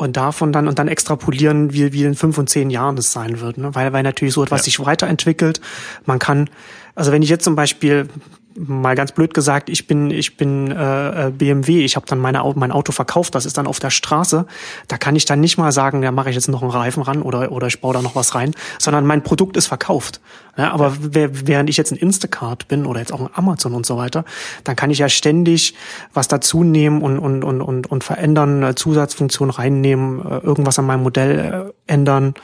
und 0.00 0.16
davon 0.16 0.50
dann 0.50 0.66
und 0.66 0.78
dann 0.78 0.88
extrapolieren, 0.88 1.74
wie, 1.74 1.92
wie 1.92 2.04
in 2.04 2.14
fünf 2.14 2.38
und 2.38 2.48
zehn 2.48 2.70
Jahren 2.70 2.96
das 2.96 3.12
sein 3.12 3.40
wird, 3.40 3.58
ne? 3.58 3.74
weil, 3.74 3.92
weil 3.92 4.02
natürlich 4.02 4.32
so 4.32 4.42
etwas 4.42 4.60
ja. 4.60 4.64
sich 4.64 4.80
weiterentwickelt. 4.80 5.60
Man 6.06 6.18
kann, 6.18 6.48
also 6.94 7.12
wenn 7.12 7.20
ich 7.20 7.28
jetzt 7.28 7.44
zum 7.44 7.54
Beispiel 7.54 8.08
mal 8.56 8.94
ganz 8.94 9.12
blöd 9.12 9.32
gesagt, 9.34 9.70
ich 9.70 9.86
bin 9.86 10.10
ich 10.10 10.36
bin 10.36 10.70
äh, 10.70 11.28
äh 11.28 11.30
BMW, 11.30 11.84
ich 11.84 11.96
habe 11.96 12.06
dann 12.06 12.18
meine, 12.18 12.42
mein 12.56 12.72
Auto 12.72 12.92
verkauft, 12.92 13.34
das 13.34 13.46
ist 13.46 13.58
dann 13.58 13.66
auf 13.66 13.78
der 13.78 13.90
Straße, 13.90 14.46
da 14.88 14.98
kann 14.98 15.16
ich 15.16 15.24
dann 15.24 15.40
nicht 15.40 15.58
mal 15.58 15.72
sagen, 15.72 16.02
ja 16.02 16.10
mache 16.10 16.30
ich 16.30 16.34
jetzt 16.34 16.48
noch 16.48 16.62
einen 16.62 16.70
Reifen 16.70 17.02
ran 17.02 17.22
oder 17.22 17.52
oder 17.52 17.66
ich 17.66 17.80
baue 17.80 17.94
da 17.94 18.02
noch 18.02 18.16
was 18.16 18.34
rein, 18.34 18.54
sondern 18.78 19.06
mein 19.06 19.22
Produkt 19.22 19.56
ist 19.56 19.66
verkauft. 19.66 20.20
Ja, 20.56 20.72
aber 20.72 20.96
während 21.00 21.70
ich 21.70 21.76
jetzt 21.76 21.92
ein 21.92 21.96
Instacart 21.96 22.66
bin 22.68 22.84
oder 22.84 23.00
jetzt 23.00 23.12
auch 23.12 23.20
ein 23.20 23.30
Amazon 23.32 23.72
und 23.72 23.86
so 23.86 23.96
weiter, 23.96 24.24
dann 24.64 24.76
kann 24.76 24.90
ich 24.90 24.98
ja 24.98 25.08
ständig 25.08 25.74
was 26.12 26.28
dazu 26.28 26.64
nehmen 26.64 27.02
und 27.02 27.18
und 27.18 27.44
und 27.44 27.62
und, 27.62 27.86
und 27.90 28.04
verändern, 28.04 28.74
Zusatzfunktionen 28.74 29.54
reinnehmen, 29.54 30.20
äh, 30.20 30.38
irgendwas 30.38 30.78
an 30.78 30.86
meinem 30.86 31.02
Modell 31.02 31.72
äh, 31.86 31.92
ändern 31.92 32.34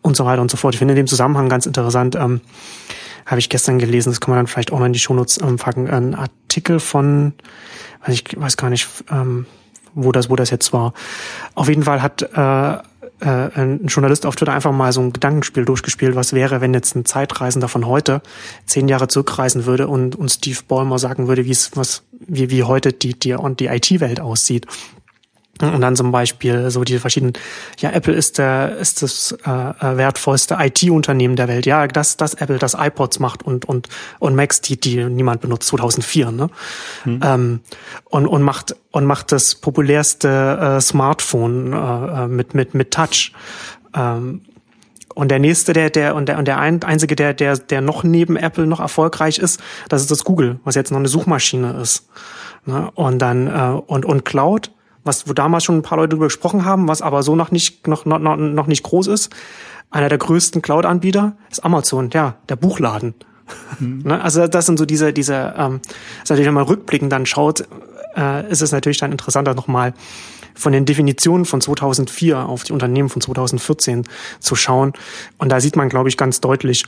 und 0.00 0.16
so 0.16 0.24
weiter 0.24 0.42
und 0.42 0.50
so 0.50 0.56
fort. 0.56 0.74
Ich 0.74 0.78
finde 0.78 0.92
in 0.92 0.96
dem 0.96 1.06
Zusammenhang 1.06 1.48
ganz 1.48 1.66
interessant. 1.66 2.14
Ähm, 2.14 2.40
habe 3.26 3.40
ich 3.40 3.48
gestern 3.48 3.78
gelesen, 3.78 4.10
das 4.10 4.20
kann 4.20 4.30
man 4.30 4.38
dann 4.38 4.46
vielleicht 4.46 4.72
auch 4.72 4.78
noch 4.78 4.86
in 4.86 4.92
die 4.92 4.98
Shownotes 4.98 5.40
ähm, 5.42 5.56
packen, 5.56 5.90
ein 5.90 6.14
Artikel 6.14 6.80
von, 6.80 7.34
weiß 8.04 8.14
ich 8.14 8.40
weiß 8.40 8.56
gar 8.56 8.70
nicht, 8.70 8.88
ähm, 9.10 9.46
wo 9.94 10.12
das, 10.12 10.30
wo 10.30 10.36
das 10.36 10.50
jetzt 10.50 10.72
war. 10.72 10.94
Auf 11.54 11.68
jeden 11.68 11.82
Fall 11.82 12.02
hat 12.02 12.22
äh, 12.22 12.78
äh, 13.20 13.50
ein 13.54 13.86
Journalist 13.86 14.26
auf 14.26 14.36
Twitter 14.36 14.52
einfach 14.52 14.72
mal 14.72 14.92
so 14.92 15.00
ein 15.00 15.12
Gedankenspiel 15.12 15.64
durchgespielt, 15.64 16.14
was 16.14 16.32
wäre, 16.32 16.60
wenn 16.60 16.74
jetzt 16.74 16.94
ein 16.94 17.04
Zeitreisender 17.04 17.68
von 17.68 17.86
heute 17.86 18.22
zehn 18.66 18.88
Jahre 18.88 19.08
zurückreisen 19.08 19.64
würde 19.64 19.88
und, 19.88 20.16
und 20.16 20.28
Steve 20.28 20.60
Ballmer 20.68 20.98
sagen 20.98 21.26
würde, 21.26 21.44
wie 21.46 21.50
es 21.50 21.70
was, 21.74 22.02
wie, 22.26 22.50
wie 22.50 22.62
heute 22.62 22.92
die, 22.92 23.18
die, 23.18 23.34
die 23.58 23.66
IT-Welt 23.66 24.20
aussieht. 24.20 24.66
Und 25.62 25.80
dann 25.80 25.96
zum 25.96 26.12
Beispiel 26.12 26.70
so 26.70 26.84
die 26.84 26.98
verschiedenen, 26.98 27.32
ja, 27.78 27.90
Apple 27.90 28.12
ist 28.12 28.38
der, 28.38 28.76
ist 28.76 29.02
das 29.02 29.32
äh, 29.46 29.50
äh 29.50 29.96
wertvollste 29.96 30.56
IT-Unternehmen 30.60 31.36
der 31.36 31.48
Welt. 31.48 31.64
Ja, 31.64 31.86
das, 31.86 32.16
das 32.16 32.34
Apple, 32.34 32.58
das 32.58 32.74
iPods 32.74 33.20
macht 33.20 33.42
und 33.42 33.64
und 33.64 33.88
und 34.18 34.34
Macs, 34.34 34.60
die 34.60 34.78
die 34.78 35.04
niemand 35.04 35.40
benutzt 35.40 35.68
2004, 35.68 36.30
ne? 36.30 36.50
Hm. 37.04 37.20
Ähm, 37.22 37.60
und 38.04 38.26
und 38.26 38.42
macht 38.42 38.76
und 38.90 39.06
macht 39.06 39.32
das 39.32 39.54
populärste 39.54 40.76
äh, 40.76 40.80
Smartphone 40.80 41.72
äh, 41.72 42.24
äh 42.24 42.28
mit 42.28 42.54
mit 42.54 42.74
mit 42.74 42.90
Touch. 42.90 43.32
Ähm, 43.94 44.42
und 45.14 45.30
der 45.30 45.38
nächste, 45.38 45.72
der, 45.72 45.88
der, 45.88 46.14
und 46.14 46.28
der, 46.28 46.36
und 46.36 46.46
der 46.46 46.58
ein, 46.58 46.82
einzige, 46.82 47.16
der, 47.16 47.32
der, 47.32 47.56
der 47.56 47.80
noch 47.80 48.04
neben 48.04 48.36
Apple 48.36 48.66
noch 48.66 48.80
erfolgreich 48.80 49.38
ist, 49.38 49.62
das 49.88 50.02
ist 50.02 50.10
das 50.10 50.24
Google, 50.24 50.60
was 50.62 50.74
jetzt 50.74 50.90
noch 50.90 50.98
eine 50.98 51.08
Suchmaschine 51.08 51.72
ist. 51.80 52.06
Ne? 52.66 52.90
Und 52.94 53.18
dann, 53.20 53.46
äh, 53.46 53.80
und, 53.86 54.04
und 54.04 54.26
Cloud 54.26 54.72
was 55.06 55.28
wo 55.28 55.32
damals 55.32 55.64
schon 55.64 55.78
ein 55.78 55.82
paar 55.82 55.98
Leute 55.98 56.10
drüber 56.10 56.26
gesprochen 56.26 56.64
haben, 56.64 56.88
was 56.88 57.02
aber 57.02 57.22
so 57.22 57.36
noch 57.36 57.50
nicht 57.50 57.86
noch 57.86 58.04
noch, 58.04 58.18
noch 58.18 58.66
nicht 58.66 58.82
groß 58.82 59.06
ist. 59.08 59.34
Einer 59.90 60.08
der 60.08 60.18
größten 60.18 60.62
Cloud-Anbieter 60.62 61.36
ist 61.50 61.64
Amazon, 61.64 62.10
ja, 62.12 62.34
der 62.48 62.56
Buchladen. 62.56 63.14
Mhm. 63.78 64.02
Ne, 64.04 64.20
also 64.20 64.48
das 64.48 64.66
sind 64.66 64.78
so 64.78 64.86
diese 64.86 65.12
diese 65.12 65.54
ähm, 65.56 65.80
also 66.20 66.34
natürlich 66.34 66.46
wenn 66.46 66.54
man 66.54 66.64
rückblickend 66.64 67.12
dann 67.12 67.26
schaut, 67.26 67.64
äh, 68.16 68.50
ist 68.50 68.62
es 68.62 68.72
natürlich 68.72 68.98
dann 68.98 69.12
interessanter 69.12 69.54
nochmal 69.54 69.94
von 70.56 70.72
den 70.72 70.86
Definitionen 70.86 71.44
von 71.44 71.60
2004 71.60 72.38
auf 72.38 72.64
die 72.64 72.72
Unternehmen 72.72 73.08
von 73.08 73.20
2014 73.20 74.04
zu 74.40 74.56
schauen. 74.56 74.94
Und 75.38 75.50
da 75.50 75.60
sieht 75.60 75.76
man, 75.76 75.88
glaube 75.88 76.08
ich, 76.08 76.16
ganz 76.16 76.40
deutlich, 76.40 76.86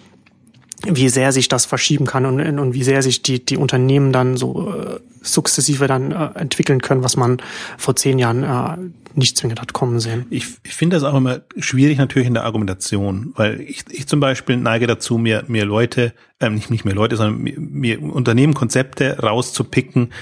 wie 0.90 1.08
sehr 1.08 1.32
sich 1.32 1.48
das 1.48 1.66
verschieben 1.66 2.06
kann 2.06 2.26
und, 2.26 2.58
und 2.58 2.74
wie 2.74 2.82
sehr 2.82 3.02
sich 3.02 3.22
die, 3.22 3.44
die 3.44 3.56
Unternehmen 3.56 4.12
dann 4.12 4.36
so 4.36 4.72
äh, 4.72 5.00
sukzessive 5.22 5.86
dann 5.86 6.12
äh, 6.12 6.30
entwickeln 6.34 6.80
können, 6.80 7.02
was 7.02 7.16
man 7.16 7.38
vor 7.76 7.96
zehn 7.96 8.18
Jahren 8.18 8.42
äh, 8.42 8.76
nicht 9.14 9.36
zwingend 9.36 9.60
hat 9.60 9.72
kommen 9.72 10.00
sehen. 10.00 10.26
Ich, 10.30 10.46
ich 10.62 10.74
finde 10.74 10.96
das 10.96 11.04
auch 11.04 11.16
immer 11.16 11.40
schwierig 11.58 11.98
natürlich 11.98 12.28
in 12.28 12.34
der 12.34 12.44
Argumentation, 12.44 13.32
weil 13.36 13.60
ich, 13.60 13.84
ich 13.90 14.06
zum 14.06 14.20
Beispiel 14.20 14.56
neige 14.56 14.86
dazu, 14.86 15.18
mir, 15.18 15.44
mir 15.48 15.64
Leute, 15.64 16.14
ähm, 16.40 16.54
nicht, 16.54 16.70
nicht 16.70 16.84
mehr 16.84 16.94
Leute, 16.94 17.16
sondern 17.16 17.42
mir, 17.42 17.58
mir 17.58 18.02
Unternehmen 18.02 18.54
Konzepte 18.54 19.18
rauszupicken, 19.18 20.12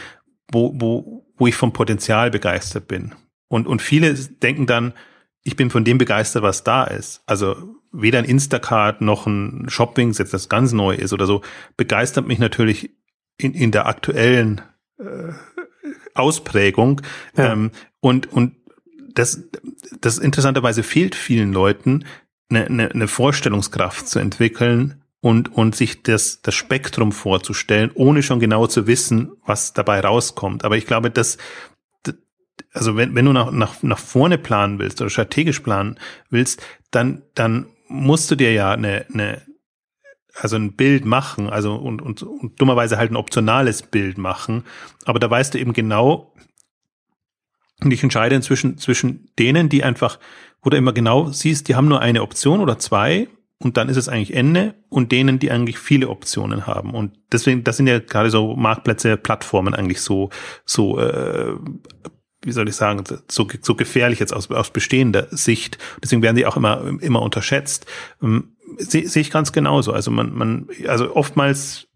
wo, 0.51 0.73
wo, 0.77 1.27
wo 1.37 1.47
ich 1.47 1.55
vom 1.55 1.73
Potenzial 1.73 2.31
begeistert 2.31 2.89
bin. 2.89 3.15
Und, 3.49 3.67
und 3.67 3.83
viele 3.83 4.15
denken 4.15 4.67
dann, 4.67 4.93
ich 5.43 5.55
bin 5.55 5.71
von 5.71 5.85
dem 5.85 5.99
begeistert, 5.99 6.43
was 6.43 6.65
da 6.65 6.85
ist. 6.85 7.23
Also 7.27 7.57
weder 8.01 8.19
ein 8.19 8.25
Instacart 8.25 9.01
noch 9.01 9.27
ein 9.27 9.67
Shopping, 9.69 10.13
jetzt 10.13 10.35
das 10.35 10.49
ganz 10.49 10.73
neu 10.73 10.95
ist 10.95 11.13
oder 11.13 11.27
so, 11.27 11.43
begeistert 11.77 12.27
mich 12.27 12.39
natürlich 12.39 12.91
in, 13.39 13.55
in 13.55 13.71
der 13.71 13.87
aktuellen 13.87 14.63
äh, 14.99 15.33
Ausprägung. 16.15 17.03
Ja. 17.37 17.53
Ähm, 17.53 17.71
und, 18.01 18.33
und 18.33 18.55
das, 19.15 19.43
das 20.01 20.19
interessanterweise 20.19 20.83
fehlt 20.83 21.15
vielen 21.15 21.53
Leuten, 21.53 22.05
eine, 22.49 22.67
eine, 22.67 22.91
eine 22.91 23.09
Vorstellungskraft 23.09 24.09
zu 24.09 24.19
entwickeln 24.19 25.03
und, 25.21 25.53
und 25.53 25.75
sich 25.75 26.03
das, 26.03 26.43
das 26.43 26.55
Spektrum 26.55 27.13
vorzustellen, 27.13 27.91
ohne 27.95 28.23
schon 28.23 28.41
genau 28.41 28.67
zu 28.67 28.87
wissen, 28.87 29.33
was 29.45 29.73
dabei 29.73 30.01
rauskommt. 30.01 30.65
Aber 30.65 30.77
ich 30.77 30.87
glaube, 30.87 31.11
dass, 31.11 31.39
also 32.73 32.97
wenn, 32.97 33.15
wenn 33.15 33.25
du 33.25 33.33
nach, 33.33 33.51
nach, 33.51 33.83
nach 33.83 33.99
vorne 33.99 34.39
planen 34.39 34.79
willst 34.79 35.01
oder 35.01 35.11
strategisch 35.11 35.61
planen 35.61 35.99
willst, 36.31 36.63
dann, 36.91 37.23
dann 37.35 37.67
musst 37.89 38.31
du 38.31 38.37
dir 38.37 38.53
ja 38.53 38.73
eine, 38.73 39.07
eine 39.13 39.43
also 40.35 40.57
ein 40.57 40.73
Bild 40.73 41.05
machen, 41.05 41.49
also 41.49 41.75
und, 41.75 42.03
und, 42.03 42.23
und 42.23 42.61
dummerweise 42.61 42.99
halt 42.99 43.11
ein 43.11 43.17
optionales 43.17 43.83
Bild 43.83 44.19
machen. 44.19 44.65
Aber 45.05 45.19
da 45.19 45.31
weißt 45.31 45.55
du 45.55 45.59
eben 45.59 45.73
genau, 45.73 46.35
und 47.81 47.91
ich 47.91 48.03
entscheide 48.03 48.35
inzwischen 48.35 48.79
zwischen 48.79 49.31
denen, 49.39 49.69
die 49.69 49.85
einfach, 49.85 50.19
wo 50.63 50.71
du 50.71 50.77
immer 50.77 50.93
genau 50.93 51.31
siehst, 51.31 51.69
die 51.69 51.75
haben 51.75 51.89
nur 51.89 52.01
eine 52.01 52.23
Option 52.23 52.61
oder 52.61 52.79
zwei 52.79 53.29
und 53.59 53.77
dann 53.77 53.89
ist 53.89 53.97
es 53.97 54.09
eigentlich 54.09 54.35
Ende 54.35 54.75
und 54.89 55.13
denen, 55.13 55.39
die 55.39 55.51
eigentlich 55.51 55.79
viele 55.79 56.09
Optionen 56.09 56.67
haben. 56.67 56.95
Und 56.95 57.19
deswegen, 57.33 57.65
das 57.65 57.77
sind 57.77 57.87
ja 57.87 57.99
gerade 57.99 58.31
so 58.31 58.57
Marktplätze, 58.57 59.17
Plattformen 59.17 59.75
eigentlich 59.75 60.01
so, 60.01 60.31
so 60.65 60.99
äh, 60.99 61.55
wie 62.47 62.53
soll 62.53 62.69
ich 62.69 62.77
sagen, 62.77 63.05
so, 63.29 63.47
so 63.61 63.75
gefährlich 63.75 64.21
jetzt 64.21 64.33
aus, 64.33 64.51
aus 64.51 64.71
bestehender 64.71 65.27
Sicht. 65.31 65.79
Deswegen 66.03 66.23
werden 66.23 66.37
die 66.37 66.47
auch 66.47 66.57
immer, 66.57 66.83
immer 67.01 67.21
unterschätzt. 67.23 67.87
Ähm, 68.23 68.53
Sehe 68.79 69.09
seh 69.09 69.21
ich 69.21 69.31
ganz 69.31 69.53
genauso. 69.53 69.93
Also 69.93 70.11
man, 70.11 70.35
man, 70.35 70.69
also 70.87 71.15
oftmals 71.15 71.87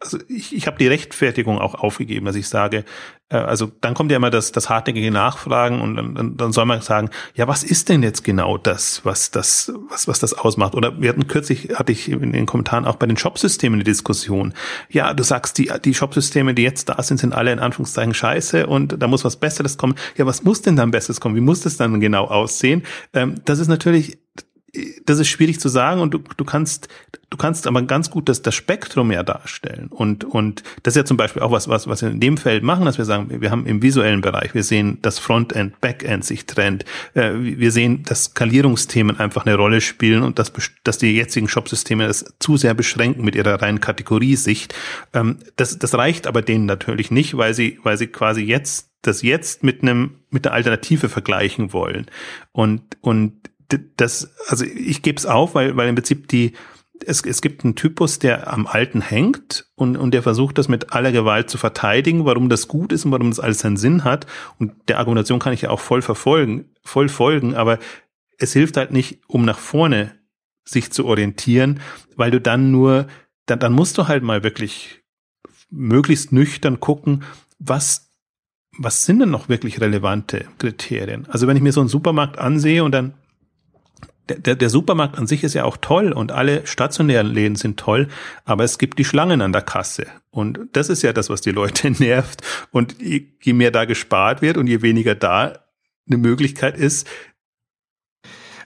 also 0.00 0.18
ich, 0.28 0.54
ich 0.54 0.66
habe 0.66 0.76
die 0.78 0.86
Rechtfertigung 0.86 1.58
auch 1.58 1.74
aufgegeben, 1.74 2.26
dass 2.26 2.36
ich 2.36 2.48
sage, 2.48 2.84
also 3.30 3.72
dann 3.80 3.94
kommt 3.94 4.10
ja 4.10 4.18
immer 4.18 4.30
das, 4.30 4.52
das 4.52 4.68
hartnäckige 4.68 5.10
Nachfragen 5.10 5.80
und 5.80 5.96
dann, 5.96 6.36
dann 6.36 6.52
soll 6.52 6.66
man 6.66 6.82
sagen, 6.82 7.08
ja, 7.34 7.48
was 7.48 7.64
ist 7.64 7.88
denn 7.88 8.02
jetzt 8.02 8.22
genau 8.22 8.58
das, 8.58 9.04
was 9.04 9.30
das, 9.30 9.72
was, 9.88 10.06
was 10.06 10.18
das 10.20 10.34
ausmacht? 10.34 10.74
Oder 10.74 11.00
wir 11.00 11.08
hatten 11.08 11.26
kürzlich, 11.26 11.70
hatte 11.74 11.92
ich 11.92 12.10
in 12.10 12.32
den 12.32 12.46
Kommentaren 12.46 12.84
auch 12.84 12.96
bei 12.96 13.06
den 13.06 13.16
Shopsystemen 13.16 13.78
eine 13.78 13.84
Diskussion. 13.84 14.52
Ja, 14.90 15.14
du 15.14 15.22
sagst, 15.22 15.56
die, 15.58 15.72
die 15.84 15.94
Shopsysteme, 15.94 16.54
die 16.54 16.62
jetzt 16.62 16.88
da 16.90 17.02
sind, 17.02 17.18
sind 17.18 17.34
alle 17.34 17.52
in 17.52 17.60
Anführungszeichen 17.60 18.14
scheiße 18.14 18.66
und 18.66 19.02
da 19.02 19.06
muss 19.06 19.24
was 19.24 19.36
Besseres 19.36 19.78
kommen. 19.78 19.94
Ja, 20.16 20.26
was 20.26 20.44
muss 20.44 20.62
denn 20.62 20.76
dann 20.76 20.90
Besseres 20.90 21.20
kommen? 21.20 21.34
Wie 21.34 21.40
muss 21.40 21.62
das 21.62 21.76
dann 21.78 22.00
genau 22.00 22.26
aussehen? 22.26 22.82
Ähm, 23.14 23.36
das 23.44 23.58
ist 23.58 23.68
natürlich 23.68 24.18
das 25.04 25.18
ist 25.18 25.28
schwierig 25.28 25.60
zu 25.60 25.68
sagen 25.68 26.00
und 26.00 26.14
du, 26.14 26.18
du 26.36 26.44
kannst, 26.44 26.88
du 27.30 27.36
kannst 27.36 27.66
aber 27.66 27.82
ganz 27.82 28.10
gut 28.10 28.28
das, 28.28 28.42
das 28.42 28.54
Spektrum 28.54 29.12
ja 29.12 29.22
darstellen. 29.22 29.88
Und, 29.88 30.24
und 30.24 30.62
das 30.82 30.92
ist 30.92 30.96
ja 30.96 31.04
zum 31.04 31.16
Beispiel 31.16 31.42
auch 31.42 31.50
was, 31.50 31.68
was, 31.68 31.86
was 31.86 32.02
wir 32.02 32.10
in 32.10 32.20
dem 32.20 32.36
Feld 32.36 32.62
machen, 32.62 32.84
dass 32.84 32.98
wir 32.98 33.04
sagen, 33.04 33.40
wir 33.40 33.50
haben 33.50 33.66
im 33.66 33.82
visuellen 33.82 34.20
Bereich, 34.20 34.54
wir 34.54 34.62
sehen, 34.62 34.98
dass 35.02 35.18
Frontend, 35.18 35.80
Backend 35.80 36.24
sich 36.24 36.46
trennt. 36.46 36.84
Äh, 37.14 37.32
wir 37.34 37.70
sehen, 37.70 38.02
dass 38.04 38.24
Skalierungsthemen 38.24 39.18
einfach 39.18 39.46
eine 39.46 39.56
Rolle 39.56 39.80
spielen 39.80 40.22
und 40.22 40.38
dass, 40.38 40.52
dass 40.82 40.98
die 40.98 41.14
jetzigen 41.14 41.48
Shopsysteme 41.48 42.06
das 42.06 42.24
zu 42.38 42.56
sehr 42.56 42.74
beschränken 42.74 43.24
mit 43.24 43.34
ihrer 43.34 43.62
reinen 43.62 43.80
Kategoriesicht. 43.80 44.74
Ähm, 45.12 45.38
das, 45.56 45.78
das 45.78 45.94
reicht 45.94 46.26
aber 46.26 46.42
denen 46.42 46.66
natürlich 46.66 47.10
nicht, 47.10 47.36
weil 47.36 47.54
sie, 47.54 47.78
weil 47.82 47.96
sie 47.96 48.08
quasi 48.08 48.42
jetzt 48.42 48.90
das 49.06 49.22
jetzt 49.22 49.62
mit 49.62 49.82
einem 49.82 50.12
mit 50.30 50.46
einer 50.46 50.54
Alternative 50.54 51.08
vergleichen 51.08 51.72
wollen 51.72 52.06
und 52.52 52.82
und 53.00 53.34
das, 53.68 54.34
also 54.48 54.64
ich 54.64 55.02
gebe 55.02 55.18
es 55.18 55.26
auf, 55.26 55.54
weil, 55.54 55.76
weil 55.76 55.88
im 55.88 55.94
Prinzip 55.94 56.28
die, 56.28 56.52
es, 57.04 57.24
es 57.24 57.42
gibt 57.42 57.64
einen 57.64 57.74
Typus, 57.74 58.18
der 58.18 58.52
am 58.52 58.66
Alten 58.66 59.00
hängt 59.00 59.66
und, 59.74 59.96
und 59.96 60.12
der 60.12 60.22
versucht, 60.22 60.58
das 60.58 60.68
mit 60.68 60.92
aller 60.92 61.12
Gewalt 61.12 61.50
zu 61.50 61.58
verteidigen, 61.58 62.24
warum 62.24 62.48
das 62.48 62.68
gut 62.68 62.92
ist 62.92 63.04
und 63.04 63.12
warum 63.12 63.30
das 63.30 63.40
alles 63.40 63.60
seinen 63.60 63.76
Sinn 63.76 64.04
hat. 64.04 64.26
Und 64.58 64.72
der 64.88 64.98
Argumentation 64.98 65.38
kann 65.38 65.52
ich 65.52 65.62
ja 65.62 65.70
auch 65.70 65.80
voll 65.80 66.02
verfolgen, 66.02 66.70
voll 66.82 67.08
folgen, 67.08 67.54
aber 67.54 67.78
es 68.38 68.52
hilft 68.52 68.76
halt 68.76 68.90
nicht, 68.90 69.20
um 69.26 69.44
nach 69.44 69.58
vorne 69.58 70.14
sich 70.64 70.92
zu 70.92 71.06
orientieren, 71.06 71.80
weil 72.16 72.30
du 72.30 72.40
dann 72.40 72.70
nur, 72.70 73.06
dann, 73.46 73.58
dann 73.58 73.72
musst 73.72 73.98
du 73.98 74.08
halt 74.08 74.22
mal 74.22 74.42
wirklich 74.42 75.02
möglichst 75.70 76.32
nüchtern 76.32 76.80
gucken, 76.80 77.24
was 77.58 78.04
was 78.78 79.04
sind 79.04 79.20
denn 79.20 79.30
noch 79.30 79.48
wirklich 79.48 79.80
relevante 79.80 80.46
Kriterien? 80.58 81.26
Also 81.28 81.46
wenn 81.46 81.56
ich 81.56 81.62
mir 81.62 81.72
so 81.72 81.80
einen 81.80 81.88
Supermarkt 81.88 82.38
ansehe 82.38 82.82
und 82.82 82.92
dann 82.92 83.14
der, 84.28 84.56
der 84.56 84.70
Supermarkt 84.70 85.18
an 85.18 85.26
sich 85.26 85.44
ist 85.44 85.54
ja 85.54 85.64
auch 85.64 85.76
toll 85.76 86.12
und 86.12 86.32
alle 86.32 86.66
stationären 86.66 87.26
Läden 87.26 87.56
sind 87.56 87.78
toll, 87.78 88.08
aber 88.44 88.64
es 88.64 88.78
gibt 88.78 88.98
die 88.98 89.04
Schlangen 89.04 89.42
an 89.42 89.52
der 89.52 89.62
Kasse. 89.62 90.06
Und 90.30 90.60
das 90.72 90.88
ist 90.88 91.02
ja 91.02 91.12
das, 91.12 91.30
was 91.30 91.40
die 91.40 91.50
Leute 91.50 91.90
nervt. 92.02 92.42
Und 92.70 92.96
je 93.00 93.52
mehr 93.52 93.70
da 93.70 93.84
gespart 93.84 94.42
wird 94.42 94.56
und 94.56 94.66
je 94.66 94.82
weniger 94.82 95.14
da 95.14 95.58
eine 96.06 96.18
Möglichkeit 96.18 96.76
ist, 96.76 97.08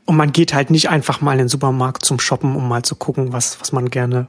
und 0.09 0.17
man 0.17 0.33
geht 0.33 0.55
halt 0.55 0.71
nicht 0.71 0.89
einfach 0.89 1.21
mal 1.21 1.33
in 1.33 1.39
den 1.39 1.49
Supermarkt 1.49 2.03
zum 2.03 2.19
Shoppen, 2.19 2.57
um 2.57 2.67
mal 2.67 2.83
zu 2.83 2.97
gucken, 2.97 3.35
was, 3.35 3.61
was 3.61 3.73
man 3.73 3.91
gerne. 3.91 4.27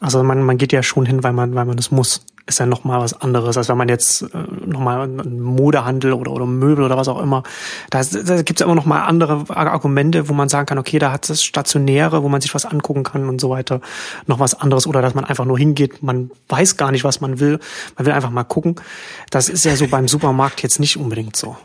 Also 0.00 0.22
man, 0.22 0.42
man 0.42 0.56
geht 0.56 0.72
ja 0.72 0.82
schon 0.82 1.04
hin, 1.04 1.22
weil 1.22 1.34
man, 1.34 1.54
weil 1.54 1.66
man 1.66 1.76
es 1.76 1.90
muss. 1.90 2.24
Ist 2.46 2.58
ja 2.58 2.64
noch 2.64 2.84
mal 2.84 2.98
was 3.00 3.20
anderes, 3.20 3.58
als 3.58 3.68
wenn 3.68 3.76
man 3.76 3.90
jetzt 3.90 4.22
äh, 4.22 4.28
noch 4.64 4.80
mal 4.80 5.02
einen 5.02 5.40
Modehandel 5.40 6.14
oder, 6.14 6.32
oder 6.32 6.46
Möbel 6.46 6.86
oder 6.86 6.96
was 6.96 7.06
auch 7.06 7.20
immer. 7.20 7.42
Da, 7.90 8.02
da 8.02 8.40
gibt 8.40 8.60
es 8.60 8.64
immer 8.64 8.74
noch 8.74 8.86
mal 8.86 9.02
andere 9.02 9.44
Argumente, 9.50 10.30
wo 10.30 10.32
man 10.32 10.48
sagen 10.48 10.64
kann, 10.64 10.78
okay, 10.78 10.98
da 10.98 11.12
hat 11.12 11.28
es 11.28 11.44
Stationäre, 11.44 12.22
wo 12.22 12.30
man 12.30 12.40
sich 12.40 12.54
was 12.54 12.64
angucken 12.64 13.02
kann 13.02 13.28
und 13.28 13.42
so 13.42 13.50
weiter. 13.50 13.82
Noch 14.26 14.40
was 14.40 14.58
anderes. 14.58 14.86
Oder 14.86 15.02
dass 15.02 15.14
man 15.14 15.26
einfach 15.26 15.44
nur 15.44 15.58
hingeht, 15.58 16.02
man 16.02 16.30
weiß 16.48 16.78
gar 16.78 16.92
nicht, 16.92 17.04
was 17.04 17.20
man 17.20 17.40
will. 17.40 17.60
Man 17.98 18.06
will 18.06 18.14
einfach 18.14 18.30
mal 18.30 18.44
gucken. 18.44 18.76
Das 19.28 19.50
ist 19.50 19.66
ja 19.66 19.76
so 19.76 19.86
beim 19.86 20.08
Supermarkt 20.08 20.62
jetzt 20.62 20.80
nicht 20.80 20.96
unbedingt 20.96 21.36
so. 21.36 21.58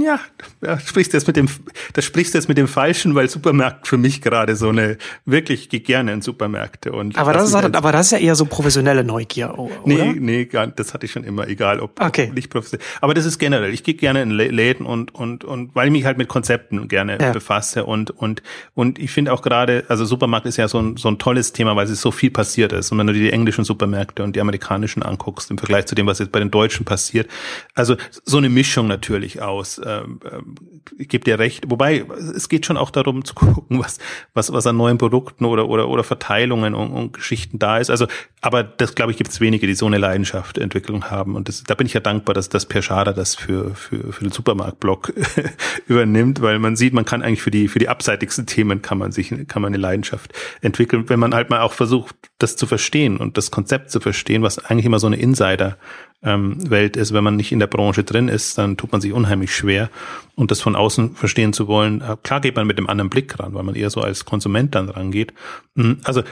Ja, 0.00 0.20
da 0.60 0.78
sprichst 0.78 1.12
du 1.12 1.16
jetzt 1.16 1.26
mit 1.26 1.36
dem, 1.36 1.48
da 1.92 2.02
sprichst 2.02 2.34
du 2.34 2.38
jetzt 2.38 2.48
mit 2.48 2.58
dem 2.58 2.68
Falschen, 2.68 3.14
weil 3.14 3.28
Supermarkt 3.28 3.88
für 3.88 3.98
mich 3.98 4.22
gerade 4.22 4.56
so 4.56 4.68
eine, 4.68 4.96
wirklich 5.24 5.68
gehe 5.68 5.80
gerne 5.80 6.12
in 6.12 6.22
Supermärkte 6.22 6.92
und. 6.92 7.16
Aber 7.16 7.32
das 7.32 7.48
ist, 7.48 7.54
halt, 7.54 7.76
aber 7.76 7.92
das 7.92 8.06
ist 8.06 8.12
ja 8.12 8.18
eher 8.18 8.34
so 8.34 8.44
professionelle 8.44 9.04
Neugier, 9.04 9.58
oder? 9.58 9.74
Nee, 9.84 10.14
nee, 10.18 10.48
das 10.76 10.94
hatte 10.94 11.06
ich 11.06 11.12
schon 11.12 11.24
immer, 11.24 11.48
egal 11.48 11.80
ob, 11.80 12.00
okay. 12.00 12.28
ob 12.28 12.34
nicht 12.34 12.50
professionell. 12.50 12.86
Aber 13.00 13.14
das 13.14 13.26
ist 13.26 13.38
generell. 13.38 13.72
Ich 13.72 13.84
gehe 13.84 13.94
gerne 13.94 14.22
in 14.22 14.30
Läden 14.30 14.86
und, 14.86 15.14
und, 15.14 15.44
und, 15.44 15.74
weil 15.74 15.86
ich 15.86 15.92
mich 15.92 16.04
halt 16.04 16.18
mit 16.18 16.28
Konzepten 16.28 16.88
gerne 16.88 17.18
ja. 17.20 17.32
befasse 17.32 17.84
und, 17.84 18.10
und, 18.10 18.42
und 18.74 18.98
ich 18.98 19.10
finde 19.10 19.32
auch 19.32 19.42
gerade, 19.42 19.84
also 19.88 20.04
Supermarkt 20.04 20.46
ist 20.46 20.56
ja 20.56 20.68
so 20.68 20.78
ein, 20.78 20.96
so 20.96 21.08
ein 21.08 21.18
tolles 21.18 21.52
Thema, 21.52 21.76
weil 21.76 21.86
es 21.86 22.00
so 22.00 22.10
viel 22.10 22.30
passiert 22.30 22.72
ist. 22.72 22.92
Und 22.92 22.98
wenn 22.98 23.06
du 23.06 23.12
dir 23.12 23.22
die 23.22 23.32
englischen 23.32 23.64
Supermärkte 23.64 24.22
und 24.22 24.36
die 24.36 24.40
amerikanischen 24.40 25.02
anguckst, 25.02 25.50
im 25.50 25.58
Vergleich 25.58 25.86
zu 25.86 25.94
dem, 25.94 26.06
was 26.06 26.18
jetzt 26.18 26.32
bei 26.32 26.38
den 26.38 26.50
Deutschen 26.50 26.84
passiert, 26.84 27.28
also 27.74 27.96
so 28.24 28.38
eine 28.38 28.48
Mischung 28.48 28.86
natürlich 28.86 29.42
aus 29.42 29.78
ähm, 29.86 30.20
ähm, 30.30 30.54
ich 30.98 31.08
gebe 31.08 31.24
dir 31.24 31.38
recht. 31.38 31.70
Wobei, 31.70 32.04
es 32.34 32.48
geht 32.48 32.66
schon 32.66 32.76
auch 32.76 32.90
darum 32.90 33.24
zu 33.24 33.34
gucken, 33.34 33.78
was, 33.80 33.98
was, 34.34 34.52
was 34.52 34.66
an 34.66 34.76
neuen 34.76 34.98
Produkten 34.98 35.44
oder, 35.44 35.68
oder, 35.68 35.88
oder 35.88 36.04
Verteilungen 36.04 36.74
und, 36.74 36.92
und 36.92 37.12
Geschichten 37.12 37.58
da 37.58 37.78
ist. 37.78 37.90
Also, 37.90 38.06
aber 38.44 38.64
das, 38.64 38.96
glaube 38.96 39.12
ich, 39.12 39.18
gibt 39.18 39.30
es 39.30 39.40
wenige, 39.40 39.68
die 39.68 39.74
so 39.74 39.86
eine 39.86 39.98
Leidenschaft 39.98 40.58
Entwicklung 40.58 41.04
haben. 41.04 41.36
Und 41.36 41.48
das, 41.48 41.62
da 41.62 41.76
bin 41.76 41.86
ich 41.86 41.92
ja 41.92 42.00
dankbar, 42.00 42.34
dass 42.34 42.48
das 42.48 42.66
Per 42.66 42.82
Schada 42.82 43.12
das 43.12 43.36
für, 43.36 43.76
für, 43.76 44.12
für 44.12 44.24
den 44.24 44.32
Supermarktblock 44.32 45.12
übernimmt, 45.86 46.42
weil 46.42 46.58
man 46.58 46.74
sieht, 46.74 46.92
man 46.92 47.04
kann 47.04 47.22
eigentlich 47.22 47.40
für 47.40 47.52
die, 47.52 47.68
für 47.68 47.78
die 47.78 47.88
abseitigsten 47.88 48.44
Themen 48.46 48.82
kann 48.82 48.98
man 48.98 49.12
sich, 49.12 49.32
kann 49.46 49.62
man 49.62 49.72
eine 49.72 49.80
Leidenschaft 49.80 50.32
entwickeln, 50.60 51.08
wenn 51.08 51.20
man 51.20 51.34
halt 51.34 51.50
mal 51.50 51.60
auch 51.60 51.72
versucht, 51.72 52.16
das 52.38 52.56
zu 52.56 52.66
verstehen 52.66 53.16
und 53.16 53.38
das 53.38 53.52
Konzept 53.52 53.92
zu 53.92 54.00
verstehen, 54.00 54.42
was 54.42 54.58
eigentlich 54.58 54.86
immer 54.86 54.98
so 54.98 55.06
eine 55.06 55.16
Insider 55.16 55.78
ähm, 56.24 56.58
ist. 56.72 57.12
Wenn 57.12 57.24
man 57.24 57.36
nicht 57.36 57.52
in 57.52 57.60
der 57.60 57.66
Branche 57.68 58.04
drin 58.04 58.28
ist, 58.28 58.58
dann 58.58 58.76
tut 58.76 58.92
man 58.92 59.00
sich 59.00 59.12
unheimlich 59.12 59.54
schwer. 59.54 59.88
Und 60.34 60.50
das 60.50 60.60
von 60.60 60.76
außen 60.76 61.14
verstehen 61.14 61.52
zu 61.52 61.68
wollen, 61.68 62.00
äh, 62.00 62.16
klar 62.22 62.40
geht 62.40 62.56
man 62.56 62.66
mit 62.66 62.78
dem 62.78 62.88
anderen 62.88 63.10
Blick 63.10 63.38
ran, 63.38 63.54
weil 63.54 63.62
man 63.62 63.74
eher 63.74 63.90
so 63.90 64.00
als 64.00 64.24
Konsument 64.24 64.74
dann 64.74 64.88
rangeht. 64.88 65.32
Mhm, 65.74 66.00
also 66.04 66.22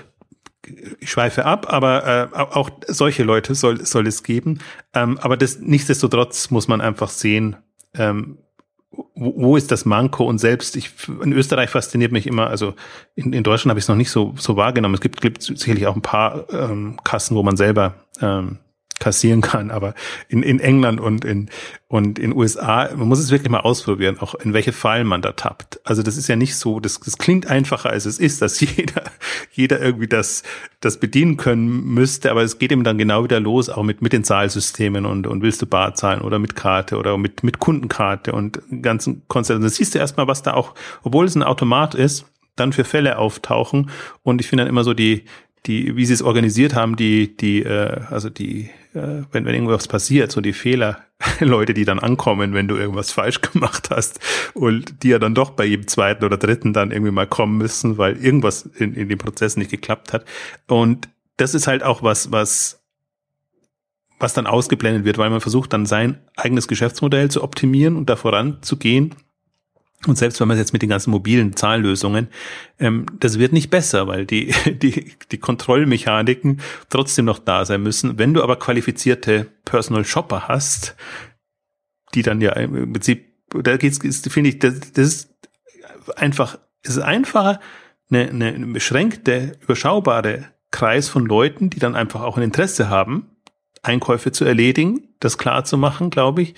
ich 1.00 1.10
schweife 1.10 1.44
ab, 1.44 1.66
aber 1.72 2.30
äh, 2.32 2.36
auch 2.36 2.70
solche 2.86 3.22
Leute 3.22 3.54
soll, 3.54 3.84
soll 3.84 4.06
es 4.06 4.22
geben. 4.22 4.60
Ähm, 4.94 5.18
aber 5.18 5.36
das 5.36 5.58
nichtsdestotrotz 5.60 6.50
muss 6.50 6.68
man 6.68 6.80
einfach 6.80 7.10
sehen, 7.10 7.56
ähm, 7.94 8.38
wo, 8.90 9.34
wo 9.36 9.56
ist 9.56 9.70
das 9.70 9.84
Manko 9.84 10.24
und 10.24 10.38
selbst 10.38 10.76
ich 10.76 10.90
in 11.22 11.32
Österreich 11.32 11.70
fasziniert 11.70 12.12
mich 12.12 12.26
immer, 12.26 12.48
also 12.48 12.74
in, 13.14 13.32
in 13.32 13.42
Deutschland 13.42 13.70
habe 13.70 13.78
ich 13.78 13.84
es 13.84 13.88
noch 13.88 13.96
nicht 13.96 14.10
so 14.10 14.34
so 14.36 14.56
wahrgenommen. 14.56 14.94
Es 14.94 15.00
gibt, 15.00 15.20
gibt 15.20 15.42
sicherlich 15.42 15.86
auch 15.86 15.96
ein 15.96 16.02
paar 16.02 16.52
ähm, 16.52 16.98
Kassen, 17.04 17.36
wo 17.36 17.42
man 17.42 17.56
selber 17.56 17.94
ähm, 18.20 18.58
kassieren 19.00 19.40
kann. 19.40 19.72
Aber 19.72 19.94
in, 20.28 20.44
in 20.44 20.60
England 20.60 21.00
und 21.00 21.24
in, 21.24 21.48
und 21.88 22.20
in 22.20 22.36
USA, 22.36 22.88
man 22.94 23.08
muss 23.08 23.18
es 23.18 23.32
wirklich 23.32 23.50
mal 23.50 23.60
ausprobieren, 23.60 24.18
auch 24.20 24.36
in 24.36 24.52
welche 24.52 24.72
Fallen 24.72 25.08
man 25.08 25.22
da 25.22 25.32
tappt. 25.32 25.80
Also 25.82 26.04
das 26.04 26.16
ist 26.16 26.28
ja 26.28 26.36
nicht 26.36 26.54
so, 26.54 26.78
das, 26.78 27.00
das 27.00 27.18
klingt 27.18 27.48
einfacher 27.48 27.90
als 27.90 28.06
es 28.06 28.20
ist, 28.20 28.40
dass 28.42 28.60
jeder, 28.76 29.02
jeder 29.50 29.80
irgendwie 29.80 30.06
das, 30.06 30.44
das 30.78 31.00
bedienen 31.00 31.36
können 31.36 31.84
müsste, 31.84 32.30
aber 32.30 32.42
es 32.42 32.58
geht 32.58 32.70
eben 32.70 32.84
dann 32.84 32.98
genau 32.98 33.24
wieder 33.24 33.40
los, 33.40 33.68
auch 33.68 33.82
mit, 33.82 34.02
mit 34.02 34.12
den 34.12 34.22
Zahlsystemen 34.22 35.04
und, 35.04 35.26
und 35.26 35.42
willst 35.42 35.60
du 35.62 35.66
bar 35.66 35.94
zahlen 35.94 36.20
oder 36.20 36.38
mit 36.38 36.54
Karte 36.54 36.96
oder 36.96 37.18
mit, 37.18 37.42
mit 37.42 37.58
Kundenkarte 37.58 38.32
und 38.32 38.60
ganzen 38.82 39.22
Konzepten. 39.26 39.64
Das 39.64 39.74
siehst 39.74 39.94
du 39.94 39.98
erstmal, 39.98 40.28
was 40.28 40.42
da 40.42 40.54
auch, 40.54 40.74
obwohl 41.02 41.24
es 41.24 41.34
ein 41.34 41.42
Automat 41.42 41.96
ist, 41.96 42.26
dann 42.54 42.72
für 42.72 42.84
Fälle 42.84 43.18
auftauchen. 43.18 43.90
Und 44.22 44.40
ich 44.40 44.46
finde 44.46 44.64
dann 44.64 44.68
immer 44.68 44.84
so 44.84 44.94
die, 44.94 45.24
die, 45.66 45.96
wie 45.96 46.06
sie 46.06 46.14
es 46.14 46.22
organisiert 46.22 46.74
haben, 46.74 46.96
die, 46.96 47.36
die, 47.36 47.62
äh, 47.62 48.02
also 48.10 48.30
die, 48.30 48.70
äh, 48.94 49.22
wenn, 49.30 49.44
wenn 49.44 49.54
irgendwas 49.54 49.88
passiert, 49.88 50.32
so 50.32 50.40
die 50.40 50.52
Fehler, 50.52 50.98
Leute, 51.40 51.74
die 51.74 51.84
dann 51.84 51.98
ankommen, 51.98 52.54
wenn 52.54 52.68
du 52.68 52.76
irgendwas 52.76 53.12
falsch 53.12 53.40
gemacht 53.40 53.90
hast 53.90 54.20
und 54.54 55.02
die 55.02 55.08
ja 55.08 55.18
dann 55.18 55.34
doch 55.34 55.50
bei 55.50 55.64
jedem 55.64 55.86
zweiten 55.86 56.24
oder 56.24 56.36
dritten 56.36 56.72
dann 56.72 56.90
irgendwie 56.90 57.12
mal 57.12 57.26
kommen 57.26 57.58
müssen, 57.58 57.98
weil 57.98 58.16
irgendwas 58.16 58.62
in, 58.62 58.94
in 58.94 59.08
dem 59.08 59.18
Prozess 59.18 59.56
nicht 59.56 59.70
geklappt 59.70 60.12
hat. 60.12 60.24
Und 60.66 61.08
das 61.36 61.54
ist 61.54 61.66
halt 61.66 61.82
auch 61.82 62.02
was, 62.02 62.32
was, 62.32 62.82
was 64.18 64.34
dann 64.34 64.46
ausgeblendet 64.46 65.04
wird, 65.04 65.18
weil 65.18 65.30
man 65.30 65.40
versucht 65.40 65.72
dann 65.72 65.86
sein 65.86 66.18
eigenes 66.36 66.68
Geschäftsmodell 66.68 67.30
zu 67.30 67.42
optimieren 67.42 67.96
und 67.96 68.10
da 68.10 68.16
voranzugehen 68.16 69.14
und 70.06 70.16
selbst 70.16 70.40
wenn 70.40 70.48
man 70.48 70.56
jetzt 70.56 70.72
mit 70.72 70.80
den 70.80 70.88
ganzen 70.88 71.10
mobilen 71.10 71.56
Zahllösungen, 71.56 72.28
ähm, 72.78 73.06
das 73.18 73.38
wird 73.38 73.52
nicht 73.52 73.70
besser, 73.70 74.06
weil 74.06 74.24
die, 74.24 74.54
die, 74.66 75.12
die 75.30 75.38
Kontrollmechaniken 75.38 76.60
trotzdem 76.88 77.26
noch 77.26 77.38
da 77.38 77.64
sein 77.64 77.82
müssen. 77.82 78.18
Wenn 78.18 78.32
du 78.32 78.42
aber 78.42 78.56
qualifizierte 78.56 79.46
Personal 79.64 80.04
Shopper 80.04 80.48
hast, 80.48 80.96
die 82.14 82.22
dann 82.22 82.40
ja 82.40 82.52
im 82.52 82.92
Prinzip, 82.92 83.26
da 83.50 83.76
geht's, 83.76 83.98
finde 84.28 84.50
ich, 84.50 84.58
das, 84.58 84.92
das 84.92 85.06
ist 85.06 85.34
einfach, 86.16 86.58
es 86.82 86.96
ist 86.96 87.02
einfacher, 87.02 87.60
eine, 88.10 88.28
eine 88.28 88.66
beschränkte, 88.66 89.58
überschaubare 89.60 90.46
Kreis 90.70 91.08
von 91.08 91.26
Leuten, 91.26 91.70
die 91.70 91.78
dann 91.78 91.94
einfach 91.94 92.22
auch 92.22 92.36
ein 92.36 92.42
Interesse 92.42 92.88
haben, 92.88 93.36
Einkäufe 93.82 94.32
zu 94.32 94.44
erledigen, 94.44 95.08
das 95.20 95.38
klar 95.38 95.64
zu 95.64 95.76
machen, 95.76 96.10
glaube 96.10 96.42
ich, 96.42 96.54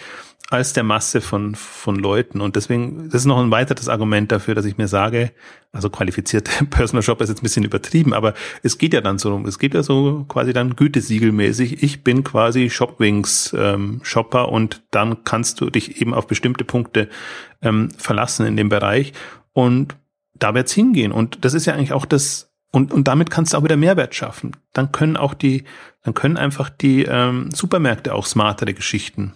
als 0.52 0.72
der 0.72 0.84
Masse 0.84 1.20
von, 1.20 1.54
von 1.54 1.96
Leuten. 1.96 2.40
Und 2.40 2.56
deswegen, 2.56 3.06
das 3.06 3.22
ist 3.22 3.26
noch 3.26 3.38
ein 3.38 3.50
weiteres 3.50 3.88
Argument 3.88 4.30
dafür, 4.30 4.54
dass 4.54 4.64
ich 4.64 4.78
mir 4.78 4.88
sage, 4.88 5.32
also 5.72 5.90
qualifizierte 5.90 6.64
Personal 6.70 7.02
Shopper 7.02 7.24
ist 7.24 7.30
jetzt 7.30 7.40
ein 7.40 7.44
bisschen 7.44 7.64
übertrieben, 7.64 8.12
aber 8.12 8.34
es 8.62 8.78
geht 8.78 8.94
ja 8.94 9.00
dann 9.00 9.18
so 9.18 9.32
rum. 9.32 9.46
Es 9.46 9.58
geht 9.58 9.74
ja 9.74 9.82
so 9.82 10.24
quasi 10.28 10.52
dann 10.52 10.76
gütesiegelmäßig. 10.76 11.82
Ich 11.82 12.04
bin 12.04 12.24
quasi 12.24 12.70
Shopwings 12.70 13.54
ähm, 13.58 14.00
Shopper 14.02 14.50
und 14.50 14.82
dann 14.90 15.24
kannst 15.24 15.60
du 15.60 15.70
dich 15.70 16.00
eben 16.00 16.14
auf 16.14 16.26
bestimmte 16.26 16.64
Punkte 16.64 17.08
ähm, 17.62 17.90
verlassen 17.96 18.46
in 18.46 18.56
dem 18.56 18.68
Bereich. 18.68 19.12
Und 19.52 19.96
da 20.34 20.54
wird's 20.54 20.72
hingehen. 20.72 21.12
Und 21.12 21.44
das 21.44 21.54
ist 21.54 21.66
ja 21.66 21.74
eigentlich 21.74 21.92
auch 21.92 22.04
das, 22.04 22.52
und, 22.70 22.92
und 22.92 23.08
damit 23.08 23.30
kannst 23.30 23.52
du 23.52 23.58
auch 23.58 23.64
wieder 23.64 23.76
Mehrwert 23.76 24.14
schaffen. 24.14 24.56
Dann 24.72 24.92
können 24.92 25.16
auch 25.16 25.34
die, 25.34 25.64
dann 26.02 26.14
können 26.14 26.36
einfach 26.36 26.68
die 26.68 27.04
ähm, 27.04 27.50
Supermärkte 27.52 28.14
auch 28.14 28.26
smartere 28.26 28.74
Geschichten 28.74 29.34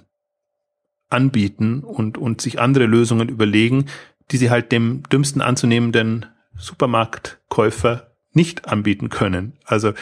anbieten 1.09 1.81
und, 1.81 2.19
und 2.19 2.41
sich 2.41 2.61
andere 2.61 2.87
Lösungen 2.87 3.29
überlegen, 3.29 3.87
die 4.31 4.37
sie 4.39 4.51
halt 4.51 4.73
dem 4.73 5.03
dümmsten 5.11 5.41
anzunehmenden 5.41 6.27
Supermarktkäufer 6.57 8.11
nicht 8.33 8.69
anbieten 8.69 9.09
können. 9.09 9.55
Also 9.65 9.93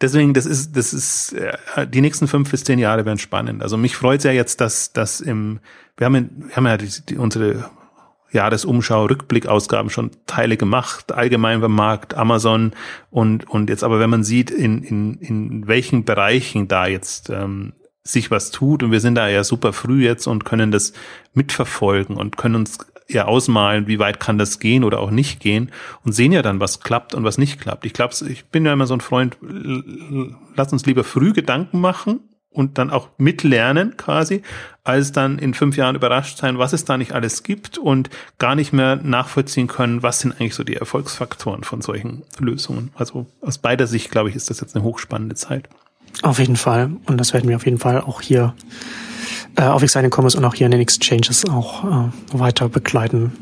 deswegen, 0.00 0.34
das 0.34 0.46
ist, 0.46 0.76
das 0.76 0.92
ist, 0.92 1.32
äh, 1.32 1.86
die 1.86 2.00
nächsten 2.00 2.28
fünf 2.28 2.50
bis 2.50 2.64
zehn 2.64 2.78
Jahre 2.78 3.04
werden 3.04 3.18
spannend. 3.18 3.62
Also 3.62 3.76
mich 3.76 3.96
freut 3.96 4.18
es 4.18 4.24
ja 4.24 4.32
jetzt, 4.32 4.60
dass, 4.60 4.92
dass 4.92 5.20
im, 5.20 5.60
wir 5.96 6.06
haben, 6.06 6.44
wir 6.48 6.56
haben 6.56 6.66
ja 6.66 6.76
die, 6.76 6.90
die, 7.08 7.16
unsere 7.16 7.70
Jahresumschau, 8.30 9.06
Rückblickausgaben 9.06 9.90
schon 9.90 10.10
Teile 10.26 10.58
gemacht, 10.58 11.12
allgemein 11.12 11.62
beim 11.62 11.74
Markt, 11.74 12.14
Amazon 12.14 12.72
und, 13.10 13.48
und 13.48 13.70
jetzt 13.70 13.84
aber, 13.84 14.00
wenn 14.00 14.10
man 14.10 14.22
sieht, 14.22 14.50
in, 14.50 14.82
in, 14.82 15.14
in 15.14 15.66
welchen 15.66 16.04
Bereichen 16.04 16.68
da 16.68 16.86
jetzt 16.86 17.30
ähm, 17.30 17.72
sich 18.08 18.30
was 18.30 18.50
tut 18.50 18.82
und 18.82 18.90
wir 18.90 19.00
sind 19.00 19.16
da 19.16 19.28
ja 19.28 19.44
super 19.44 19.72
früh 19.72 20.04
jetzt 20.04 20.26
und 20.26 20.44
können 20.44 20.70
das 20.70 20.94
mitverfolgen 21.34 22.16
und 22.16 22.36
können 22.36 22.54
uns 22.54 22.78
ja 23.06 23.26
ausmalen, 23.26 23.86
wie 23.86 23.98
weit 23.98 24.20
kann 24.20 24.38
das 24.38 24.60
gehen 24.60 24.84
oder 24.84 25.00
auch 25.00 25.10
nicht 25.10 25.40
gehen 25.40 25.70
und 26.04 26.12
sehen 26.12 26.32
ja 26.32 26.42
dann, 26.42 26.60
was 26.60 26.80
klappt 26.80 27.14
und 27.14 27.24
was 27.24 27.38
nicht 27.38 27.60
klappt. 27.60 27.84
Ich 27.84 27.92
glaube, 27.92 28.14
ich 28.28 28.46
bin 28.46 28.64
ja 28.64 28.72
immer 28.72 28.86
so 28.86 28.94
ein 28.94 29.00
Freund, 29.00 29.36
lass 29.40 30.72
uns 30.72 30.86
lieber 30.86 31.04
früh 31.04 31.32
Gedanken 31.32 31.80
machen 31.80 32.20
und 32.50 32.78
dann 32.78 32.90
auch 32.90 33.08
mitlernen 33.18 33.96
quasi, 33.98 34.42
als 34.84 35.12
dann 35.12 35.38
in 35.38 35.52
fünf 35.52 35.76
Jahren 35.76 35.96
überrascht 35.96 36.38
sein, 36.38 36.58
was 36.58 36.72
es 36.72 36.86
da 36.86 36.96
nicht 36.96 37.12
alles 37.12 37.42
gibt 37.42 37.76
und 37.76 38.08
gar 38.38 38.54
nicht 38.54 38.72
mehr 38.72 38.96
nachvollziehen 38.96 39.68
können, 39.68 40.02
was 40.02 40.20
sind 40.20 40.32
eigentlich 40.32 40.54
so 40.54 40.64
die 40.64 40.76
Erfolgsfaktoren 40.76 41.62
von 41.62 41.82
solchen 41.82 42.24
Lösungen. 42.38 42.90
Also 42.94 43.26
aus 43.42 43.58
beider 43.58 43.86
Sicht, 43.86 44.10
glaube 44.10 44.30
ich, 44.30 44.36
ist 44.36 44.48
das 44.48 44.60
jetzt 44.60 44.74
eine 44.74 44.84
hochspannende 44.84 45.34
Zeit. 45.34 45.68
Auf 46.22 46.38
jeden 46.38 46.56
Fall. 46.56 46.90
Und 47.06 47.18
das 47.18 47.32
werden 47.32 47.48
wir 47.48 47.56
auf 47.56 47.64
jeden 47.64 47.78
Fall 47.78 48.00
auch 48.00 48.20
hier 48.20 48.54
äh, 49.56 49.62
auf 49.62 49.82
Exciting 49.82 50.10
Commerce 50.12 50.36
und 50.36 50.44
auch 50.44 50.54
hier 50.54 50.66
in 50.66 50.72
den 50.72 50.80
Exchanges 50.80 51.44
auch 51.48 51.84
äh, 51.84 52.10
weiter 52.32 52.68
begleiten. 52.68 53.32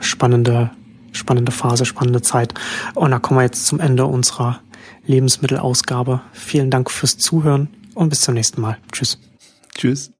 Spannende, 0.00 0.70
spannende 1.12 1.52
Phase, 1.52 1.84
spannende 1.84 2.22
Zeit. 2.22 2.54
Und 2.94 3.10
da 3.10 3.18
kommen 3.18 3.40
wir 3.40 3.44
jetzt 3.44 3.66
zum 3.66 3.80
Ende 3.80 4.06
unserer 4.06 4.60
Lebensmittelausgabe. 5.06 6.20
Vielen 6.32 6.70
Dank 6.70 6.90
fürs 6.90 7.16
Zuhören 7.18 7.68
und 7.94 8.10
bis 8.10 8.22
zum 8.22 8.34
nächsten 8.34 8.60
Mal. 8.60 8.76
Tschüss. 8.92 9.18
Tschüss. 9.76 10.10